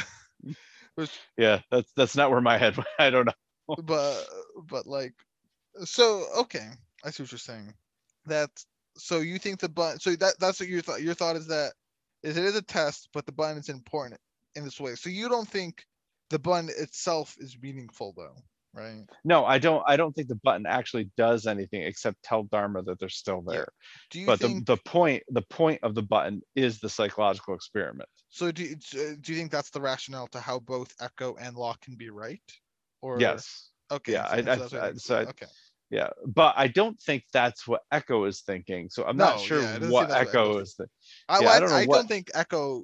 yeah, 1.38 1.62
that's 1.72 1.92
that's 1.96 2.16
not 2.16 2.32
where 2.32 2.42
my 2.42 2.58
head. 2.58 2.78
went. 2.78 2.88
I 3.00 3.10
don't 3.10 3.26
know. 3.26 3.76
but 3.84 4.26
but 4.70 4.88
like 4.88 5.14
so 5.84 6.26
okay. 6.40 6.70
I 7.04 7.12
see 7.12 7.24
what 7.24 7.32
you're 7.32 7.40
saying. 7.40 7.74
That 8.26 8.50
so 8.98 9.20
you 9.20 9.40
think 9.40 9.60
the 9.60 9.70
button 9.70 10.00
so 10.00 10.16
that 10.16 10.36
that's 10.40 10.60
what 10.60 10.70
your 10.70 10.82
thought 10.82 11.02
your 11.02 11.14
thought 11.14 11.36
is 11.36 11.48
that 11.48 11.74
is 12.24 12.38
it 12.38 12.44
is 12.44 12.56
a 12.56 12.62
test, 12.62 13.10
but 13.14 13.26
the 13.26 13.32
button 13.32 13.58
is 13.58 13.70
important 13.70 14.20
in 14.56 14.64
this 14.64 14.80
way. 14.80 14.96
So 14.96 15.10
you 15.10 15.30
don't 15.30 15.48
think 15.48 15.86
the 16.30 16.40
button 16.40 16.70
itself 16.78 17.36
is 17.40 17.58
meaningful 17.62 18.14
though, 18.16 18.36
right? 18.74 19.06
No, 19.24 19.46
I 19.46 19.58
don't. 19.60 19.84
I 19.88 19.98
don't 19.98 20.14
think 20.14 20.28
the 20.28 20.36
button 20.44 20.66
actually 20.66 21.10
does 21.18 21.48
anything 21.48 21.82
except 21.84 22.22
tell 22.24 22.44
Dharma 22.44 22.84
that 22.84 23.00
they're 23.00 23.10
still 23.10 23.42
there. 23.42 23.68
Do 24.12 24.20
you 24.20 24.26
but 24.26 24.40
think 24.40 24.66
the, 24.66 24.76
the 24.76 24.82
point 24.84 25.24
the 25.30 25.42
point 25.44 25.80
of 25.84 25.96
the 25.96 26.04
button 26.04 26.42
is 26.56 26.80
the 26.80 26.90
psychological 26.90 27.54
experiment. 27.56 28.10
so? 28.30 28.52
Do 28.52 28.64
you, 28.64 28.76
uh, 28.96 29.16
do 29.22 29.34
you 29.34 29.40
think 29.40 29.52
that's 29.52 29.70
the 29.72 29.82
rationale 29.82 30.28
to 30.28 30.40
how 30.40 30.60
both 30.60 30.96
Eko 30.98 31.36
and 31.40 31.56
Locke 31.56 31.82
can 31.82 31.96
be 31.96 32.10
right? 32.10 32.42
Or 33.02 33.20
Yes. 33.20 33.70
okay, 33.92 34.14
yeah, 34.14 34.28
so, 34.28 34.36
I- 34.36 34.68
so 34.68 34.78
I- 34.80 34.88
I- 34.88 34.94
so 34.94 35.16
okay, 35.20 35.46
Yeah, 35.90 36.10
but 36.28 36.54
I 36.58 36.68
don't 36.68 37.00
think 37.02 37.24
that's 37.34 37.68
what 37.68 37.82
Eko 37.92 38.28
is 38.28 38.42
thinking. 38.42 38.90
So 38.92 39.06
I'm 39.06 39.18
No, 39.18 39.26
not 39.32 39.40
sure 39.40 39.62
yeah, 39.62 39.76
it 39.76 39.80
doesn't 39.80 39.84
seem 39.86 39.92
what 39.92 40.10
Eko 40.10 40.62
is 40.62 40.76
thinking. 40.76 40.92
I, 41.30 41.40
Yeah, 41.42 41.50
I 41.50 41.60
don't 41.60 41.72
I 41.72 41.86
what- 41.86 41.96
don't 41.96 42.08
think 42.08 42.30
Eko. 42.36 42.84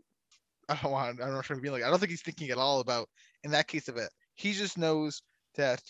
I 0.68 0.76
don't 0.82 0.92
want. 0.92 1.22
I 1.22 1.26
don't 1.26 1.36
know 1.36 1.42
I'm 1.48 1.62
being 1.62 1.74
like. 1.74 1.84
I 1.84 1.92
don't 1.92 2.00
think 2.00 2.10
he's 2.10 2.24
thinking 2.24 2.50
at 2.50 2.58
all 2.58 2.80
about 2.80 3.08
in 3.44 3.52
that 3.52 3.68
case 3.68 3.88
of 3.88 3.98
it. 3.98 4.10
He 4.34 4.54
just 4.54 4.78
knows 4.80 5.22
that 5.56 5.82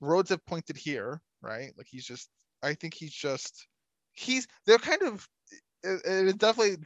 roads 0.00 0.30
have 0.30 0.44
pointed 0.46 0.76
here, 0.76 1.20
right? 1.42 1.72
Like 1.76 1.86
he's 1.88 2.04
just. 2.04 2.30
I 2.62 2.74
think 2.74 2.94
he's 2.94 3.12
just. 3.12 3.66
He's. 4.12 4.46
They're 4.66 4.78
kind 4.78 5.02
of. 5.02 5.28
It, 5.82 6.00
it 6.04 6.26
is 6.28 6.34
definitely 6.34 6.76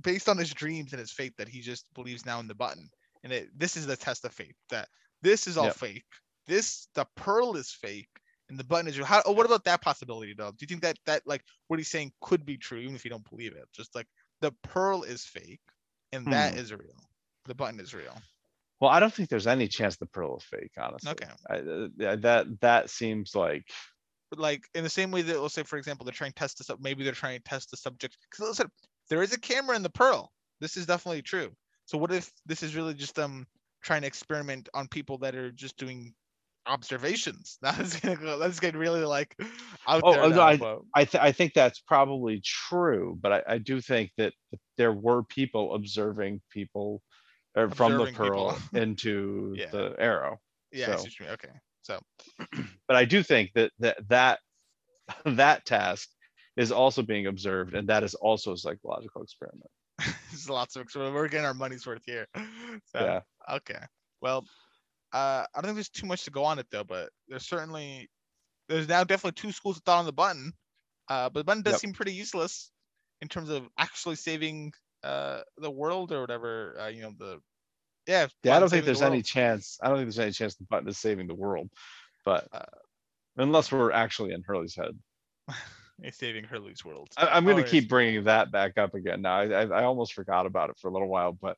based 0.00 0.28
on 0.28 0.38
his 0.38 0.52
dreams 0.52 0.92
and 0.92 1.00
his 1.00 1.12
faith 1.12 1.34
that 1.38 1.48
he 1.48 1.60
just 1.60 1.86
believes 1.94 2.24
now 2.24 2.40
in 2.40 2.48
the 2.48 2.54
button, 2.54 2.88
and 3.24 3.32
it, 3.32 3.48
this 3.58 3.76
is 3.76 3.86
the 3.86 3.96
test 3.96 4.24
of 4.24 4.32
faith 4.32 4.54
that 4.70 4.88
this 5.22 5.46
is 5.46 5.56
all 5.56 5.64
Yep. 5.66 5.76
fake. 5.76 6.04
This 6.46 6.88
the 6.94 7.06
pearl 7.16 7.56
is 7.56 7.70
fake. 7.70 8.08
And 8.48 8.58
the 8.58 8.64
button 8.64 8.86
is 8.86 8.98
real. 8.98 9.06
How? 9.06 9.22
Oh, 9.24 9.32
what 9.32 9.46
about 9.46 9.64
that 9.64 9.80
possibility, 9.80 10.34
though? 10.34 10.50
Do 10.50 10.56
you 10.60 10.66
think 10.66 10.82
that 10.82 10.98
that 11.06 11.22
like 11.26 11.42
what 11.68 11.78
he's 11.78 11.88
saying 11.88 12.12
could 12.20 12.44
be 12.44 12.58
true, 12.58 12.80
even 12.80 12.94
if 12.94 13.04
you 13.04 13.10
don't 13.10 13.28
believe 13.30 13.56
it? 13.56 13.66
Just 13.72 13.94
like 13.94 14.06
the 14.42 14.52
pearl 14.62 15.04
is 15.04 15.24
fake 15.24 15.60
and 16.12 16.28
that 16.30 16.52
Hmm. 16.52 16.58
is 16.58 16.70
real. 16.72 16.96
The 17.46 17.54
button 17.54 17.80
is 17.80 17.94
real. 17.94 18.20
Well, 18.82 18.90
I 18.90 18.98
don't 18.98 19.14
think 19.14 19.28
there's 19.28 19.46
any 19.46 19.68
chance 19.68 19.96
the 19.96 20.06
pearl 20.06 20.38
is 20.38 20.42
fake. 20.44 20.72
Honestly, 20.76 21.12
Okay. 21.12 21.30
I, 21.48 21.54
uh, 22.04 22.16
that 22.16 22.46
that 22.62 22.90
seems 22.90 23.32
like 23.36 23.62
But 24.28 24.40
like 24.40 24.64
in 24.74 24.82
the 24.82 24.90
same 24.90 25.12
way 25.12 25.22
that 25.22 25.40
let's 25.40 25.54
say 25.54 25.62
for 25.62 25.76
example 25.78 26.04
they're 26.04 26.12
trying 26.12 26.32
to 26.32 26.34
test 26.34 26.58
this 26.58 26.68
up, 26.68 26.80
maybe 26.80 27.04
they're 27.04 27.12
trying 27.12 27.38
to 27.38 27.44
test 27.44 27.70
the 27.70 27.76
subject. 27.76 28.16
Because 28.28 28.48
listen, 28.48 28.68
there 29.08 29.22
is 29.22 29.32
a 29.32 29.38
camera 29.38 29.76
in 29.76 29.84
the 29.84 29.90
pearl. 29.90 30.32
This 30.60 30.76
is 30.76 30.84
definitely 30.86 31.22
true. 31.22 31.52
So 31.84 31.96
what 31.96 32.10
if 32.10 32.32
this 32.44 32.64
is 32.64 32.74
really 32.74 32.94
just 32.94 33.14
them 33.14 33.46
trying 33.84 34.00
to 34.00 34.08
experiment 34.08 34.68
on 34.74 34.88
people 34.88 35.16
that 35.18 35.36
are 35.36 35.52
just 35.52 35.76
doing 35.76 36.12
observations? 36.66 37.58
That's 37.62 38.00
gonna 38.00 38.16
go, 38.16 38.36
that's 38.36 38.58
getting 38.58 38.80
really 38.80 39.04
like 39.04 39.36
out 39.86 40.02
Oh, 40.04 40.12
there. 40.12 40.22
oh, 40.24 40.28
no, 40.30 40.56
but- 40.56 40.80
I 40.96 41.04
th- 41.04 41.22
I 41.22 41.30
think 41.30 41.54
that's 41.54 41.78
probably 41.80 42.40
true, 42.44 43.16
but 43.20 43.32
I, 43.32 43.42
I 43.54 43.58
do 43.58 43.80
think 43.80 44.10
that 44.18 44.32
there 44.76 44.92
were 44.92 45.22
people 45.22 45.74
observing 45.76 46.40
people 46.50 47.00
or 47.54 47.70
from 47.70 47.98
the 47.98 48.12
pearl 48.12 48.58
into 48.72 49.54
Yeah. 49.56 49.70
the 49.70 49.94
arrow. 49.98 50.40
yeah, 50.72 50.96
so- 50.96 51.06
okay. 51.32 51.48
So 51.82 51.98
But 52.88 52.96
I 52.96 53.04
do 53.04 53.22
think 53.22 53.50
that 53.54 53.72
that 53.80 54.08
that 54.08 54.38
that 55.24 55.64
task 55.66 56.08
is 56.56 56.70
also 56.70 57.02
being 57.02 57.26
observed, 57.26 57.74
and 57.74 57.88
that 57.88 58.02
is 58.04 58.14
also 58.14 58.52
a 58.52 58.56
psychological 58.56 59.22
experiment. 59.22 59.70
there's 60.30 60.48
lots 60.48 60.76
of 60.76 60.90
so 60.90 61.12
we're 61.12 61.28
getting 61.28 61.46
our 61.46 61.54
money's 61.54 61.86
worth 61.86 62.02
here. 62.06 62.26
So, 62.36 62.42
Yeah. 62.94 63.20
Okay. 63.50 63.80
Well, 64.20 64.44
uh, 65.12 65.44
I 65.44 65.46
don't 65.56 65.64
think 65.64 65.76
there's 65.76 65.88
too 65.88 66.06
much 66.06 66.24
to 66.24 66.30
go 66.30 66.44
on 66.44 66.58
it 66.58 66.66
though, 66.70 66.84
but 66.84 67.10
there's 67.28 67.46
certainly 67.46 68.08
there's 68.68 68.88
now 68.88 69.02
definitely 69.04 69.40
two 69.40 69.52
schools 69.52 69.76
of 69.76 69.82
thought 69.82 69.98
on 69.98 70.06
the 70.06 70.12
button. 70.12 70.52
Uh, 71.08 71.28
but 71.28 71.40
the 71.40 71.44
button 71.44 71.62
does 71.62 71.74
Yep. 71.74 71.80
seem 71.80 71.92
pretty 71.94 72.12
useless 72.12 72.70
in 73.20 73.28
terms 73.28 73.50
of 73.50 73.68
actually 73.76 74.14
saving 74.16 74.72
uh 75.04 75.40
the 75.58 75.70
world 75.70 76.12
or 76.12 76.20
whatever. 76.20 76.76
Uh, 76.80 76.88
you 76.88 77.02
know 77.02 77.12
the 77.18 77.40
yeah. 78.06 78.26
Yeah, 78.42 78.56
I 78.56 78.60
don't 78.60 78.68
think 78.68 78.84
saving 78.84 78.84
the 78.84 78.86
there's 78.86 79.02
any 79.02 79.22
chance. 79.22 79.78
I 79.82 79.88
don't 79.88 79.96
think 79.98 80.06
there's 80.06 80.18
any 80.18 80.32
chance 80.32 80.54
the 80.56 80.64
button 80.64 80.88
is 80.88 80.98
saving 80.98 81.26
the 81.28 81.34
world, 81.34 81.68
but 82.24 82.46
Uh, 82.52 82.64
unless 83.36 83.70
we're 83.72 83.92
actually 83.92 84.32
in 84.32 84.42
Hurley's 84.42 84.74
head, 84.76 84.98
It's 86.02 86.18
saving 86.18 86.44
Hurley's 86.44 86.84
world. 86.84 87.08
I, 87.16 87.28
I'm 87.28 87.44
going 87.44 87.58
Oh, 87.58 87.62
to 87.62 87.68
keep 87.68 87.88
bringing 87.88 88.24
that 88.24 88.50
back 88.50 88.76
up 88.76 88.94
again. 88.94 89.22
Now, 89.22 89.36
I, 89.38 89.44
I, 89.44 89.62
I 89.66 89.84
almost 89.84 90.14
forgot 90.14 90.46
about 90.46 90.70
it 90.70 90.78
for 90.78 90.88
a 90.88 90.90
little 90.92 91.08
while, 91.08 91.32
but 91.32 91.56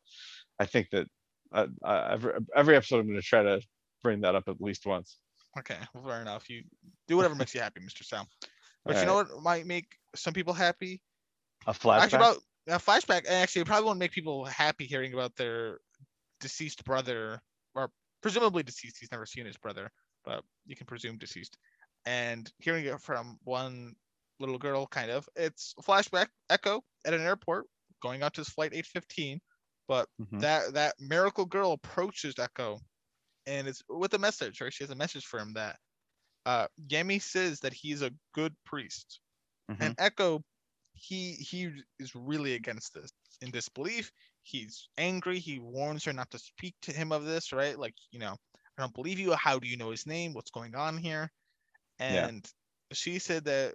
I 0.59 0.67
think 0.67 0.91
that 0.91 1.07
I, 1.53 1.67
I, 1.83 2.13
every 2.13 2.33
every 2.55 2.77
episode 2.77 2.99
I'm 3.01 3.07
going 3.07 3.21
to 3.21 3.23
try 3.27 3.43
to 3.43 3.63
bring 4.03 4.21
that 4.21 4.35
up 4.35 4.49
at 4.49 4.61
least 4.61 4.85
once. 4.87 5.19
Okay, 5.59 5.79
well, 5.95 6.05
fair 6.05 6.21
enough. 6.21 6.51
You 6.51 6.65
do 7.09 7.17
whatever 7.17 7.35
makes 7.35 7.55
you 7.55 7.61
happy, 7.61 7.81
Mr. 7.81 8.05
Sal. 8.05 8.29
But 8.85 8.97
you 8.97 9.03
Alright. 9.03 9.29
know 9.29 9.35
what 9.35 9.43
might 9.43 9.67
make 9.67 9.97
some 10.15 10.35
people 10.35 10.53
happy? 10.53 11.01
A 11.67 11.73
flashback. 11.73 12.01
Actually, 12.01 12.17
about 12.17 12.37
a 12.67 12.79
flashback. 12.79 13.19
and 13.27 13.29
Actually, 13.29 13.63
it 13.63 13.67
probably 13.67 13.87
won't 13.87 13.99
make 13.99 14.13
people 14.13 14.45
happy 14.45 14.87
hearing 14.87 15.13
about 15.15 15.37
their 15.37 15.81
deceased 16.41 16.85
brother, 16.85 17.41
or 17.75 17.91
presumably 18.23 18.63
deceased. 18.63 18.99
He's 19.01 19.13
never 19.13 19.27
seen 19.27 19.47
his 19.47 19.57
brother, 19.59 19.91
but 20.25 20.45
you 20.67 20.77
can 20.77 20.87
presume 20.87 21.19
deceased. 21.19 21.59
And 22.07 22.53
hearing 22.59 22.85
it 22.87 23.01
from 23.01 23.39
one 23.45 23.95
little 24.41 24.59
girl, 24.59 24.87
kind 24.87 25.11
of, 25.11 25.29
it's 25.37 25.75
a 25.79 25.83
flashback. 25.83 26.29
Eko 26.51 26.83
at 27.05 27.15
an 27.15 27.23
airport 27.23 27.67
going 28.03 28.23
out 28.23 28.35
to 28.35 28.43
his 28.43 28.49
flight 28.49 28.75
815, 28.75 29.41
but 29.89 30.09
Mhm. 30.19 30.41
that 30.41 30.75
that 30.75 30.95
miracle 31.01 31.47
girl 31.47 31.73
approaches 31.73 32.35
Eko, 32.37 32.81
and 33.47 33.69
it's 33.69 33.83
with 33.89 34.15
a 34.15 34.19
message. 34.19 34.61
Right, 34.61 34.73
she 34.73 34.85
has 34.85 34.91
a 34.91 34.97
message 34.97 35.27
for 35.27 35.39
him 35.41 35.55
that 35.55 35.79
uh, 36.47 36.69
Yemi 36.89 37.21
says 37.23 37.61
that 37.61 37.73
he's 37.75 38.03
a 38.03 38.13
good 38.35 38.55
priest 38.65 39.21
Mhm. 39.69 39.77
and 39.81 39.97
Eko, 39.97 40.43
he 40.95 41.33
he 41.33 41.71
is 41.99 42.15
really 42.15 42.55
against 42.55 42.95
this 42.95 43.11
in 43.43 43.51
disbelief. 43.51 44.11
He's 44.43 44.89
angry. 44.99 45.39
He 45.39 45.59
warns 45.59 46.05
her 46.05 46.13
not 46.13 46.31
to 46.31 46.39
speak 46.39 46.75
to 46.83 46.93
him 46.93 47.13
of 47.13 47.25
this, 47.25 47.53
right? 47.53 47.79
Like, 47.79 47.95
you 48.11 48.19
know, 48.19 48.37
I 48.79 48.83
don't 48.83 48.95
believe 48.95 49.19
you. 49.19 49.33
How 49.33 49.59
do 49.59 49.69
you 49.69 49.77
know 49.77 49.91
his 49.91 50.07
name? 50.07 50.35
What's 50.35 50.51
going 50.51 50.75
on 50.75 50.99
here? 50.99 51.31
Yeah. 52.09 52.27
And 52.27 52.47
she 52.93 53.19
said 53.19 53.45
that 53.45 53.75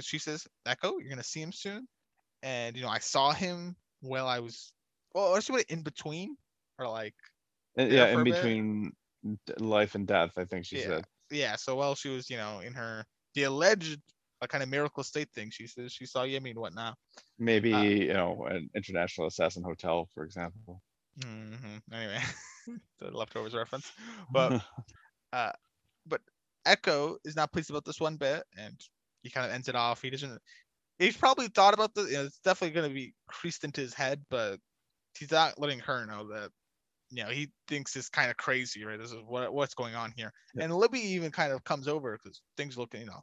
she 0.00 0.18
says, 0.18 0.46
Eko, 0.66 1.00
you're 1.00 1.10
gonna 1.10 1.22
see 1.22 1.42
him 1.42 1.52
soon. 1.52 1.86
And 2.42 2.76
you 2.76 2.82
know, 2.82 2.88
I 2.88 2.98
saw 2.98 3.32
him 3.32 3.76
while 4.00 4.26
I 4.26 4.40
was 4.40 4.72
well, 5.14 5.36
actually 5.36 5.64
in 5.68 5.82
between, 5.82 6.36
or 6.78 6.88
like 6.88 7.14
uh, 7.78 7.84
yeah, 7.84 8.06
in 8.08 8.20
a 8.20 8.24
bit. 8.24 8.34
between 8.34 8.92
life 9.58 9.94
and 9.94 10.06
death, 10.06 10.32
I 10.36 10.44
think 10.44 10.64
she 10.66 10.78
Yeah. 10.78 10.88
said. 10.88 11.04
Yeah. 11.30 11.56
So 11.56 11.76
while 11.76 11.94
she 11.94 12.08
was, 12.08 12.28
you 12.30 12.36
know, 12.36 12.60
in 12.60 12.74
her 12.74 13.04
the 13.34 13.44
alleged 13.44 14.00
a 14.42 14.48
kind 14.48 14.62
of 14.62 14.70
miracle 14.70 15.04
state 15.04 15.30
thing, 15.32 15.50
she 15.50 15.66
says 15.68 15.92
she 15.92 16.06
saw 16.06 16.24
Yemi 16.24 16.50
and 16.50 16.60
whatnot. 16.60 16.98
Maybe 17.38 17.70
Uh, 17.72 17.84
you 17.84 18.14
know 18.14 18.46
an 18.46 18.70
international 18.76 19.28
assassin 19.28 19.64
hotel, 19.64 20.08
for 20.14 20.24
example. 20.24 20.82
hmm 21.22 21.78
Anyway, 21.92 22.20
the 23.00 23.10
leftovers 23.10 23.54
reference. 23.54 23.92
But 24.30 24.56
uh, 25.32 25.52
but 26.06 26.20
Eko 26.66 27.16
is 27.24 27.36
not 27.36 27.52
pleased 27.52 27.70
about 27.70 27.84
this 27.84 28.00
one 28.00 28.16
bit, 28.16 28.44
and 28.58 28.80
he 29.22 29.30
kind 29.30 29.46
of 29.46 29.52
ends 29.52 29.68
it 29.68 29.76
off. 29.76 30.02
He 30.02 30.10
doesn't. 30.10 30.40
He's 30.98 31.16
probably 31.16 31.48
thought 31.48 31.74
about 31.74 31.94
this. 31.94 32.10
You 32.10 32.18
know, 32.18 32.24
it's 32.24 32.40
definitely 32.40 32.74
going 32.74 32.90
to 32.90 32.94
be 32.94 33.14
creased 33.28 33.64
into 33.64 33.80
his 33.80 33.94
head, 33.94 34.24
but 34.30 34.58
he's 35.18 35.30
not 35.32 35.58
letting 35.60 35.80
her 35.80 36.06
know 36.06 36.28
that. 36.28 36.50
You 37.10 37.24
know, 37.24 37.30
he 37.30 37.52
thinks 37.68 37.96
it's 37.96 38.08
kind 38.10 38.30
of 38.30 38.36
crazy, 38.38 38.84
right? 38.84 38.98
This 38.98 39.12
is 39.12 39.22
what 39.26 39.52
what's 39.54 39.74
going 39.74 39.94
on 39.94 40.12
here. 40.16 40.32
Yeah. 40.54 40.64
And 40.64 40.74
Libby 40.74 41.00
even 41.00 41.30
kind 41.30 41.52
of 41.52 41.64
comes 41.64 41.88
over 41.88 42.18
because 42.18 42.42
things 42.56 42.78
look, 42.78 42.94
you 42.94 43.06
know, 43.06 43.22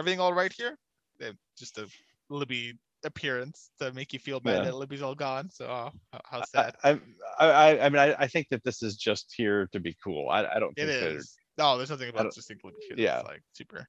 everything 0.00 0.20
all 0.20 0.34
right 0.34 0.52
here. 0.52 0.76
Eh, 1.20 1.32
Just 1.56 1.78
a 1.78 1.86
Libby 2.28 2.74
appearance 3.04 3.70
to 3.78 3.92
make 3.92 4.12
you 4.12 4.18
feel 4.18 4.40
bad 4.40 4.58
Yeah. 4.58 4.64
that 4.64 4.74
Libby's 4.74 5.02
all 5.02 5.14
gone. 5.14 5.50
So 5.50 5.66
oh, 5.66 5.90
how, 6.12 6.20
how 6.24 6.40
I, 6.40 6.44
sad. 6.44 6.74
I, 6.82 7.00
I, 7.38 7.80
I 7.80 7.88
mean, 7.88 7.98
I, 7.98 8.14
I 8.18 8.26
think 8.26 8.48
that 8.50 8.64
this 8.64 8.82
is 8.82 8.96
just 8.96 9.32
here 9.36 9.68
to 9.72 9.80
be 9.80 9.96
cool. 10.02 10.28
I, 10.28 10.44
I 10.46 10.58
don't 10.58 10.72
It 10.76 10.86
think 10.86 11.00
that 11.00 11.12
is. 11.12 11.36
No, 11.58 11.76
there's 11.76 11.90
nothing 11.90 12.08
about 12.08 12.34
just 12.34 12.50
Libby 12.50 12.76
here 12.88 12.96
yeah. 12.96 13.16
that's 13.16 13.28
like 13.28 13.42
super 13.52 13.86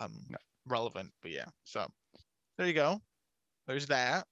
um 0.00 0.12
No. 0.28 0.36
relevant. 0.66 1.10
But 1.22 1.30
yeah, 1.30 1.46
so 1.64 1.86
there 2.58 2.66
you 2.66 2.74
go. 2.74 3.00
There's 3.66 3.86
that. 3.86 4.26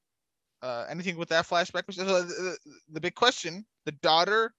Uh, 0.63 0.87
anything 0.89 1.17
with 1.17 1.29
that 1.29 1.47
flashback? 1.47 1.93
So 1.93 2.05
the, 2.05 2.25
the, 2.25 2.57
the 2.93 3.01
big 3.01 3.15
question: 3.15 3.67
the 3.85 3.93
daughter 3.93 4.53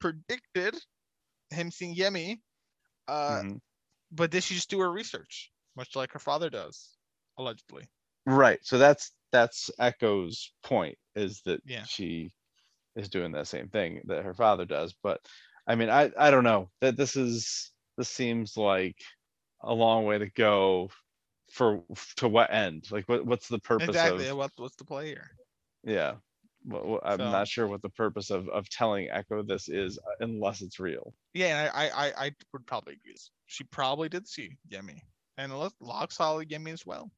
predicted 0.00 0.74
him 1.50 1.70
seeing 1.70 1.94
Yemi, 1.94 2.40
uh, 3.08 3.42
Mhm. 3.42 3.60
but 4.10 4.30
did 4.30 4.42
she 4.42 4.54
just 4.54 4.70
do 4.70 4.80
her 4.80 4.90
research, 4.90 5.52
much 5.76 5.96
like 5.96 6.12
her 6.12 6.18
father 6.18 6.50
does, 6.50 6.96
allegedly? 7.38 7.84
Right. 8.26 8.58
So 8.62 8.78
that's 8.78 9.12
that's 9.32 9.70
Eko's 9.80 10.52
point 10.62 10.96
is 11.16 11.40
that 11.46 11.60
Yeah. 11.64 11.84
she 11.84 12.32
is 12.96 13.08
doing 13.08 13.32
the 13.32 13.44
same 13.44 13.68
thing 13.68 14.02
that 14.06 14.24
her 14.24 14.34
father 14.34 14.64
does. 14.64 14.94
But 15.02 15.20
I 15.66 15.74
mean, 15.74 15.88
I 15.90 16.10
I 16.18 16.30
don't 16.30 16.44
know 16.44 16.70
that 16.80 16.96
this 16.96 17.16
is 17.16 17.70
this 17.96 18.08
seems 18.08 18.56
like 18.56 18.96
a 19.62 19.72
long 19.72 20.04
way 20.04 20.18
to 20.18 20.28
go 20.30 20.90
for 21.50 21.82
to 22.16 22.28
what 22.28 22.52
end? 22.52 22.90
Like 22.90 23.08
what 23.08 23.24
what's 23.26 23.48
the 23.48 23.58
purpose 23.58 23.88
exactly. 23.88 24.28
of 24.28 24.36
What, 24.36 24.52
what's 24.56 24.76
the 24.76 24.84
play 24.84 25.06
here? 25.08 25.30
yeah. 25.84 26.14
What- 26.64 27.00
I'm 27.04 27.18
So- 27.18 27.30
not 27.30 27.48
sure 27.48 27.66
what 27.66 27.82
the 27.82 27.90
purpose 27.90 28.30
of 28.30 28.48
of 28.48 28.68
telling 28.70 29.08
Eko 29.08 29.46
this 29.46 29.68
is 29.68 29.98
uh, 29.98 30.02
unless 30.24 30.60
it's 30.62 30.78
real. 30.78 31.12
Yeah, 31.34 31.70
I, 31.74 31.88
I, 31.88 32.26
I 32.26 32.30
would 32.52 32.66
probably 32.66 32.94
agree. 32.94 33.16
She 33.46 33.64
probably 33.64 34.08
did 34.08 34.28
see 34.28 34.56
Yemi, 34.70 34.98
and 35.38 35.56
Lo- 35.56 35.70
Locke 35.80 36.12
saw 36.12 36.38
Yemi 36.40 36.72
as 36.72 36.84
well. 36.86 37.10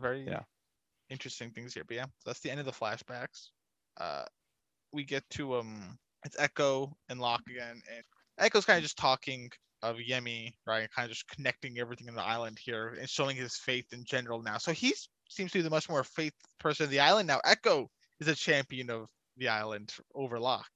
Very 0.00 0.24
Yeah. 0.26 0.42
interesting 1.10 1.50
things 1.50 1.74
here. 1.74 1.84
But 1.84 1.96
yeah, 1.96 2.06
that's 2.24 2.40
the 2.40 2.50
end 2.50 2.60
of 2.60 2.66
the 2.66 2.72
flashbacks. 2.72 3.50
Uh, 3.98 4.24
we 4.92 5.04
get 5.04 5.28
to 5.30 5.56
um, 5.56 5.98
it's 6.24 6.36
Eko 6.36 6.92
and 7.08 7.20
Locke 7.20 7.42
again, 7.48 7.82
and 7.94 8.04
Eko's 8.40 8.64
kind 8.64 8.78
of 8.78 8.82
just 8.82 8.96
talking 8.96 9.50
of 9.82 9.96
Yemi, 9.96 10.54
right? 10.66 10.88
Kind 10.90 11.06
of 11.06 11.10
just 11.10 11.28
connecting 11.28 11.78
everything 11.78 12.08
in 12.08 12.14
the 12.14 12.22
island 12.22 12.58
here 12.58 12.96
and 12.98 13.08
showing 13.08 13.36
his 13.36 13.56
faith 13.56 13.92
in 13.92 14.04
general 14.04 14.42
now. 14.42 14.58
So 14.58 14.72
he 14.72 14.94
seems 15.28 15.50
to 15.52 15.58
be 15.58 15.62
the 15.62 15.70
much 15.70 15.88
more 15.88 16.04
faith 16.04 16.34
person 16.60 16.84
of 16.84 16.90
the 16.90 17.00
island 17.00 17.26
now. 17.26 17.40
Eko 17.44 17.88
is 18.20 18.28
a 18.28 18.34
champion 18.34 18.90
of 18.90 19.08
the 19.36 19.48
island 19.48 19.92
over 20.14 20.38
Locke, 20.38 20.70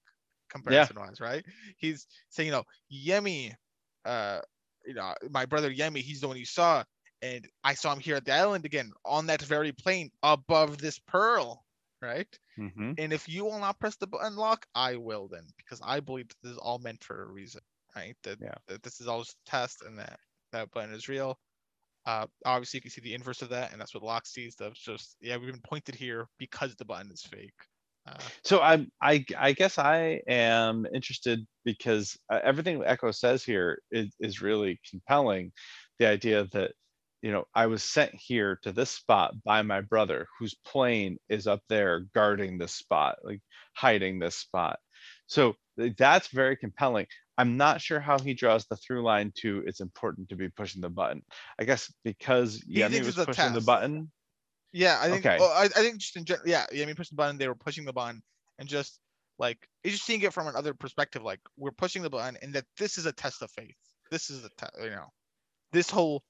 comparison 0.50 0.98
wise, 0.98 1.20
right? 1.20 1.44
He's 1.76 2.06
saying, 2.30 2.48
you 2.48 2.52
know, 2.52 2.64
Yemi, 2.92 3.54
uh, 4.04 4.40
you 4.86 4.94
know, 4.94 5.14
my 5.30 5.46
brother 5.46 5.72
Yemi, 5.72 5.98
he's 5.98 6.20
the 6.20 6.28
one 6.28 6.36
you 6.36 6.46
saw, 6.46 6.84
and 7.22 7.46
I 7.64 7.74
saw 7.74 7.92
him 7.92 8.00
here 8.00 8.16
at 8.16 8.24
the 8.24 8.32
island 8.32 8.64
again 8.64 8.92
on 9.04 9.26
that 9.26 9.42
very 9.42 9.72
plane 9.72 10.10
above 10.22 10.78
this 10.78 10.98
pearl, 10.98 11.64
right? 12.00 12.28
Mm-hmm. 12.58 12.92
And 12.98 13.12
if 13.12 13.28
you 13.28 13.44
will 13.44 13.58
not 13.58 13.78
press 13.78 13.96
the 13.96 14.06
button 14.06 14.36
Locke, 14.36 14.66
I 14.74 14.96
will 14.96 15.28
then, 15.28 15.44
because 15.56 15.80
I 15.84 16.00
believe 16.00 16.28
that 16.28 16.36
this 16.42 16.52
is 16.52 16.58
all 16.58 16.78
meant 16.78 17.02
for 17.02 17.22
a 17.22 17.30
reason, 17.30 17.62
right? 17.94 18.16
That, 18.22 18.38
Yeah. 18.40 18.54
that 18.68 18.82
this 18.82 19.00
is 19.00 19.06
all 19.06 19.20
just 19.22 19.36
a 19.46 19.50
test 19.50 19.82
and 19.82 19.98
that 19.98 20.18
that 20.52 20.70
button 20.70 20.94
is 20.94 21.08
real. 21.08 21.38
Uh, 22.06 22.26
obviously, 22.44 22.78
you 22.78 22.82
can 22.82 22.90
see 22.90 23.00
the 23.00 23.14
inverse 23.14 23.42
of 23.42 23.48
that, 23.48 23.72
and 23.72 23.80
that's 23.80 23.92
what 23.92 24.02
Locke 24.04 24.26
sees. 24.26 24.54
That's 24.54 24.78
just, 24.78 25.16
yeah, 25.20 25.36
we've 25.36 25.50
been 25.50 25.60
pointed 25.60 25.96
here 25.96 26.28
because 26.38 26.76
the 26.76 26.84
button 26.84 27.10
is 27.10 27.22
fake. 27.22 27.50
Uh, 28.06 28.18
So 28.44 28.60
I'm 28.60 28.90
I 29.02 29.24
I 29.36 29.52
guess 29.52 29.78
I 29.78 30.20
am 30.28 30.86
interested 30.94 31.46
because 31.64 32.16
uh, 32.30 32.40
everything 32.42 32.80
Eko 32.80 33.14
says 33.14 33.44
here 33.44 33.80
is 33.90 34.14
is 34.20 34.42
really 34.42 34.80
compelling. 34.88 35.52
The 35.98 36.06
idea 36.06 36.46
that 36.52 36.72
you 37.22 37.32
know 37.32 37.44
I 37.54 37.66
was 37.66 37.82
sent 37.82 38.14
here 38.14 38.58
to 38.62 38.72
this 38.72 38.90
spot 38.90 39.34
by 39.44 39.62
my 39.62 39.80
brother, 39.80 40.26
whose 40.38 40.54
plane 40.64 41.18
is 41.28 41.46
up 41.46 41.60
there 41.68 42.06
guarding 42.14 42.58
this 42.58 42.72
spot, 42.72 43.16
like 43.24 43.40
hiding 43.74 44.18
this 44.18 44.36
spot. 44.36 44.78
So 45.26 45.54
that's 45.76 46.28
very 46.28 46.56
compelling. 46.56 47.06
I'm 47.38 47.56
not 47.56 47.80
sure 47.80 48.00
how 48.00 48.18
he 48.18 48.32
draws 48.34 48.64
the 48.66 48.76
through 48.76 49.02
line 49.02 49.32
to 49.42 49.62
it's 49.66 49.80
important 49.80 50.28
to 50.30 50.36
be 50.36 50.48
pushing 50.48 50.80
the 50.80 50.88
button. 50.88 51.22
I 51.58 51.64
guess 51.64 51.92
because 52.04 52.62
He 52.66 52.80
Yemi 52.80 53.04
was 53.04 53.16
pushing 53.16 53.52
the 53.52 53.60
button. 53.60 54.10
Yeah, 54.76 54.98
I 55.00 55.08
think. 55.08 55.24
Okay. 55.24 55.38
Well, 55.38 55.50
I, 55.50 55.64
I 55.64 55.68
think 55.68 55.96
just 55.96 56.16
in 56.16 56.26
general, 56.26 56.46
yeah, 56.46 56.66
yeah. 56.70 56.82
I 56.82 56.86
mean, 56.86 56.96
pushing 56.96 57.16
the 57.16 57.22
button. 57.22 57.38
They 57.38 57.48
were 57.48 57.54
pushing 57.54 57.86
the 57.86 57.94
button, 57.94 58.22
and 58.58 58.68
just 58.68 59.00
like 59.38 59.66
it's 59.82 59.94
just 59.94 60.04
seeing 60.04 60.20
it 60.20 60.34
from 60.34 60.48
another 60.48 60.74
perspective. 60.74 61.22
Like 61.22 61.40
we're 61.56 61.70
pushing 61.70 62.02
the 62.02 62.10
button, 62.10 62.36
and 62.42 62.52
that 62.54 62.66
this 62.76 62.98
is 62.98 63.06
a 63.06 63.12
test 63.12 63.40
of 63.40 63.50
faith. 63.52 63.74
This 64.10 64.28
is 64.28 64.44
a 64.44 64.50
test. 64.58 64.72
You 64.82 64.90
know, 64.90 65.06
this 65.72 65.88
whole 65.88 66.22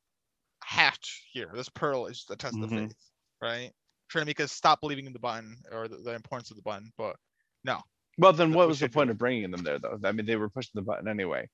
hatch 0.62 1.28
here, 1.32 1.51
this 1.55 1.68
pearl 1.68 2.06
is 2.06 2.24
a 2.31 2.36
test 2.36 2.56
of 2.62 2.70
Mhm. 2.70 2.86
faith, 2.86 2.97
right? 3.43 3.73
Trying 4.09 4.23
to 4.23 4.27
make 4.27 4.39
us 4.39 4.52
stop 4.52 4.81
believing 4.81 5.06
in 5.06 5.12
the 5.12 5.18
button 5.18 5.56
or 5.73 5.89
the, 5.89 5.97
the 5.97 6.14
importance 6.14 6.52
of 6.52 6.56
the 6.56 6.62
button. 6.62 6.93
But 6.97 7.16
no. 7.64 7.81
Well, 8.16 8.32
then 8.32 8.52
what 8.52 8.68
was 8.68 8.78
the 8.78 8.89
point 8.89 9.10
of 9.10 9.18
bringing 9.18 9.51
them 9.51 9.64
there, 9.64 9.81
though? 9.81 9.98
I 10.05 10.12
mean, 10.12 10.24
they 10.24 10.36
were 10.36 10.48
pushing 10.48 10.70
the 10.74 10.82
button 10.82 11.09
anyway. 11.09 11.48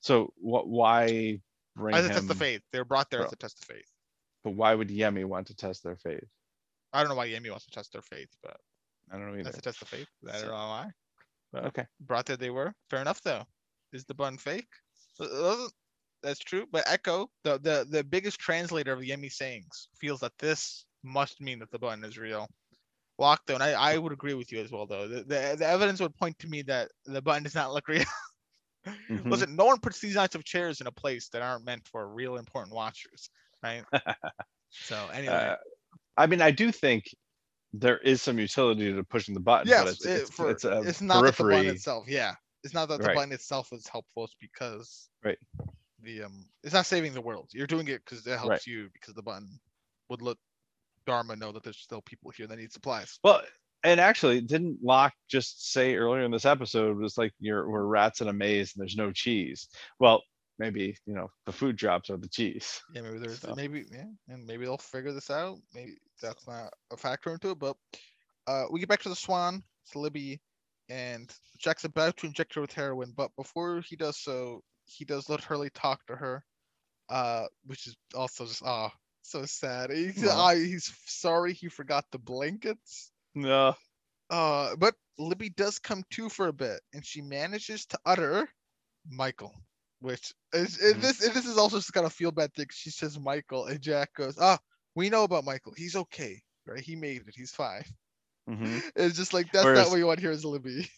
So 0.00 0.32
what? 0.36 0.66
Why 0.66 1.40
bring 1.76 1.94
as 1.94 2.06
a 2.06 2.08
him? 2.08 2.14
test 2.14 2.30
of 2.30 2.38
faith, 2.38 2.62
they 2.72 2.78
were 2.78 2.86
brought 2.86 3.10
there 3.10 3.22
as 3.22 3.32
a 3.34 3.36
test 3.36 3.62
of 3.62 3.76
faith. 3.76 3.90
But 4.44 4.52
why 4.52 4.74
would 4.74 4.88
Yemi 4.88 5.26
want 5.26 5.48
to 5.48 5.54
test 5.54 5.82
their 5.82 5.96
faith? 5.96 6.24
I 6.92 7.00
don't 7.00 7.08
know 7.08 7.14
why 7.16 7.28
Yemi 7.28 7.50
wants 7.50 7.66
to 7.66 7.70
test 7.70 7.92
their 7.92 8.02
faith, 8.02 8.30
but 8.42 8.56
I 9.10 9.16
don't 9.16 9.26
know 9.26 9.34
either. 9.34 9.44
that's 9.44 9.58
a 9.58 9.62
test 9.62 9.82
of 9.82 9.88
faith. 9.88 10.08
I 10.28 10.32
don't 10.32 10.48
know 10.48 10.52
why. 10.52 10.90
But 11.52 11.64
Okay. 11.66 11.86
brought 12.00 12.26
there 12.26 12.36
they 12.36 12.50
were. 12.50 12.72
Fair 12.90 13.00
enough 13.00 13.20
though. 13.22 13.44
Is 13.92 14.04
the 14.04 14.14
bun 14.14 14.38
fake? 14.38 14.68
That's 16.22 16.40
true. 16.40 16.66
But 16.70 16.86
Eko, 16.86 17.28
the, 17.44 17.58
the 17.58 17.86
the 17.88 18.04
biggest 18.04 18.38
translator 18.38 18.92
of 18.92 19.00
Yemi 19.00 19.32
sayings, 19.32 19.88
feels 19.98 20.20
that 20.20 20.36
this 20.38 20.84
must 21.02 21.40
mean 21.40 21.60
that 21.60 21.70
the 21.70 21.78
bun 21.78 22.04
is 22.04 22.18
real. 22.18 22.48
Lockdown, 23.20 23.60
I, 23.60 23.72
I 23.72 23.98
would 23.98 24.12
agree 24.12 24.34
with 24.34 24.52
you 24.52 24.60
as 24.60 24.70
well 24.70 24.86
though. 24.86 25.08
The, 25.08 25.22
the 25.22 25.56
the 25.58 25.66
evidence 25.66 26.00
would 26.00 26.14
point 26.16 26.38
to 26.40 26.48
me 26.48 26.62
that 26.62 26.90
the 27.06 27.22
button 27.22 27.42
does 27.44 27.54
not 27.54 27.72
look 27.72 27.88
real. 27.88 28.04
Mhm. 28.86 29.30
Listen, 29.30 29.56
no 29.56 29.66
one 29.66 29.80
puts 29.80 29.98
these 30.00 30.14
types 30.14 30.34
of 30.34 30.44
chairs 30.44 30.80
in 30.80 30.86
a 30.86 30.92
place 30.92 31.28
that 31.30 31.42
aren't 31.42 31.64
meant 31.64 31.86
for 31.88 32.08
real 32.08 32.36
important 32.36 32.74
watchers, 32.74 33.28
right? 33.62 33.84
so 34.70 35.08
anyway. 35.12 35.34
Uh, 35.34 35.56
I 36.18 36.26
mean, 36.26 36.42
I 36.42 36.50
do 36.50 36.72
think 36.72 37.04
there 37.72 37.98
is 37.98 38.20
some 38.22 38.38
utility 38.38 38.92
to 38.92 39.04
pushing 39.04 39.34
the 39.34 39.40
button, 39.40 39.68
yes, 39.68 39.84
but 39.84 39.92
it's 39.92 40.06
it- 40.06 40.20
it's, 40.22 40.30
for- 40.30 40.50
it's 40.50 40.64
a 40.64 40.80
it's 40.82 41.00
not 41.00 41.24
the 41.24 41.42
button 41.44 41.66
itself. 41.66 42.06
Yeah, 42.08 42.34
it's 42.64 42.74
not 42.74 42.88
that 42.88 43.00
the 43.00 43.06
Right. 43.06 43.14
button 43.14 43.32
itself 43.32 43.72
is 43.72 43.86
helpful. 43.86 44.24
It's 44.24 44.36
because 44.40 45.08
Right. 45.22 45.38
the 46.02 46.24
um, 46.24 46.48
it's 46.64 46.74
not 46.74 46.86
saving 46.86 47.14
the 47.14 47.20
world. 47.20 47.50
You're 47.52 47.66
doing 47.66 47.88
it 47.88 48.04
because 48.04 48.26
it 48.26 48.30
helps 48.36 48.48
Right. 48.48 48.66
you 48.66 48.90
because 48.92 49.14
the 49.14 49.22
button 49.22 49.60
would 50.08 50.22
let 50.22 50.36
Dharma 51.06 51.36
know 51.36 51.52
that 51.52 51.62
there's 51.62 51.78
still 51.78 52.02
people 52.02 52.30
here 52.30 52.46
that 52.46 52.56
need 52.58 52.72
supplies. 52.72 53.18
Well, 53.22 53.42
and 53.84 54.00
actually, 54.00 54.40
didn't 54.40 54.78
Locke 54.82 55.14
just 55.28 55.72
say 55.72 55.94
earlier 55.94 56.24
in 56.24 56.30
this 56.32 56.44
episode 56.44 56.96
was 56.98 57.16
like 57.16 57.32
you're 57.38 57.70
we're 57.70 57.84
rats 57.84 58.20
in 58.20 58.28
a 58.28 58.32
maze 58.32 58.74
and 58.74 58.82
there's 58.82 58.96
no 58.96 59.12
cheese? 59.12 59.68
Well, 60.00 60.22
maybe 60.58 60.96
you 61.06 61.14
know 61.14 61.30
the 61.46 61.52
food 61.52 61.76
drops 61.76 62.10
are 62.10 62.16
the 62.16 62.28
cheese. 62.28 62.80
Yeah, 62.94 63.02
maybe 63.02 63.18
there's 63.18 63.40
So- 63.40 63.54
maybe 63.54 63.84
yeah, 63.90 64.06
and 64.28 64.46
maybe 64.46 64.64
they'll 64.64 64.78
figure 64.78 65.12
this 65.12 65.30
out. 65.30 65.58
Maybe 65.74 65.96
that's 66.22 66.46
not 66.46 66.72
a 66.92 66.96
factor 66.96 67.32
into 67.32 67.50
it, 67.50 67.58
but 67.58 67.76
uh, 68.46 68.64
we 68.70 68.80
get 68.80 68.88
back 68.88 69.02
to 69.02 69.08
the 69.08 69.16
Swan. 69.16 69.62
It's 69.84 69.94
Libby, 69.96 70.40
and 70.88 71.32
Jack's 71.58 71.84
about 71.84 72.16
to 72.18 72.26
inject 72.26 72.54
her 72.54 72.60
with 72.60 72.72
heroin, 72.72 73.12
but 73.16 73.30
before 73.36 73.80
he 73.80 73.96
does 73.96 74.18
so, 74.18 74.62
he 74.84 75.04
does 75.04 75.28
let 75.28 75.42
Hurley 75.44 75.70
talk 75.70 76.04
to 76.06 76.16
her, 76.16 76.44
uh, 77.08 77.46
which 77.64 77.86
is 77.86 77.96
also 78.14 78.46
just 78.46 78.62
ah 78.64 78.90
so 79.22 79.44
sad. 79.44 79.90
He's, 79.90 80.26
Aw. 80.26 80.30
ah, 80.32 80.54
he's 80.54 80.92
sorry 81.06 81.52
he 81.52 81.68
forgot 81.68 82.04
the 82.12 82.18
blankets. 82.18 83.10
No. 83.34 83.74
Uh, 84.30 84.76
but 84.76 84.94
Libby 85.18 85.48
does 85.50 85.78
come 85.78 86.02
to 86.10 86.28
for 86.28 86.48
a 86.48 86.52
bit, 86.52 86.80
and 86.94 87.04
she 87.04 87.20
manages 87.22 87.86
to 87.86 87.98
utter 88.06 88.48
Michael, 89.10 89.54
which 90.00 90.32
is 90.52 90.78
Mhm. 90.78 91.00
this 91.00 91.18
this 91.18 91.46
is 91.46 91.56
also 91.58 91.78
just 91.78 91.92
kind 91.92 92.06
of 92.06 92.12
feel 92.12 92.30
bad 92.30 92.52
thing. 92.54 92.66
She 92.70 92.90
says 92.90 93.18
Michael, 93.18 93.66
and 93.66 93.80
Jack 93.80 94.14
goes, 94.14 94.36
"Ah, 94.38 94.58
we 94.94 95.10
know 95.10 95.24
about 95.24 95.44
Michael. 95.44 95.72
He's 95.76 95.96
okay, 95.96 96.42
right? 96.66 96.80
He 96.82 96.96
made 96.96 97.22
it. 97.26 97.34
He's 97.34 97.52
fine." 97.52 97.84
hmm 98.46 98.78
It's 98.96 99.16
just 99.16 99.34
like 99.34 99.50
that's 99.52 99.64
Whereas- 99.64 99.84
not 99.86 99.90
what 99.90 99.98
you 99.98 100.06
want 100.06 100.20
here 100.20 100.30
as 100.30 100.44
Libby. 100.44 100.88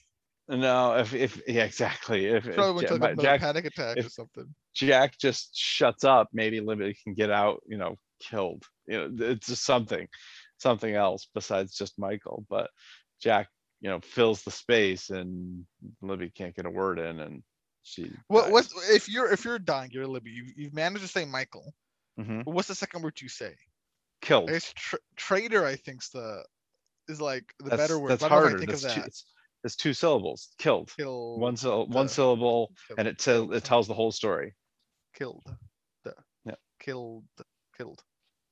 No, 0.48 0.96
if 0.96 1.14
if 1.14 1.40
yeah, 1.46 1.62
exactly. 1.64 2.26
If, 2.26 2.46
if 2.46 2.56
Probably 2.56 2.74
went 2.84 2.88
to 2.88 3.06
Ja- 3.06 3.12
a 3.12 3.16
Jack 3.16 3.40
panic 3.40 3.64
attack 3.66 3.98
or 3.98 4.08
something. 4.08 4.52
Jack 4.74 5.16
just 5.18 5.56
shuts 5.56 6.02
up, 6.02 6.28
maybe 6.32 6.60
Libby 6.60 6.96
can 7.04 7.14
get 7.14 7.30
out, 7.30 7.62
you 7.66 7.76
know, 7.78 7.96
killed. 8.18 8.64
You 8.86 9.08
know, 9.08 9.26
it's 9.26 9.46
just 9.46 9.64
something, 9.64 10.08
something 10.58 10.92
else 10.92 11.28
besides 11.34 11.76
just 11.76 11.98
Michael. 12.00 12.44
But 12.50 12.68
Jack, 13.22 13.48
you 13.80 13.90
know, 13.90 14.00
fills 14.00 14.42
the 14.42 14.50
space 14.50 15.10
and 15.10 15.66
Libby 16.02 16.30
can't 16.30 16.54
get 16.56 16.66
a 16.66 16.70
word 16.70 16.98
in 16.98 17.20
and 17.20 17.44
she 17.82 18.10
What 18.28 18.50
what's 18.50 18.72
if 18.90 19.08
you're 19.08 19.30
if 19.32 19.44
you're 19.44 19.58
dying, 19.58 19.90
you're 19.92 20.06
Libby. 20.06 20.30
You 20.30 20.44
you've 20.56 20.74
managed 20.74 21.02
to 21.02 21.08
say 21.08 21.24
Michael. 21.24 21.72
Mhm. 22.18 22.44
What's 22.44 22.68
the 22.68 22.74
second 22.74 23.02
word 23.02 23.20
you 23.20 23.28
say? 23.28 23.54
killed. 24.22 24.50
It's 24.50 24.72
tra- 24.74 24.98
traitor. 25.16 25.64
I 25.64 25.76
think's 25.76 26.10
the 26.10 26.44
is 27.08 27.20
like 27.20 27.44
the 27.58 27.70
That's, 27.70 27.82
better 27.82 27.98
word. 27.98 28.10
that's 28.10 28.22
but 28.22 28.30
I 28.32 28.34
don't 28.34 28.42
know 28.42 28.46
if 28.46 28.46
I 28.46 28.50
harder. 28.50 28.58
think 28.58 28.70
That's 28.70 28.84
of 28.84 28.92
two, 28.92 29.00
that. 29.00 29.06
it's, 29.08 29.24
it's 29.64 29.76
two 29.76 29.94
syllables. 29.94 30.48
Killed. 30.58 30.90
Kill. 30.96 31.38
One 31.38 31.56
syll- 31.56 31.86
one 31.86 32.08
syllable 32.08 32.70
kill- 32.86 32.96
and 32.98 33.08
it 33.08 33.18
tells 33.18 33.54
it 33.56 33.64
tells 33.64 33.88
the 33.88 33.94
whole 33.94 34.12
story. 34.12 34.54
killed. 35.14 35.42
The, 36.04 36.14
Yeah. 36.44 36.54
Killed. 36.80 37.24
Killed. 37.76 38.02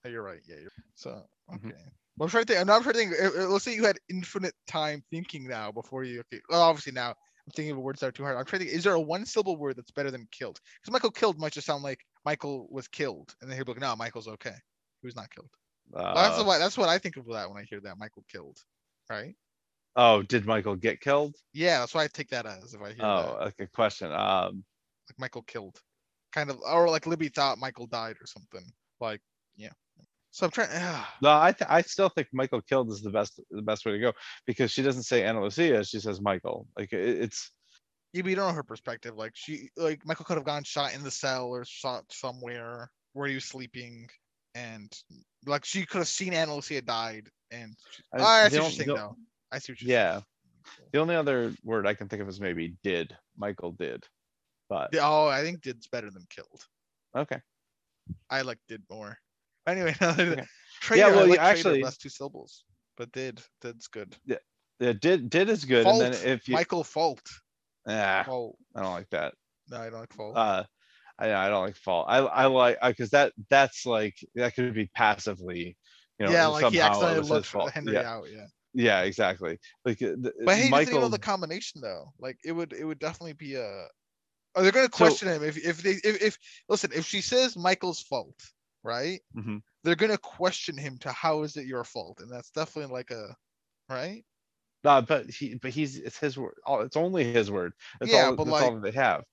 Oh, 0.05 0.09
you're 0.09 0.23
right. 0.23 0.41
Yeah. 0.49 0.57
You're, 0.61 0.73
so 0.95 1.23
Mhm. 1.51 1.67
okay. 1.67 1.77
Well, 2.17 2.25
I'm 2.27 2.31
trying 2.31 2.45
to 2.47 2.53
think. 2.55 2.61
I'm 2.61 2.67
not 2.67 2.83
trying 2.83 2.95
to 2.95 2.99
think. 2.99 3.13
uh, 3.21 3.43
uh, 3.45 3.49
Let's 3.49 3.65
say 3.65 3.75
you 3.75 3.85
had 3.85 3.99
infinite 4.11 4.55
time 4.67 5.05
thinking 5.11 5.47
now 5.47 5.71
before 5.71 6.03
you. 6.05 6.21
Okay. 6.21 6.41
Well, 6.49 6.63
obviously 6.63 6.93
now 6.93 7.15
I'm 7.49 7.53
thinking 7.53 7.73
of 7.73 7.79
words 7.79 8.01
that 8.01 8.09
are 8.09 8.13
too 8.13 8.25
hard. 8.25 8.37
I'm 8.37 8.45
trying 8.45 8.61
to 8.61 8.67
think. 8.67 8.77
Is 8.77 8.85
there 8.85 8.93
a 8.93 9.01
one 9.01 9.25
syllable 9.25 9.57
word 9.57 9.77
that's 9.77 9.91
better 9.91 10.11
than 10.11 10.29
killed? 10.31 10.61
Because 10.83 10.93
Michael 10.93 11.11
killed 11.11 11.39
might 11.39 11.53
just 11.53 11.67
sound 11.67 11.83
like 11.83 12.05
Michael 12.27 12.69
was 12.71 12.87
killed, 12.89 13.35
and 13.41 13.51
then 13.51 13.57
he'll 13.57 13.65
be 13.65 13.73
like, 13.73 13.81
no, 13.81 13.97
Michael's 13.97 14.29
okay. 14.29 14.55
He 15.01 15.07
was 15.07 15.17
not 15.17 15.31
killed. 15.31 15.49
Well, 15.91 16.15
that's 16.15 16.39
Uh, 16.39 16.45
what 16.45 16.59
that's 16.59 16.77
what 16.77 16.91
I 16.91 16.99
think 16.99 17.17
of 17.17 17.25
that 17.33 17.49
when 17.49 17.59
I 17.59 17.65
hear 17.65 17.81
that 17.81 17.97
Michael 17.97 18.23
killed, 18.31 18.59
right? 19.09 19.35
oh, 19.97 20.23
did 20.23 20.45
Michael 20.45 20.77
get 20.77 21.01
killed? 21.01 21.35
Yeah, 21.55 21.81
that's 21.81 21.95
why 21.95 22.05
I 22.05 22.09
take 22.09 22.29
that 22.29 22.45
as 22.45 22.75
if 22.75 22.83
I 22.83 22.89
hear 22.89 22.99
that. 22.99 23.05
Oh, 23.05 23.39
a 23.41 23.51
good 23.57 23.73
question. 23.73 24.13
Um, 24.13 24.63
like 25.09 25.19
Michael 25.19 25.43
killed, 25.43 25.81
kind 26.35 26.51
of, 26.51 26.61
or 26.61 26.91
like 26.91 27.07
Libby 27.07 27.29
thought 27.29 27.59
Michael 27.59 27.87
died 27.87 28.17
or 28.21 28.27
something. 28.27 28.71
Like, 29.01 29.23
yeah. 29.57 29.71
So 30.31 30.47
I'm 30.47 30.51
trying. 30.53 30.69
no, 31.23 31.31
I 31.31 31.53
th- 31.53 31.69
I 31.71 31.83
still 31.83 32.09
think 32.09 32.29
Michael 32.33 32.61
killed 32.63 32.91
is 32.91 33.03
the 33.03 33.11
best 33.11 33.41
the 33.51 33.63
best 33.63 33.85
way 33.87 33.93
to 33.93 33.99
go 33.99 34.13
because 34.47 34.71
she 34.71 34.83
doesn't 34.83 35.03
say 35.05 35.25
Ana 35.25 35.43
Lucia, 35.43 35.85
she 35.85 36.01
says 36.01 36.21
Michael. 36.21 36.67
Like 36.77 36.93
it, 36.93 37.23
it's 37.23 37.51
yeah, 38.13 38.23
but 38.23 38.31
you 38.31 38.37
don't 38.37 38.49
know 38.49 38.55
her 38.55 38.63
perspective. 38.63 39.17
Like 39.17 39.33
she, 39.35 39.69
like 39.77 40.05
Michael 40.07 40.25
could 40.25 40.37
have 40.37 40.45
gone 40.47 40.65
shot 40.65 40.95
in 40.95 41.03
the 41.03 41.11
cell 41.11 41.47
or 41.49 41.65
shot 41.65 42.05
somewhere 42.11 42.91
where 43.13 43.29
he 43.29 43.35
was 43.35 43.45
sleeping, 43.45 44.09
and 44.55 44.91
like 45.47 45.65
she 45.65 45.85
could 45.85 45.99
have 45.99 46.09
seen 46.09 46.33
Ana 46.33 46.55
Lucia 46.55 46.81
died. 46.83 47.29
And 47.51 47.75
she, 47.91 48.03
I- 48.15 48.19
oh, 48.21 48.25
I 48.25 48.45
the 48.45 48.51
see 48.51 48.59
what 48.59 48.65
you're 48.65 48.73
saying 48.73 48.89
though. 48.95 49.17
I 49.53 49.59
see 49.59 49.73
what 49.73 49.83
you're 49.83 49.91
yeah. 49.91 50.13
saying. 50.13 50.25
The 50.93 50.99
only 51.01 51.17
other 51.17 51.53
word 51.65 51.87
I 51.87 51.95
can 51.95 52.09
think 52.09 52.23
of 52.23 52.29
is 52.29 52.41
maybe 52.41 52.75
did. 52.83 53.17
Michael 53.37 53.73
did. 53.73 54.07
But 54.69 54.95
Oh, 55.01 55.27
I 55.29 55.43
think 55.43 55.63
did's 55.63 55.87
better 55.87 56.11
than 56.11 56.25
killed. 56.31 56.65
okay. 57.17 57.41
I 58.31 58.43
like 58.43 58.59
did 58.69 58.83
more. 58.91 59.19
Anyway, 59.69 59.93
traitor. 59.99 60.33
Okay. 60.33 60.47
Traitor, 60.81 61.09
Yeah, 61.09 61.17
well, 61.17 61.29
like 61.29 61.39
actually- 61.41 61.83
last 61.83 62.01
two 62.01 62.09
syllables, 62.09 62.65
but 62.97 63.11
did 63.13 63.41
did's 63.61 63.87
good. 63.89 64.17
Yeah, 64.25 64.37
yeah, 64.81 64.93
did 64.93 65.31
did 65.31 65.49
is 65.49 65.65
good. 65.65 65.85
fault. 65.85 66.03
And 66.03 66.15
then 66.15 66.29
if 66.29 66.49
you 66.49 66.55
Michael 66.55 66.85
fault. 66.85 67.23
ah, 67.89 68.23
Fault. 68.25 68.57
I 68.75 68.83
don't 68.83 68.93
like 68.93 69.11
that. 69.11 69.35
No, 69.71 69.79
I 69.81 69.91
don't 69.91 70.01
like 70.01 70.13
fault. 70.13 70.37
Uh 70.37 70.65
I 71.19 71.33
I 71.35 71.49
don't 71.49 71.65
like 71.67 71.77
fault. 71.77 72.07
I 72.09 72.19
I 72.19 72.47
like 72.47 72.79
because 72.81 73.11
that 73.11 73.33
that's 73.51 73.85
like 73.85 74.17
that 74.35 74.55
could 74.55 74.73
be 74.75 74.87
passively, 74.95 75.77
you 76.19 76.27
know, 76.27 76.33
yeah, 76.33 76.47
like 76.47 76.73
he 76.73 76.81
accidentally 76.81 77.29
looked. 77.29 77.53
Henry 77.75 77.95
yeah, 77.95 78.11
out. 78.11 78.27
Yeah, 78.31 78.47
yeah, 78.75 79.01
exactly. 79.03 79.59
Like 79.85 80.01
uh, 80.03 80.15
the, 80.21 80.33
but 80.45 80.57
hey, 80.57 80.65
he 80.65 80.71
doesn't 80.71 80.95
know 80.95 81.09
the 81.09 81.19
combination 81.19 81.81
though. 81.81 82.13
Like 82.21 82.39
it 82.45 82.53
would, 82.53 82.73
it 82.73 82.85
would 82.85 83.01
definitely 83.01 83.33
be 83.33 83.57
a. 83.57 83.87
Are 84.55 84.63
they 84.63 84.71
going 84.71 84.89
to 84.89 84.97
So- 84.97 85.05
question 85.05 85.29
him 85.29 85.43
if 85.43 85.57
if 85.59 85.83
they 85.83 85.97
if, 86.09 86.23
if 86.23 86.39
listen 86.69 86.91
if 86.95 87.05
she 87.07 87.21
says 87.21 87.57
Michael's 87.57 88.01
fault, 88.01 88.37
right? 88.83 89.21
Mhm. 89.37 89.63
They're 89.85 89.95
going 89.97 90.13
to 90.13 90.19
question 90.19 90.77
him 90.77 90.99
to 90.99 91.13
how 91.13 91.43
is 91.43 91.57
it 91.57 91.67
your 91.67 91.85
fault, 91.85 92.21
and 92.21 92.31
that's 92.31 92.51
definitely 92.51 92.93
like 92.93 93.11
a, 93.11 93.35
right? 93.89 94.25
No, 94.85 95.03
but 95.03 95.29
he, 95.31 95.55
but 95.57 95.71
he's 95.71 95.97
it's 95.99 96.19
his 96.19 96.37
word. 96.39 96.55
Oh, 96.67 96.81
it's 96.81 96.97
only 96.97 97.25
his 97.25 97.51
word. 97.51 97.73
That's 98.01 98.13
Yeah, 98.13 98.27
all. 98.31 98.37
but 98.37 98.45
that's 98.45 98.63
all 98.63 98.75
that 98.75 98.83
they 98.83 98.99
have. 98.99 99.25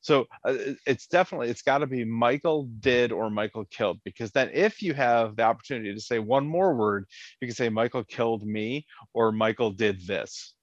So 0.00 0.26
uh, 0.44 0.56
it's 0.86 1.06
definitely 1.06 1.48
it's 1.48 1.62
got 1.62 1.78
to 1.78 1.86
be 1.86 2.04
Michael 2.04 2.64
did 2.80 3.12
or 3.12 3.30
Michael 3.30 3.64
killed 3.66 4.00
because 4.04 4.32
then 4.32 4.50
if 4.52 4.82
you 4.82 4.94
have 4.94 5.36
the 5.36 5.44
opportunity 5.44 5.94
to 5.94 6.00
say 6.00 6.18
one 6.18 6.46
more 6.46 6.74
word, 6.74 7.06
you 7.40 7.46
can 7.46 7.54
say 7.54 7.68
Michael 7.68 8.02
killed 8.04 8.44
me 8.44 8.84
or 9.12 9.30
Michael 9.30 9.70
did 9.70 10.04
this. 10.06 10.54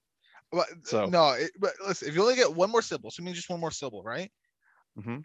But 0.52 0.68
So- 0.84 1.06
no, 1.06 1.32
it, 1.32 1.52
but 1.57 1.74
listen, 1.86 2.10
if 2.10 2.16
you 2.16 2.22
only 2.22 2.36
get 2.36 2.53
one 2.53 2.70
more 2.70 2.82
syllable, 2.82 3.11
so 3.11 3.22
it 3.22 3.26
means 3.26 3.38
just 3.38 3.49
one 3.49 3.60
more 3.61 3.72
syllable, 3.72 4.03
right? 4.03 4.32
Mm-hmm. 4.98 5.20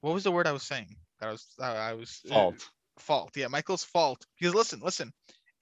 What 0.00 0.14
was 0.14 0.24
the 0.24 0.32
word 0.32 0.46
I 0.46 0.52
was 0.52 0.62
saying? 0.62 0.96
That 1.22 1.28
I 1.28 1.32
was 1.32 1.46
that 1.58 1.76
I 1.76 1.94
was 1.94 2.20
uh, 2.26 2.34
Fault. 2.34 2.68
fault. 2.98 3.30
Yeah, 3.36 3.46
Michael's 3.46 3.84
fault. 3.84 4.26
Because 4.40 4.54
listen, 4.56 4.80
listen. 4.82 5.12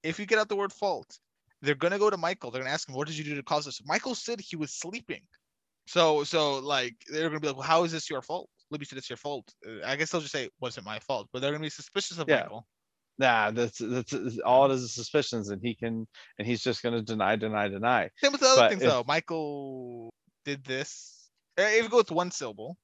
If 0.03 0.19
you 0.19 0.25
get 0.25 0.39
out 0.39 0.49
the 0.49 0.57
word 0.57 0.73
fault, 0.73 1.19
they're 1.61 1.75
gonna 1.75 1.99
go 1.99 2.09
to 2.09 2.17
Michael. 2.17 2.51
They're 2.51 2.63
gonna 2.63 2.73
ask 2.73 2.89
him, 2.89 2.95
"What 2.95 3.07
did 3.07 3.19
you 3.19 3.25
do 3.25 3.35
to 3.35 3.43
cause 3.43 3.67
this?" 3.67 3.83
Michael 3.85 4.15
said 4.15 4.41
he 4.41 4.57
was 4.57 4.73
sleeping. 4.73 5.21
So, 5.87 6.25
so 6.25 6.61
like 6.61 6.95
they're 7.13 7.29
gonna 7.29 7.41
be 7.41 7.49
like, 7.49 7.57
"Well, 7.59 7.67
how 7.67 7.85
is 7.85 7.93
this 7.93 8.09
your 8.09 8.23
fault?" 8.23 8.49
Libby 8.71 8.87
said 8.87 8.97
it's 8.97 9.11
your 9.11 9.19
fault. 9.19 9.53
Uh, 9.69 9.85
I 9.85 9.97
guess 9.97 10.11
they'll 10.11 10.23
just 10.23 10.33
say, 10.33 10.49
"Wasn't 10.61 10.87
my 10.87 10.99
fault," 11.01 11.29
but 11.31 11.43
they're 11.43 11.51
gonna 11.53 11.61
be 11.63 11.69
suspicious 11.69 12.19
of 12.19 12.27
Yeah. 12.27 12.41
Michael. 12.43 12.67
Nah, 13.19 13.51
that's 13.51 13.77
that's 13.83 14.39
all 14.47 14.71
it 14.71 14.75
is 14.75 14.95
suspicions, 14.95 15.51
and 15.51 15.61
he 15.63 15.75
can 15.75 16.09
and 16.39 16.47
he's 16.49 16.63
just 16.63 16.83
gonna 16.83 17.03
deny, 17.03 17.37
deny, 17.37 17.69
deny. 17.69 18.09
Same 18.17 18.33
with 18.33 18.41
the 18.41 18.47
other 18.47 18.63
But 18.63 18.71
things 18.71 18.83
if- 18.83 18.89
though. 18.89 19.05
Michael 19.07 20.15
did 20.47 20.65
this. 20.65 21.29
Uh, 21.59 21.65
If 21.65 21.83
you 21.83 21.91
go 21.91 21.99
with 21.99 22.11
one 22.11 22.31
syllable, 22.31 22.79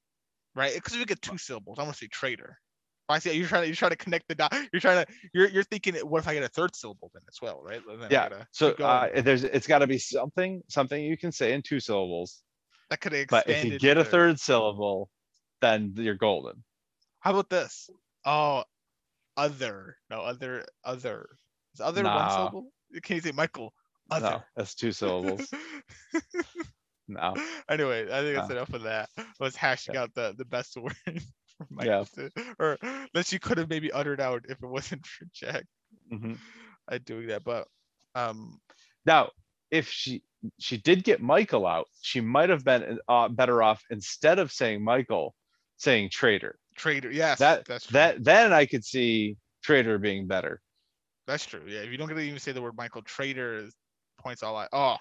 right? 0.55 0.75
Because 0.75 0.93
if 0.93 0.99
you 1.01 1.07
get 1.07 1.23
two 1.23 1.39
syllables, 1.39 1.79
I'm 1.79 1.87
gonna 1.87 1.95
say 1.95 2.09
traitor. 2.09 2.61
I 3.09 3.19
see 3.19 3.33
you're 3.33 3.47
trying 3.47 3.63
to 3.63 3.67
you're 3.69 3.77
trying 3.77 3.93
to 3.93 3.97
connect 3.97 4.29
the 4.29 4.35
dot. 4.35 4.53
You're 4.73 4.81
trying 4.81 5.05
to 5.05 5.13
you're 5.33 5.49
you're 5.49 5.63
thinking 5.63 5.95
what 5.97 6.19
if 6.19 6.29
I 6.29 6.35
get 6.35 6.43
a 6.43 6.49
third 6.49 6.75
syllable 6.75 7.11
then 7.15 7.23
as 7.29 7.41
well, 7.41 7.61
right? 7.63 7.81
Then 8.01 8.11
Yeah. 8.11 8.45
So 8.51 8.71
uh, 8.73 9.21
there's 9.21 9.45
it's 9.45 9.67
got 9.67 9.79
to 9.79 9.87
be 9.87 9.99
something 9.99 10.63
something 10.69 11.03
you 11.03 11.17
can 11.17 11.33
say 11.33 11.53
in 11.53 11.63
two 11.63 11.81
syllables. 11.81 12.43
that 12.91 13.01
could 13.01 13.13
have 13.13 13.29
But 13.29 13.49
if 13.49 13.65
you 13.65 13.79
get 13.79 13.97
a 13.97 14.05
third 14.05 14.41
syllable, 14.41 15.09
then 15.61 15.93
you're 15.97 16.15
golden. 16.15 16.63
How 17.21 17.31
about 17.33 17.51
this? 17.51 17.91
Oh, 18.25 18.65
other. 19.37 19.97
No, 20.11 20.21
other, 20.21 20.65
other. 20.85 21.29
Is 21.75 21.81
other 21.81 22.03
one 22.03 22.31
syllable? 22.31 22.73
Can 23.03 23.17
you 23.17 23.23
say 23.23 23.33
Michael? 23.33 23.73
Other. 24.11 24.31
No, 24.31 24.43
that's 24.57 24.75
two 24.75 24.93
syllables. 24.93 25.49
No. 27.09 27.37
anyway, 27.69 28.03
I 28.13 28.23
think 28.23 28.37
that's 28.37 28.49
No. 28.49 28.57
enough 28.57 28.73
of 28.73 28.83
that. 28.83 29.09
Let's 29.39 29.55
hashing 29.55 29.97
out 29.97 30.13
the, 30.15 30.35
the 30.37 30.45
best 30.45 30.77
word 30.81 31.23
for 31.77 31.85
Yeah. 31.85 32.05
Or 32.59 32.79
that 33.15 33.27
she 33.27 33.39
could 33.39 33.59
have 33.59 33.69
maybe 33.69 33.93
uttered 33.93 34.21
out 34.21 34.45
if 34.49 34.63
it 34.63 34.67
wasn't 34.67 35.07
for 35.07 35.27
Jack 35.33 35.65
Mhm. 36.13 36.39
at 36.91 37.05
doing 37.05 37.29
that. 37.29 37.45
But 37.45 37.69
um, 38.15 38.61
Now, 39.05 39.31
if 39.71 39.89
she 39.89 40.23
she 40.59 40.77
did 40.77 41.03
get 41.03 41.21
Michael 41.21 41.67
out, 41.67 41.89
she 42.03 42.21
might 42.21 42.51
have 42.51 42.65
been 42.65 42.99
uh, 43.09 43.29
better 43.29 43.63
off 43.63 43.83
instead 43.91 44.39
of 44.39 44.53
saying 44.53 44.83
Michael, 44.85 45.35
saying 45.77 46.11
traitor. 46.11 46.59
traitor. 46.77 47.11
Yes, 47.11 47.39
That 47.39 47.65
that's 47.65 47.87
true. 47.87 47.95
that 47.95 48.23
then 48.23 48.53
I 48.53 48.67
could 48.67 48.85
see 48.85 49.37
traitor 49.63 49.99
being 49.99 50.27
better. 50.27 50.61
That's 51.27 51.45
true. 51.45 51.63
Yeah, 51.67 51.81
if 51.81 51.91
you 51.91 51.97
don't 51.99 52.07
get 52.07 52.15
to 52.15 52.21
even 52.21 52.39
say 52.39 52.53
the 52.53 52.63
word 52.63 52.77
Michael, 52.77 53.03
traitor 53.03 53.69
points 54.19 54.45
all 54.45 54.57
out. 54.57 54.69
Oh, 54.73 54.97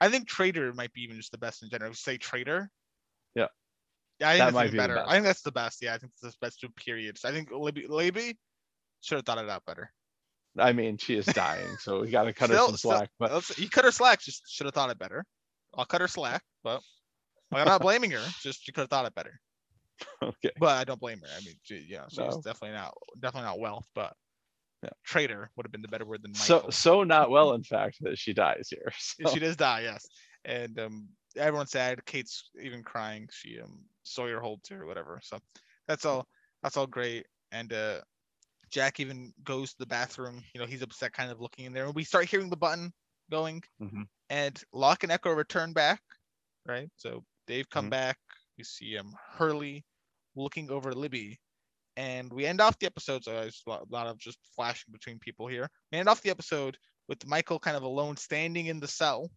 I 0.00 0.10
think 0.10 0.28
traitor 0.28 0.74
might 0.74 0.92
be 0.92 1.00
even 1.02 1.16
just 1.16 1.32
the 1.32 1.38
best 1.38 1.62
in 1.62 1.70
general. 1.70 1.94
Say 1.94 2.18
traitor. 2.18 2.70
Yeah. 4.20 4.28
I 4.28 4.32
think 4.32 4.38
That 4.38 4.44
that's 4.46 4.54
might 4.54 4.70
be 4.72 4.76
better. 4.78 5.04
I 5.06 5.12
think 5.12 5.24
that's 5.24 5.42
the 5.42 5.52
best. 5.52 5.82
Yeah, 5.82 5.94
I 5.94 5.98
think 5.98 6.12
that's 6.22 6.34
the 6.34 6.46
best 6.46 6.60
two 6.60 6.68
periods. 6.70 7.24
I 7.24 7.32
think 7.32 7.50
Libby, 7.50 7.86
Libby 7.88 8.38
should 9.02 9.16
have 9.16 9.24
thought 9.24 9.38
it 9.38 9.48
out 9.48 9.64
better. 9.66 9.90
I 10.58 10.72
mean, 10.72 10.96
she 10.96 11.16
is 11.16 11.26
dying, 11.26 11.76
so 11.80 12.00
we 12.00 12.10
got 12.10 12.24
to 12.24 12.32
cut 12.32 12.48
her 12.48 12.56
Still- 12.56 12.66
some 12.68 12.76
still- 12.78 12.90
slack. 12.92 13.10
But 13.18 13.58
you 13.58 13.68
cut 13.68 13.84
her 13.84 13.90
slack. 13.92 14.20
Just 14.22 14.42
should 14.48 14.64
have 14.66 14.74
thought 14.74 14.90
it 14.90 14.98
better. 14.98 15.24
I'll 15.76 15.84
cut 15.84 16.00
her 16.00 16.08
slack, 16.08 16.42
but 16.64 16.80
I'm 17.52 17.66
not 17.66 17.82
blaming 17.82 18.10
her. 18.12 18.22
Just 18.40 18.64
she 18.64 18.72
could 18.72 18.80
have 18.82 18.90
thought 18.90 19.04
it 19.06 19.14
better. 19.14 19.38
okay, 20.22 20.50
But 20.58 20.76
I 20.76 20.84
don't 20.84 21.00
blame 21.00 21.20
her. 21.20 21.28
I 21.36 21.40
mean, 21.44 21.54
she, 21.62 21.86
yeah, 21.88 22.04
she's 22.08 22.18
No. 22.18 22.40
definitely 22.42 22.70
not 22.72 22.94
definitely 23.20 23.48
not 23.48 23.58
wealth, 23.60 23.86
but 23.94 24.14
Yeah. 24.82 24.90
traitor 25.04 25.50
would 25.56 25.66
have 25.66 25.72
been 25.72 25.82
the 25.82 25.88
better 25.88 26.06
word 26.06 26.22
than 26.22 26.34
so 26.34 26.56
Michael. 26.56 26.72
so 26.72 27.02
not 27.04 27.28
well, 27.30 27.52
in 27.52 27.62
fact, 27.62 27.98
that 28.00 28.18
she 28.18 28.32
dies 28.32 28.68
here. 28.70 28.90
So, 28.98 29.32
she 29.34 29.38
does 29.40 29.56
die, 29.56 29.80
yes. 29.82 30.06
And 30.46 30.78
um, 30.78 31.08
everyone's 31.36 31.70
sad. 31.70 32.04
Kate's 32.06 32.50
even 32.60 32.82
crying. 32.82 33.28
She 33.32 33.60
um 33.60 33.80
Sawyer 34.02 34.40
holds 34.40 34.68
her 34.68 34.86
whatever. 34.86 35.20
So 35.22 35.38
that's 35.86 36.04
all. 36.04 36.26
That's 36.62 36.76
all 36.76 36.86
great. 36.86 37.26
And 37.52 37.72
uh, 37.72 38.00
Jack 38.70 38.98
even 39.00 39.32
goes 39.44 39.70
to 39.72 39.78
the 39.78 39.86
bathroom. 39.86 40.42
You 40.54 40.60
know, 40.60 40.66
he's 40.66 40.82
upset, 40.82 41.12
kind 41.12 41.30
of 41.30 41.40
looking 41.40 41.64
in 41.66 41.72
there. 41.72 41.86
And 41.86 41.94
we 41.94 42.04
start 42.04 42.26
hearing 42.26 42.50
the 42.50 42.56
button 42.56 42.92
going. 43.30 43.62
Mhm. 43.80 44.08
And 44.30 44.62
Locke 44.72 45.04
and 45.04 45.12
Eko 45.12 45.36
return 45.36 45.72
back. 45.72 46.00
Right. 46.66 46.90
So 46.96 47.24
they've 47.46 47.68
come 47.68 47.86
Mhm. 47.86 47.90
back. 47.90 48.18
We 48.58 48.64
see 48.64 48.96
um 48.98 49.14
Hurley 49.36 49.84
looking 50.34 50.70
over 50.70 50.92
Libby. 50.92 51.38
And 51.96 52.30
we 52.32 52.44
end 52.44 52.60
off 52.60 52.78
the 52.78 52.86
episode. 52.86 53.24
So 53.24 53.32
there's 53.32 53.62
a 53.66 53.70
lot, 53.70 53.82
a 53.82 53.92
lot 53.92 54.06
of 54.06 54.18
just 54.18 54.38
flashing 54.54 54.92
between 54.92 55.18
people 55.18 55.46
here. 55.46 55.70
We 55.92 55.98
end 55.98 56.08
off 56.08 56.20
the 56.20 56.30
episode 56.30 56.76
with 57.08 57.26
Michael 57.26 57.58
kind 57.58 57.76
of 57.76 57.84
alone 57.84 58.16
standing 58.16 58.66
in 58.66 58.80
the 58.80 58.88
cell 58.88 59.30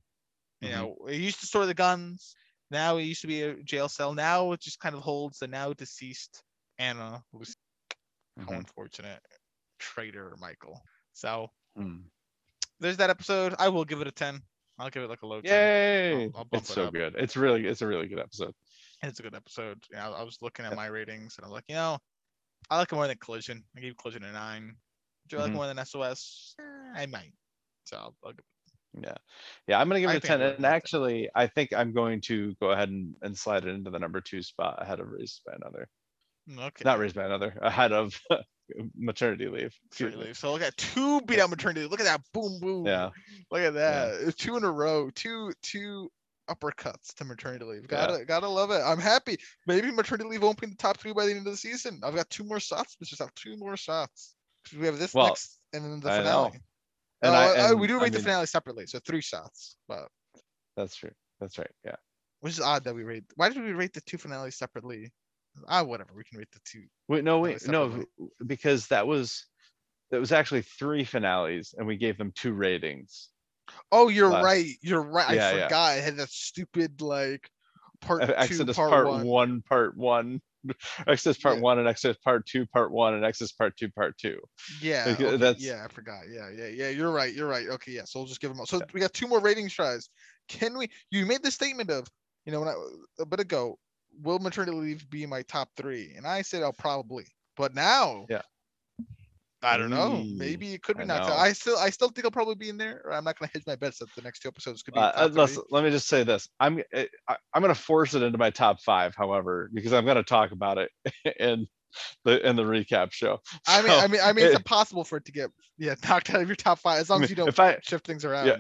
You 0.62 0.70
Mhm. 0.70 0.72
know, 0.72 1.08
it 1.08 1.16
used 1.22 1.40
to 1.42 1.48
store 1.48 1.66
the 1.66 1.74
guns. 1.74 2.36
Now 2.72 2.98
it 2.98 3.04
used 3.04 3.22
to 3.22 3.28
be 3.28 3.42
a 3.44 3.56
jail 3.64 3.90
cell. 3.90 4.14
Now 4.14 4.52
it 4.52 4.62
just 4.62 4.80
kind 4.80 4.96
of 4.96 5.02
holds 5.02 5.40
the 5.40 5.48
now 5.48 5.74
deceased 5.74 6.44
Ana. 6.78 7.24
Lucy. 7.34 7.56
How 8.38 8.46
Mhm. 8.46 8.58
unfortunate. 8.60 9.22
Traitor 9.80 10.36
Michael. 10.38 10.82
So 11.14 11.52
Mm. 11.78 12.10
there's 12.80 12.98
that 12.98 13.10
episode. 13.10 13.56
I 13.58 13.70
will 13.70 13.86
give 13.86 14.02
it 14.02 14.08
a 14.08 14.12
10. 14.12 14.42
I'll 14.78 14.90
give 14.90 15.04
it 15.04 15.10
like 15.10 15.22
a 15.24 15.28
low 15.28 15.42
10. 15.42 15.52
Yay! 15.52 16.24
I'll 16.26 16.46
bump 16.46 16.50
it's 16.54 16.70
it 16.70 16.74
so 16.74 16.86
up. 16.86 16.94
good. 16.94 17.16
It's 17.16 17.36
really 17.36 17.66
it's 17.66 17.82
a 17.82 17.88
really 17.88 18.08
good 18.08 18.20
episode. 18.20 18.54
It's 19.02 19.20
a 19.20 19.24
good 19.24 19.36
episode. 19.36 19.84
Yeah, 19.92 20.10
I 20.10 20.24
was 20.24 20.42
looking 20.42 20.66
at 20.66 20.76
my 20.76 20.86
ratings 20.88 21.38
and 21.38 21.46
I'm 21.46 21.52
like, 21.52 21.66
you 21.68 21.76
know, 21.76 21.98
I 22.70 22.78
like 22.78 22.92
it 22.92 22.96
more 22.96 23.08
than 23.08 23.18
Collision. 23.18 23.64
I 23.76 23.80
gave 23.80 23.98
Collision 23.98 24.24
a 24.24 24.32
nine. 24.32 24.78
Do 25.28 25.38
I 25.38 25.42
like 25.42 25.50
it 25.50 25.52
Mhm. 25.52 25.56
more 25.56 25.68
than 25.68 25.80
SOS? 25.80 26.56
I 26.94 27.06
might. 27.06 27.34
So 27.86 27.98
I'll, 27.98 28.16
I'll 28.24 28.34
give 28.34 28.46
Yeah. 28.94 29.16
Yeah, 29.68 29.80
I'm 29.80 29.88
gonna 29.88 30.00
give 30.00 30.10
I 30.10 30.16
it 30.16 30.24
a 30.24 30.28
10. 30.28 30.42
And 30.42 30.52
a 30.52 30.56
10. 30.56 30.66
actually, 30.66 31.30
I 31.36 31.48
think 31.48 31.74
I'm 31.74 31.94
going 31.94 32.22
to 32.22 32.56
go 32.60 32.72
ahead 32.72 32.90
and, 32.90 33.16
and 33.22 33.38
slide 33.38 33.66
it 33.66 33.70
into 33.70 33.92
the 33.92 34.00
number 34.00 34.22
two 34.22 34.42
spot 34.42 34.82
ahead 34.82 35.00
of 35.00 35.08
Raised 35.10 35.42
by 35.46 35.54
Another. 35.54 35.88
Mm, 36.50 36.68
okay. 36.68 36.84
Not 36.86 37.00
Raised 37.00 37.16
by 37.16 37.26
Another, 37.26 37.58
ahead 37.62 37.92
of 37.92 38.20
maternity 38.98 39.48
leave. 39.48 39.76
Maternity 39.92 40.26
leave. 40.26 40.38
So 40.38 40.52
look 40.52 40.62
at 40.62 40.76
two 40.78 41.22
beat 41.22 41.40
out 41.40 41.50
maternity. 41.50 41.82
leave. 41.82 41.92
Look 41.92 42.00
at 42.00 42.06
that. 42.06 42.22
Boom, 42.34 42.60
boom. 42.60 42.86
Yeah. 42.86 43.10
Look 43.52 43.62
at 43.62 43.74
that. 43.76 44.16
It's 44.22 44.36
Two 44.36 44.58
in 44.58 44.64
a 44.64 44.72
row. 44.72 45.10
Two, 45.12 45.52
two 45.62 46.10
uppercuts 46.50 47.14
to 47.16 47.26
maternity 47.26 47.66
leave. 47.66 47.88
Gotta, 47.88 48.26
gotta 48.26 48.48
love 48.48 48.72
it. 48.72 48.82
I'm 48.84 49.00
happy. 49.00 49.38
Maybe 49.68 49.92
maternity 49.92 50.30
leave 50.30 50.42
won't 50.42 50.60
be 50.60 50.66
in 50.66 50.72
the 50.72 50.78
top 50.78 50.98
three 50.98 51.14
by 51.14 51.26
the 51.26 51.32
end 51.32 51.46
of 51.46 51.54
the 51.54 51.58
season. 51.58 52.02
I've 52.04 52.16
got 52.16 52.30
two 52.32 52.44
more 52.44 52.60
shots. 52.60 52.98
Let's 53.00 53.10
just 53.10 53.22
have 53.22 53.34
two 53.36 53.56
more 53.58 53.78
shots. 53.78 54.36
We 54.78 54.88
have 54.88 54.98
this 54.98 55.14
Well, 55.14 55.28
next 55.28 55.60
and 55.74 55.84
then 55.84 56.00
the 56.00 56.12
I 56.12 56.60
Oh, 57.22 57.28
And 57.28 57.36
I, 57.36 57.46
uh, 57.50 57.72
and, 57.72 57.80
we 57.80 57.88
do 57.88 58.00
I 58.00 58.04
rate 58.04 58.12
the 58.14 58.20
mean, 58.20 58.26
finale 58.26 58.46
separately, 58.46 58.86
so 58.88 59.00
three 59.00 59.22
shots. 59.22 59.76
But 59.88 60.08
That's 60.78 60.96
true. 60.96 61.12
That's 61.40 61.58
right. 61.58 61.72
Yeah. 61.86 61.96
which 62.42 62.54
is 62.54 62.60
odd 62.62 62.84
that 62.86 62.96
we 62.96 63.04
rate. 63.04 63.24
Why 63.36 63.50
did 63.50 63.62
we 63.64 63.72
rate 63.72 63.94
the 63.94 64.02
two 64.02 64.18
finales 64.18 64.56
separately? 64.56 65.12
Ah, 65.68 65.84
whatever. 65.84 66.12
We 66.16 66.24
can 66.24 66.38
rate 66.38 66.52
the 66.54 66.60
two. 66.66 66.84
Wait, 67.08 67.24
no, 67.24 67.40
wait, 67.40 67.68
no, 67.68 67.90
separately. 67.90 68.06
because 68.46 68.88
that 68.88 69.06
was 69.08 69.46
that 70.12 70.20
was 70.20 70.32
actually 70.32 70.62
three 70.62 71.04
finales, 71.04 71.74
and 71.78 71.86
we 71.86 71.98
gave 71.98 72.18
them 72.18 72.32
two 72.36 72.54
ratings. 72.54 73.30
Oh, 73.92 74.08
you're 74.10 74.30
Last- 74.30 74.44
right. 74.46 74.66
You're 74.82 75.02
right. 75.04 75.36
Yeah, 75.36 75.48
I 75.50 75.54
yeah. 75.58 75.64
forgot. 75.66 75.82
I 75.92 75.94
had 75.96 76.18
that 76.18 76.30
stupid 76.30 77.02
like 77.02 77.50
part 78.02 78.24
Uh, 78.24 78.28
two, 78.28 78.34
Exodus 78.38 78.76
part, 78.76 78.90
part, 78.92 79.08
one. 79.08 79.26
one. 79.26 79.62
part 79.62 79.98
one, 79.98 80.42
Exodus 81.08 81.38
part 81.42 81.56
Yeah. 81.56 81.62
one, 81.62 81.80
and 81.80 81.88
Exodus 81.88 82.18
part 82.24 82.46
two, 82.46 82.66
part 82.68 82.92
one, 82.92 83.14
and 83.14 83.24
Exodus 83.26 83.52
part 83.52 83.76
two, 83.78 83.90
part 83.90 84.18
two. 84.18 84.40
Yeah, 84.82 85.06
Like, 85.06 85.20
uh, 85.22 85.24
okay, 85.26 85.38
that's- 85.38 85.62
yeah, 85.62 85.86
I 85.86 85.88
forgot. 85.94 86.24
Yeah, 86.30 86.50
yeah, 86.50 86.68
yeah. 86.68 86.90
You're 86.90 87.12
right. 87.12 87.34
You're 87.34 87.48
right. 87.48 87.68
Okay, 87.70 87.94
yeah. 87.94 88.04
So 88.06 88.20
we'll 88.20 88.28
just 88.28 88.42
give 88.42 88.50
them. 88.52 88.60
All. 88.60 88.66
So 88.66 88.78
Yeah. 88.80 88.86
we 88.94 89.00
got 89.00 89.14
two 89.14 89.28
more 89.28 89.40
ratings 89.40 89.74
tries. 89.74 90.10
Can 90.48 90.78
we? 90.78 90.90
You 91.12 91.26
made 91.26 91.44
the 91.44 91.52
statement 91.52 91.90
of, 91.90 92.08
you 92.46 92.52
know, 92.52 92.60
when 92.60 92.70
I 92.70 92.76
a 93.20 93.26
bit 93.26 93.40
ago, 93.40 93.78
will 94.22 94.40
maternity 94.40 94.78
leave 94.78 95.10
be 95.10 95.26
my 95.26 95.44
top 95.44 95.70
three? 95.78 96.14
And 96.18 96.26
I 96.26 96.42
said, 96.42 96.64
oh, 96.64 96.72
probably. 96.72 97.26
But 97.56 97.74
now, 97.76 98.26
Yeah. 98.30 98.42
I 99.62 99.78
don't 99.78 99.90
know. 99.90 100.24
Maybe 100.26 100.74
it 100.74 100.82
could 100.84 100.98
be 100.98 101.04
I 101.04 101.08
not. 101.08 101.24
I 101.30 101.52
still, 101.52 101.78
I 101.78 101.90
still 101.90 102.10
think 102.10 102.24
I'll 102.24 102.32
probably 102.32 102.56
be 102.56 102.70
in 102.70 102.78
there. 102.78 103.02
Or 103.04 103.14
I'm 103.14 103.24
not 103.26 103.38
gonna 103.38 103.50
hedge 103.54 103.64
my 103.68 103.76
bets 103.76 104.00
that 104.00 104.08
the 104.16 104.22
next 104.22 104.40
two 104.40 104.48
episodes 104.48 104.84
could 104.84 104.94
be. 104.94 105.00
Uh, 105.00 105.12
uh, 105.16 105.30
listen, 105.32 105.64
let 105.70 105.84
me 105.84 105.90
just 105.90 106.08
say 106.08 106.24
this: 106.24 106.48
I'm 106.60 106.82
eh, 106.94 107.06
I, 107.28 107.36
I'm 107.54 107.62
going 107.62 107.74
to 107.74 107.80
force 107.80 108.14
it 108.14 108.24
into 108.24 108.38
my 108.38 108.52
top 108.52 108.80
five, 108.82 109.16
however, 109.16 109.70
because 109.74 109.92
I'm 109.92 110.06
going 110.06 110.16
to 110.16 110.24
talk 110.24 110.52
about 110.52 110.78
it 110.78 110.92
in 111.40 111.68
the 112.24 112.48
in 112.48 112.56
the 112.56 112.64
recap 112.64 113.12
show. 113.12 113.40
I 113.68 113.82
mean, 113.82 113.92
I 113.92 114.08
mean, 114.08 114.22
I 114.24 114.32
mean, 114.32 114.46
it's 114.46 114.54
it- 114.56 114.60
impossible 114.60 115.04
for 115.04 115.18
it 115.18 115.26
to 115.26 115.32
get 115.34 115.50
yeah 115.78 115.96
knocked 116.08 116.30
out 116.30 116.42
of 116.42 116.48
your 116.48 116.56
top 116.56 116.80
five 116.80 117.02
as 117.02 117.10
long 117.10 117.20
mean, 117.20 117.26
as 117.26 117.30
you 117.30 117.36
don't 117.36 117.50
if 117.50 117.60
I- 117.60 117.80
shift 117.82 118.08
things 118.08 118.24
around. 118.24 118.48
Yeah, 118.48 118.58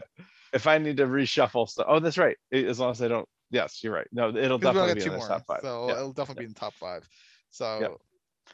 if 0.52 0.68
I 0.68 0.78
need 0.80 0.98
to 0.98 1.06
reshuffle 1.06 1.70
stuff, 1.70 1.86
oh, 1.88 2.00
that's 2.00 2.18
right. 2.18 2.36
As 2.52 2.80
long 2.80 2.92
as 2.92 3.02
I 3.02 3.08
don't, 3.08 3.28
yes, 3.52 3.82
you're 3.84 3.94
right. 3.94 4.08
No, 4.12 4.36
it'll 4.36 4.60
'Cause 4.60 4.74
we 4.76 4.82
only 4.82 4.96
definitely 4.96 5.10
be 5.10 5.16
in 5.16 5.20
the 5.22 5.28
top 5.28 5.46
five. 5.48 5.60
so 5.62 5.88
Yeah. 5.88 5.94
it'll 5.96 6.12
definitely 6.14 6.42
be 6.42 6.46
in 6.48 6.54
the 6.54 6.60
top 6.60 6.74
five. 6.74 7.08
So 7.52 8.00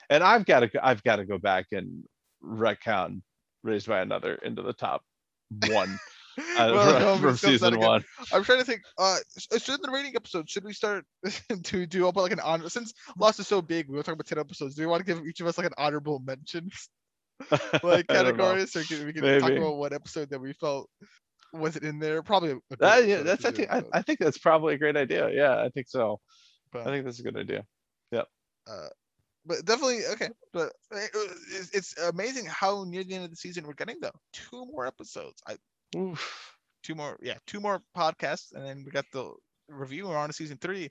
And 0.09 0.23
I've 0.23 0.45
got 0.45 0.59
to, 0.59 0.69
I've 0.85 1.01
got 1.03 1.15
to 1.17 1.25
go 1.25 1.37
back 1.37 1.67
and 1.71 2.03
retcon 2.45 3.21
raised 3.63 3.87
by 3.87 4.01
another 4.01 4.35
into 4.35 4.61
the 4.61 4.73
top 4.73 5.01
one 5.67 5.99
uh, 6.37 6.71
Well, 6.73 7.15
from, 7.17 7.23
no, 7.23 7.35
season 7.35 7.79
one. 7.79 8.03
I'm 8.33 8.43
trying 8.43 8.59
to 8.59 8.65
think. 8.65 8.81
Uh, 8.97 9.17
should 9.57 9.81
the 9.81 9.91
rating 9.91 10.15
episode 10.15 10.49
should 10.49 10.63
we 10.63 10.73
start 10.73 11.05
to 11.63 11.85
do 11.85 12.07
up 12.07 12.15
like 12.15 12.31
an 12.31 12.39
honor 12.39 12.69
since 12.69 12.93
Lost 13.17 13.39
is 13.39 13.47
so 13.47 13.61
big? 13.61 13.89
We 13.89 13.95
were 13.95 14.03
talking 14.03 14.13
about 14.13 14.27
ten 14.27 14.39
episodes. 14.39 14.75
Do 14.75 14.81
we 14.81 14.87
want 14.87 15.05
to 15.05 15.13
give 15.13 15.25
each 15.25 15.39
of 15.39 15.47
us 15.47 15.57
like 15.57 15.67
an 15.67 15.73
honorable 15.77 16.21
mention 16.25 16.69
like 17.83 18.07
categories, 18.07 18.75
or 18.75 18.83
can, 18.83 19.05
we 19.05 19.13
can 19.13 19.39
talk 19.39 19.51
about 19.51 19.77
what 19.77 19.93
episode 19.93 20.29
that 20.29 20.39
we 20.39 20.53
felt 20.53 20.89
wasn't 21.53 21.85
in 21.85 21.99
there? 21.99 22.21
Probably. 22.23 22.55
Good 22.69 22.81
Uh, 22.81 23.01
yeah, 23.05 23.21
that's 23.21 23.45
I 23.45 23.51
think 23.51 23.71
I, 23.71 23.83
I 23.93 24.01
think 24.01 24.19
that's 24.19 24.37
probably 24.37 24.75
a 24.75 24.77
great 24.77 24.97
idea. 24.97 25.29
Yeah, 25.31 25.61
I 25.61 25.69
think 25.69 25.87
so. 25.89 26.19
But, 26.71 26.81
I 26.81 26.85
think 26.85 27.05
that's 27.05 27.19
a 27.19 27.23
good 27.23 27.37
idea. 27.37 27.65
But 29.45 29.65
definitely 29.65 30.01
okay. 30.13 30.29
But 30.53 30.73
uh, 30.93 30.99
it's, 31.51 31.69
it's 31.73 31.97
amazing 31.99 32.45
how 32.45 32.83
near 32.83 33.03
the 33.03 33.15
end 33.15 33.25
of 33.25 33.29
the 33.29 33.35
season 33.35 33.65
we're 33.65 33.73
getting 33.73 33.99
though. 34.01 34.11
Two 34.33 34.65
more 34.65 34.85
episodes. 34.87 35.41
I 35.47 35.57
Oof. 35.95 36.57
two 36.83 36.95
more 36.95 37.17
yeah 37.21 37.35
two 37.47 37.59
more 37.59 37.81
podcasts 37.97 38.53
and 38.53 38.65
then 38.65 38.83
we 38.85 38.91
got 38.91 39.05
the 39.13 39.31
review 39.69 40.07
we're 40.07 40.17
on 40.17 40.27
to 40.29 40.33
season 40.33 40.57
three 40.59 40.89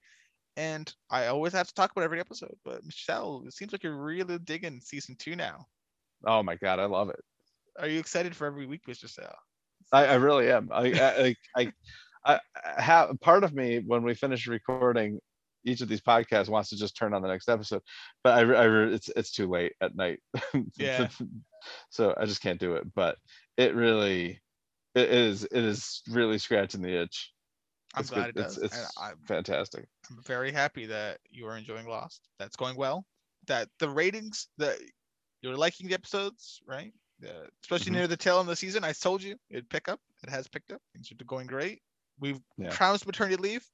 and 0.56 0.94
i 1.10 1.26
always 1.26 1.52
have 1.52 1.66
to 1.68 1.74
talk 1.74 1.93
about 1.93 2.05
every 2.05 2.18
episode 2.18 2.55
but 2.64 2.85
michelle 2.85 3.43
it 3.47 3.52
seems 3.52 3.70
like 3.70 3.82
you're 3.82 3.97
really 4.02 4.39
digging 4.39 4.81
season 4.82 5.14
two 5.18 5.36
now 5.36 5.64
Oh 6.26 6.43
my 6.43 6.56
god, 6.56 6.78
I 6.78 6.86
love 6.86 7.10
it. 7.10 7.20
are 7.78 7.86
you 7.86 7.98
excited 8.01 8.35
for 8.35 8.47
every 8.47 8.66
week 8.66 8.82
mr 8.89 9.09
sal 9.09 9.36
I, 9.93 10.06
I 10.06 10.14
really 10.14 10.51
am. 10.51 10.70
I, 10.72 10.93
I, 10.93 11.36
I, 11.56 11.72
I, 12.24 12.40
I 12.76 12.82
have 12.82 13.20
part 13.20 13.44
of 13.44 13.52
me 13.55 13.81
when 13.86 14.02
we 14.02 14.14
finish 14.14 14.47
recording 14.47 15.20
each 15.64 15.80
of 15.80 15.88
these 15.88 16.00
podcasts 16.00 16.48
wants 16.48 16.70
to 16.70 16.76
just 16.76 16.96
turn 16.96 17.14
on 17.14 17.22
the 17.22 17.28
next 17.28 17.48
episode, 17.48 17.82
but 18.22 18.34
I, 18.38 18.52
I 18.52 18.84
it's 18.88 19.08
it's 19.16 19.32
too 19.32 19.48
late 19.48 19.72
at 19.80 19.94
night. 19.96 20.20
Yeah. 20.76 21.08
so 21.90 22.14
I 22.16 22.26
just 22.26 22.42
can't 22.42 22.60
do 22.60 22.74
it. 22.74 22.84
But 22.94 23.16
it 23.56 23.74
really, 23.74 24.40
it 24.94 25.10
is 25.10 25.44
it 25.44 25.52
is 25.64 26.02
really 26.08 26.38
scratching 26.38 26.82
the 26.82 27.02
itch. 27.02 27.32
i'm 27.94 28.00
It's 28.00 28.10
glad 28.10 28.26
good. 28.26 28.36
it 28.36 28.42
does 28.42 28.58
It's, 28.58 28.74
it's 28.76 28.98
I'm, 28.98 29.16
fantastic. 29.26 29.86
I'm 30.10 30.22
very 30.22 30.52
happy 30.52 30.86
that 30.86 31.18
you 31.30 31.46
are 31.46 31.56
enjoying 31.56 31.86
lost 31.86 32.28
that's 32.38 32.56
going 32.56 32.76
well 32.76 33.06
that 33.46 33.68
the 33.78 33.88
ratings 33.88 34.48
that 34.58 34.78
you're 35.42 35.56
liking 35.56 35.86
the 35.88 35.94
episodes 35.94 36.60
right 36.66 36.92
uh, 37.24 37.46
especially 37.62 37.92
Mhm. 37.92 37.96
near 37.96 38.06
the 38.08 38.16
tail 38.16 38.38
end 38.38 38.46
of 38.48 38.52
the 38.52 38.56
season 38.56 38.82
i 38.84 38.92
told 38.92 39.22
you 39.22 39.36
it'd 39.50 39.68
pick 39.70 39.88
up 39.88 40.00
it 40.22 40.30
has 40.30 40.48
picked 40.48 40.72
up 40.72 40.80
things 40.92 41.10
are 41.12 41.24
going 41.24 41.46
great 41.46 41.80
we've 42.18 42.40
Yeah. 42.58 42.70
trounced 42.70 43.06
maternity 43.06 43.36
leave 43.36 43.64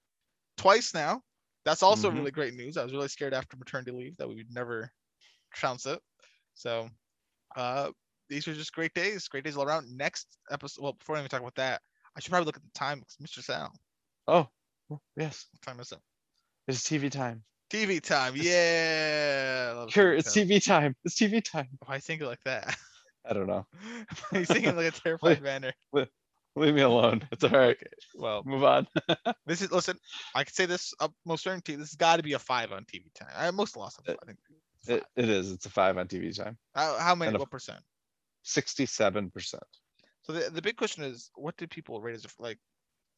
twice 0.57 0.93
now 0.95 1.23
that's 1.65 1.83
also 1.83 2.11
Mhm. 2.11 2.15
really 2.15 2.31
great 2.31 2.55
news 2.55 2.77
i 2.77 2.83
was 2.83 2.93
really 2.93 3.09
scared 3.09 3.35
after 3.35 3.57
maternity 3.57 3.91
leave 3.93 4.17
that 4.17 4.29
we 4.29 4.37
would 4.37 4.53
never 4.53 4.91
trounce 5.55 5.87
it 5.87 6.01
so 6.55 6.89
uh 7.57 7.91
these 8.29 8.47
are 8.49 8.55
just 8.55 8.73
great 8.73 8.95
days 8.95 9.29
great 9.29 9.45
days 9.45 9.57
all 9.57 9.65
around 9.65 9.87
next 9.97 10.39
episode 10.51 10.83
well 10.83 10.93
before 10.95 11.17
i 11.17 11.19
even 11.19 11.29
talk 11.29 11.41
about 11.41 11.55
that 11.57 11.83
i 12.17 12.21
should 12.21 12.31
probably 12.31 12.47
look 12.47 12.57
at 12.57 12.63
the 12.63 12.71
time 12.75 13.03
mr 13.23 13.43
sal 13.43 13.73
Oh 14.27 14.49
yes, 15.17 15.49
what 15.53 15.63
time 15.63 15.81
is 15.81 15.93
it 15.93 16.01
it's 16.69 16.85
TV 16.85 17.11
time. 17.11 17.45
tv 17.71 18.01
time 18.01 18.35
yeah 18.37 19.87
Sure, 19.89 20.13
TV 20.13 20.15
it's 20.15 20.33
time. 20.33 20.33
TV 20.33 20.61
time. 20.61 20.97
It's 21.05 21.17
TV 21.17 21.41
time. 21.41 21.79
why 21.85 21.97
you 21.97 22.01
think 22.01 22.23
it 22.23 22.27
like 22.27 22.43
that 22.45 22.77
I 23.25 23.33
don't 23.33 23.47
know. 23.47 23.67
He's 24.33 24.49
singing 24.51 24.77
like 24.77 24.87
a 24.87 24.91
terrified 25.01 25.43
manner. 25.43 25.73
Leave 26.61 26.75
me 26.75 26.83
alone. 26.83 27.23
It's 27.33 27.43
all 27.45 27.51
right. 27.51 27.71
Okay. 27.77 27.87
Well, 28.17 28.43
Move 28.45 28.65
on. 28.65 28.87
this 29.47 29.63
is 29.63 29.71
listen. 29.73 29.97
I 30.35 30.45
can 30.45 30.53
say 30.53 30.67
this 30.67 30.93
up 31.01 31.13
most 31.25 31.43
certainty. 31.45 31.75
This 31.75 31.91
has 31.91 31.97
got 31.97 32.17
to 32.17 32.23
be 32.23 32.35
a 32.35 32.39
five 32.39 32.71
on 32.73 32.85
TV 32.85 33.05
time. 33.15 33.29
I 33.37 33.51
most 33.51 33.77
lost. 33.77 34.01
It- 34.07 34.19
I 34.23 34.27
think. 34.27 34.39
It, 34.89 35.05
it 35.15 35.29
is. 35.29 35.53
It's 35.53 35.67
a 35.67 35.71
five 35.71 35.99
on 35.99 36.07
TV 36.09 36.35
time. 36.35 36.57
How, 36.75 36.97
how 36.99 37.15
many? 37.15 37.29
and 37.29 37.37
a- 37.37 37.41
What 37.41 37.51
percent? 37.51 37.81
Sixty-seven 38.43 39.31
percent. 39.31 39.63
So 40.23 40.33
the, 40.33 40.51
the 40.51 40.63
big 40.63 40.77
question 40.77 41.03
is, 41.05 41.31
what 41.35 41.57
did 41.57 41.71
people 41.71 42.01
rate 42.01 42.15
as 42.15 42.25
a- 42.25 42.43
like? 42.43 42.59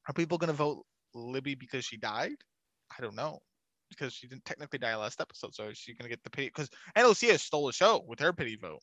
Are 0.09 0.15
people 0.15 0.39
gonna 0.39 0.53
vote 0.53 0.85
Libby 1.15 1.55
because 1.55 1.85
she 1.85 1.97
died? 1.97 2.33
I 2.97 3.01
don't 3.03 3.15
know. 3.15 3.39
Because 3.91 4.13
she 4.13 4.27
didn't 4.27 4.45
technically 4.45 4.79
die 4.79 4.97
last 4.97 5.21
episode, 5.21 5.55
so 5.55 5.69
is 5.69 5.79
she 5.79 5.95
gonna 5.95 6.09
get 6.09 6.23
the 6.25 6.31
pity? 6.31 6.49
Because 6.49 6.71
NLCS 6.97 7.41
stole 7.41 7.67
the 7.67 7.73
show 7.73 8.03
with 8.09 8.19
her 8.21 8.33
pity 8.33 8.57
vote. 8.57 8.81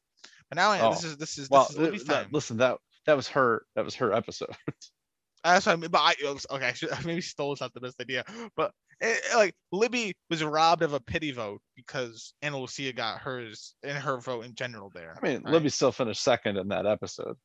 But 0.50 0.56
now 0.58 0.70
I- 0.72 0.90
this 0.94 1.04
Oh. 1.04 1.08
is 1.08 1.18
this 1.18 1.38
is 1.38 1.50
Well, 1.50 1.68
is 1.70 1.78
Libby's 1.78 2.04
uh, 2.04 2.14
that- 2.14 2.24
time. 2.24 2.30
listen, 2.32 2.58
that 2.58 2.78
that 3.10 3.16
was 3.16 3.28
her. 3.30 3.64
That 3.76 3.84
was 3.86 3.96
her 3.96 4.14
episode. 4.14 4.56
That's 5.44 5.66
what 5.66 5.74
I 5.74 5.76
mean. 5.78 5.90
But 5.90 6.02
I 6.02 6.14
okay, 6.52 6.66
I 6.68 6.74
should, 6.74 6.90
maybe 7.06 7.22
stole 7.22 7.54
is 7.54 7.62
not 7.62 7.74
the 7.74 7.80
best 7.82 8.00
idea. 8.00 8.24
But 8.56 8.72
eh, 9.02 9.16
eh, 9.32 9.36
like 9.36 9.56
Libby 9.72 10.14
was 10.30 10.44
robbed 10.44 10.84
of 10.84 10.94
a 10.94 11.00
pity 11.00 11.32
vote 11.32 11.62
because 11.76 12.34
Ana 12.44 12.60
Lucia 12.60 12.94
got 12.94 13.20
hers 13.20 13.74
and 13.84 13.98
her 13.98 14.20
vote 14.20 14.46
in 14.46 14.54
general 14.54 14.92
there. 14.94 15.18
I 15.22 15.26
mean, 15.28 15.42
right? 15.44 15.54
Libby 15.54 15.70
still 15.70 15.92
finished 15.92 16.22
second 16.22 16.58
in 16.58 16.68
that 16.68 16.86
episode. 16.86 17.36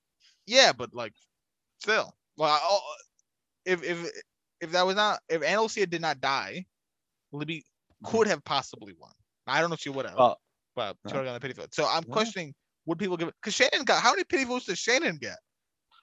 Yeah, 0.47 0.73
but 0.77 0.93
like 0.95 1.15
still, 1.81 2.15
well, 2.36 2.51
I- 2.51 2.61
oh, 2.62 2.95
if 3.65 3.82
if 3.82 4.11
if 4.61 4.73
that 4.73 4.85
was 4.86 4.97
not 4.97 5.20
if 5.31 5.43
Ana 5.43 5.62
Lucia 5.62 5.86
did 5.86 6.03
not 6.03 6.20
die, 6.20 6.66
Libby 7.32 7.65
could 8.05 8.27
have 8.27 8.45
possibly 8.45 8.95
won. 8.99 9.12
I 9.47 9.61
don't 9.62 9.70
know 9.70 9.74
if 9.74 9.81
she 9.81 9.89
would 9.91 10.05
have, 10.05 10.16
Well, 10.19 10.39
but 10.77 10.97
she 11.07 11.12
would 11.15 11.16
have 11.20 11.24
gotten 11.24 11.36
a 11.36 11.41
pity 11.41 11.55
vote. 11.55 11.73
So 11.74 11.86
I'm 11.86 12.05
Yeah. 12.07 12.12
questioning 12.12 12.55
would 12.86 12.99
people 12.99 13.16
give 13.16 13.28
it 13.28 13.35
because 13.41 13.55
Shannon 13.55 13.85
got 13.85 14.03
how 14.03 14.11
many 14.11 14.24
pity 14.24 14.45
votes 14.45 14.66
did 14.66 14.77
Shannon 14.77 15.16
get? 15.16 15.39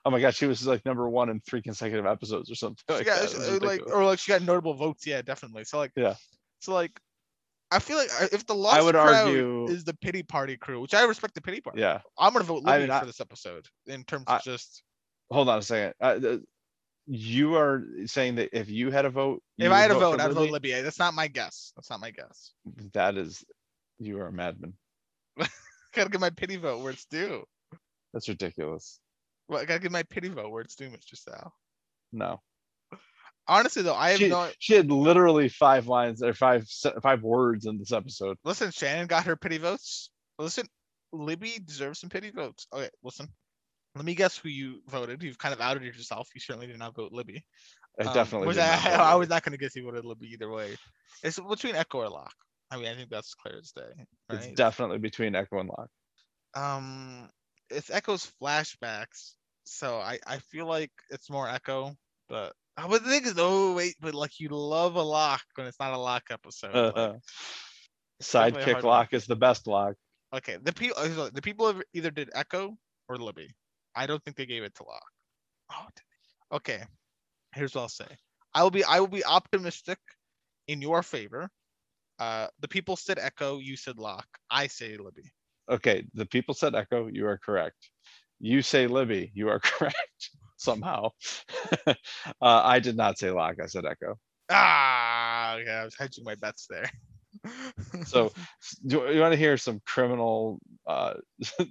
Oh 0.03 0.09
my 0.09 0.19
god, 0.19 0.33
she 0.33 0.47
was 0.47 0.65
like 0.65 0.85
number 0.85 1.07
one 1.07 1.29
in 1.29 1.39
three 1.41 1.61
consecutive 1.61 2.05
episodes 2.05 2.49
or 2.51 2.55
something. 2.55 2.77
She 2.89 2.95
Like 2.95 3.05
got, 3.05 3.21
that. 3.21 3.31
It 3.31 3.37
was 3.37 3.49
uh, 3.49 3.59
like 3.65 3.81
or 3.87 4.03
like 4.03 4.19
she 4.19 4.31
got 4.31 4.41
notable 4.41 4.73
votes. 4.73 5.05
Yeah, 5.05 5.21
definitely. 5.21 5.63
So 5.63 5.77
like 5.77 5.91
Yeah. 5.95 6.15
So 6.59 6.73
like, 6.73 6.99
I 7.71 7.79
feel 7.79 7.97
like 7.97 8.09
if 8.31 8.45
the 8.45 8.55
lost 8.55 8.83
would 8.83 8.95
crowd 8.95 9.27
argue- 9.27 9.67
is 9.67 9.83
the 9.83 9.93
pity 9.95 10.23
party 10.23 10.57
crew, 10.57 10.81
which 10.81 10.93
I 10.93 11.03
respect 11.03 11.35
the 11.35 11.41
pity 11.41 11.61
party. 11.61 11.81
yeah. 11.81 12.01
I'm 12.17 12.33
gonna 12.33 12.45
vote 12.45 12.63
I 12.65 12.73
Libby 12.73 12.83
mean, 12.83 12.91
I- 12.91 12.99
for 12.99 13.05
this 13.05 13.21
episode 13.21 13.67
in 13.87 14.03
terms 14.03 14.25
I- 14.27 14.37
of 14.37 14.43
just 14.43 14.83
Hold 15.31 15.47
on 15.47 15.59
a 15.59 15.61
second. 15.61 15.93
Uh, 16.01 16.19
the- 16.19 16.43
you 17.07 17.55
are 17.55 17.83
saying 18.05 18.35
that 18.35 18.49
if 18.57 18.69
you 18.69 18.91
had 18.91 19.05
a 19.05 19.09
vote, 19.09 19.41
if 19.57 19.71
I 19.71 19.79
had 19.79 19.91
a 19.91 19.95
vote, 19.95 20.19
I'd 20.19 20.31
vote? 20.33 20.51
Libby. 20.51 20.71
That's 20.81 20.99
not 20.99 21.13
my 21.13 21.27
guess. 21.27 21.73
That's 21.75 21.89
not 21.89 21.99
my 21.99 22.11
guess. 22.11 22.51
That 22.93 23.17
is, 23.17 23.43
you 23.99 24.19
are 24.19 24.27
a 24.27 24.31
madman. 24.31 24.73
Gotta 25.93 26.09
get 26.09 26.21
my 26.21 26.29
pity 26.29 26.57
vote 26.57 26.81
where 26.83 26.91
it's 26.91 27.05
due. 27.05 27.43
That's 28.13 28.29
ridiculous. 28.29 28.99
Well, 29.51 29.59
I 29.59 29.65
gotta 29.65 29.81
give 29.81 29.91
my 29.91 30.03
pity 30.03 30.29
vote 30.29 30.49
where 30.49 30.61
it's 30.61 30.75
due, 30.75 30.89
Mr. 30.89 31.17
Sal. 31.17 31.53
No. 32.13 32.39
Honestly 33.47 33.81
though, 33.81 33.95
I 33.95 34.11
have 34.11 34.19
She, 34.19 34.29
no 34.29 34.49
she 34.59 34.75
had 34.75 34.89
literally 34.89 35.49
five 35.49 35.87
lines 35.87 36.23
or 36.23 36.33
five 36.33 36.65
five 37.03 37.21
words 37.21 37.65
in 37.65 37.77
this 37.77 37.91
episode. 37.91 38.37
listen, 38.45 38.71
Shannon 38.71 39.07
got 39.07 39.25
her 39.25 39.35
pity 39.35 39.57
votes. 39.57 40.09
Listen, 40.39 40.67
Libby 41.11 41.59
deserves 41.63 41.99
some 41.99 42.09
pity 42.09 42.31
votes. 42.31 42.65
Okay, 42.73 42.89
listen. 43.03 43.27
Let 43.93 44.05
me 44.05 44.15
guess 44.15 44.37
who 44.37 44.47
you 44.47 44.81
voted. 44.87 45.21
You've 45.21 45.37
kind 45.37 45.53
of 45.53 45.59
outed 45.59 45.83
yourself. 45.83 46.29
You 46.33 46.39
certainly 46.39 46.67
did 46.67 46.79
not 46.79 46.95
vote 46.95 47.11
Libby. 47.11 47.43
I 47.99 48.05
Um, 48.05 48.13
definitely. 48.13 48.47
I, 48.61 48.65
not 48.67 48.85
I 49.01 49.15
was 49.15 49.27
not 49.27 49.43
gonna 49.43 49.57
guess 49.57 49.75
you 49.75 49.83
voted 49.83 50.05
Libby 50.05 50.29
either 50.31 50.49
way. 50.49 50.77
It's 51.23 51.37
between 51.37 51.75
Eko 51.75 51.95
or 51.95 52.09
Locke. 52.09 52.33
I 52.71 52.77
mean, 52.77 52.87
I 52.87 52.95
think 52.95 53.09
that's 53.09 53.33
clear 53.33 53.57
as 53.57 53.73
day. 53.73 54.05
It's 54.29 54.47
definitely 54.53 54.99
between 54.99 55.33
Eko 55.33 55.59
and 55.59 55.69
Locke. 55.69 55.89
um, 56.55 57.29
it's 57.69 57.89
Eko's 57.89 58.31
flashbacks, 58.41 59.33
so 59.63 59.97
I 59.97 60.19
I 60.25 60.37
feel 60.37 60.65
like 60.65 60.91
it's 61.09 61.29
more 61.29 61.47
Eko. 61.47 61.95
But 62.29 62.53
I 62.77 62.85
would 62.85 63.03
think 63.03 63.25
is 63.25 63.35
oh 63.37 63.73
wait, 63.75 63.95
but 63.99 64.13
like 64.13 64.39
you 64.39 64.49
love 64.49 64.95
a 64.95 65.01
Locke 65.01 65.43
when 65.55 65.67
it's 65.67 65.79
not 65.79 65.93
a 65.93 65.97
Locke 65.97 66.27
episode. 66.31 66.73
like- 66.73 66.95
uh-huh. 66.95 67.13
a 68.19 68.23
Sidekick 68.23 68.83
Locke 68.83 69.13
is 69.13 69.25
the 69.25 69.35
best 69.35 69.67
Locke. 69.67 69.97
Okay, 70.33 70.57
the 70.63 70.71
people 70.71 70.97
uh, 70.97 71.29
the 71.33 71.41
people 71.41 71.73
either 71.93 72.11
did 72.11 72.29
Eko 72.31 72.75
or 73.09 73.17
Libby. 73.17 73.53
I 73.95 74.05
don't 74.05 74.23
think 74.23 74.37
they 74.37 74.45
gave 74.45 74.63
it 74.63 74.73
to 74.75 74.83
Locke. 74.83 75.11
Oh, 75.71 76.55
okay. 76.57 76.83
Here's 77.53 77.75
what 77.75 77.81
I'll 77.81 77.89
say. 77.89 78.07
I 78.53 78.63
will 78.63 78.71
be 78.71 78.83
I 78.83 78.99
will 78.99 79.07
be 79.07 79.25
optimistic 79.25 79.97
in 80.67 80.81
your 80.81 81.03
favor. 81.03 81.49
Uh, 82.19 82.47
the 82.59 82.67
people 82.67 82.95
said 82.95 83.17
Eko, 83.17 83.61
you 83.61 83.75
said 83.75 83.97
Locke. 83.97 84.27
I 84.49 84.67
say 84.67 84.95
Libby. 84.95 85.29
Okay, 85.69 86.05
the 86.13 86.25
people 86.25 86.53
said 86.53 86.73
Eko. 86.73 87.09
You 87.13 87.27
are 87.27 87.37
correct. 87.37 87.89
You 88.41 88.61
say 88.63 88.87
Libby. 88.87 89.31
You 89.33 89.49
are 89.49 89.59
correct 89.63 90.29
somehow. 90.57 91.09
uh, 91.87 91.93
I 92.41 92.79
did 92.79 92.97
not 92.97 93.17
say 93.17 93.29
Locke. 93.31 93.57
I 93.63 93.67
said 93.67 93.83
Eko. 93.85 94.15
Ah, 94.49 95.55
okay, 95.55 95.71
I 95.71 95.85
was 95.85 95.95
hedging 95.97 96.25
my 96.25 96.35
bets 96.35 96.67
there. 96.69 96.89
So, 98.05 98.31
do 98.85 99.07
you 99.09 99.21
want 99.21 99.33
to 99.33 99.37
hear 99.37 99.57
some 99.57 99.79
criminal 99.85 100.59
uh, 100.87 101.13
t- 101.41 101.65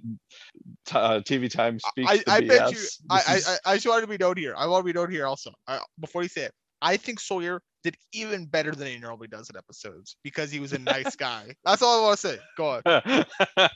uh, 0.93 1.19
TV 1.19 1.49
time 1.49 1.79
speak? 1.79 2.07
I, 2.07 2.23
I 2.27 2.41
bet 2.41 2.71
you. 2.71 2.79
I, 3.09 3.23
I, 3.27 3.35
is- 3.35 3.47
I, 3.47 3.57
I 3.65 3.75
just 3.75 3.87
want 3.87 4.01
to 4.01 4.07
be 4.07 4.17
known 4.17 4.37
here. 4.37 4.55
I 4.57 4.65
want 4.67 4.85
to 4.85 4.93
be 4.93 4.97
known 4.97 5.11
here 5.11 5.27
also. 5.27 5.51
I, 5.67 5.79
before 5.99 6.23
you 6.23 6.29
say 6.29 6.43
it, 6.43 6.53
I 6.81 6.97
think 6.97 7.19
Sawyer 7.19 7.61
did 7.83 7.95
even 8.13 8.45
better 8.45 8.71
than 8.71 8.87
he 8.87 8.97
normally 8.97 9.27
does 9.27 9.49
in 9.49 9.57
episodes 9.57 10.15
because 10.23 10.51
he 10.51 10.59
was 10.59 10.73
a 10.73 10.79
nice 10.79 11.15
guy. 11.15 11.53
That's 11.65 11.81
all 11.81 11.99
I 11.99 12.07
want 12.07 12.19
to 12.19 12.27
say. 12.27 12.39
Go 12.57 12.81
on. 12.85 13.69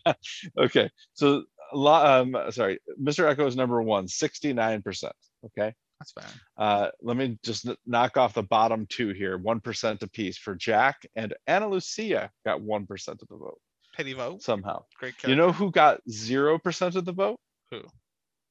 okay, 0.59 0.89
so 1.13 1.43
um, 1.73 2.35
sorry, 2.51 2.79
Mr. 3.01 3.33
Eko 3.33 3.47
is 3.47 3.55
number 3.55 3.81
one, 3.81 4.07
69%. 4.07 5.11
Okay. 5.45 5.73
That's 5.99 6.11
fine. 6.11 6.25
Uh, 6.57 6.89
let 7.01 7.15
me 7.15 7.39
just 7.43 7.63
kn- 7.63 7.77
knock 7.85 8.17
off 8.17 8.33
the 8.33 8.43
bottom 8.43 8.85
two 8.89 9.09
here, 9.09 9.39
1% 9.39 10.01
apiece 10.01 10.37
for 10.37 10.53
Jack 10.55 11.05
and 11.15 11.33
Ana 11.47 11.69
Lucia 11.69 12.31
got 12.45 12.59
1% 12.59 13.07
of 13.07 13.19
the 13.19 13.37
vote 13.37 13.59
Pity 13.95 14.13
vote. 14.13 14.41
somehow. 14.43 14.83
Great 14.99 15.13
character. 15.17 15.29
You 15.29 15.35
know 15.35 15.51
who 15.53 15.71
got 15.71 16.01
0% 16.09 16.95
of 16.95 17.05
the 17.05 17.13
vote? 17.13 17.39
Who? 17.71 17.81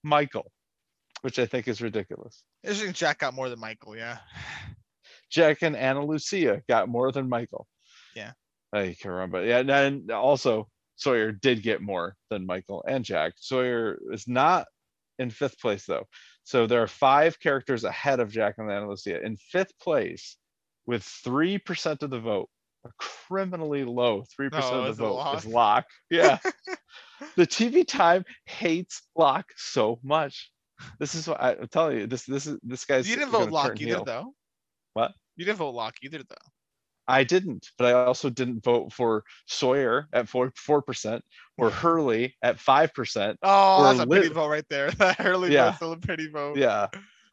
Michael, 0.02 0.50
which 1.20 1.38
I 1.38 1.44
think 1.46 1.68
is 1.68 1.82
ridiculous. 1.82 2.42
I 2.66 2.72
think 2.72 2.94
Jack 2.96 3.18
got 3.18 3.34
more 3.34 3.50
than 3.50 3.60
Michael. 3.60 3.94
Yeah. 3.96 4.18
Jack 5.30 5.62
and 5.62 5.76
Ana 5.76 6.04
Lucia 6.04 6.62
got 6.68 6.88
more 6.88 7.12
than 7.12 7.28
Michael. 7.28 7.66
Yeah. 8.14 8.32
I 8.72 8.96
can't 8.98 9.04
remember. 9.06 9.44
Yeah, 9.44 9.58
and 9.58 9.68
then 9.68 10.06
also 10.12 10.68
Sawyer 10.96 11.32
did 11.32 11.62
get 11.62 11.82
more 11.82 12.16
than 12.30 12.46
Michael 12.46 12.84
and 12.86 13.04
Jack. 13.04 13.34
Sawyer 13.36 13.98
is 14.12 14.28
not 14.28 14.66
in 15.18 15.30
fifth 15.30 15.60
place 15.60 15.86
though. 15.86 16.06
So 16.44 16.66
there 16.66 16.82
are 16.82 16.88
five 16.88 17.40
characters 17.40 17.84
ahead 17.84 18.20
of 18.20 18.30
Jack 18.30 18.56
and 18.58 18.88
Lucia. 18.88 19.24
In 19.24 19.36
fifth 19.36 19.78
place, 19.80 20.36
with 20.86 21.02
three 21.02 21.58
percent 21.58 22.02
of 22.02 22.10
the 22.10 22.20
vote, 22.20 22.48
a 22.84 22.90
criminally 22.98 23.84
low 23.84 24.24
three 24.34 24.50
percent 24.50 24.74
Oh, 24.74 24.84
of 24.84 24.96
the 24.96 25.02
vote 25.02 25.36
is 25.36 25.46
Locke? 25.46 25.86
Yeah. 26.10 26.38
the 27.36 27.46
TV 27.46 27.86
time 27.86 28.24
hates 28.46 29.02
Locke 29.16 29.50
so 29.56 29.98
much. 30.02 30.50
This 30.98 31.14
is 31.14 31.26
what 31.26 31.40
I, 31.40 31.52
I'm 31.52 31.68
telling 31.68 32.00
you. 32.00 32.06
This 32.06 32.24
this 32.24 32.46
is 32.46 32.58
this 32.62 32.84
guy's. 32.84 33.08
You 33.08 33.16
didn't 33.16 33.30
vote 33.30 33.50
Locke 33.50 33.80
either, 33.80 33.96
heel. 33.96 34.04
though. 34.04 34.34
What? 34.92 35.12
You 35.36 35.44
didn't 35.44 35.58
vote 35.58 35.74
Locke 35.74 35.96
either, 36.02 36.18
though. 36.18 36.50
I 37.06 37.24
didn't, 37.24 37.70
but 37.78 37.86
I 37.86 37.92
also 38.04 38.30
didn't 38.30 38.64
vote 38.64 38.92
for 38.92 39.24
Sawyer 39.46 40.08
at 40.12 40.28
four 40.28 40.52
four 40.56 40.82
percent 40.82 41.22
or 41.58 41.70
Hurley 41.70 42.34
at 42.42 42.58
five 42.58 42.94
percent. 42.94 43.38
Oh, 43.42 43.84
that's 43.84 44.00
a 44.00 44.06
pity 44.06 44.28
vote 44.28 44.48
right 44.48 44.64
there. 44.70 44.90
That 44.98 45.16
early 45.20 45.52
Yeah. 45.52 45.66
vote's 45.66 45.76
still 45.76 45.92
a 45.92 45.96
pity 45.98 46.28
vote. 46.28 46.56
Yeah, 46.56 46.88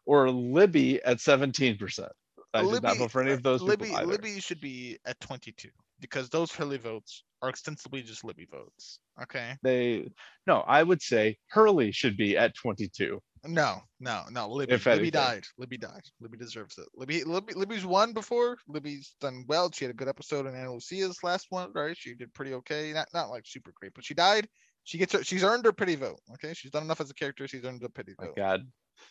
or 0.06 0.30
Libby 0.30 1.02
at 1.04 1.20
seventeen 1.22 1.78
percent. 1.78 2.12
I 2.54 2.64
did 2.70 2.84
not 2.84 2.98
vote 2.98 3.12
for 3.12 3.22
any 3.22 3.32
of 3.32 3.44
those 3.44 3.62
Libby. 3.62 3.96
Libby 4.04 4.42
should 4.42 4.60
be 4.60 4.98
at 5.06 5.18
22 5.22 5.70
because 6.02 6.28
those 6.28 6.52
Hurley 6.52 6.78
votes 6.78 7.24
are 7.42 7.48
extensively 7.48 8.02
just 8.02 8.26
Libby 8.26 8.46
votes. 8.52 9.00
Okay. 9.22 9.56
They 9.64 10.10
no, 10.48 10.60
I 10.68 10.84
would 10.84 11.02
say 11.02 11.38
Hurley 11.50 11.92
should 11.94 12.18
be 12.18 12.38
at 12.38 12.54
twenty 12.56 12.90
two. 12.90 13.22
No, 13.44 13.82
no, 14.00 14.24
no. 14.30 14.48
Libby, 14.50 14.74
If 14.74 14.86
Libby 14.86 15.00
anything. 15.00 15.12
died. 15.12 15.44
Libby 15.58 15.78
died. 15.78 16.04
Libby 16.20 16.38
deserves 16.38 16.78
it. 16.78 16.86
Libby, 16.96 17.24
Libby, 17.24 17.54
Libby's 17.56 17.86
won 17.86 18.14
before. 18.14 18.58
Libby's 18.68 19.16
done 19.20 19.46
well. 19.48 19.72
She 19.72 19.84
had 19.86 19.92
a 19.92 19.98
good 19.98 20.08
episode 20.08 20.46
in 20.46 20.56
Ana 20.56 20.72
Lucia's 20.74 21.18
last 21.24 21.48
one, 21.50 21.72
right? 21.74 21.98
She 21.98 22.14
did 22.14 22.34
pretty 22.36 22.54
okay. 22.54 22.94
Not 22.94 23.08
not 23.14 23.30
like 23.30 23.44
super 23.48 23.72
great, 23.74 23.94
but 23.96 24.06
she 24.06 24.14
died. 24.14 24.48
She 24.84 24.98
gets 25.00 25.14
her. 25.14 25.24
She's 25.24 25.44
earned 25.44 25.66
her 25.66 25.74
pity 25.74 25.96
vote. 25.96 26.20
Okay, 26.34 26.54
she's 26.54 26.72
done 26.72 26.84
enough 26.84 27.02
as 27.02 27.10
a 27.10 27.14
character. 27.16 27.48
She's 27.48 27.66
earned 27.66 27.84
a 27.84 27.90
pity 27.90 28.14
vote. 28.20 28.36
God, 28.36 28.62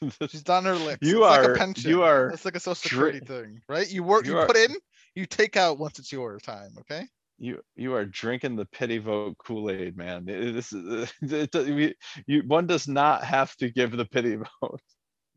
She's 0.28 0.42
done 0.44 0.64
her 0.64 0.74
licks. 0.74 0.98
You 1.06 1.24
it's 1.24 1.30
like 1.30 1.46
are- 1.48 1.52
a 1.54 1.56
pension. 1.58 1.90
you 1.90 2.02
are 2.04 2.28
It's 2.30 2.44
like 2.44 2.54
a 2.56 2.60
social 2.60 2.76
security 2.76 3.20
thing, 3.20 3.60
right? 3.68 3.90
You 3.90 4.02
work. 4.04 4.26
you 4.26 4.32
You, 4.32 4.38
are- 4.38 4.46
put 4.46 4.56
in. 4.56 4.74
You 5.16 5.26
take 5.26 5.56
out 5.56 5.78
once 5.78 5.98
it's 5.98 6.12
your 6.12 6.38
time. 6.38 6.70
Okay. 6.80 7.04
You 7.40 7.62
you 7.76 7.94
are 7.94 8.06
drinking 8.06 8.56
the 8.56 8.66
pity 8.66 8.98
vote 8.98 9.38
Kool 9.38 9.70
Aid, 9.70 9.96
man. 9.96 10.26
This 10.26 10.72
is 10.72 11.12
it, 11.22 11.54
it, 11.54 11.96
you, 12.26 12.42
one 12.46 12.66
does 12.68 12.88
not 12.88 13.24
have 13.24 13.56
to 13.56 13.70
give 13.70 13.92
the 13.96 14.06
pity 14.06 14.36
vote. 14.36 14.80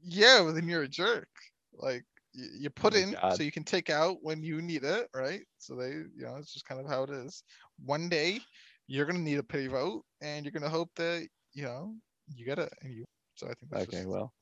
Yeah, 0.03 0.41
well, 0.41 0.53
then 0.53 0.67
you're 0.67 0.83
a 0.83 0.87
jerk. 0.87 1.29
Like 1.73 2.05
you, 2.33 2.47
you 2.59 2.69
put 2.69 2.93
my 2.93 3.01
in 3.01 3.17
God. 3.21 3.29
so 3.29 3.43
you 3.43 3.51
can 3.51 3.63
take 3.63 3.89
out 3.89 4.17
when 4.21 4.43
you 4.43 4.61
need 4.61 4.83
it, 4.83 5.07
right? 5.13 5.41
So 5.59 5.75
they, 5.75 5.89
you 5.91 6.23
know, 6.25 6.35
it's 6.37 6.53
just 6.53 6.65
kind 6.65 6.81
of 6.81 6.87
how 6.87 7.03
it 7.03 7.09
is. 7.11 7.43
One 7.85 8.09
day 8.09 8.39
you're 8.87 9.05
gonna 9.05 9.19
need 9.19 9.39
a 9.39 9.43
pity 9.43 9.67
vote, 9.67 10.03
and 10.21 10.45
you're 10.45 10.51
gonna 10.51 10.69
hope 10.69 10.91
that 10.95 11.27
you 11.53 11.63
know 11.63 11.95
you 12.35 12.45
get 12.45 12.59
it, 12.59 12.73
and 12.81 12.93
you. 12.93 13.05
So 13.35 13.47
I 13.47 13.53
think 13.53 13.71
that's 13.71 13.85
Okay, 13.85 13.87
just, 13.87 14.07
well, 14.07 14.33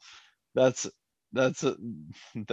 that's 0.55 0.87
that's 1.33 1.63
uh, 1.63 1.75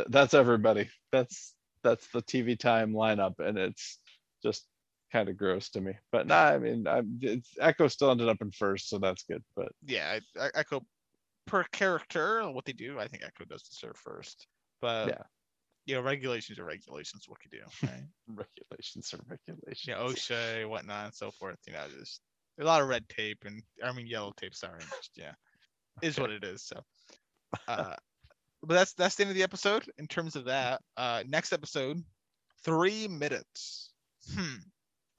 that's 0.08 0.34
everybody. 0.34 0.88
That's 1.12 1.54
that's 1.82 2.08
the 2.12 2.22
TV 2.22 2.58
time 2.58 2.92
lineup, 2.92 3.38
and 3.40 3.58
it's 3.58 3.98
just 4.42 4.66
kind 5.12 5.28
of 5.28 5.36
gross 5.36 5.70
to 5.70 5.80
me. 5.80 5.92
But 6.12 6.26
nah, 6.26 6.44
I 6.44 6.58
mean, 6.58 6.86
I'm, 6.86 7.18
it's, 7.22 7.54
Eko 7.60 7.90
still 7.90 8.10
ended 8.10 8.28
up 8.28 8.38
in 8.40 8.50
first, 8.50 8.88
so 8.88 8.98
that's 8.98 9.22
good. 9.24 9.42
But 9.56 9.72
yeah. 9.84 10.18
I, 10.38 10.46
I, 10.54 10.62
Eko 10.62 10.82
per 11.46 11.64
character, 11.72 12.42
what 12.50 12.64
they 12.64 12.72
do, 12.72 12.98
I 12.98 13.08
think 13.08 13.22
Eko 13.22 13.48
does 13.48 13.62
deserve 13.62 13.96
first. 13.96 14.46
But 14.80 15.08
Yeah. 15.08 15.22
you 15.86 15.94
know, 15.94 16.02
regulations 16.02 16.58
are 16.58 16.64
regulations. 16.64 17.24
What 17.26 17.40
can 17.40 17.50
you 17.52 17.60
do? 17.60 17.86
Right? 17.86 18.04
regulations 18.68 19.14
are 19.14 19.20
regulations. 19.28 19.86
yeah, 19.86 19.96
OSHA, 19.96 20.68
whatnot, 20.68 21.06
and 21.06 21.14
so 21.14 21.30
forth. 21.30 21.58
You 21.66 21.72
know, 21.72 21.84
just 21.98 22.20
a 22.60 22.64
lot 22.64 22.82
of 22.82 22.88
red 22.88 23.08
tape 23.08 23.44
and 23.44 23.62
I 23.82 23.92
mean 23.92 24.06
yellow 24.06 24.32
tape. 24.36 24.54
Sorry, 24.54 24.80
just 24.80 25.10
yeah, 25.16 25.32
is 26.02 26.18
what 26.18 26.30
it 26.30 26.44
is. 26.44 26.62
So, 26.62 26.80
uh, 27.66 27.94
but 28.62 28.74
that's 28.74 28.92
that's 28.94 29.14
the 29.14 29.22
end 29.22 29.30
of 29.30 29.36
the 29.36 29.42
episode. 29.42 29.90
In 29.98 30.06
terms 30.06 30.36
of 30.36 30.44
that, 30.44 30.80
uh, 30.96 31.22
next 31.26 31.52
episode, 31.52 32.02
three 32.64 33.08
minutes. 33.08 33.92
Hmm. 34.34 34.56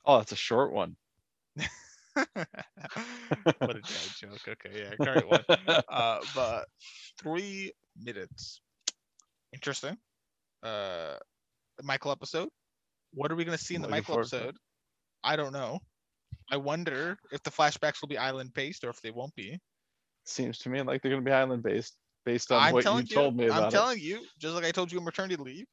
Oh, 0.06 0.18
that's 0.18 0.32
a 0.32 0.38
short 0.38 0.74
one. 0.74 0.96
what 1.56 2.28
a 2.36 3.82
dad 3.82 4.10
joke. 4.18 4.48
Okay, 4.48 4.84
yeah, 4.84 4.96
great 4.96 5.28
one. 5.28 5.44
Uh, 5.90 6.20
but 6.36 6.66
three 7.22 7.72
minutes. 8.02 8.62
Interesting. 9.54 9.98
Uh, 10.64 11.16
Michael 11.84 12.12
episode. 12.12 12.50
What 13.14 13.32
are 13.32 13.36
we 13.36 13.46
gonna 13.46 13.58
see 13.58 13.76
in 13.76 13.82
the 13.82 13.88
Michael 13.88 14.16
it. 14.16 14.20
episode? 14.20 14.56
I 15.24 15.36
don't 15.36 15.54
know. 15.54 15.80
I 16.52 16.58
wonder 16.58 17.18
if 17.32 17.44
the 17.44 17.52
flashbacks 17.52 18.02
will 18.02 18.08
be 18.08 18.18
island 18.18 18.54
based 18.54 18.84
or 18.84 18.90
if 18.90 19.02
they 19.02 19.12
won't 19.12 19.36
be. 19.36 19.60
seems 20.26 20.58
to 20.60 20.70
me 20.70 20.82
like 20.82 21.02
they're 21.02 21.12
going 21.12 21.24
to 21.24 21.30
be 21.30 21.34
island 21.34 21.64
based 21.64 21.96
based 22.26 22.52
on 22.52 22.62
I'm 22.62 22.74
what 22.74 22.86
you 22.86 22.98
you, 22.98 23.04
told 23.04 23.36
me 23.36 23.46
about 23.46 23.62
I'm 23.62 23.68
it. 23.68 23.72
telling 23.72 24.00
you, 24.00 24.26
just 24.40 24.56
like 24.56 24.66
I 24.66 24.72
told 24.72 24.92
you 24.92 24.98
in 24.98 25.04
maternity 25.06 25.36
leave, 25.36 25.66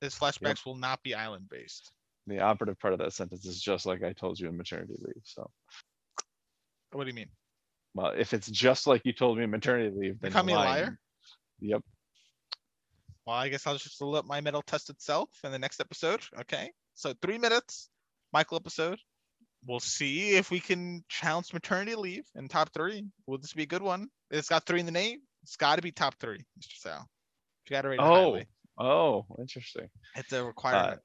his 0.00 0.14
flashbacks 0.14 0.64
will 0.64 0.76
not 0.76 1.02
be 1.02 1.14
island 1.14 1.48
based. 1.50 1.92
The 2.28 2.40
operative 2.40 2.78
part 2.78 2.92
of 2.92 2.98
that 3.00 3.12
sentence 3.12 3.44
is 3.46 3.60
just 3.60 3.86
like 3.86 4.02
I 4.04 4.12
told 4.12 4.38
you 4.38 4.48
in 4.48 4.56
maternity 4.56 4.94
leave. 4.98 5.22
So, 5.24 5.50
What 6.92 7.04
do 7.04 7.08
you 7.10 7.14
mean? 7.14 7.30
well, 7.94 8.12
if 8.16 8.32
it's 8.34 8.48
just 8.50 8.86
like 8.86 9.02
you 9.04 9.12
told 9.12 9.38
me 9.38 9.44
in 9.44 9.50
maternity 9.50 9.94
leave, 9.96 10.20
then 10.20 10.30
call 10.30 10.42
you're 10.42 10.46
me 10.46 10.52
a 10.52 10.56
liar? 10.56 10.98
Yep. 11.60 11.82
Well, 13.26 13.36
I 13.36 13.48
guess 13.48 13.66
I'll 13.66 13.76
just 13.76 14.00
let 14.00 14.24
my 14.24 14.40
metal 14.40 14.62
test 14.62 14.88
itself 14.90 15.28
in 15.44 15.52
the 15.52 15.58
next 15.58 15.80
episode. 15.80 16.20
Okay. 16.40 16.70
So 16.94 17.14
three 17.20 17.38
minutes, 17.38 17.88
Michael 18.32 18.56
episode. 18.56 18.98
We'll 19.66 19.80
see 19.80 20.36
if 20.36 20.50
we 20.50 20.60
can 20.60 21.04
challenge 21.08 21.52
maternity 21.52 21.94
leave 21.96 22.24
in 22.36 22.48
top 22.48 22.70
three. 22.72 23.04
Will 23.26 23.38
this 23.38 23.52
be 23.52 23.64
a 23.64 23.66
good 23.66 23.82
one? 23.82 24.08
It's 24.30 24.48
got 24.48 24.64
three 24.66 24.80
in 24.80 24.86
the 24.86 24.92
name. 24.92 25.18
It's 25.42 25.56
got 25.56 25.76
to 25.76 25.82
be 25.82 25.90
top 25.92 26.14
three, 26.20 26.44
Mr. 26.60 26.76
Sal. 26.78 27.06
You 27.68 27.74
got 27.74 27.82
to 27.82 27.88
rate 27.88 27.96
it 28.00 28.02
Oh, 28.02 28.14
highly. 28.32 28.46
oh, 28.78 29.26
interesting. 29.38 29.88
It's 30.14 30.32
a 30.32 30.44
requirement. 30.44 30.94
Uh, 30.94 30.96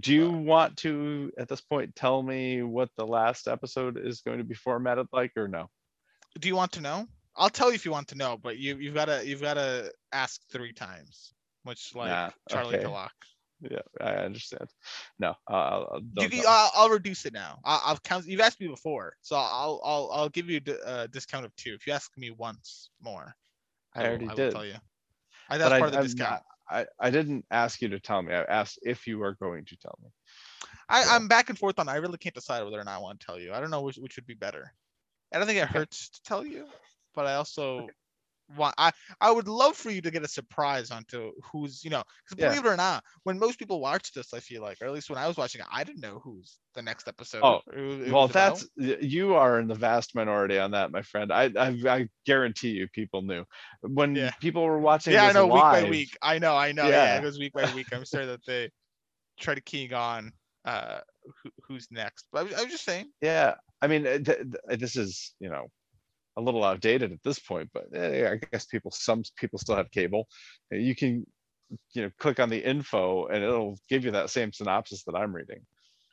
Do 0.00 0.12
you 0.12 0.30
want 0.30 0.76
to, 0.78 1.30
at 1.38 1.48
this 1.48 1.60
point, 1.60 1.94
tell 1.94 2.22
me 2.22 2.62
what 2.62 2.90
the 2.96 3.06
last 3.06 3.46
episode 3.48 3.96
is 3.96 4.20
going 4.20 4.38
to 4.38 4.44
be 4.44 4.54
formatted 4.54 5.06
like, 5.12 5.32
or 5.36 5.48
no? 5.48 5.68
do 6.38 6.48
you 6.48 6.56
want 6.56 6.72
to 6.72 6.80
know? 6.82 7.06
I'll 7.36 7.48
tell 7.48 7.68
you 7.68 7.74
if 7.76 7.84
you 7.86 7.92
want 7.92 8.08
to 8.08 8.14
know, 8.14 8.36
but 8.42 8.58
you 8.58 8.76
you've 8.76 8.94
got 8.94 9.06
to 9.06 9.26
you've 9.26 9.40
got 9.42 9.54
to 9.54 9.90
ask 10.12 10.40
three 10.50 10.72
times, 10.72 11.32
much 11.64 11.94
like 11.94 12.08
Nah, 12.10 12.30
Charlie 12.50 12.76
okay. 12.78 13.06
Yeah, 13.62 13.78
I 14.00 14.10
understand. 14.16 14.68
No, 15.18 15.34
I'll, 15.48 15.88
I'll, 15.92 16.00
You, 16.00 16.10
don't 16.14 16.30
can- 16.30 16.44
I'll, 16.46 16.70
I'll 16.74 16.90
reduce 16.90 17.24
it 17.24 17.32
now. 17.32 17.58
I'll, 17.64 17.80
I'll 17.86 17.98
count. 17.98 18.26
You've 18.26 18.40
asked 18.40 18.60
me 18.60 18.68
before, 18.68 19.14
so 19.22 19.36
I'll 19.36 19.80
I'll 19.84 20.10
I'll 20.12 20.28
give 20.28 20.50
you 20.50 20.60
a 20.84 21.08
discount 21.08 21.46
of 21.46 21.56
two. 21.56 21.72
If 21.74 21.86
you 21.86 21.94
ask 21.94 22.10
me 22.18 22.30
once 22.32 22.90
more, 23.00 23.34
I 23.94 24.00
will- 24.00 24.08
already 24.08 24.26
will 24.26 24.34
did. 24.34 24.52
tell 24.52 24.66
you. 24.66 24.74
I, 25.48 25.56
But 25.56 25.58
that's 25.58 25.72
I- 25.72 25.78
part 25.78 25.88
of 25.88 25.92
the 25.92 25.98
I'm 26.00 26.04
discount. 26.04 26.30
not- 26.32 26.42
I, 26.68 26.86
I 26.98 27.10
didn't 27.10 27.44
ask 27.50 27.80
you 27.80 27.88
to 27.88 28.00
tell 28.00 28.22
me. 28.22 28.34
I 28.34 28.42
asked 28.42 28.78
if 28.82 29.06
you 29.06 29.22
are 29.22 29.34
going 29.34 29.64
to 29.66 29.76
tell 29.76 29.98
me. 30.02 30.10
I, 30.88 31.02
so- 31.04 31.10
I'm 31.12 31.28
back 31.28 31.48
and 31.48 31.58
forth 31.58 31.78
on. 31.78 31.88
I 31.88 31.96
really 31.96 32.18
can't 32.18 32.34
decide 32.34 32.64
whether 32.64 32.80
or 32.80 32.84
not 32.84 32.96
I 32.96 32.98
want 32.98 33.20
to 33.20 33.26
tell 33.26 33.38
you. 33.38 33.52
I 33.52 33.60
don't 33.60 33.70
know 33.70 33.82
which 33.82 33.96
which 33.96 34.16
would 34.16 34.26
be 34.26 34.34
better. 34.34 34.72
I 35.32 35.38
don't 35.38 35.46
think 35.46 35.58
it 35.58 35.68
hurts 35.68 36.08
to 36.10 36.22
tell 36.22 36.44
you, 36.44 36.66
but 37.14 37.26
I 37.26 37.34
also 37.34 37.88
want. 38.56 38.74
I 38.78 38.92
I 39.20 39.30
would 39.30 39.48
love 39.48 39.76
for 39.76 39.90
you 39.90 40.00
to 40.02 40.10
get 40.10 40.22
a 40.22 40.28
surprise 40.28 40.90
onto 40.90 41.32
who's 41.42 41.82
you 41.84 41.90
know. 41.90 42.02
Because 42.28 42.42
Yeah. 42.42 42.48
believe 42.50 42.66
it 42.66 42.68
or 42.68 42.76
not, 42.76 43.02
when 43.24 43.38
most 43.38 43.58
people 43.58 43.80
watch 43.80 44.12
this, 44.12 44.32
I 44.34 44.40
feel 44.40 44.62
like, 44.62 44.78
or 44.80 44.86
at 44.86 44.92
least 44.92 45.10
when 45.10 45.18
I 45.18 45.26
was 45.26 45.36
watching 45.36 45.60
it, 45.60 45.66
I 45.70 45.84
didn't 45.84 46.00
know 46.02 46.20
who's 46.22 46.58
the 46.74 46.82
next 46.82 47.08
episode. 47.08 47.42
Oh, 47.42 47.60
it 47.72 48.08
it 48.08 48.12
Well, 48.12 48.22
was 48.22 48.30
about. 48.30 48.60
that's 48.60 48.68
you 49.02 49.34
are 49.34 49.58
in 49.58 49.66
the 49.68 49.74
vast 49.74 50.14
minority 50.14 50.58
on 50.58 50.70
that, 50.72 50.90
my 50.92 51.02
friend. 51.02 51.32
I 51.32 51.50
I, 51.56 51.68
I 51.88 52.08
guarantee 52.24 52.70
you, 52.70 52.88
people 52.88 53.22
knew 53.22 53.44
when 53.82 54.14
Yeah. 54.14 54.30
people 54.40 54.64
were 54.64 54.78
watching. 54.78 55.12
yeah, 55.14 55.24
I 55.24 55.32
know 55.32 55.46
week 55.46 55.62
by 55.62 55.84
week. 55.84 56.16
I 56.22 56.38
know, 56.38 56.56
I 56.56 56.72
know. 56.72 56.84
Yeah, 56.84 57.14
Yeah. 57.14 57.18
it 57.18 57.22
goes 57.22 57.38
week 57.38 57.52
by 57.52 57.72
week. 57.74 57.88
I'm 57.92 58.04
sure 58.04 58.26
that 58.26 58.44
they 58.46 58.70
try 59.38 59.54
to 59.54 59.60
keying 59.60 59.92
on 59.92 60.32
uh 60.64 61.00
who, 61.42 61.50
who's 61.66 61.88
next. 61.90 62.26
But 62.32 62.40
I 62.40 62.42
was, 62.44 62.54
I 62.54 62.62
was 62.62 62.72
just 62.72 62.84
saying, 62.84 63.10
Yeah, 63.20 63.54
I 63.82 63.86
mean, 63.86 64.06
uh, 64.06 64.18
th- 64.18 64.24
th- 64.26 64.78
this 64.80 64.96
is 64.96 65.34
you 65.40 65.48
know 65.48 65.66
a 66.36 66.40
little 66.42 66.64
outdated 66.64 67.12
at 67.12 67.22
this 67.24 67.38
point, 67.38 67.70
but 67.72 67.86
eh, 67.94 68.30
I 68.30 68.36
guess 68.52 68.66
people 68.66 68.90
some 68.90 69.22
people 69.36 69.58
still 69.58 69.76
have 69.76 69.90
cable. 69.90 70.28
Uh, 70.72 70.76
You 70.76 70.94
can 70.94 71.26
you 71.94 72.02
know 72.02 72.10
click 72.18 72.38
on 72.40 72.48
the 72.48 72.62
info 72.64 73.26
and 73.26 73.42
it'll 73.42 73.78
give 73.88 74.04
you 74.04 74.10
that 74.12 74.30
same 74.30 74.52
synopsis 74.52 75.02
that 75.04 75.16
I'm 75.16 75.34
reading. 75.34 75.60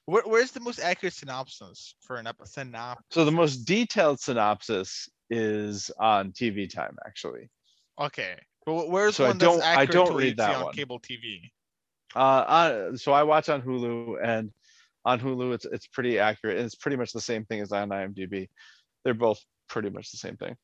where, 0.05 0.23
where's 0.25 0.51
the 0.51 0.59
most 0.59 0.79
accurate 0.79 1.13
synopsis 1.13 1.95
for 2.01 2.15
an 2.17 2.25
episode? 2.27 2.71
Synop. 2.71 2.97
So 3.11 3.23
the 3.25 3.31
most 3.31 3.57
detailed 3.65 4.19
synopsis 4.19 5.07
is 5.29 5.91
on 5.99 6.31
TV 6.31 6.69
Time, 6.69 6.95
actually. 7.05 7.49
Okay, 7.99 8.35
but 8.65 8.89
where's 8.89 9.15
So 9.17 9.25
I 9.25 9.27
one 9.29 9.37
that's 9.37 9.51
don't- 9.53 9.61
I 9.63 9.73
accurate 9.73 9.91
don't 9.91 10.07
to 10.07 10.13
what 10.13 10.23
read 10.23 10.37
that 10.37 10.55
on 10.55 10.63
one. 10.63 10.73
cable 10.73 10.99
TV? 10.99 11.51
Uh, 12.15 12.45
on, 12.89 12.97
so 12.97 13.11
I 13.11 13.23
watch 13.23 13.49
on 13.49 13.61
Hulu, 13.61 14.17
and 14.23 14.51
on 15.05 15.19
Hulu, 15.19 15.53
it's 15.53 15.65
it's 15.65 15.87
pretty 15.87 16.17
accurate. 16.19 16.57
and 16.57 16.65
It's 16.65 16.75
pretty 16.75 16.97
much 16.97 17.11
the 17.11 17.21
same 17.21 17.45
thing 17.45 17.59
as 17.61 17.71
on 17.71 17.89
IMDb. 17.89 18.49
They're 19.03 19.13
both 19.13 19.39
pretty 19.67 19.89
much 19.89 20.11
the 20.11 20.17
same 20.17 20.37
thing. 20.37 20.55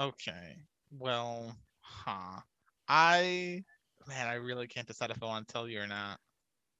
Okay, 0.00 0.58
well, 0.98 1.56
huh? 1.80 2.40
I 2.88 3.64
man, 4.06 4.28
I 4.28 4.34
really 4.34 4.66
can't 4.66 4.86
decide 4.86 5.10
if 5.10 5.22
I 5.22 5.26
want 5.26 5.48
to 5.48 5.52
tell 5.52 5.68
you 5.68 5.80
or 5.80 5.86
not. 5.86 6.18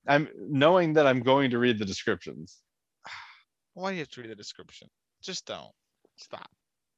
I'm 0.09 0.28
knowing 0.39 0.93
that 0.95 1.07
I'm 1.07 1.20
going 1.20 1.51
to 1.51 1.59
read 1.59 1.78
the 1.78 1.85
descriptions. 1.85 2.59
Why 3.74 3.91
do 3.91 3.95
you 3.95 4.01
have 4.01 4.11
to 4.11 4.20
read 4.20 4.31
the 4.31 4.37
description? 4.37 4.89
Just 5.23 5.47
don't. 5.47 5.73
Stop. 6.16 6.49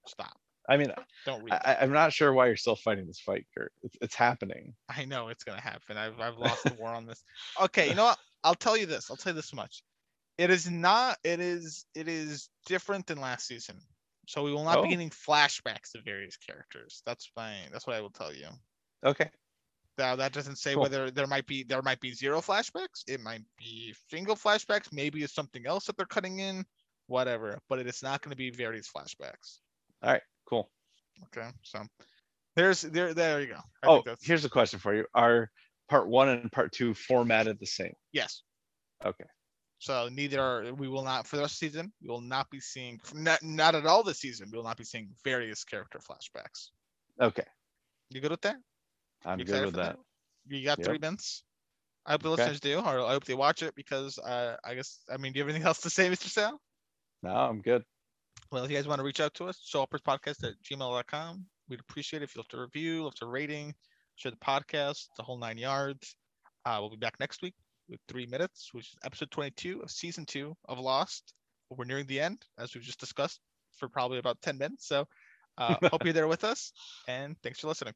Stop. 0.06 0.36
I 0.68 0.76
mean, 0.76 0.92
Don't 1.24 1.42
read. 1.42 1.54
I, 1.54 1.78
I'm 1.80 1.92
not 1.92 2.12
sure 2.12 2.32
why 2.34 2.46
you're 2.46 2.56
still 2.56 2.76
fighting 2.76 3.06
this 3.06 3.18
fight, 3.18 3.46
Kurt. 3.56 3.72
It's, 3.82 3.96
it's 4.02 4.14
happening. 4.14 4.74
I 4.94 5.06
know 5.06 5.28
it's 5.28 5.42
gonna 5.42 5.62
happen. 5.62 5.96
I've 5.96 6.20
I've 6.20 6.36
lost 6.36 6.64
the 6.64 6.74
war 6.78 6.90
on 6.90 7.06
this. 7.06 7.24
Okay, 7.62 7.88
you 7.88 7.94
know 7.94 8.04
what? 8.04 8.18
I'll 8.44 8.54
tell 8.54 8.76
you 8.76 8.84
this. 8.84 9.10
I'll 9.10 9.16
tell 9.16 9.32
you 9.32 9.36
this 9.36 9.54
much. 9.54 9.82
It 10.36 10.50
is 10.50 10.70
not. 10.70 11.16
It 11.24 11.40
is. 11.40 11.86
It 11.94 12.06
is 12.06 12.50
different 12.66 13.06
than 13.06 13.18
last 13.18 13.46
season. 13.46 13.78
So 14.28 14.42
we 14.44 14.52
will 14.52 14.64
not 14.64 14.76
Oh. 14.78 14.82
be 14.82 14.90
getting 14.90 15.08
flashbacks 15.08 15.94
of 15.94 16.04
various 16.04 16.36
characters. 16.36 17.02
That's 17.06 17.24
fine. 17.24 17.72
That's 17.72 17.86
what 17.86 17.96
I 17.96 18.02
will 18.02 18.10
tell 18.10 18.30
you. 18.30 18.48
Okay. 19.02 19.30
Now 19.96 20.16
that 20.16 20.34
doesn't 20.34 20.56
say 20.56 20.74
Cool. 20.74 20.82
whether 20.82 21.10
there 21.10 21.26
might 21.26 21.46
be 21.46 21.62
there 21.62 21.80
might 21.80 21.98
be 21.98 22.12
zero 22.12 22.42
flashbacks. 22.42 23.04
It 23.06 23.20
might 23.22 23.40
be 23.56 23.94
single 24.10 24.36
flashbacks. 24.36 24.92
Maybe 24.92 25.22
it's 25.24 25.32
something 25.34 25.66
else 25.66 25.86
that 25.86 25.96
they're 25.96 26.04
cutting 26.04 26.40
in. 26.40 26.66
Whatever. 27.06 27.58
But 27.70 27.78
it 27.78 27.86
is 27.86 28.02
not 28.02 28.20
going 28.20 28.30
to 28.30 28.36
be 28.36 28.50
various 28.50 28.86
flashbacks. 28.86 29.60
All 30.02 30.12
right. 30.12 30.22
Cool. 30.46 30.70
Okay. 31.24 31.48
So 31.62 31.86
there's 32.54 32.82
there 32.82 33.14
there 33.14 33.40
you 33.40 33.46
go. 33.46 33.60
I 33.82 33.86
oh, 33.86 34.04
here's 34.20 34.44
a 34.44 34.50
question 34.50 34.78
for 34.78 34.94
you: 34.94 35.06
Are 35.14 35.50
part 35.88 36.06
one 36.06 36.28
and 36.28 36.52
part 36.52 36.72
two 36.72 36.92
formatted 36.92 37.58
the 37.58 37.66
same? 37.66 37.94
yes. 38.12 38.42
Okay. 39.02 39.24
So 39.78 40.08
neither 40.10 40.40
are, 40.40 40.74
we 40.74 40.88
will 40.88 41.04
not 41.04 41.26
for 41.26 41.36
the 41.36 41.42
rest 41.42 41.54
of 41.54 41.60
the 41.60 41.66
season. 41.68 41.92
We 42.02 42.08
will 42.08 42.20
not 42.20 42.50
be 42.50 42.60
seeing 42.60 43.00
not 43.14 43.42
not 43.42 43.74
at 43.74 43.86
all 43.86 44.02
this 44.02 44.18
season. 44.18 44.50
We 44.50 44.56
will 44.58 44.64
not 44.64 44.76
be 44.76 44.84
seeing 44.84 45.10
various 45.24 45.64
character 45.64 46.00
flashbacks. 46.00 46.70
Okay. 47.20 47.44
You 48.10 48.20
good 48.20 48.32
with 48.32 48.40
that? 48.42 48.56
I'm 49.24 49.38
You 49.38 49.44
good 49.44 49.64
with 49.64 49.74
for 49.74 49.80
that. 49.80 49.96
You 50.46 50.64
got 50.64 50.78
Yep. 50.78 50.86
three 50.86 50.98
minutes. 50.98 51.44
I 52.06 52.12
hope 52.12 52.22
the 52.22 52.30
Okay. 52.30 52.42
listeners 52.42 52.60
do, 52.60 52.78
or 52.78 53.00
I 53.04 53.12
hope 53.12 53.24
they 53.24 53.34
watch 53.34 53.62
it 53.62 53.74
because 53.74 54.18
uh, 54.18 54.56
I 54.64 54.74
guess 54.74 54.98
I 55.12 55.16
mean, 55.16 55.32
do 55.32 55.38
you 55.38 55.44
have 55.44 55.50
anything 55.50 55.66
else 55.66 55.80
to 55.82 55.90
say, 55.90 56.08
Mr. 56.08 56.28
Sal? 56.28 56.60
No, 57.22 57.30
I'm 57.30 57.60
good. 57.60 57.84
Well, 58.50 58.64
if 58.64 58.70
you 58.70 58.76
guys 58.76 58.88
want 58.88 58.98
to 58.98 59.04
reach 59.04 59.20
out 59.20 59.34
to 59.34 59.44
us, 59.46 59.60
showupperspodcast 59.72 60.42
at 60.44 60.54
gmail.com. 60.64 61.44
We'd 61.68 61.80
appreciate 61.80 62.22
it 62.22 62.24
if 62.24 62.34
you 62.34 62.40
left 62.40 62.54
a 62.54 62.60
review, 62.60 63.04
left 63.04 63.22
a 63.22 63.26
rating, 63.26 63.74
share 64.16 64.32
the 64.32 64.38
podcast, 64.38 65.08
the 65.16 65.22
whole 65.22 65.38
nine 65.38 65.58
yards. 65.58 66.16
Uh, 66.64 66.78
we'll 66.80 66.90
be 66.90 66.96
back 66.96 67.20
next 67.20 67.42
week 67.42 67.54
with 67.88 68.00
three 68.08 68.26
minutes, 68.26 68.70
which 68.72 68.86
is 68.86 68.96
episode 69.04 69.30
22 69.30 69.80
of 69.80 69.90
season 69.90 70.24
two 70.26 70.56
of 70.68 70.78
Lost. 70.78 71.34
We're 71.70 71.84
nearing 71.84 72.06
the 72.06 72.20
end, 72.20 72.42
as 72.58 72.74
we've 72.74 72.84
just 72.84 73.00
discussed, 73.00 73.40
for 73.76 73.88
probably 73.88 74.18
about 74.18 74.40
10 74.42 74.58
minutes. 74.58 74.86
So 74.88 75.06
uh, 75.58 75.74
hope 75.90 76.04
you're 76.04 76.12
there 76.12 76.28
with 76.28 76.44
us, 76.44 76.72
and 77.06 77.36
thanks 77.42 77.60
for 77.60 77.68
listening. 77.68 77.94